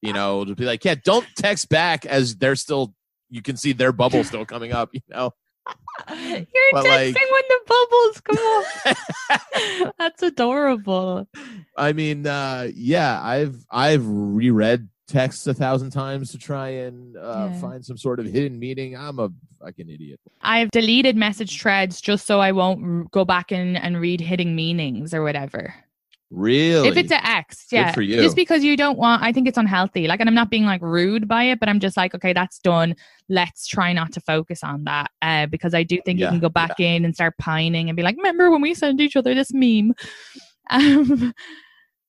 you 0.00 0.12
know, 0.12 0.44
to 0.44 0.54
be 0.54 0.64
like, 0.64 0.84
yeah, 0.84 0.94
don't 1.02 1.26
text 1.36 1.68
back 1.68 2.06
as 2.06 2.36
they're 2.36 2.56
still, 2.56 2.94
you 3.30 3.42
can 3.42 3.56
see 3.56 3.72
their 3.72 3.92
bubble 3.92 4.22
still 4.24 4.44
coming 4.46 4.72
up, 4.72 4.90
you 4.92 5.00
know? 5.08 5.32
You're 6.10 6.44
But, 6.72 6.84
texting 6.84 7.14
like- 7.14 7.30
when 7.32 7.42
the 7.48 7.60
bubbles 7.66 8.20
come 8.20 8.36
off. 8.36 9.92
That's 9.98 10.22
adorable. 10.22 11.26
I 11.76 11.92
mean, 11.94 12.26
uh, 12.26 12.68
yeah, 12.74 13.18
I've 13.22 13.64
I've 13.70 14.06
reread 14.06 14.88
texts 15.06 15.46
a 15.46 15.54
thousand 15.54 15.90
times 15.90 16.30
to 16.32 16.38
try 16.38 16.68
and 16.68 17.16
uh, 17.16 17.50
Yeah. 17.52 17.60
find 17.60 17.84
some 17.84 17.96
sort 17.98 18.20
of 18.20 18.26
hidden 18.26 18.58
meaning. 18.58 18.96
I'm 18.96 19.18
a 19.18 19.30
fucking 19.60 19.88
idiot. 19.90 20.18
I've 20.42 20.70
deleted 20.70 21.16
message 21.16 21.60
threads 21.60 22.00
just 22.00 22.26
so 22.26 22.40
I 22.40 22.52
won't 22.52 22.84
r- 22.84 23.04
go 23.10 23.24
back 23.24 23.52
in 23.52 23.76
and 23.76 24.00
read 24.00 24.20
hidden 24.20 24.56
meanings 24.56 25.12
or 25.12 25.22
whatever. 25.22 25.74
Really? 26.30 26.88
If 26.88 26.96
it's 26.96 27.12
an 27.12 27.20
ex, 27.22 27.66
Good 27.70 27.76
yeah. 27.76 27.92
for 27.92 28.02
you. 28.02 28.20
Just 28.20 28.34
because 28.34 28.64
you 28.64 28.76
don't 28.76 28.98
want, 28.98 29.22
I 29.22 29.30
think 29.30 29.46
it's 29.46 29.58
unhealthy. 29.58 30.08
Like, 30.08 30.18
and 30.18 30.28
I'm 30.28 30.34
not 30.34 30.50
being 30.50 30.64
like 30.64 30.82
rude 30.82 31.28
by 31.28 31.44
it, 31.44 31.60
but 31.60 31.68
I'm 31.68 31.78
just 31.78 31.96
like, 31.96 32.12
okay, 32.14 32.32
that's 32.32 32.58
done. 32.58 32.96
Let's 33.28 33.66
try 33.68 33.92
not 33.92 34.10
to 34.14 34.20
focus 34.20 34.64
on 34.64 34.82
that 34.84 35.10
uh, 35.22 35.46
because 35.46 35.74
I 35.74 35.84
do 35.84 36.00
think 36.04 36.18
you 36.18 36.26
can 36.26 36.40
go 36.40 36.48
back 36.48 36.80
in 36.80 37.04
and 37.04 37.14
start 37.14 37.36
pining 37.38 37.88
and 37.88 37.94
be 37.96 38.02
like, 38.02 38.16
remember 38.16 38.50
when 38.50 38.62
we 38.62 38.74
sent 38.74 39.00
each 39.00 39.16
other 39.16 39.34
this 39.34 39.52
meme? 39.52 39.92
Um, 40.70 41.34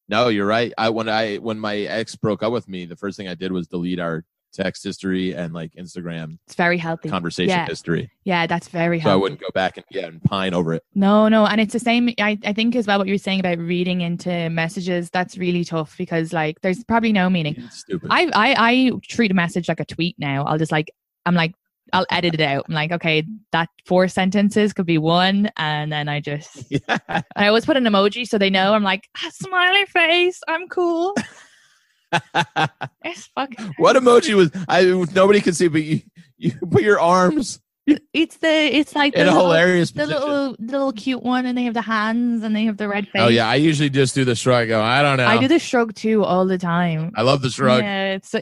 No, 0.08 0.28
you're 0.28 0.46
right. 0.46 0.72
I 0.78 0.90
when 0.90 1.10
I 1.10 1.38
when 1.38 1.60
my 1.60 1.78
ex 1.78 2.16
broke 2.16 2.44
up 2.44 2.52
with 2.52 2.68
me, 2.68 2.86
the 2.86 2.96
first 2.96 3.18
thing 3.18 3.28
I 3.28 3.36
did 3.36 3.52
was 3.52 3.68
delete 3.68 4.00
our 4.00 4.24
text 4.54 4.86
history 4.86 5.34
and 5.34 5.54
like 5.54 5.74
Instagram 5.74 6.38
it's 6.48 6.56
very 6.56 6.78
healthy. 6.78 7.10
conversation 7.10 7.50
Yeah. 7.50 7.66
history. 7.66 8.10
Yeah, 8.24 8.48
that's 8.48 8.70
very 8.70 9.00
healthy. 9.00 9.12
So 9.12 9.14
I 9.14 9.22
wouldn't 9.22 9.42
go 9.42 9.50
back 9.54 9.76
and 9.76 9.86
yeah 9.92 10.06
and 10.06 10.24
pine 10.24 10.54
over 10.54 10.74
it. 10.74 10.84
No, 10.94 11.28
no, 11.28 11.46
and 11.46 11.60
it's 11.60 11.74
the 11.74 11.80
same. 11.80 12.10
I, 12.20 12.38
I 12.46 12.54
think 12.54 12.74
as 12.78 12.88
well 12.88 12.98
what 13.00 13.08
you 13.08 13.14
were 13.14 13.18
saying 13.18 13.42
about 13.42 13.58
reading 13.58 14.00
into 14.02 14.50
messages. 14.50 15.10
That's 15.10 15.38
really 15.38 15.66
tough 15.66 15.98
because 15.98 16.32
like 16.32 16.62
there's 16.62 16.84
probably 16.86 17.12
no 17.12 17.30
meaning. 17.30 17.56
It's 17.58 17.80
stupid. 17.80 18.08
I 18.12 18.28
I 18.34 18.56
I 18.58 18.92
treat 19.04 19.32
a 19.32 19.34
message 19.34 19.68
like 19.68 19.82
a 19.82 19.86
tweet 19.86 20.16
now. 20.20 20.46
I'll 20.46 20.58
just 20.58 20.72
like 20.72 20.90
I'm 21.26 21.36
like 21.36 21.54
I'll 21.94 22.06
edit 22.10 22.34
it 22.34 22.42
out. 22.42 22.66
I'm 22.68 22.74
like 22.76 22.92
okay, 22.92 23.24
that 23.52 23.70
four 23.86 24.08
sentences 24.08 24.74
could 24.74 24.86
be 24.86 24.98
one, 24.98 25.50
and 25.58 25.92
then 25.92 26.10
I 26.10 26.20
just 26.20 26.66
yeah. 26.70 27.22
I 27.36 27.48
always 27.48 27.66
put 27.66 27.78
an 27.78 27.84
emoji 27.84 28.28
so 28.28 28.38
they 28.38 28.50
know. 28.50 28.74
I'm 28.74 28.84
like 28.84 29.08
"Ah, 29.18 29.30
smiley 29.32 29.86
face. 29.86 30.42
I'm 30.48 30.68
cool. 30.68 31.16
It's 33.04 33.28
fucking. 33.36 33.74
what 33.78 33.96
emoji 33.98 34.36
was 34.36 34.50
I 34.70 34.84
nobody 35.14 35.42
could 35.42 35.56
see 35.56 35.68
but 35.68 35.84
you 35.84 36.02
you 36.38 36.52
put 36.72 36.82
your 36.82 37.00
arms 37.00 37.60
It's 37.88 38.38
the 38.38 38.48
it's 38.48 38.96
like 38.96 39.14
the 39.14 39.26
little, 39.26 39.42
hilarious 39.42 39.92
the 39.92 40.04
position. 40.06 40.22
little 40.22 40.56
little 40.58 40.92
cute 40.92 41.22
one, 41.22 41.46
and 41.46 41.56
they 41.56 41.64
have 41.66 41.76
the 41.76 41.84
hands, 41.84 42.42
and 42.42 42.56
they 42.56 42.66
have 42.66 42.78
the 42.78 42.88
red 42.88 43.08
face. 43.08 43.22
Oh 43.22 43.28
yeah, 43.28 43.48
I 43.48 43.56
usually 43.56 43.92
just 43.92 44.16
do 44.16 44.26
the 44.26 44.34
shrug. 44.34 44.64
I 44.64 44.66
go, 44.66 44.82
I 44.82 45.04
don't 45.04 45.18
know. 45.18 45.28
I 45.28 45.38
do 45.38 45.48
the 45.48 45.60
shrug 45.60 45.94
too 45.94 46.24
all 46.24 46.48
the 46.48 46.58
time. 46.58 47.12
I 47.16 47.22
love 47.22 47.44
the 47.44 47.52
shrug. 47.52 47.84
Yeah, 47.84 48.14
it's 48.14 48.34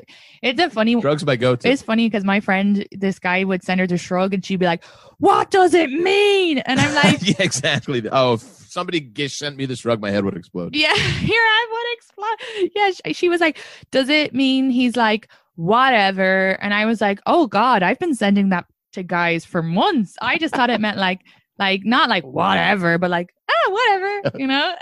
it's 0.41 0.61
a 0.61 0.69
funny. 0.69 0.99
Shrug's 1.01 1.25
my 1.25 1.35
go-to. 1.35 1.69
It's 1.69 1.81
funny 1.81 2.07
because 2.07 2.23
my 2.23 2.39
friend, 2.39 2.87
this 2.93 3.19
guy, 3.19 3.43
would 3.43 3.63
send 3.63 3.81
her 3.81 3.87
the 3.87 3.97
shrug, 3.97 4.33
and 4.33 4.45
she'd 4.45 4.61
be 4.61 4.65
like, 4.65 4.85
"What 5.17 5.51
does 5.51 5.73
it 5.73 5.91
mean?" 5.91 6.59
And 6.59 6.79
I'm 6.79 6.95
like, 6.95 7.19
yeah, 7.27 7.35
exactly. 7.43 8.01
Oh, 8.09 8.35
if 8.35 8.41
somebody 8.41 9.11
sent 9.27 9.57
me 9.57 9.65
the 9.65 9.75
shrug, 9.75 9.99
my 9.99 10.09
head 10.09 10.23
would 10.23 10.37
explode. 10.37 10.73
"Yeah, 10.73 10.95
here 10.95 11.41
I 11.41 11.67
would 11.69 11.97
explode." 11.97 12.71
Yeah, 12.75 12.91
she, 12.91 13.13
she 13.13 13.29
was 13.29 13.41
like, 13.41 13.59
"Does 13.91 14.07
it 14.07 14.33
mean 14.33 14.69
he's 14.69 14.95
like 14.95 15.27
whatever?" 15.55 16.51
And 16.61 16.73
I 16.73 16.85
was 16.85 17.01
like, 17.01 17.19
"Oh 17.25 17.47
God, 17.47 17.83
I've 17.83 17.99
been 17.99 18.15
sending 18.15 18.47
that 18.49 18.65
to 18.93 19.03
guys 19.03 19.45
for 19.45 19.61
months. 19.61 20.15
I 20.21 20.37
just 20.37 20.55
thought 20.55 20.69
it 20.69 20.81
meant 20.81 20.97
like." 20.97 21.21
Like 21.59 21.85
not 21.85 22.09
like 22.09 22.23
whatever, 22.23 22.97
but 22.97 23.11
like 23.11 23.31
ah 23.47 23.71
whatever, 23.71 24.39
you 24.39 24.47
know. 24.47 24.73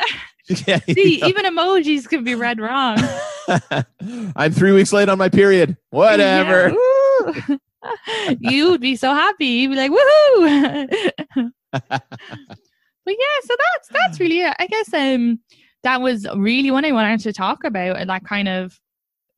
yeah, 0.68 0.80
See, 0.90 1.22
even 1.24 1.46
emojis 1.46 2.08
can 2.08 2.24
be 2.24 2.36
read 2.36 2.60
wrong. 2.60 2.98
I'm 4.36 4.52
three 4.52 4.72
weeks 4.72 4.94
late 4.94 5.10
on 5.10 5.18
my 5.18 5.30
period. 5.30 5.78
Whatever. 5.90 6.74
Yeah. 7.50 7.58
You'd 8.40 8.82
be 8.82 8.96
so 8.96 9.14
happy. 9.14 9.46
You'd 9.46 9.72
be 9.72 9.76
like, 9.76 9.92
woohoo. 9.92 11.12
but 11.74 12.04
yeah, 13.08 13.40
so 13.44 13.56
that's 13.58 13.90
that's 13.92 14.20
really 14.20 14.42
it. 14.42 14.56
I 14.60 14.68
guess 14.68 14.94
um 14.94 15.40
that 15.84 16.02
was 16.02 16.28
really 16.36 16.72
what 16.72 16.86
I 16.86 16.92
wanted 16.92 17.22
to 17.22 17.34
talk 17.34 17.64
about 17.64 18.06
that 18.08 18.24
kind 18.24 18.48
of 18.48 18.80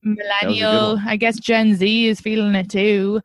was 0.03 0.13
a 0.13 0.15
good 0.15 0.17
millennial. 0.17 0.99
I 1.05 1.15
guess 1.15 1.39
Gen 1.39 1.75
Z 1.75 2.07
is 2.07 2.19
feeling 2.19 2.55
it 2.55 2.69
too. 2.69 3.21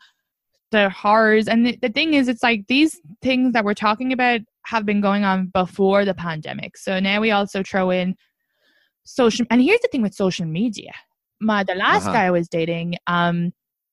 The 0.71 0.91
horrors. 0.91 1.49
And 1.49 1.67
the, 1.67 1.79
the 1.81 1.89
thing 1.89 2.15
is 2.15 2.29
it's 2.29 2.43
like 2.43 2.67
these 2.69 3.01
things 3.23 3.53
that 3.55 3.65
we're 3.65 3.75
talking 3.75 4.13
about 4.13 4.41
have 4.67 4.85
been 4.85 5.01
going 5.01 5.25
on 5.25 5.47
before 5.47 6.05
the 6.05 6.15
pandemic. 6.15 6.77
So 6.77 7.01
now 7.01 7.21
we 7.21 7.31
also 7.31 7.63
throw 7.63 7.91
in 7.91 8.15
social 9.05 9.47
and 9.51 9.63
here's 9.63 9.81
the 9.81 9.89
thing 9.91 10.03
with 10.03 10.15
social 10.15 10.45
media. 10.47 10.93
My 11.41 11.65
the 11.65 11.75
last 11.75 12.03
Uh-huh. 12.05 12.13
guy 12.13 12.25
I 12.27 12.31
was 12.31 12.49
dating, 12.49 12.97
um, 13.07 13.53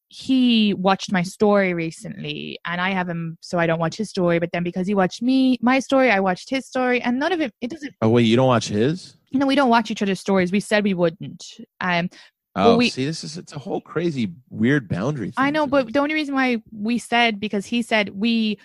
he 0.09 0.73
watched 0.73 1.11
my 1.11 1.23
story 1.23 1.73
recently 1.73 2.59
and 2.65 2.79
I 2.81 2.91
have 2.91 3.07
him 3.09 3.37
so 3.41 3.57
I 3.57 3.65
don't 3.67 3.79
watch 3.79 3.95
his 3.95 4.09
story, 4.09 4.39
but 4.39 4.49
then 4.51 4.63
because 4.63 4.85
he 4.87 4.93
watched 4.95 5.21
me 5.21 5.57
my 5.61 5.79
story, 5.79 6.11
I 6.11 6.19
watched 6.19 6.49
his 6.49 6.65
story 6.67 7.01
and 7.01 7.17
none 7.19 7.31
of 7.31 7.39
it 7.41 7.53
it 7.61 7.69
doesn't 7.69 7.93
Oh 8.01 8.09
wait, 8.09 8.23
you 8.23 8.35
don't 8.35 8.47
watch 8.47 8.67
his? 8.67 9.15
you 9.31 9.39
know, 9.39 9.47
we 9.47 9.55
don't 9.55 9.69
watch 9.69 9.91
each 9.91 10.01
other's 10.01 10.19
stories. 10.19 10.51
We 10.51 10.59
said 10.59 10.83
we 10.83 10.93
wouldn't. 10.93 11.43
Um 11.81 12.09
Oh, 12.55 12.77
we- 12.77 12.89
see, 12.89 13.05
this 13.05 13.23
is 13.23 13.37
it's 13.37 13.53
a 13.53 13.59
whole 13.59 13.81
crazy 13.81 14.31
weird 14.49 14.87
boundary. 14.87 15.33
I 15.37 15.51
know, 15.51 15.67
but 15.67 15.87
me. 15.87 15.91
the 15.91 15.99
only 15.99 16.13
reason 16.13 16.35
why 16.35 16.61
we 16.71 16.97
said 16.97 17.39
because 17.39 17.65
he 17.65 17.81
said 17.81 18.09
we 18.09 18.57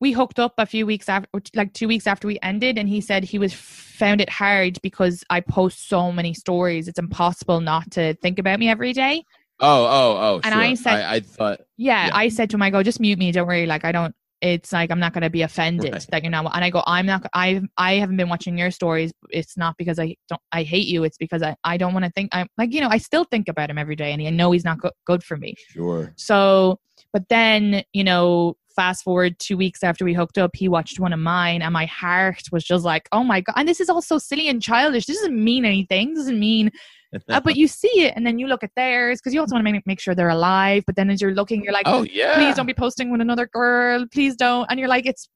we 0.00 0.12
hooked 0.12 0.38
up 0.38 0.54
a 0.58 0.66
few 0.66 0.86
weeks 0.86 1.08
after 1.08 1.28
like 1.54 1.72
two 1.72 1.88
weeks 1.88 2.06
after 2.06 2.26
we 2.26 2.38
ended 2.42 2.78
and 2.78 2.88
he 2.88 3.00
said 3.00 3.24
he 3.24 3.38
was 3.38 3.54
found 3.54 4.20
it 4.20 4.28
hard 4.28 4.80
because 4.82 5.24
I 5.30 5.40
post 5.40 5.88
so 5.88 6.10
many 6.12 6.34
stories. 6.34 6.88
It's 6.88 6.98
impossible 6.98 7.60
not 7.60 7.90
to 7.92 8.14
think 8.14 8.38
about 8.38 8.58
me 8.58 8.68
every 8.68 8.92
day. 8.92 9.24
oh, 9.60 9.84
oh, 9.84 10.16
oh. 10.20 10.40
And 10.44 10.52
sure. 10.52 10.62
I 10.62 10.74
said- 10.74 10.94
I, 11.04 11.14
I 11.14 11.20
thought, 11.20 11.60
Yeah, 11.76 12.06
Yeah. 12.08 12.16
I 12.16 12.28
said 12.28 12.50
to 12.50 12.56
him, 12.56 12.62
I 12.62 12.70
go, 12.70 12.82
just 12.82 12.98
mute 13.00 13.18
me. 13.18 13.30
Don't 13.30 13.46
worry. 13.46 13.66
Like, 13.66 13.84
I 13.84 13.92
don't, 13.92 14.14
it's 14.44 14.72
like, 14.72 14.90
I'm 14.90 15.00
not 15.00 15.14
going 15.14 15.22
to 15.22 15.30
be 15.30 15.42
offended 15.42 15.92
Right. 15.92 16.06
that 16.10 16.22
you're 16.22 16.30
not. 16.30 16.54
And 16.54 16.62
I 16.62 16.68
go, 16.70 16.82
I'm 16.86 17.06
not, 17.06 17.26
I, 17.32 17.62
I 17.78 17.94
haven't 17.94 18.18
been 18.18 18.28
watching 18.28 18.58
your 18.58 18.70
stories. 18.70 19.10
It's 19.30 19.56
not 19.56 19.76
because 19.78 19.98
I 19.98 20.16
don't, 20.28 20.40
I 20.52 20.62
hate 20.62 20.86
you. 20.86 21.02
It's 21.04 21.16
because 21.16 21.42
I, 21.42 21.56
I 21.64 21.78
don't 21.78 21.94
want 21.94 22.04
to 22.04 22.10
think, 22.10 22.28
I'm 22.32 22.46
like, 22.58 22.72
you 22.74 22.80
know, 22.82 22.88
I 22.90 22.98
still 22.98 23.24
think 23.24 23.48
about 23.48 23.70
him 23.70 23.78
every 23.78 23.96
day 23.96 24.12
and 24.12 24.20
I 24.22 24.30
know 24.30 24.52
he's 24.52 24.64
not 24.64 24.80
go- 24.80 24.92
good 25.06 25.24
for 25.24 25.36
me. 25.38 25.54
sure. 25.68 26.12
So, 26.16 26.78
but 27.12 27.28
then, 27.28 27.84
you 27.92 28.04
know, 28.04 28.56
fast 28.74 29.04
forward 29.04 29.38
two 29.38 29.56
weeks 29.56 29.82
after 29.82 30.04
we 30.04 30.14
hooked 30.14 30.38
up, 30.38 30.54
he 30.54 30.68
watched 30.68 31.00
one 31.00 31.12
of 31.12 31.18
mine 31.18 31.62
and 31.62 31.72
my 31.72 31.86
heart 31.86 32.42
was 32.52 32.64
just 32.64 32.84
like, 32.84 33.08
oh 33.12 33.24
my 33.24 33.40
God. 33.40 33.54
And 33.56 33.68
this 33.68 33.80
is 33.80 33.88
all 33.88 34.02
so 34.02 34.18
silly 34.18 34.48
and 34.48 34.62
childish. 34.62 35.06
This 35.06 35.18
doesn't 35.18 35.42
mean 35.42 35.64
anything. 35.64 36.14
Doesn't 36.14 36.38
mean 36.38 36.70
uh, 37.28 37.40
but 37.40 37.56
you 37.56 37.68
see 37.68 38.02
it 38.02 38.14
and 38.16 38.26
then 38.26 38.38
you 38.38 38.46
look 38.46 38.64
at 38.64 38.70
theirs 38.76 39.20
because 39.20 39.32
you 39.32 39.40
also 39.40 39.54
want 39.54 39.66
to 39.66 39.72
make, 39.72 39.86
make 39.86 40.00
sure 40.00 40.14
they're 40.14 40.28
alive. 40.28 40.82
But 40.86 40.96
then 40.96 41.10
as 41.10 41.20
you're 41.20 41.34
looking, 41.34 41.62
you're 41.62 41.72
like, 41.72 41.86
oh 41.86 42.02
yeah. 42.02 42.34
please 42.34 42.56
don't 42.56 42.66
be 42.66 42.74
posting 42.74 43.10
with 43.10 43.20
another 43.20 43.46
girl. 43.46 44.06
Please 44.12 44.36
don't. 44.36 44.66
And 44.70 44.78
you're 44.78 44.88
like, 44.88 45.06
it's 45.06 45.28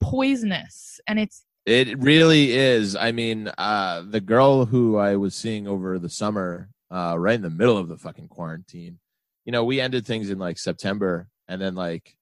poisonous. 0.00 1.00
And 1.06 1.18
it's, 1.18 1.44
It 1.64 1.98
really 1.98 2.52
is. 2.52 2.94
I 2.94 3.12
mean, 3.12 3.50
uh, 3.58 4.04
the 4.08 4.20
girl 4.20 4.66
who 4.66 4.96
I 4.96 5.16
was 5.16 5.34
seeing 5.34 5.66
over 5.66 5.98
the 5.98 6.10
summer, 6.10 6.70
uh, 6.90 7.16
right 7.18 7.34
in 7.34 7.42
the 7.42 7.50
middle 7.50 7.76
of 7.76 7.88
the 7.88 7.96
fucking 7.96 8.28
quarantine, 8.28 8.98
you 9.44 9.52
know, 9.52 9.64
we 9.64 9.80
ended 9.80 10.06
things 10.06 10.30
in 10.30 10.38
like 10.38 10.58
September, 10.58 11.28
and 11.48 11.60
then 11.60 11.74
like 11.74 12.16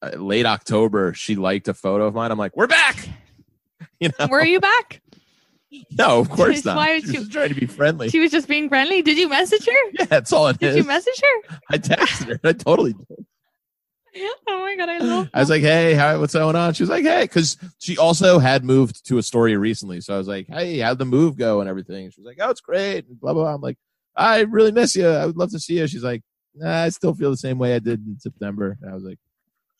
Uh, 0.00 0.10
late 0.16 0.46
October, 0.46 1.12
she 1.14 1.34
liked 1.36 1.68
a 1.68 1.74
photo 1.74 2.06
of 2.06 2.14
mine. 2.14 2.30
I'm 2.30 2.38
like, 2.38 2.56
we're 2.56 2.66
back. 2.66 3.08
You 4.00 4.10
know, 4.18 4.26
were 4.28 4.44
you 4.44 4.58
back? 4.58 5.00
no, 5.92 6.18
of 6.18 6.28
course 6.28 6.64
not. 6.64 6.76
Why 6.76 6.98
she 7.00 7.12
would 7.12 7.18
was 7.20 7.28
trying 7.28 7.50
to 7.50 7.54
be 7.54 7.66
friendly. 7.66 8.08
She 8.08 8.18
was 8.18 8.30
just 8.32 8.48
being 8.48 8.68
friendly. 8.68 9.00
Did 9.02 9.16
you 9.16 9.28
message 9.28 9.64
her? 9.64 9.90
yeah, 9.92 10.04
that's 10.06 10.32
all 10.32 10.48
it 10.48 10.58
Did 10.58 10.70
is. 10.70 10.76
you 10.78 10.84
message 10.84 11.20
her? 11.22 11.58
I 11.70 11.78
texted 11.78 12.26
her. 12.28 12.40
I 12.42 12.52
totally 12.52 12.94
did. 12.94 13.26
oh 14.48 14.60
my 14.60 14.74
god, 14.76 14.88
I 14.88 14.98
love. 14.98 15.30
I 15.32 15.38
was 15.40 15.50
like, 15.50 15.62
"Hey, 15.62 15.94
how, 15.94 16.18
what's 16.20 16.34
going 16.34 16.56
on?" 16.56 16.74
She 16.74 16.82
was 16.82 16.90
like, 16.90 17.04
"Hey," 17.04 17.22
because 17.22 17.56
she 17.78 17.96
also 17.96 18.38
had 18.40 18.64
moved 18.64 19.06
to 19.06 19.18
Astoria 19.18 19.58
recently. 19.58 20.00
So 20.00 20.14
I 20.14 20.18
was 20.18 20.28
like, 20.28 20.46
"Hey, 20.48 20.78
how'd 20.78 20.98
the 20.98 21.04
move 21.04 21.36
go?" 21.36 21.60
and 21.60 21.68
everything. 21.68 22.10
She 22.10 22.20
was 22.20 22.26
like, 22.26 22.38
"Oh, 22.40 22.50
it's 22.50 22.60
great." 22.60 23.06
And 23.08 23.20
blah 23.20 23.32
blah. 23.32 23.44
blah. 23.44 23.54
I'm 23.54 23.60
like, 23.60 23.78
"I 24.16 24.40
really 24.40 24.72
miss 24.72 24.94
you. 24.96 25.08
I 25.08 25.26
would 25.26 25.36
love 25.36 25.50
to 25.52 25.60
see 25.60 25.78
you." 25.78 25.86
She's 25.86 26.04
like, 26.04 26.22
nah, 26.54 26.82
"I 26.82 26.88
still 26.90 27.14
feel 27.14 27.30
the 27.30 27.36
same 27.36 27.58
way 27.58 27.74
I 27.74 27.78
did 27.78 28.04
in 28.04 28.18
September." 28.18 28.76
And 28.82 28.90
I 28.90 28.94
was 28.94 29.04
like, 29.04 29.18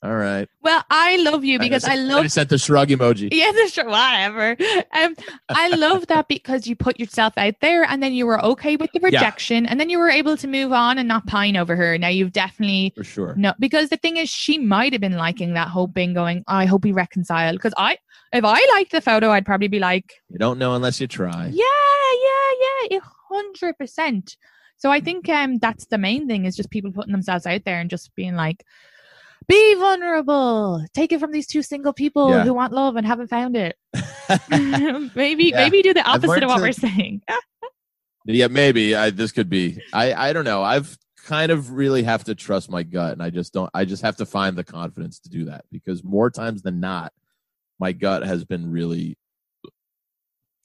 "All 0.03 0.15
right." 0.17 0.49
Well, 0.63 0.83
I 0.91 1.17
love 1.19 1.45
you 1.45 1.59
because 1.59 1.85
I, 1.85 1.97
just- 1.97 2.09
love 2.09 2.23
just 2.25 2.35
sent 2.35 2.49
the 2.49 2.59
shrug 2.59 2.89
emoji. 2.89 3.29
Yeah, 3.33 3.53
that's 3.53 3.75
true. 3.75 3.89
Whatever. 3.89 4.57
Um, 4.95 5.17
I 5.49 5.69
love 5.69 6.07
that 6.09 6.29
because 6.29 6.67
you 6.67 6.77
put 6.77 6.99
yourself 7.01 7.35
out 7.37 7.55
there, 7.61 7.85
and 7.85 8.03
then 8.03 8.13
you 8.13 8.27
were 8.27 8.43
okay 8.45 8.77
with 8.77 8.91
the 8.93 9.01
rejection, 9.01 9.67
and 9.67 9.79
then 9.81 9.91
you 9.91 9.99
were 9.99 10.11
able 10.11 10.37
to 10.37 10.47
move 10.49 10.73
on 10.73 10.99
and 10.99 11.09
not 11.09 11.27
pine 11.27 11.57
over 11.57 11.77
her. 11.77 11.99
Now 11.99 12.09
you've 12.09 12.33
definitely 12.33 12.93
For 12.97 13.05
sure. 13.05 13.35
no, 13.37 13.53
because 13.59 13.89
the 13.91 13.97
thing 13.97 14.17
is, 14.17 14.29
she 14.31 14.59
might 14.59 14.93
have 14.93 15.01
been 15.01 15.17
liking 15.17 15.55
that, 15.55 15.69
hoping, 15.69 16.15
going, 16.15 16.45
"I 16.47 16.67
hope 16.67 16.85
we 16.85 16.93
reconcile." 16.93 17.53
Because 17.53 17.75
I, 17.77 17.97
if 18.33 18.45
I 18.45 18.59
liked 18.75 18.93
the 18.93 19.01
photo, 19.01 19.31
I'd 19.31 19.47
probably 19.47 19.69
be 19.69 19.79
like, 19.79 20.13
You 20.31 20.39
don't 20.39 20.59
know 20.59 20.75
unless 20.75 21.01
you 21.01 21.07
try. 21.07 21.47
"Yeah, 21.53 21.65
yeah, 22.25 22.67
yeah, 22.91 22.99
a 22.99 23.01
hundred 23.35 23.79
percent." 23.79 24.37
So 24.77 24.91
I 24.91 25.01
think 25.01 25.29
um 25.29 25.59
that's 25.59 25.87
the 25.87 25.99
main 25.99 26.27
thing 26.27 26.45
is 26.45 26.57
just 26.57 26.71
people 26.71 26.91
putting 26.93 27.13
themselves 27.13 27.47
out 27.47 27.63
there 27.65 27.79
and 27.79 27.89
just 27.89 28.13
being 28.17 28.35
like, 28.35 28.65
"Be 29.53 29.75
vulnerable. 29.75 30.85
Take 30.95 31.13
it 31.13 31.21
from 31.21 31.31
these 31.33 31.47
two 31.47 31.63
single 31.63 31.93
people 31.93 32.31
Yeah. 32.31 32.45
who 32.45 32.55
want 32.55 32.73
love 32.73 32.97
and 32.97 33.07
haven't 33.07 33.29
found 33.29 33.57
it." 33.57 33.77
maybe 35.15 35.45
Yeah. 35.51 35.57
maybe 35.57 35.83
do 35.83 35.93
the 35.95 36.03
opposite 36.09 36.43
of 36.43 36.49
what 36.49 36.57
to- 36.57 36.63
we're 36.63 36.73
saying. 36.73 37.23
Yeah, 38.25 38.47
maybe. 38.47 38.95
I 38.95 39.11
this 39.11 39.33
could 39.33 39.49
be. 39.51 39.81
I 39.93 40.15
I 40.15 40.33
don't 40.33 40.45
know. 40.45 40.63
I've 40.63 40.97
kind 41.27 41.51
of 41.51 41.73
really 41.73 42.05
have 42.05 42.23
to 42.25 42.37
trust 42.37 42.71
my 42.71 42.85
gut, 42.85 43.13
and 43.15 43.23
I 43.23 43.31
just 43.31 43.53
don't. 43.53 43.69
I 43.75 43.85
just 43.85 44.03
have 44.03 44.15
to 44.19 44.27
find 44.27 44.57
the 44.57 44.63
confidence 44.63 45.19
to 45.21 45.29
do 45.29 45.45
that 45.47 45.65
because 45.73 46.05
more 46.05 46.31
times 46.31 46.63
than 46.63 46.79
not, 46.79 47.13
my 47.81 47.91
gut 47.91 48.23
has 48.23 48.45
been 48.45 48.71
really 48.71 49.19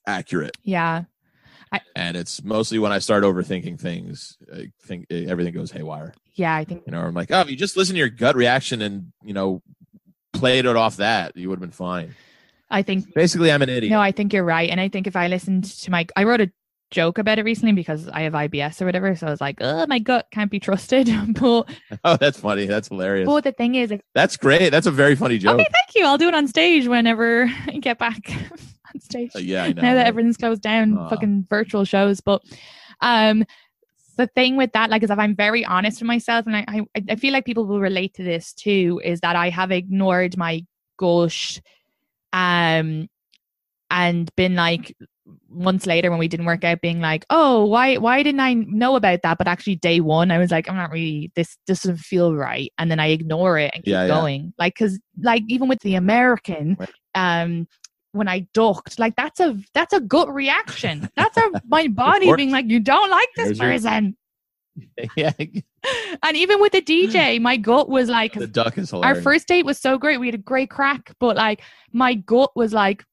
accurate, 0.06 0.56
yeah. 0.64 1.06
And 1.96 2.16
it's 2.18 2.44
mostly 2.44 2.80
when 2.80 2.92
I 2.92 3.00
start 3.00 3.24
overthinking 3.24 3.80
things. 3.80 4.38
I 4.54 4.72
think 4.84 5.08
eh, 5.10 5.26
everything 5.28 5.54
goes 5.54 5.72
haywire. 5.72 6.14
Yeah, 6.36 6.56
I 6.56 6.64
think 6.64 6.84
You 6.86 6.92
know, 6.92 7.02
I'm 7.02 7.14
like, 7.14 7.32
oh, 7.32 7.42
if 7.42 7.50
you 7.50 7.56
just 7.56 7.76
listen 7.78 7.94
to 7.96 8.00
your 8.00 8.10
gut 8.10 8.36
reaction 8.36 8.82
and 8.82 9.12
you 9.24 9.34
know 9.34 9.62
played 10.34 10.66
it 10.66 10.76
off 10.76 10.98
that, 10.98 11.36
you 11.36 11.50
would 11.50 11.56
have 11.56 11.62
been 11.62 11.72
fine. 11.72 12.16
I 12.70 12.82
think 12.82 13.14
Basically, 13.14 13.52
I'm 13.52 13.62
an 13.62 13.70
idiot. 13.70 13.92
no, 13.92 14.00
I 14.02 14.12
think 14.12 14.34
you're 14.34 14.44
right. 14.44 14.70
And 14.70 14.80
I 14.80 14.90
think 14.90 15.08
if 15.08 15.16
I 15.16 15.28
listened 15.28 15.64
to 15.64 15.92
my 15.92 16.06
I 16.16 16.24
wrote 16.26 16.42
a 16.42 16.52
joke 16.90 17.18
about 17.18 17.38
it 17.38 17.44
recently 17.44 17.74
because 17.74 18.08
I 18.08 18.22
have 18.22 18.34
IBS 18.34 18.82
or 18.82 18.86
whatever. 18.86 19.16
So 19.16 19.28
I 19.28 19.30
was 19.30 19.42
like, 19.42 19.58
oh 19.62 19.86
my 19.88 20.00
gut 20.00 20.28
can't 20.32 20.52
be 20.52 20.60
trusted. 20.60 21.10
but 21.40 21.70
oh, 22.04 22.18
that's 22.18 22.40
funny. 22.40 22.66
That's 22.66 22.88
hilarious. 22.88 23.26
but 23.26 23.44
the 23.44 23.52
thing 23.52 23.76
is 23.76 23.92
if, 23.92 24.02
That's 24.14 24.38
great. 24.38 24.70
That's 24.70 24.88
a 24.88 24.92
very 24.92 25.16
funny 25.16 25.38
joke. 25.38 25.56
Okay, 25.60 25.68
thank 25.72 25.96
you. 25.96 26.06
I'll 26.06 26.18
do 26.18 26.28
it 26.28 26.34
on 26.34 26.48
stage 26.48 26.88
whenever 26.88 27.44
I 27.68 27.78
get 27.80 27.98
back 27.98 28.32
on 28.94 29.00
stage. 29.02 29.32
Uh, 29.36 29.40
yeah, 29.40 29.64
I 29.64 29.74
know. 29.74 29.82
now 29.82 29.94
that 29.96 30.08
everything's 30.08 30.38
closed 30.38 30.62
down, 30.62 30.98
Aw. 30.98 31.10
fucking 31.10 31.48
virtual 31.50 31.86
shows. 31.86 32.22
But 32.22 32.42
um 33.02 33.46
the 34.18 34.28
thing 34.28 34.58
with 34.58 34.72
that, 34.74 34.90
like, 34.90 35.04
is 35.04 35.12
if 35.12 35.20
I'm 35.20 35.36
very 35.36 35.64
honest 35.64 36.02
with 36.02 36.08
myself, 36.08 36.48
and 36.48 36.56
I, 36.58 36.66
I, 36.68 36.82
I 37.12 37.16
feel 37.16 37.32
like 37.32 37.46
people 37.46 37.66
will 37.66 37.80
relate 37.80 38.16
to 38.16 38.24
this 38.24 38.52
too, 38.52 39.00
is 39.04 39.20
that 39.22 39.36
I 39.36 39.50
have 39.50 39.72
ignored 39.72 40.36
my 40.38 40.66
gut, 40.98 41.62
um, 42.34 43.08
and 43.90 44.36
been 44.36 44.56
like 44.56 44.96
months 45.50 45.86
later 45.86 46.10
when 46.10 46.20
we 46.20 46.28
didn't 46.28 46.46
work 46.48 46.64
out, 46.64 46.82
being 46.82 47.00
like, 47.00 47.26
oh, 47.30 47.66
why, 47.66 47.98
why 47.98 48.24
didn't 48.24 48.40
I 48.42 48.54
know 48.56 48.96
about 48.96 49.22
that? 49.22 49.38
But 49.38 49.48
actually, 49.48 49.76
day 49.76 50.00
one, 50.00 50.32
I 50.32 50.40
was 50.40 50.52
like, 50.52 50.68
I'm 50.68 50.76
not 50.76 50.92
really 50.92 51.32
this. 51.36 51.56
This 51.68 51.84
doesn't 51.84 51.98
feel 52.00 52.36
right, 52.36 52.74
and 52.80 52.90
then 52.90 53.00
I 53.00 53.08
ignore 53.08 53.60
it 53.60 53.72
and 53.76 53.84
keep 53.84 53.92
Yeah, 53.92 54.02
yeah. 54.04 54.08
going, 54.08 54.54
like, 54.58 54.74
because 54.74 55.00
like 55.22 55.44
even 55.48 55.68
with 55.68 55.80
the 55.82 55.96
American, 55.96 56.76
um 57.14 57.68
when 58.12 58.28
I 58.28 58.48
ducked. 58.54 59.00
Like 59.00 59.16
that's 59.16 59.40
a 59.40 59.58
that's 59.74 59.94
a 59.94 60.00
gut 60.00 60.34
reaction. 60.34 61.10
That's 61.16 61.38
a 61.38 61.52
my 61.68 61.88
body 61.92 62.34
being 62.36 62.52
like, 62.52 62.68
you 62.68 62.80
don't 62.80 63.10
like 63.10 63.30
this 63.36 63.46
There's 63.48 63.60
your- 63.60 63.70
person. 63.72 64.18
yeah, 65.18 65.32
And 66.24 66.38
even 66.38 66.62
with 66.62 66.72
the 66.72 66.82
DJ, 66.82 67.42
my 67.42 67.58
gut 67.58 67.90
was 67.90 68.10
like, 68.10 68.34
the 68.34 68.46
duck 68.48 68.78
is 68.78 68.94
our 68.94 69.16
first 69.16 69.48
date 69.48 69.66
was 69.66 69.80
so 69.80 69.98
great. 69.98 70.20
We 70.20 70.28
had 70.28 70.36
a 70.36 70.40
great 70.40 70.70
crack, 70.70 71.14
but 71.20 71.36
like 71.36 71.62
my 71.92 72.14
gut 72.14 72.52
was 72.56 72.74
like, 72.74 73.04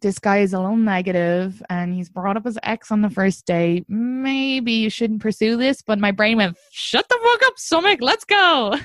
this 0.00 0.18
guy 0.18 0.38
is 0.38 0.52
a 0.52 0.60
little 0.60 0.76
negative 0.76 1.60
and 1.70 1.92
he's 1.92 2.08
brought 2.08 2.36
up 2.36 2.44
his 2.44 2.58
ex 2.62 2.92
on 2.92 3.02
the 3.02 3.10
first 3.10 3.46
date. 3.46 3.84
Maybe 3.88 4.72
you 4.72 4.90
shouldn't 4.90 5.20
pursue 5.20 5.56
this. 5.56 5.82
But 5.82 5.98
my 5.98 6.12
brain 6.12 6.36
went, 6.36 6.56
shut 6.70 7.08
the 7.08 7.18
fuck 7.20 7.48
up, 7.48 7.58
stomach. 7.58 7.98
Let's 8.00 8.24
go. 8.24 8.76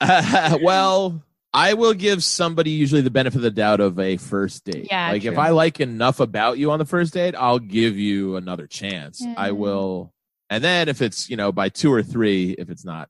well, 0.62 1.22
I 1.52 1.74
will 1.74 1.94
give 1.94 2.22
somebody 2.22 2.70
usually 2.70 3.00
the 3.00 3.10
benefit 3.10 3.36
of 3.36 3.42
the 3.42 3.50
doubt 3.50 3.80
of 3.80 3.98
a 3.98 4.16
first 4.16 4.64
date. 4.64 4.88
Yeah, 4.90 5.10
like 5.10 5.24
if. 5.24 5.38
I 5.38 5.50
like 5.50 5.80
enough 5.80 6.20
about 6.20 6.58
you 6.58 6.70
on 6.70 6.78
the 6.78 6.84
first 6.84 7.14
date, 7.14 7.34
I'll 7.34 7.58
give 7.58 7.96
you 7.96 8.36
another 8.36 8.66
chance. 8.66 9.24
I 9.36 9.52
will, 9.52 10.12
and 10.50 10.62
then 10.62 10.88
if 10.88 11.00
it's 11.00 11.30
you 11.30 11.36
know 11.36 11.52
by 11.52 11.68
two 11.68 11.92
or 11.92 12.02
three, 12.02 12.52
if 12.52 12.70
it's 12.70 12.84
not, 12.84 13.08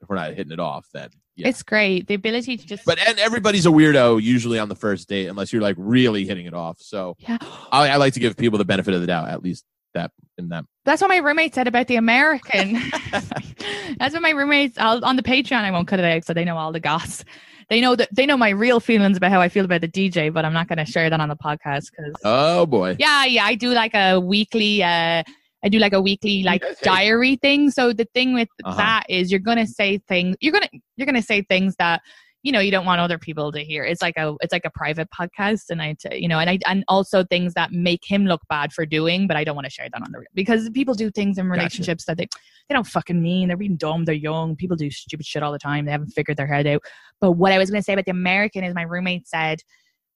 if 0.00 0.08
we're 0.08 0.16
not 0.16 0.34
hitting 0.34 0.52
it 0.52 0.60
off, 0.60 0.86
then 0.94 1.10
yeah. 1.36 1.48
It's 1.48 1.62
great. 1.64 2.06
The 2.06 2.14
ability 2.14 2.56
to 2.56 2.66
just 2.66 2.84
but 2.84 2.98
and 2.98 3.18
everybody's 3.18 3.66
a 3.66 3.70
weirdo 3.70 4.22
usually 4.22 4.60
on 4.60 4.68
the 4.68 4.76
first 4.76 5.08
date 5.08 5.26
unless 5.26 5.52
you're 5.52 5.62
like 5.62 5.74
really 5.78 6.24
hitting 6.24 6.46
it 6.46 6.54
off. 6.54 6.80
So 6.80 7.16
yeah. 7.18 7.38
I, 7.72 7.88
I 7.90 7.96
like 7.96 8.14
to 8.14 8.20
give 8.20 8.36
people 8.36 8.56
the 8.56 8.64
benefit 8.64 8.94
of 8.94 9.00
the 9.00 9.06
doubt 9.08 9.28
at 9.28 9.42
least 9.42 9.64
that 9.94 10.12
in 10.38 10.50
that. 10.50 10.64
That's 10.84 11.02
what 11.02 11.08
my 11.08 11.16
roommate 11.16 11.54
said 11.54 11.66
about 11.66 11.88
the 11.88 11.96
American. 11.96 12.74
That's 13.98 14.14
what 14.14 14.22
my 14.22 14.30
roommates 14.30 14.78
I'll, 14.78 15.04
on 15.04 15.16
the 15.16 15.22
Patreon. 15.22 15.62
I 15.62 15.70
won't 15.72 15.88
cut 15.88 15.98
it 15.98 16.04
out 16.04 16.24
so 16.24 16.34
they 16.34 16.44
know 16.44 16.56
all 16.56 16.70
the 16.70 16.80
goss. 16.80 17.24
They 17.70 17.80
know 17.80 17.96
that 17.96 18.08
they 18.14 18.26
know 18.26 18.36
my 18.36 18.50
real 18.50 18.80
feelings 18.80 19.16
about 19.16 19.30
how 19.30 19.40
I 19.40 19.48
feel 19.48 19.64
about 19.64 19.80
the 19.80 19.88
DJ, 19.88 20.32
but 20.32 20.44
I'm 20.44 20.52
not 20.52 20.68
going 20.68 20.78
to 20.78 20.84
share 20.84 21.08
that 21.10 21.20
on 21.20 21.28
the 21.28 21.36
podcast 21.36 21.90
because 21.90 22.14
Oh 22.24 22.66
boy. 22.66 22.96
yeah, 22.98 23.24
yeah, 23.24 23.44
I 23.44 23.54
do 23.54 23.70
like 23.70 23.94
a 23.94 24.18
weekly. 24.20 24.82
uh 24.82 25.22
I 25.64 25.68
do 25.70 25.78
like 25.78 25.94
a 25.94 26.00
weekly 26.02 26.42
like 26.42 26.62
diary 26.82 27.36
thing. 27.36 27.70
So 27.70 27.94
the 27.94 28.04
thing 28.14 28.34
with 28.34 28.48
Uh-huh. 28.64 28.76
that 28.76 29.04
is 29.08 29.30
you're 29.30 29.40
gonna 29.40 29.66
say 29.66 29.96
things. 30.06 30.36
You're 30.40 30.52
gonna 30.52 30.68
you're 30.96 31.06
gonna 31.06 31.22
say 31.22 31.40
things 31.40 31.74
that 31.76 32.02
you 32.44 32.52
know 32.52 32.60
you 32.60 32.70
don't 32.70 32.84
want 32.84 33.00
other 33.00 33.18
people 33.18 33.50
to 33.50 33.64
hear. 33.64 33.84
It's 33.84 34.02
like 34.02 34.18
a 34.18 34.34
it's 34.42 34.52
like 34.52 34.66
a 34.66 34.70
private 34.70 35.08
podcast, 35.10 35.70
and 35.70 35.80
I 35.80 35.96
you 36.12 36.28
know 36.28 36.38
and 36.38 36.50
I 36.50 36.58
and 36.68 36.84
also 36.88 37.24
things 37.24 37.54
that 37.54 37.72
make 37.72 38.04
him 38.04 38.26
look 38.26 38.42
bad 38.50 38.72
for 38.72 38.84
doing, 38.84 39.26
but 39.26 39.36
I 39.36 39.44
don't 39.44 39.56
want 39.56 39.64
to 39.64 39.70
share 39.70 39.88
that 39.90 40.02
on 40.02 40.12
the 40.12 40.24
because 40.34 40.68
people 40.70 40.94
do 40.94 41.10
things 41.10 41.38
in 41.38 41.48
Gotcha. 41.48 41.58
relationships 41.58 42.04
that 42.04 42.18
they 42.18 42.28
they 42.68 42.74
don't 42.74 42.86
fucking 42.86 43.20
mean. 43.20 43.48
They're 43.48 43.56
being 43.56 43.76
dumb. 43.76 44.04
They're 44.04 44.14
young. 44.14 44.56
People 44.56 44.76
do 44.76 44.90
stupid 44.90 45.24
shit 45.24 45.42
all 45.42 45.52
the 45.52 45.58
time. 45.58 45.86
They 45.86 45.92
haven't 45.92 46.10
figured 46.10 46.36
their 46.36 46.46
head 46.46 46.66
out. 46.66 46.82
But 47.18 47.32
what 47.32 47.50
I 47.50 47.58
was 47.58 47.70
going 47.70 47.80
to 47.80 47.84
say 47.84 47.94
about 47.94 48.04
the 48.04 48.10
American 48.10 48.62
is 48.62 48.74
my 48.74 48.82
roommate 48.82 49.26
said 49.26 49.60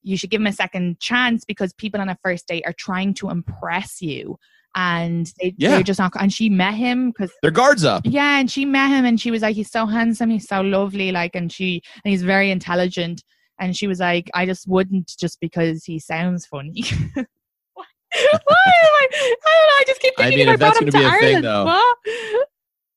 you 0.03 0.15
should 0.15 0.29
give 0.29 0.39
him 0.39 0.47
a 0.47 0.53
second 0.53 0.99
chance 0.99 1.43
because 1.45 1.73
people 1.73 1.99
on 1.99 2.09
a 2.09 2.17
first 2.23 2.47
date 2.47 2.63
are 2.65 2.73
trying 2.73 3.15
to 3.15 3.29
impress 3.29 4.01
you 4.01 4.37
and 4.75 5.33
they, 5.41 5.53
Yeah. 5.57 5.71
they're 5.71 5.83
just 5.83 5.99
not 5.99 6.11
and 6.19 6.31
she 6.31 6.49
met 6.49 6.73
him 6.75 7.09
because 7.11 7.31
Their 7.41 7.51
guards 7.51 7.83
up. 7.83 8.03
yeah 8.05 8.39
and 8.39 8.49
she 8.51 8.65
met 8.65 8.89
him 8.89 9.05
and 9.05 9.19
she 9.19 9.31
was 9.31 9.41
like 9.41 9.55
he's 9.55 9.71
so 9.71 9.85
handsome 9.85 10.29
he's 10.29 10.47
so 10.47 10.61
lovely 10.61 11.11
like 11.11 11.35
and 11.35 11.51
she 11.51 11.81
and 12.03 12.11
he's 12.11 12.21
very 12.23 12.51
intelligent 12.51 13.23
and 13.59 13.75
she 13.75 13.87
was 13.87 13.99
like 13.99 14.29
i 14.35 14.45
just 14.45 14.67
wouldn't 14.67 15.11
just 15.19 15.39
because 15.39 15.83
he 15.83 15.97
sounds 15.99 16.45
funny 16.45 16.83
Why 17.15 18.25
am 18.25 18.35
I, 18.51 19.07
I 19.11 19.11
don't 19.11 19.43
know. 19.43 19.75
I 19.79 19.83
just 19.85 20.01
keep 20.01 20.13
I 20.17 20.23
thinking 20.23 20.39
mean, 20.39 20.47
if 20.49 20.53
I 20.53 20.55
that's 20.57 20.79
brought 20.79 20.87
him 20.87 20.89
gonna 20.89 21.05
to 21.05 21.19
be 21.19 21.27
a 21.27 21.31
thing, 21.31 21.41
though. 21.43 21.65
What? 21.65 21.97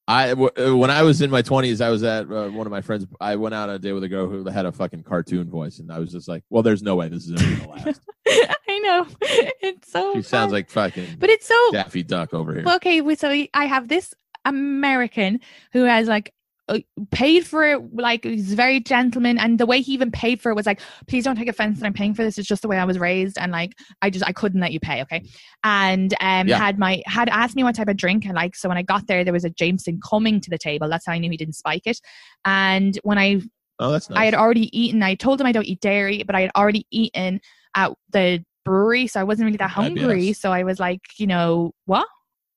I 0.09 0.29
w- 0.31 0.51
uh, 0.59 0.75
when 0.77 0.91
I 0.91 1.03
was 1.03 1.20
in 1.20 1.31
my 1.31 1.43
twenties, 1.43 1.83
I 1.83 1.91
was 1.91 2.03
at 2.03 2.31
uh, 2.33 2.49
one 2.49 2.66
of 2.66 2.70
my 2.70 2.81
friends. 2.81 3.07
I 3.20 3.37
went 3.37 3.55
out 3.55 3.68
on 3.68 3.75
a 3.75 3.79
date 3.79 3.93
with 3.93 4.05
a 4.05 4.09
girl 4.09 4.27
who 4.27 4.43
had 4.49 4.64
a 4.64 4.73
fucking 4.73 5.03
cartoon 5.03 5.51
voice, 5.51 5.81
and 5.81 5.93
I 5.93 5.99
was 5.99 6.11
just 6.12 6.29
like, 6.29 6.43
"Well, 6.49 6.62
there's 6.62 6.83
no 6.83 6.97
way 6.97 7.09
this 7.09 7.27
is 7.29 7.41
ever 7.43 7.57
gonna 7.66 7.85
last." 7.85 8.01
I 8.73 8.79
know. 8.79 9.07
It's 9.62 9.91
so. 9.93 10.14
She 10.14 10.23
sounds 10.23 10.53
like 10.53 10.70
fucking 10.70 11.16
But 11.18 11.31
it's 11.31 11.47
so. 11.47 11.73
Daffy 11.73 12.03
Duck 12.03 12.35
over 12.35 12.53
here. 12.55 12.64
Okay, 12.77 13.01
we- 13.01 13.14
so 13.14 13.29
I 13.55 13.64
have 13.66 13.89
this 13.89 14.12
American 14.45 15.41
who 15.73 15.85
has 15.85 16.09
like 16.09 16.33
uh, 16.68 16.79
paid 17.11 17.45
for 17.47 17.64
it, 17.64 17.95
like 17.95 18.25
he's 18.25 18.55
very 18.55 18.81
gentleman, 18.81 19.39
and 19.39 19.59
the 19.59 19.66
way 19.66 19.81
he 19.81 19.93
even 19.93 20.11
paid 20.11 20.41
for 20.41 20.51
it 20.51 20.55
was 20.55 20.64
like, 20.66 20.81
please 21.09 21.25
don't 21.25 21.37
take 21.37 21.49
offense 21.49 21.81
that 21.81 21.87
I'm 21.87 21.93
paying 21.93 22.14
for 22.14 22.23
this. 22.23 22.39
It's 22.39 22.49
just 22.49 22.62
the 22.62 22.68
way 22.68 22.79
I 22.79 22.85
was 22.85 22.99
raised, 22.99 23.37
and 23.39 23.51
like 23.53 23.73
I 24.01 24.11
just 24.11 24.25
I 24.27 24.33
couldn't 24.33 24.61
let 24.61 24.73
you 24.73 24.81
pay, 24.81 25.03
okay? 25.03 25.23
And 25.64 26.14
um, 26.20 26.49
Yeah. 26.49 26.59
had 26.59 26.79
my 26.79 27.03
had 27.07 27.29
asked 27.29 27.57
me 27.57 27.64
what 27.64 27.75
type 27.75 27.89
of 27.89 27.97
drink 27.97 28.27
I 28.27 28.33
like. 28.33 28.55
So 28.57 28.68
when 28.68 28.79
I 28.79 28.83
got 28.83 29.07
there, 29.07 29.23
there 29.25 29.33
was 29.33 29.45
a 29.45 29.51
Jameson 29.51 30.01
coming 30.09 30.41
to 30.41 30.51
the 30.51 30.59
table. 30.59 30.89
That's 30.89 31.07
how 31.07 31.12
I 31.12 31.18
knew 31.18 31.31
he 31.31 31.37
didn't 31.37 31.55
spike 31.57 31.87
it. 31.87 32.01
And 32.45 32.99
when 33.03 33.18
I 33.18 33.41
oh, 33.81 33.91
that's 33.93 34.09
nice. 34.09 34.18
I 34.18 34.25
had 34.25 34.35
already 34.35 34.77
eaten. 34.79 35.03
I 35.03 35.14
told 35.16 35.41
him 35.41 35.47
I 35.47 35.53
don't 35.53 35.66
eat 35.66 35.81
dairy, 35.81 36.23
but 36.23 36.35
I 36.37 36.43
had 36.43 36.51
already 36.57 36.87
eaten 36.91 37.41
at 37.75 37.93
the 38.11 38.45
brewery, 38.65 39.07
so 39.07 39.21
I 39.21 39.25
wasn't 39.25 39.47
really 39.47 39.59
that 39.59 39.71
hungry. 39.71 40.29
IBS. 40.29 40.37
So 40.37 40.53
I 40.53 40.63
was 40.63 40.79
like, 40.81 41.01
you 41.19 41.27
know, 41.27 41.73
what? 41.87 42.07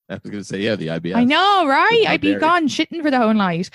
I 0.10 0.20
was 0.22 0.32
gonna 0.32 0.44
say, 0.44 0.60
yeah, 0.60 0.76
the 0.76 0.88
IBS. 0.88 1.16
I 1.16 1.24
know, 1.24 1.66
right? 1.68 2.06
I'd 2.08 2.22
be 2.22 2.36
gone 2.36 2.68
shitting 2.68 3.02
for 3.02 3.10
the 3.12 3.18
whole 3.18 3.34
night. 3.34 3.70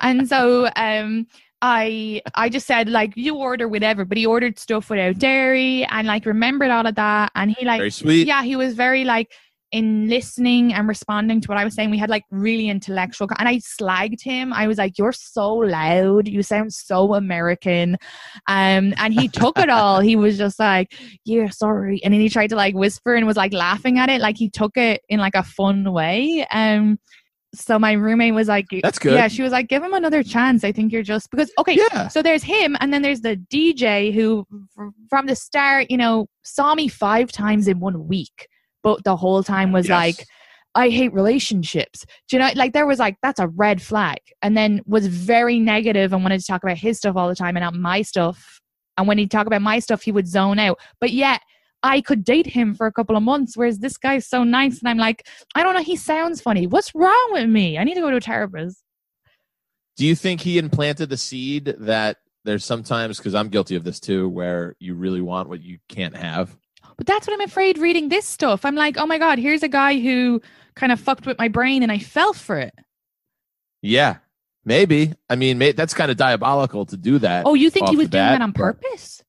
And 0.00 0.28
so 0.28 0.68
um 0.76 1.26
I 1.62 2.20
I 2.34 2.48
just 2.48 2.66
said 2.66 2.88
like 2.88 3.16
you 3.16 3.36
order 3.36 3.68
whatever, 3.68 4.04
but 4.04 4.18
he 4.18 4.26
ordered 4.26 4.58
stuff 4.58 4.90
without 4.90 5.18
dairy 5.18 5.84
and 5.84 6.06
like 6.06 6.26
remembered 6.26 6.70
all 6.70 6.86
of 6.86 6.94
that 6.96 7.32
and 7.34 7.52
he 7.52 7.64
like 7.64 7.80
Very 7.80 7.90
sweet. 7.90 8.26
yeah, 8.26 8.42
he 8.42 8.56
was 8.56 8.74
very 8.74 9.04
like 9.04 9.32
in 9.72 10.08
listening 10.08 10.74
and 10.74 10.86
responding 10.86 11.40
to 11.40 11.48
what 11.48 11.56
I 11.56 11.64
was 11.64 11.74
saying. 11.74 11.90
We 11.90 11.98
had 11.98 12.10
like 12.10 12.24
really 12.30 12.68
intellectual, 12.68 13.28
and 13.38 13.48
I 13.48 13.56
slagged 13.56 14.22
him. 14.22 14.52
I 14.52 14.66
was 14.66 14.78
like, 14.78 14.98
"You're 14.98 15.12
so 15.12 15.54
loud. 15.54 16.28
You 16.28 16.42
sound 16.42 16.72
so 16.72 17.14
American," 17.14 17.96
um, 18.48 18.94
and 18.98 19.14
he 19.14 19.28
took 19.28 19.58
it 19.58 19.70
all. 19.70 20.00
He 20.00 20.14
was 20.16 20.36
just 20.36 20.58
like, 20.58 20.94
"Yeah, 21.24 21.48
sorry," 21.50 22.00
and 22.04 22.12
then 22.12 22.20
he 22.20 22.28
tried 22.28 22.50
to 22.50 22.56
like 22.56 22.74
whisper 22.74 23.14
and 23.14 23.26
was 23.26 23.36
like 23.36 23.52
laughing 23.52 23.98
at 23.98 24.08
it, 24.08 24.20
like 24.20 24.36
he 24.36 24.50
took 24.50 24.76
it 24.76 25.02
in 25.08 25.18
like 25.18 25.34
a 25.34 25.42
fun 25.42 25.90
way. 25.92 26.46
Um, 26.50 26.98
so 27.54 27.78
my 27.78 27.92
roommate 27.92 28.34
was 28.34 28.48
like, 28.48 28.66
That's 28.82 28.98
good. 28.98 29.12
Yeah, 29.12 29.28
she 29.28 29.42
was 29.42 29.52
like, 29.52 29.68
"Give 29.68 29.82
him 29.82 29.92
another 29.92 30.22
chance. 30.22 30.64
I 30.64 30.72
think 30.72 30.92
you're 30.92 31.02
just 31.02 31.30
because 31.30 31.50
okay." 31.58 31.76
Yeah. 31.76 32.08
So 32.08 32.22
there's 32.22 32.42
him, 32.42 32.76
and 32.80 32.92
then 32.92 33.02
there's 33.02 33.20
the 33.20 33.36
DJ 33.36 34.12
who, 34.12 34.46
from 35.10 35.26
the 35.26 35.36
start, 35.36 35.90
you 35.90 35.96
know, 35.96 36.26
saw 36.44 36.74
me 36.74 36.88
five 36.88 37.30
times 37.30 37.68
in 37.68 37.80
one 37.80 38.06
week, 38.08 38.48
but 38.82 39.04
the 39.04 39.16
whole 39.16 39.42
time 39.42 39.72
was 39.72 39.88
Yes. 39.88 39.96
like, 40.18 40.26
I 40.74 40.88
hate 40.88 41.12
relationships. 41.12 42.06
Do 42.28 42.36
you 42.36 42.42
know, 42.42 42.50
like 42.54 42.72
there 42.72 42.86
was 42.86 42.98
like, 42.98 43.16
that's 43.22 43.40
a 43.40 43.48
red 43.48 43.82
flag. 43.82 44.18
And 44.40 44.56
then 44.56 44.80
was 44.86 45.06
very 45.06 45.58
negative 45.58 46.12
and 46.12 46.22
wanted 46.22 46.40
to 46.40 46.46
talk 46.46 46.62
about 46.62 46.78
his 46.78 46.98
stuff 46.98 47.16
all 47.16 47.28
the 47.28 47.34
time 47.34 47.56
and 47.56 47.62
not 47.62 47.74
my 47.74 48.02
stuff. 48.02 48.60
And 48.96 49.06
when 49.06 49.18
he'd 49.18 49.30
talk 49.30 49.46
about 49.46 49.62
my 49.62 49.78
stuff, 49.78 50.02
he 50.02 50.12
would 50.12 50.26
zone 50.26 50.58
out. 50.58 50.78
But 51.00 51.10
yet, 51.10 51.40
I 51.82 52.00
could 52.00 52.24
date 52.24 52.46
him 52.46 52.74
for 52.74 52.86
a 52.86 52.92
couple 52.92 53.16
of 53.16 53.22
months, 53.22 53.56
whereas 53.56 53.80
this 53.80 53.96
guy's 53.96 54.26
so 54.26 54.44
nice. 54.44 54.78
And 54.78 54.88
I'm 54.88 54.98
like, 54.98 55.26
I 55.54 55.62
don't 55.62 55.74
know, 55.74 55.82
he 55.82 55.96
sounds 55.96 56.40
funny. 56.40 56.66
What's 56.66 56.94
wrong 56.94 57.28
with 57.32 57.48
me? 57.48 57.76
I 57.76 57.84
need 57.84 57.94
to 57.94 58.00
go 58.00 58.10
to 58.10 58.18
a 58.18 58.20
therapist. 58.20 58.82
Do 59.96 60.06
you 60.06 60.14
think 60.14 60.40
he 60.40 60.58
implanted 60.58 61.10
the 61.10 61.16
seed 61.16 61.74
that 61.80 62.18
there's 62.44 62.64
sometimes 62.64 63.18
because 63.18 63.34
I'm 63.34 63.48
guilty 63.48 63.74
of 63.74 63.84
this 63.84 64.00
too, 64.00 64.28
where 64.28 64.74
you 64.78 64.94
really 64.94 65.20
want 65.20 65.48
what 65.48 65.60
you 65.62 65.78
can't 65.88 66.16
have? 66.16 66.56
But 66.96 67.06
that's 67.06 67.26
what 67.26 67.34
I'm 67.34 67.40
afraid 67.40 67.78
reading 67.78 68.08
this 68.08 68.26
stuff. 68.26 68.64
I'm 68.64 68.74
like, 68.74 68.96
oh 68.98 69.06
my 69.06 69.18
God, 69.18 69.38
here's 69.38 69.62
a 69.62 69.68
guy 69.68 69.98
who 70.00 70.40
kind 70.74 70.92
of 70.92 71.00
fucked 71.00 71.26
with 71.26 71.38
my 71.38 71.48
brain 71.48 71.82
and 71.82 71.90
I 71.92 71.98
fell 71.98 72.32
for 72.32 72.58
it. 72.58 72.74
Yeah, 73.82 74.18
maybe. 74.64 75.14
I 75.28 75.36
mean, 75.36 75.58
may, 75.58 75.72
that's 75.72 75.94
kind 75.94 76.10
of 76.10 76.16
diabolical 76.16 76.86
to 76.86 76.96
do 76.96 77.18
that. 77.20 77.44
Oh, 77.46 77.54
you 77.54 77.70
think 77.70 77.88
he 77.88 77.96
was 77.96 78.08
doing 78.08 78.22
bat, 78.22 78.38
that 78.38 78.42
on 78.42 78.52
purpose? 78.52 79.22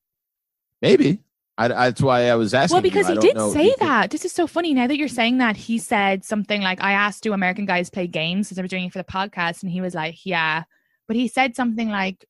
Maybe. 0.80 1.20
I, 1.56 1.66
I- 1.66 1.68
that's 1.68 2.02
why 2.02 2.28
I 2.30 2.34
was 2.36 2.54
asking. 2.54 2.74
Well, 2.74 2.82
because 2.82 3.08
you. 3.08 3.14
He 3.14 3.20
did 3.32 3.52
say 3.52 3.70
could- 3.70 3.80
that. 3.80 4.10
This 4.10 4.24
is 4.24 4.32
so 4.32 4.46
funny. 4.46 4.74
Now 4.74 4.86
that 4.86 4.96
you're 4.96 5.08
saying 5.08 5.38
that, 5.38 5.56
he 5.56 5.78
said 5.78 6.24
something 6.24 6.62
like, 6.62 6.80
I 6.82 6.92
asked, 6.92 7.22
do 7.22 7.32
American 7.32 7.66
guys 7.66 7.90
play 7.90 8.06
games? 8.06 8.48
Because 8.48 8.58
I 8.58 8.62
was 8.62 8.70
doing 8.70 8.84
it 8.84 8.92
for 8.92 8.98
the 8.98 9.04
podcast. 9.04 9.62
And 9.62 9.70
he 9.72 9.80
was 9.80 9.94
like, 9.94 10.24
yeah. 10.24 10.64
But 11.06 11.16
he 11.16 11.28
said 11.28 11.54
something 11.56 11.88
like, 11.90 12.24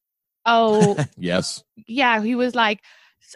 oh, 0.46 0.96
Yes. 1.16 1.62
yeah. 1.86 2.20
He 2.22 2.34
was 2.34 2.54
like, 2.54 2.80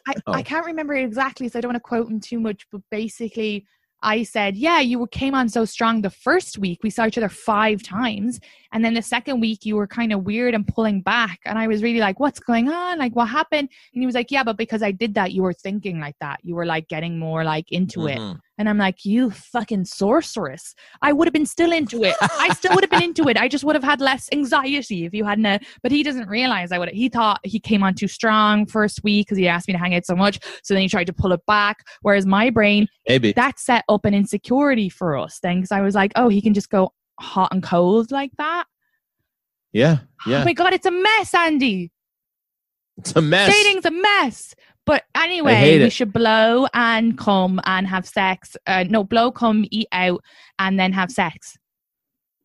I, 0.07 0.15
I 0.27 0.41
Oh. 0.41 0.43
can't 0.43 0.67
remember 0.67 0.95
exactly. 0.95 1.49
So 1.49 1.59
I 1.59 1.63
don't 1.63 1.71
want 1.73 1.83
to 1.83 1.89
quote 1.89 2.11
him 2.11 2.21
too 2.21 2.41
much. 2.41 2.67
But 2.71 2.83
basically, 2.91 3.67
I 4.01 4.23
said, 4.23 4.57
yeah, 4.57 4.79
you 4.79 5.07
came 5.09 5.35
on 5.35 5.49
so 5.49 5.65
strong 5.65 6.03
the 6.03 6.11
first 6.11 6.57
week. 6.59 6.81
We 6.85 6.91
saw 6.91 7.07
each 7.07 7.19
other 7.19 7.29
five 7.29 7.83
times. 7.83 8.39
And 8.73 8.85
then 8.85 8.95
the 8.95 9.03
second 9.03 9.41
week, 9.41 9.67
you 9.67 9.75
were 9.75 9.89
kind 9.89 10.13
of 10.13 10.23
weird 10.23 10.55
and 10.55 10.67
pulling 10.67 11.01
back. 11.01 11.41
And 11.45 11.59
I 11.59 11.67
was 11.67 11.83
really 11.83 11.99
like, 11.99 12.21
what's 12.21 12.39
going 12.39 12.69
on? 12.69 12.99
Like, 12.99 13.17
what 13.17 13.27
happened? 13.29 13.69
And 13.93 14.03
he 14.03 14.07
was 14.07 14.15
like, 14.15 14.31
yeah, 14.31 14.45
but 14.45 14.57
because 14.57 14.83
I 14.85 14.93
did 14.93 15.15
that, 15.15 15.33
you 15.33 15.43
were 15.43 15.53
thinking 15.53 15.99
like 15.99 16.15
that. 16.21 16.39
You 16.45 16.55
were 16.55 16.67
like 16.67 16.87
getting 16.89 17.19
more 17.19 17.43
like 17.43 17.73
into 17.73 18.07
it. 18.07 18.19
Mm-hmm. 18.19 18.39
And 18.59 18.69
I'm 18.69 18.77
like, 18.79 19.05
you 19.05 19.31
fucking 19.31 19.85
sorceress. 19.85 20.75
I 21.01 21.13
would 21.13 21.27
have 21.29 21.33
been 21.33 21.47
still 21.47 21.73
into 21.73 22.03
it. 22.03 22.17
I 22.21 22.53
still 22.55 22.75
would 22.75 22.83
have 22.85 22.91
been 22.91 23.03
into 23.05 23.29
it. 23.29 23.37
I 23.37 23.47
just 23.49 23.63
would 23.65 23.77
have 23.77 23.85
had 23.85 24.01
less 24.01 24.29
anxiety 24.33 25.05
if 25.05 25.15
you 25.15 25.25
hadn't. 25.25 25.65
But 25.83 25.93
he 25.93 26.03
doesn't 26.03 26.29
realize 26.29 26.73
I 26.73 26.79
would. 26.79 26.89
He 26.91 27.09
thought 27.09 27.41
he 27.45 27.61
came 27.61 27.83
on 27.83 27.95
too 27.95 28.09
strong 28.09 28.67
first 28.67 29.03
week 29.05 29.27
because 29.27 29.39
he 29.39 29.47
asked 29.49 29.69
me 29.69 29.73
to 29.73 29.79
hang 29.79 29.95
out 29.95 30.05
so 30.05 30.17
much. 30.17 30.41
So 30.65 30.75
then 30.75 30.83
he 30.83 30.89
tried 30.89 31.07
to 31.07 31.13
pull 31.13 31.33
it 31.33 31.41
back. 31.47 31.85
Whereas 32.03 32.27
my 32.27 32.51
brain, 32.51 32.89
Maybe. 33.09 33.33
that 33.33 33.59
set 33.61 33.85
up 33.89 34.05
an 34.05 34.13
insecurity 34.15 34.89
for 34.89 35.17
us 35.17 35.39
then 35.41 35.59
because 35.59 35.73
I 35.73 35.81
was 35.81 35.95
like, 35.95 36.13
oh, 36.17 36.29
he 36.29 36.43
can 36.43 36.53
just 36.55 36.69
go 36.69 36.93
hot 37.21 37.53
and 37.53 37.63
cold 37.63 38.11
like 38.11 38.33
that. 38.39 38.65
Yeah. 39.73 39.99
Oh 40.27 40.31
Yeah. 40.31 40.45
my 40.45 40.53
God, 40.53 40.73
it's 40.73 40.87
a 40.87 40.91
mess, 40.91 41.35
Andy. 41.35 41.93
It's 42.97 43.15
a 43.15 43.23
mess. 43.23 43.55
Dating's 43.55 43.85
a 43.85 43.91
mess. 43.93 44.55
But 44.89 45.05
anyway, 45.15 45.79
we 45.79 45.85
it. 45.85 45.91
should 45.91 46.15
blow 46.15 46.67
and 46.73 47.19
come 47.19 47.61
and 47.65 47.87
have 47.87 48.09
sex. 48.09 48.57
Uh, 48.67 48.85
no, 48.89 49.05
blow, 49.05 49.31
come, 49.31 49.67
eat 49.71 49.87
out, 49.93 50.25
and 50.59 50.81
then 50.81 50.95
have 50.95 51.11
sex. 51.11 51.59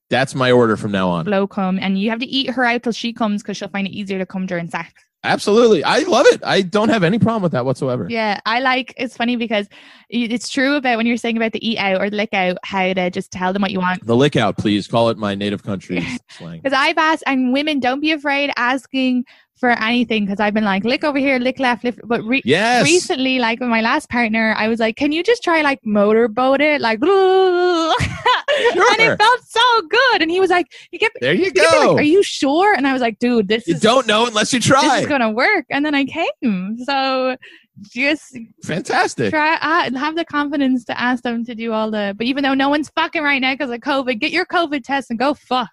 That's 0.09 0.35
my 0.35 0.51
order 0.51 0.75
from 0.75 0.91
now 0.91 1.09
on. 1.09 1.23
Blow, 1.23 1.47
come, 1.47 1.79
and 1.79 1.97
you 1.97 2.09
have 2.09 2.19
to 2.19 2.25
eat 2.25 2.49
her 2.49 2.65
out 2.65 2.83
till 2.83 2.91
she 2.91 3.13
comes 3.13 3.41
because 3.41 3.55
she'll 3.55 3.69
find 3.69 3.87
it 3.87 3.91
easier 3.91 4.19
to 4.19 4.25
come 4.25 4.45
during 4.45 4.69
sex. 4.69 4.91
Absolutely. 5.23 5.85
I 5.85 5.99
love 5.99 6.25
it. 6.27 6.43
I 6.43 6.63
don't 6.63 6.89
have 6.89 7.03
any 7.03 7.17
problem 7.17 7.43
with 7.43 7.53
that 7.53 7.63
whatsoever. 7.63 8.07
Yeah, 8.09 8.41
I 8.45 8.59
like. 8.59 8.93
It's 8.97 9.15
funny 9.15 9.37
because 9.37 9.69
it's 10.09 10.49
true 10.49 10.75
about 10.75 10.97
when 10.97 11.05
you're 11.05 11.15
saying 11.15 11.37
about 11.37 11.53
the 11.53 11.65
eat 11.65 11.77
out 11.77 12.01
or 12.01 12.09
the 12.09 12.17
lick 12.17 12.33
out, 12.33 12.57
how 12.65 12.91
to 12.91 13.09
just 13.09 13.31
tell 13.31 13.53
them 13.53 13.61
what 13.61 13.71
you 13.71 13.79
want. 13.79 14.05
The 14.05 14.17
lick 14.17 14.35
out, 14.35 14.57
please. 14.57 14.85
Call 14.85 15.07
it 15.07 15.17
my 15.17 15.33
native 15.33 15.63
country 15.63 16.05
slang. 16.29 16.59
Because 16.61 16.77
I've 16.77 16.97
asked, 16.97 17.23
and 17.25 17.53
women, 17.53 17.79
don't 17.79 18.01
be 18.01 18.11
afraid 18.11 18.51
asking 18.57 19.23
for 19.55 19.69
anything. 19.71 20.25
Because 20.25 20.39
I've 20.39 20.53
been 20.53 20.63
like, 20.63 20.83
lick 20.83 21.03
over 21.03 21.17
here, 21.17 21.39
lick 21.39 21.59
left, 21.59 21.83
lick. 21.83 21.99
But 22.03 22.23
re- 22.23 22.41
Yes. 22.45 22.83
recently, 22.83 23.39
like 23.39 23.59
with 23.59 23.69
my 23.69 23.81
last 23.81 24.09
partner, 24.09 24.53
I 24.57 24.67
was 24.67 24.79
like, 24.79 24.95
"Can 24.97 25.11
you 25.11 25.23
just 25.23 25.43
try 25.43 25.61
like 25.61 25.79
motorboat 25.85 26.61
it, 26.61 26.81
like?" 26.81 26.99
and 27.03 28.99
it 28.99 29.17
felt 29.17 29.43
so 29.47 29.81
good. 29.89 30.21
And 30.21 30.29
he 30.31 30.39
was 30.39 30.49
like, 30.49 30.67
"You 30.91 30.99
kept, 30.99 31.17
There 31.21 31.33
you 31.33 31.45
he 31.45 31.51
go. 31.51 31.63
like, 31.93 31.99
Are 31.99 32.03
you 32.03 32.23
sure?" 32.23 32.73
And 32.75 32.87
I 32.87 32.93
was 32.93 33.01
like, 33.01 33.19
"Dude, 33.19 33.47
this 33.47 33.67
you 33.67 33.75
is 33.75 33.81
don't 33.81 34.07
know 34.07 34.25
unless 34.25 34.53
you 34.53 34.59
try. 34.59 34.81
this 34.81 35.01
is 35.01 35.07
gonna 35.07 35.31
work." 35.31 35.65
And 35.69 35.85
then 35.85 35.95
I 35.95 36.05
came. 36.05 36.77
So 36.85 37.35
just 37.81 38.37
Fantastic. 38.63 39.31
try 39.31 39.55
uh, 39.55 39.97
have 39.97 40.15
the 40.15 40.25
confidence 40.25 40.85
to 40.85 40.99
ask 40.99 41.23
them 41.23 41.43
to 41.45 41.55
do 41.55 41.71
all 41.73 41.89
the. 41.91 42.13
But 42.17 42.27
even 42.27 42.43
though 42.43 42.53
no 42.53 42.69
one's 42.69 42.89
fucking 42.89 43.23
right 43.23 43.39
now 43.41 43.53
because 43.53 43.71
of 43.71 43.79
COVID, 43.79 44.19
get 44.19 44.31
your 44.31 44.45
COVID 44.45 44.83
test 44.83 45.09
and 45.09 45.17
go 45.19 45.33
fuck. 45.33 45.69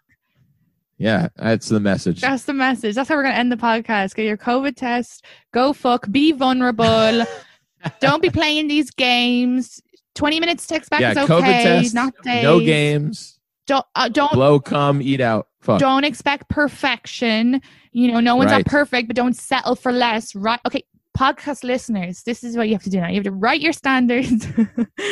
Yeah, 1.01 1.28
that's 1.36 1.70
the 1.70 1.80
message. 1.80 2.20
That's 2.20 2.44
the 2.44 2.53
message. 2.53 2.94
That's 2.94 3.09
how 3.09 3.16
we're 3.16 3.22
gonna 3.22 3.34
end 3.34 3.51
the 3.51 3.57
podcast. 3.57 4.14
Get 4.14 4.26
your 4.26 4.36
COVID 4.36 4.76
test. 4.76 5.24
Go 5.51 5.72
fuck. 5.72 6.11
Be 6.12 6.32
vulnerable. 6.32 7.24
don't 8.01 8.20
be 8.20 8.28
playing 8.28 8.68
these 8.68 8.90
games. 8.90 9.80
Twenty 10.14 10.40
minutes 10.40 10.66
text 10.66 10.90
back 10.90 11.01
yeah, 11.01 11.12
is 11.12 11.16
okay. 11.16 11.32
COVID 11.32 11.62
test. 11.62 11.94
Not 11.94 12.12
days. 12.22 12.42
No 12.42 12.61
games. 12.61 13.38
Don't 13.66 13.86
uh, 13.94 14.11
don't 14.11 14.32
Blow, 14.32 14.61
come, 14.61 15.01
eat 15.01 15.22
out. 15.22 15.48
Fuck. 15.62 15.80
don't 15.80 16.05
expect 16.05 16.51
perfection. 16.51 17.62
You 17.92 18.12
know, 18.12 18.20
no 18.20 18.36
one's 18.36 18.51
Right. 18.51 18.59
not 18.59 18.66
perfect, 18.66 19.09
but 19.09 19.16
don't 19.16 19.34
settle 19.34 19.76
for 19.76 19.92
less. 19.92 20.34
Right? 20.34 20.61
Okay, 20.66 20.84
podcast 21.16 21.64
listeners, 21.64 22.24
this 22.24 22.44
is 22.44 22.59
what 22.59 22.68
you 22.68 22.74
have 22.74 22.82
to 22.82 22.90
do 22.90 23.01
now. 23.01 23.09
You 23.09 23.14
have 23.14 23.24
to 23.24 23.32
write 23.32 23.62
your 23.62 23.72
standards, 23.72 24.46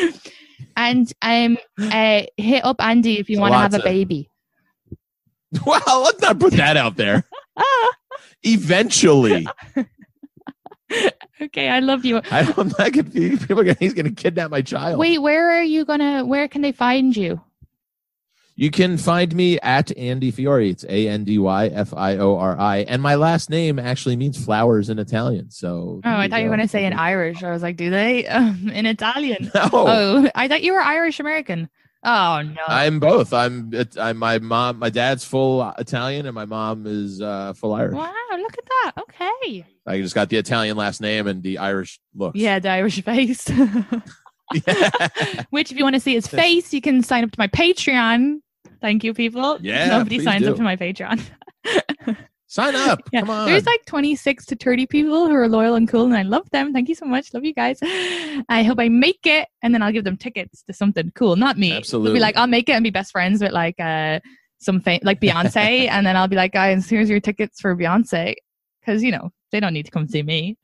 and 0.76 1.10
um, 1.22 1.56
uh, 1.80 2.22
hit 2.36 2.62
up 2.64 2.76
Andy 2.78 3.18
if 3.18 3.30
you 3.30 3.40
want 3.40 3.54
to 3.54 3.58
have 3.58 3.72
a 3.72 3.78
to- 3.78 3.84
baby. 3.84 4.28
Well, 5.66 6.02
let's 6.02 6.20
not 6.20 6.38
put 6.38 6.52
that 6.54 6.76
out 6.76 6.96
there. 6.96 7.24
Eventually, 8.42 9.46
okay, 11.42 11.68
I 11.68 11.80
love 11.80 12.04
you. 12.04 12.20
I 12.30 12.44
don't 12.44 12.78
like 12.78 12.96
if 12.96 13.12
people 13.12 13.60
are 13.60 13.64
gonna, 13.64 13.76
he's 13.80 13.94
going 13.94 14.06
to 14.06 14.12
kidnap 14.22 14.50
my 14.50 14.62
child. 14.62 14.98
Wait, 14.98 15.18
where 15.18 15.50
are 15.50 15.62
you 15.62 15.84
gonna? 15.84 16.24
Where 16.24 16.48
can 16.48 16.62
they 16.62 16.72
find 16.72 17.16
you? 17.16 17.40
You 18.54 18.70
can 18.72 18.98
find 18.98 19.34
me 19.34 19.58
at 19.60 19.96
Andy 19.96 20.30
Fiori. 20.32 20.70
It's 20.70 20.84
A 20.88 21.08
N 21.08 21.24
D 21.24 21.38
Y 21.38 21.66
F 21.68 21.94
I 21.94 22.16
O 22.18 22.36
R 22.36 22.58
I, 22.58 22.78
and 22.78 23.00
my 23.00 23.14
last 23.14 23.50
name 23.50 23.78
actually 23.78 24.16
means 24.16 24.42
flowers 24.42 24.88
in 24.90 24.98
Italian. 24.98 25.50
So. 25.50 26.00
Oh, 26.04 26.10
I 26.10 26.28
thought 26.28 26.40
you 26.42 26.48
were 26.50 26.56
gonna 26.56 26.68
say 26.68 26.84
in 26.84 26.92
Irish. 26.92 27.42
I 27.42 27.50
was 27.52 27.62
like, 27.62 27.76
do 27.76 27.88
they 27.90 28.26
um, 28.26 28.68
in 28.68 28.84
Italian? 28.86 29.50
No, 29.54 29.68
Oh, 29.72 30.30
I 30.34 30.48
thought 30.48 30.62
you 30.62 30.74
were 30.74 30.80
Irish 30.80 31.20
American. 31.20 31.68
Oh 32.04 32.42
no. 32.42 32.60
I'm 32.68 33.00
both. 33.00 33.32
I'm. 33.32 33.72
I'm 33.98 34.18
my 34.18 34.38
mom. 34.38 34.78
My 34.78 34.90
dad's 34.90 35.24
full 35.24 35.68
Italian, 35.78 36.26
and 36.26 36.34
my 36.34 36.44
mom 36.44 36.86
is 36.86 37.20
uh, 37.20 37.54
full 37.54 37.74
Irish. 37.74 37.94
Wow, 37.94 38.12
look 38.36 38.56
at 38.56 38.64
that. 38.64 38.92
Okay. 39.00 39.64
I 39.86 40.00
just 40.00 40.14
got 40.14 40.28
the 40.28 40.36
Italian 40.36 40.76
last 40.76 41.00
name 41.00 41.26
and 41.26 41.42
the 41.42 41.58
Irish 41.58 41.98
look. 42.14 42.34
Yeah, 42.36 42.60
the 42.60 42.70
Irish 42.70 43.02
face. 43.02 43.48
Which, 45.50 45.72
if 45.72 45.78
you 45.78 45.84
want 45.84 45.94
to 45.94 46.00
see 46.00 46.14
his 46.14 46.26
face, 46.26 46.72
you 46.72 46.80
can 46.80 47.02
sign 47.02 47.24
up 47.24 47.32
to 47.32 47.38
my 47.38 47.48
Patreon. 47.48 48.38
Thank 48.80 49.02
you, 49.02 49.12
people. 49.12 49.58
Yeah, 49.60 49.88
Nobody 49.88 50.20
signs 50.20 50.44
do. 50.44 50.50
up 50.50 50.56
to 50.56 50.62
my 50.62 50.76
Patreon. 50.76 51.20
Sign 52.58 52.74
up. 52.74 53.00
Yeah, 53.12 53.20
Come 53.20 53.30
on. 53.30 53.46
There's 53.46 53.66
like 53.66 53.84
26 53.86 54.46
to 54.46 54.56
30 54.56 54.86
people 54.86 55.28
who 55.28 55.34
are 55.34 55.48
loyal 55.48 55.76
and 55.76 55.88
cool, 55.88 56.06
and 56.06 56.16
I 56.16 56.22
love 56.22 56.50
them. 56.50 56.72
Thank 56.72 56.88
you 56.88 56.96
so 56.96 57.06
much. 57.06 57.32
Love 57.32 57.44
you 57.44 57.54
guys. 57.54 57.78
I 58.48 58.64
hope 58.64 58.80
I 58.80 58.88
make 58.88 59.20
it, 59.24 59.46
and 59.62 59.72
then 59.72 59.80
I'll 59.80 59.92
give 59.92 60.02
them 60.02 60.16
tickets 60.16 60.64
to 60.64 60.72
something 60.72 61.12
cool. 61.14 61.36
Not 61.36 61.56
me. 61.56 61.68
They'll 61.68 61.78
Absolutely. 61.78 62.14
Be 62.14 62.20
like, 62.20 62.36
I'll 62.36 62.48
make 62.48 62.68
it 62.68 62.72
and 62.72 62.82
be 62.82 62.90
best 62.90 63.12
friends 63.12 63.40
with 63.40 63.52
like 63.52 63.78
uh 63.78 64.18
some 64.58 64.80
fam- 64.80 64.98
like 65.04 65.20
Beyonce, 65.20 65.54
and 65.90 66.04
then 66.04 66.16
I'll 66.16 66.26
be 66.26 66.34
like, 66.34 66.52
guys, 66.52 66.90
here's 66.90 67.08
your 67.08 67.20
tickets 67.20 67.60
for 67.60 67.76
Beyonce, 67.76 68.34
because 68.80 69.04
you 69.04 69.12
know 69.12 69.30
they 69.52 69.60
don't 69.60 69.72
need 69.72 69.84
to 69.84 69.92
come 69.92 70.08
see 70.08 70.24
me. 70.24 70.58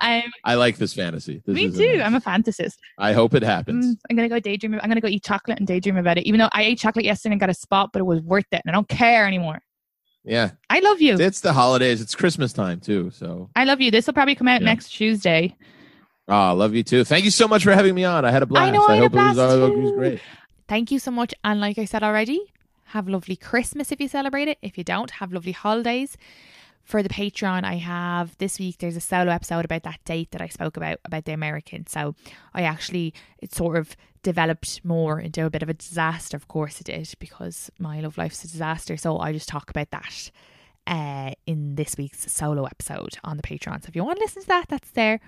Um, 0.00 0.22
I 0.44 0.54
like 0.54 0.78
this 0.78 0.94
fantasy. 0.94 1.42
This 1.44 1.54
me 1.54 1.68
too. 1.68 1.74
amazing. 1.74 2.02
I'm 2.02 2.14
a 2.14 2.20
fantasist. 2.22 2.78
I 2.98 3.12
hope 3.12 3.34
it 3.34 3.42
happens. 3.42 3.84
Mm, 3.84 3.98
I'm 4.08 4.16
gonna 4.16 4.30
go 4.30 4.40
daydream. 4.40 4.80
I'm 4.82 4.88
gonna 4.88 5.02
go 5.02 5.08
eat 5.08 5.24
chocolate 5.24 5.58
and 5.58 5.66
daydream 5.66 5.98
about 5.98 6.16
it. 6.16 6.26
Even 6.26 6.38
though 6.40 6.48
I 6.52 6.62
ate 6.62 6.78
chocolate 6.78 7.04
yesterday 7.04 7.34
and 7.34 7.40
got 7.40 7.50
a 7.50 7.54
spot, 7.54 7.90
but 7.92 8.00
it 8.00 8.06
was 8.06 8.22
worth 8.22 8.46
it, 8.50 8.62
and 8.64 8.70
I 8.70 8.72
don't 8.72 8.88
care 8.88 9.26
anymore. 9.26 9.60
Yeah, 10.28 10.50
I 10.70 10.80
love 10.80 11.00
you. 11.00 11.16
it's 11.18 11.40
the 11.40 11.52
holidays. 11.52 12.00
It's 12.00 12.14
Christmas 12.14 12.52
time 12.52 12.80
too. 12.80 13.10
So 13.10 13.48
I 13.56 13.64
love 13.64 13.80
you. 13.80 13.90
This 13.90 14.06
will 14.06 14.14
probably 14.14 14.34
come 14.34 14.48
out 14.48 14.60
Yeah. 14.60 14.66
next 14.66 14.90
Tuesday. 14.90 15.56
Oh, 16.28 16.54
love 16.54 16.74
you 16.74 16.82
too. 16.82 17.04
Thank 17.04 17.24
you 17.24 17.30
so 17.30 17.48
much 17.48 17.64
for 17.64 17.72
having 17.72 17.94
me 17.94 18.04
on. 18.04 18.24
I 18.24 18.30
had 18.30 18.42
a 18.42 18.46
blast. 18.46 18.68
I 18.68 18.70
know 18.70 18.86
I, 18.86 18.94
had 18.96 19.02
hope 19.02 19.12
a 19.12 19.14
blast 19.14 19.38
it 19.38 19.42
was, 19.42 19.70
it 19.70 19.78
was 19.78 19.92
great. 19.92 20.20
Thank 20.68 20.90
you 20.90 20.98
so 20.98 21.10
much. 21.10 21.34
And 21.42 21.60
like 21.60 21.78
I 21.78 21.86
said 21.86 22.02
already, 22.02 22.52
have 22.86 23.08
lovely 23.08 23.36
Christmas 23.36 23.90
if 23.92 24.00
you 24.00 24.08
celebrate 24.08 24.48
it. 24.48 24.58
If 24.60 24.76
you 24.76 24.84
don't, 24.84 25.10
have 25.12 25.32
lovely 25.32 25.52
holidays. 25.52 26.16
For 26.84 27.02
the 27.02 27.08
Patreon, 27.10 27.64
I 27.64 27.74
have 27.76 28.36
this 28.38 28.58
week 28.58 28.78
there's 28.78 28.96
a 28.96 29.00
solo 29.00 29.30
episode 29.30 29.64
about 29.66 29.82
that 29.82 30.00
date 30.06 30.30
that 30.30 30.40
I 30.40 30.48
spoke 30.48 30.76
about, 30.78 30.98
about 31.04 31.26
the 31.26 31.32
American. 31.32 31.86
So 31.86 32.14
I 32.54 32.62
actually, 32.62 33.12
it's 33.40 33.56
sort 33.56 33.76
of 33.76 33.94
developed 34.22 34.84
more 34.84 35.20
into 35.20 35.44
a 35.44 35.50
bit 35.50 35.62
of 35.62 35.68
a 35.68 35.74
disaster. 35.74 36.36
Of 36.36 36.48
course 36.48 36.80
it 36.80 36.84
did, 36.84 37.12
because 37.18 37.70
my 37.78 38.00
love 38.00 38.18
life's 38.18 38.44
a 38.44 38.48
disaster. 38.48 38.96
So 38.96 39.18
I 39.18 39.32
just 39.32 39.48
talk 39.48 39.70
about 39.70 39.90
that 39.90 40.30
uh, 40.86 41.32
in 41.46 41.74
this 41.76 41.96
week's 41.96 42.30
solo 42.30 42.64
episode 42.64 43.18
on 43.24 43.36
the 43.36 43.42
Patreon. 43.42 43.82
So 43.82 43.88
if 43.88 43.96
you 43.96 44.04
want 44.04 44.18
to 44.18 44.24
listen 44.24 44.42
to 44.42 44.48
that, 44.48 44.68
that's 44.68 44.90
there. 44.90 45.20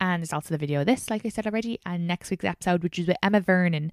And 0.00 0.22
there's 0.22 0.32
also 0.32 0.54
the 0.54 0.58
video 0.58 0.80
of 0.80 0.86
this, 0.86 1.10
like 1.10 1.26
I 1.26 1.28
said 1.28 1.46
already, 1.46 1.80
and 1.84 2.06
next 2.06 2.30
week's 2.30 2.44
episode, 2.44 2.82
which 2.82 2.98
is 2.98 3.08
with 3.08 3.16
Emma 3.22 3.40
Vernon. 3.40 3.90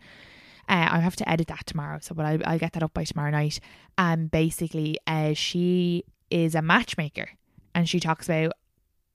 Uh, 0.69 0.87
I 0.91 0.99
have 0.99 1.15
to 1.17 1.29
edit 1.29 1.47
that 1.47 1.65
tomorrow, 1.65 1.99
so 2.01 2.15
but 2.15 2.25
I, 2.25 2.39
I'll 2.45 2.59
get 2.59 2.73
that 2.73 2.83
up 2.83 2.93
by 2.93 3.03
tomorrow 3.03 3.31
night. 3.31 3.59
And 3.97 4.29
basically, 4.29 4.97
uh, 5.07 5.33
she 5.33 6.03
is 6.29 6.53
a 6.55 6.61
matchmaker, 6.61 7.29
and 7.73 7.89
she 7.89 7.99
talks 7.99 8.27
about 8.27 8.53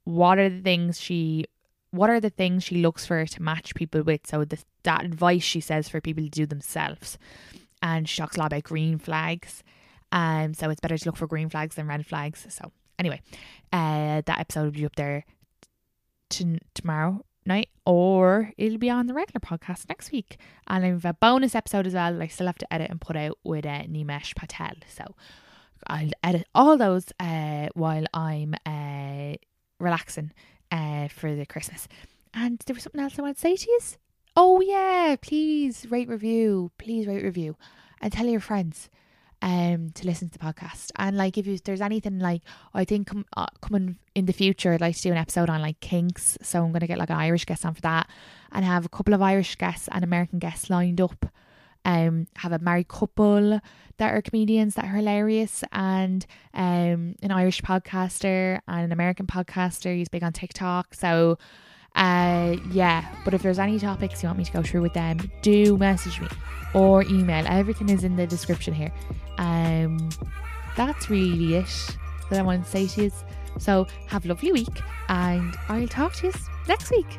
what 0.05 0.39
are 0.39 0.49
the 0.49 0.63
things 0.63 1.01
she, 1.01 1.47
what 1.91 2.11
are 2.11 2.21
the 2.21 2.31
things 2.31 2.65
she 2.65 2.77
looks 2.77 3.07
for 3.07 3.25
to 3.27 3.43
match 3.43 3.75
people 3.75 4.03
with. 4.03 4.27
So 4.27 4.45
the, 4.45 4.59
that 4.85 5.05
advice 5.05 5.43
she 5.43 5.61
says 5.61 5.89
for 5.89 6.01
people 6.01 6.25
to 6.25 6.31
do 6.31 6.47
themselves, 6.47 7.19
and 7.83 8.09
she 8.09 8.21
talks 8.21 8.37
a 8.37 8.41
lot 8.41 8.47
about 8.53 8.65
green 8.65 8.99
flags. 8.99 9.63
Um, 10.13 10.55
so 10.55 10.71
it's 10.71 10.81
better 10.81 10.99
to 10.99 11.07
look 11.07 11.17
for 11.17 11.27
green 11.27 11.49
flags 11.49 11.77
than 11.77 11.87
red 11.87 12.07
flags. 12.07 12.47
So 12.49 12.73
anyway, 12.99 13.21
uh, 13.73 14.23
that 14.25 14.39
episode 14.39 14.65
will 14.65 14.71
be 14.71 14.87
up 14.87 14.97
there 14.97 15.25
to 16.31 16.59
tomorrow 16.75 17.25
night 17.47 17.69
or 17.87 18.53
it'll 18.59 18.79
be 18.79 18.91
on 18.91 19.07
the 19.07 19.15
regular 19.15 19.41
podcast 19.41 19.89
next 19.89 20.13
week. 20.13 20.39
And 20.67 20.85
I 20.85 20.89
have 20.89 21.05
a 21.05 21.15
bonus 21.15 21.55
episode 21.55 21.87
as 21.87 21.95
well 21.95 22.13
that 22.13 22.23
I 22.23 22.27
still 22.29 22.47
have 22.47 22.59
to 22.59 22.73
edit 22.73 22.91
and 22.91 23.01
put 23.01 23.17
out 23.17 23.39
with 23.45 23.67
uh, 23.67 23.83
Nimesh 23.85 24.35
Patel. 24.35 24.75
So 24.89 25.15
I'll 25.87 26.11
edit 26.23 26.47
all 26.55 26.77
those 26.77 27.07
uh, 27.19 27.69
while 27.75 28.05
I'm 28.13 28.55
uh, 28.67 29.35
relaxing 29.79 30.33
uh, 30.71 31.09
for 31.09 31.35
the 31.35 31.47
Christmas. 31.47 31.89
And 32.33 32.59
there 32.67 32.75
was 32.75 32.85
something 32.85 33.01
else 33.01 33.19
I 33.19 33.23
want 33.23 33.37
to 33.37 33.41
say 33.41 33.57
to 33.57 33.71
you. 33.71 33.81
Oh 34.37 34.61
yeah, 34.61 35.17
please 35.21 35.87
rate 35.91 36.09
review. 36.09 36.71
Please 36.79 37.07
rate 37.07 37.25
review. 37.25 37.57
And 38.01 38.13
tell 38.13 38.27
your 38.27 38.41
friends 38.41 38.89
um 39.43 39.91
to 39.95 40.05
listen 40.05 40.29
to 40.29 40.39
the 40.39 40.45
podcast 40.45 40.91
and 40.97 41.17
like 41.17 41.39
if 41.39 41.47
you, 41.47 41.57
there's 41.65 41.81
anything 41.81 42.19
like 42.19 42.43
I 42.75 42.85
think 42.85 43.07
com- 43.07 43.25
uh, 43.35 43.47
coming 43.63 43.97
in 44.15 44.27
the 44.27 44.35
future 44.35 44.75
I'd 44.75 44.83
like 44.83 44.97
to 44.97 45.03
do 45.03 45.13
an 45.13 45.17
episode 45.17 45.49
on 45.49 45.63
like 45.63 45.81
kinks 45.81 46.37
so 46.43 46.63
I'm 46.63 46.73
gonna 46.73 46.87
get 46.87 46.99
like 46.99 47.09
an 47.09 47.17
Irish 47.17 47.47
guest 47.47 47.65
on 47.65 47.73
for 47.73 47.81
that 47.81 48.11
and 48.53 48.67
have 48.67 48.85
a 48.85 48.91
couple 48.91 49.15
of 49.15 49.23
Irish 49.23 49.57
guests 49.57 49.89
and 49.91 50.05
American 50.05 50.41
guests 50.41 50.69
lined 50.69 51.01
up 51.01 51.25
um 51.85 52.27
have 52.37 52.53
a 52.53 52.59
married 52.59 52.89
couple 52.89 53.61
that 53.99 54.15
are 54.15 54.23
comedians 54.23 54.75
that 54.75 54.85
are 54.85 54.97
hilarious 54.97 55.65
and 55.73 56.27
um 56.55 57.15
an 57.23 57.31
Irish 57.31 57.63
podcaster 57.63 58.61
and 58.69 58.85
an 58.85 58.93
American 58.93 59.27
podcaster. 59.27 59.97
He's 59.97 60.09
big 60.09 60.23
on 60.23 60.33
TikTok. 60.33 60.95
So 60.95 61.39
uh 61.97 62.57
yeah 62.71 63.05
but 63.25 63.35
if 63.35 63.43
there's 63.43 63.59
any 63.59 63.79
topics 63.79 64.23
you 64.23 64.29
want 64.29 64.39
me 64.39 64.45
to 64.45 64.53
go 64.53 64.63
through 64.63 64.81
with 64.81 64.95
them 64.95 65.19
do 65.43 65.77
message 65.77 66.21
me 66.21 66.29
or 66.73 67.03
email. 67.05 67.45
Everything 67.49 67.89
is 67.89 68.05
in 68.05 68.17
the 68.17 68.27
description 68.27 68.73
here. 68.73 68.93
Um 69.39 70.09
that's 70.77 71.11
really 71.11 71.57
it 71.57 71.97
that 72.31 72.39
I 72.39 72.43
want 72.43 72.65
to 72.65 72.71
say 72.71 72.87
to 72.87 73.05
you. 73.05 73.13
So 73.59 73.87
have 74.07 74.25
a 74.25 74.29
lovely 74.29 74.53
week 74.53 74.81
and 75.09 75.57
I'll 75.69 75.89
talk 75.89 76.15
to 76.17 76.29
you 76.29 76.33
next 76.69 76.91
week 76.91 77.19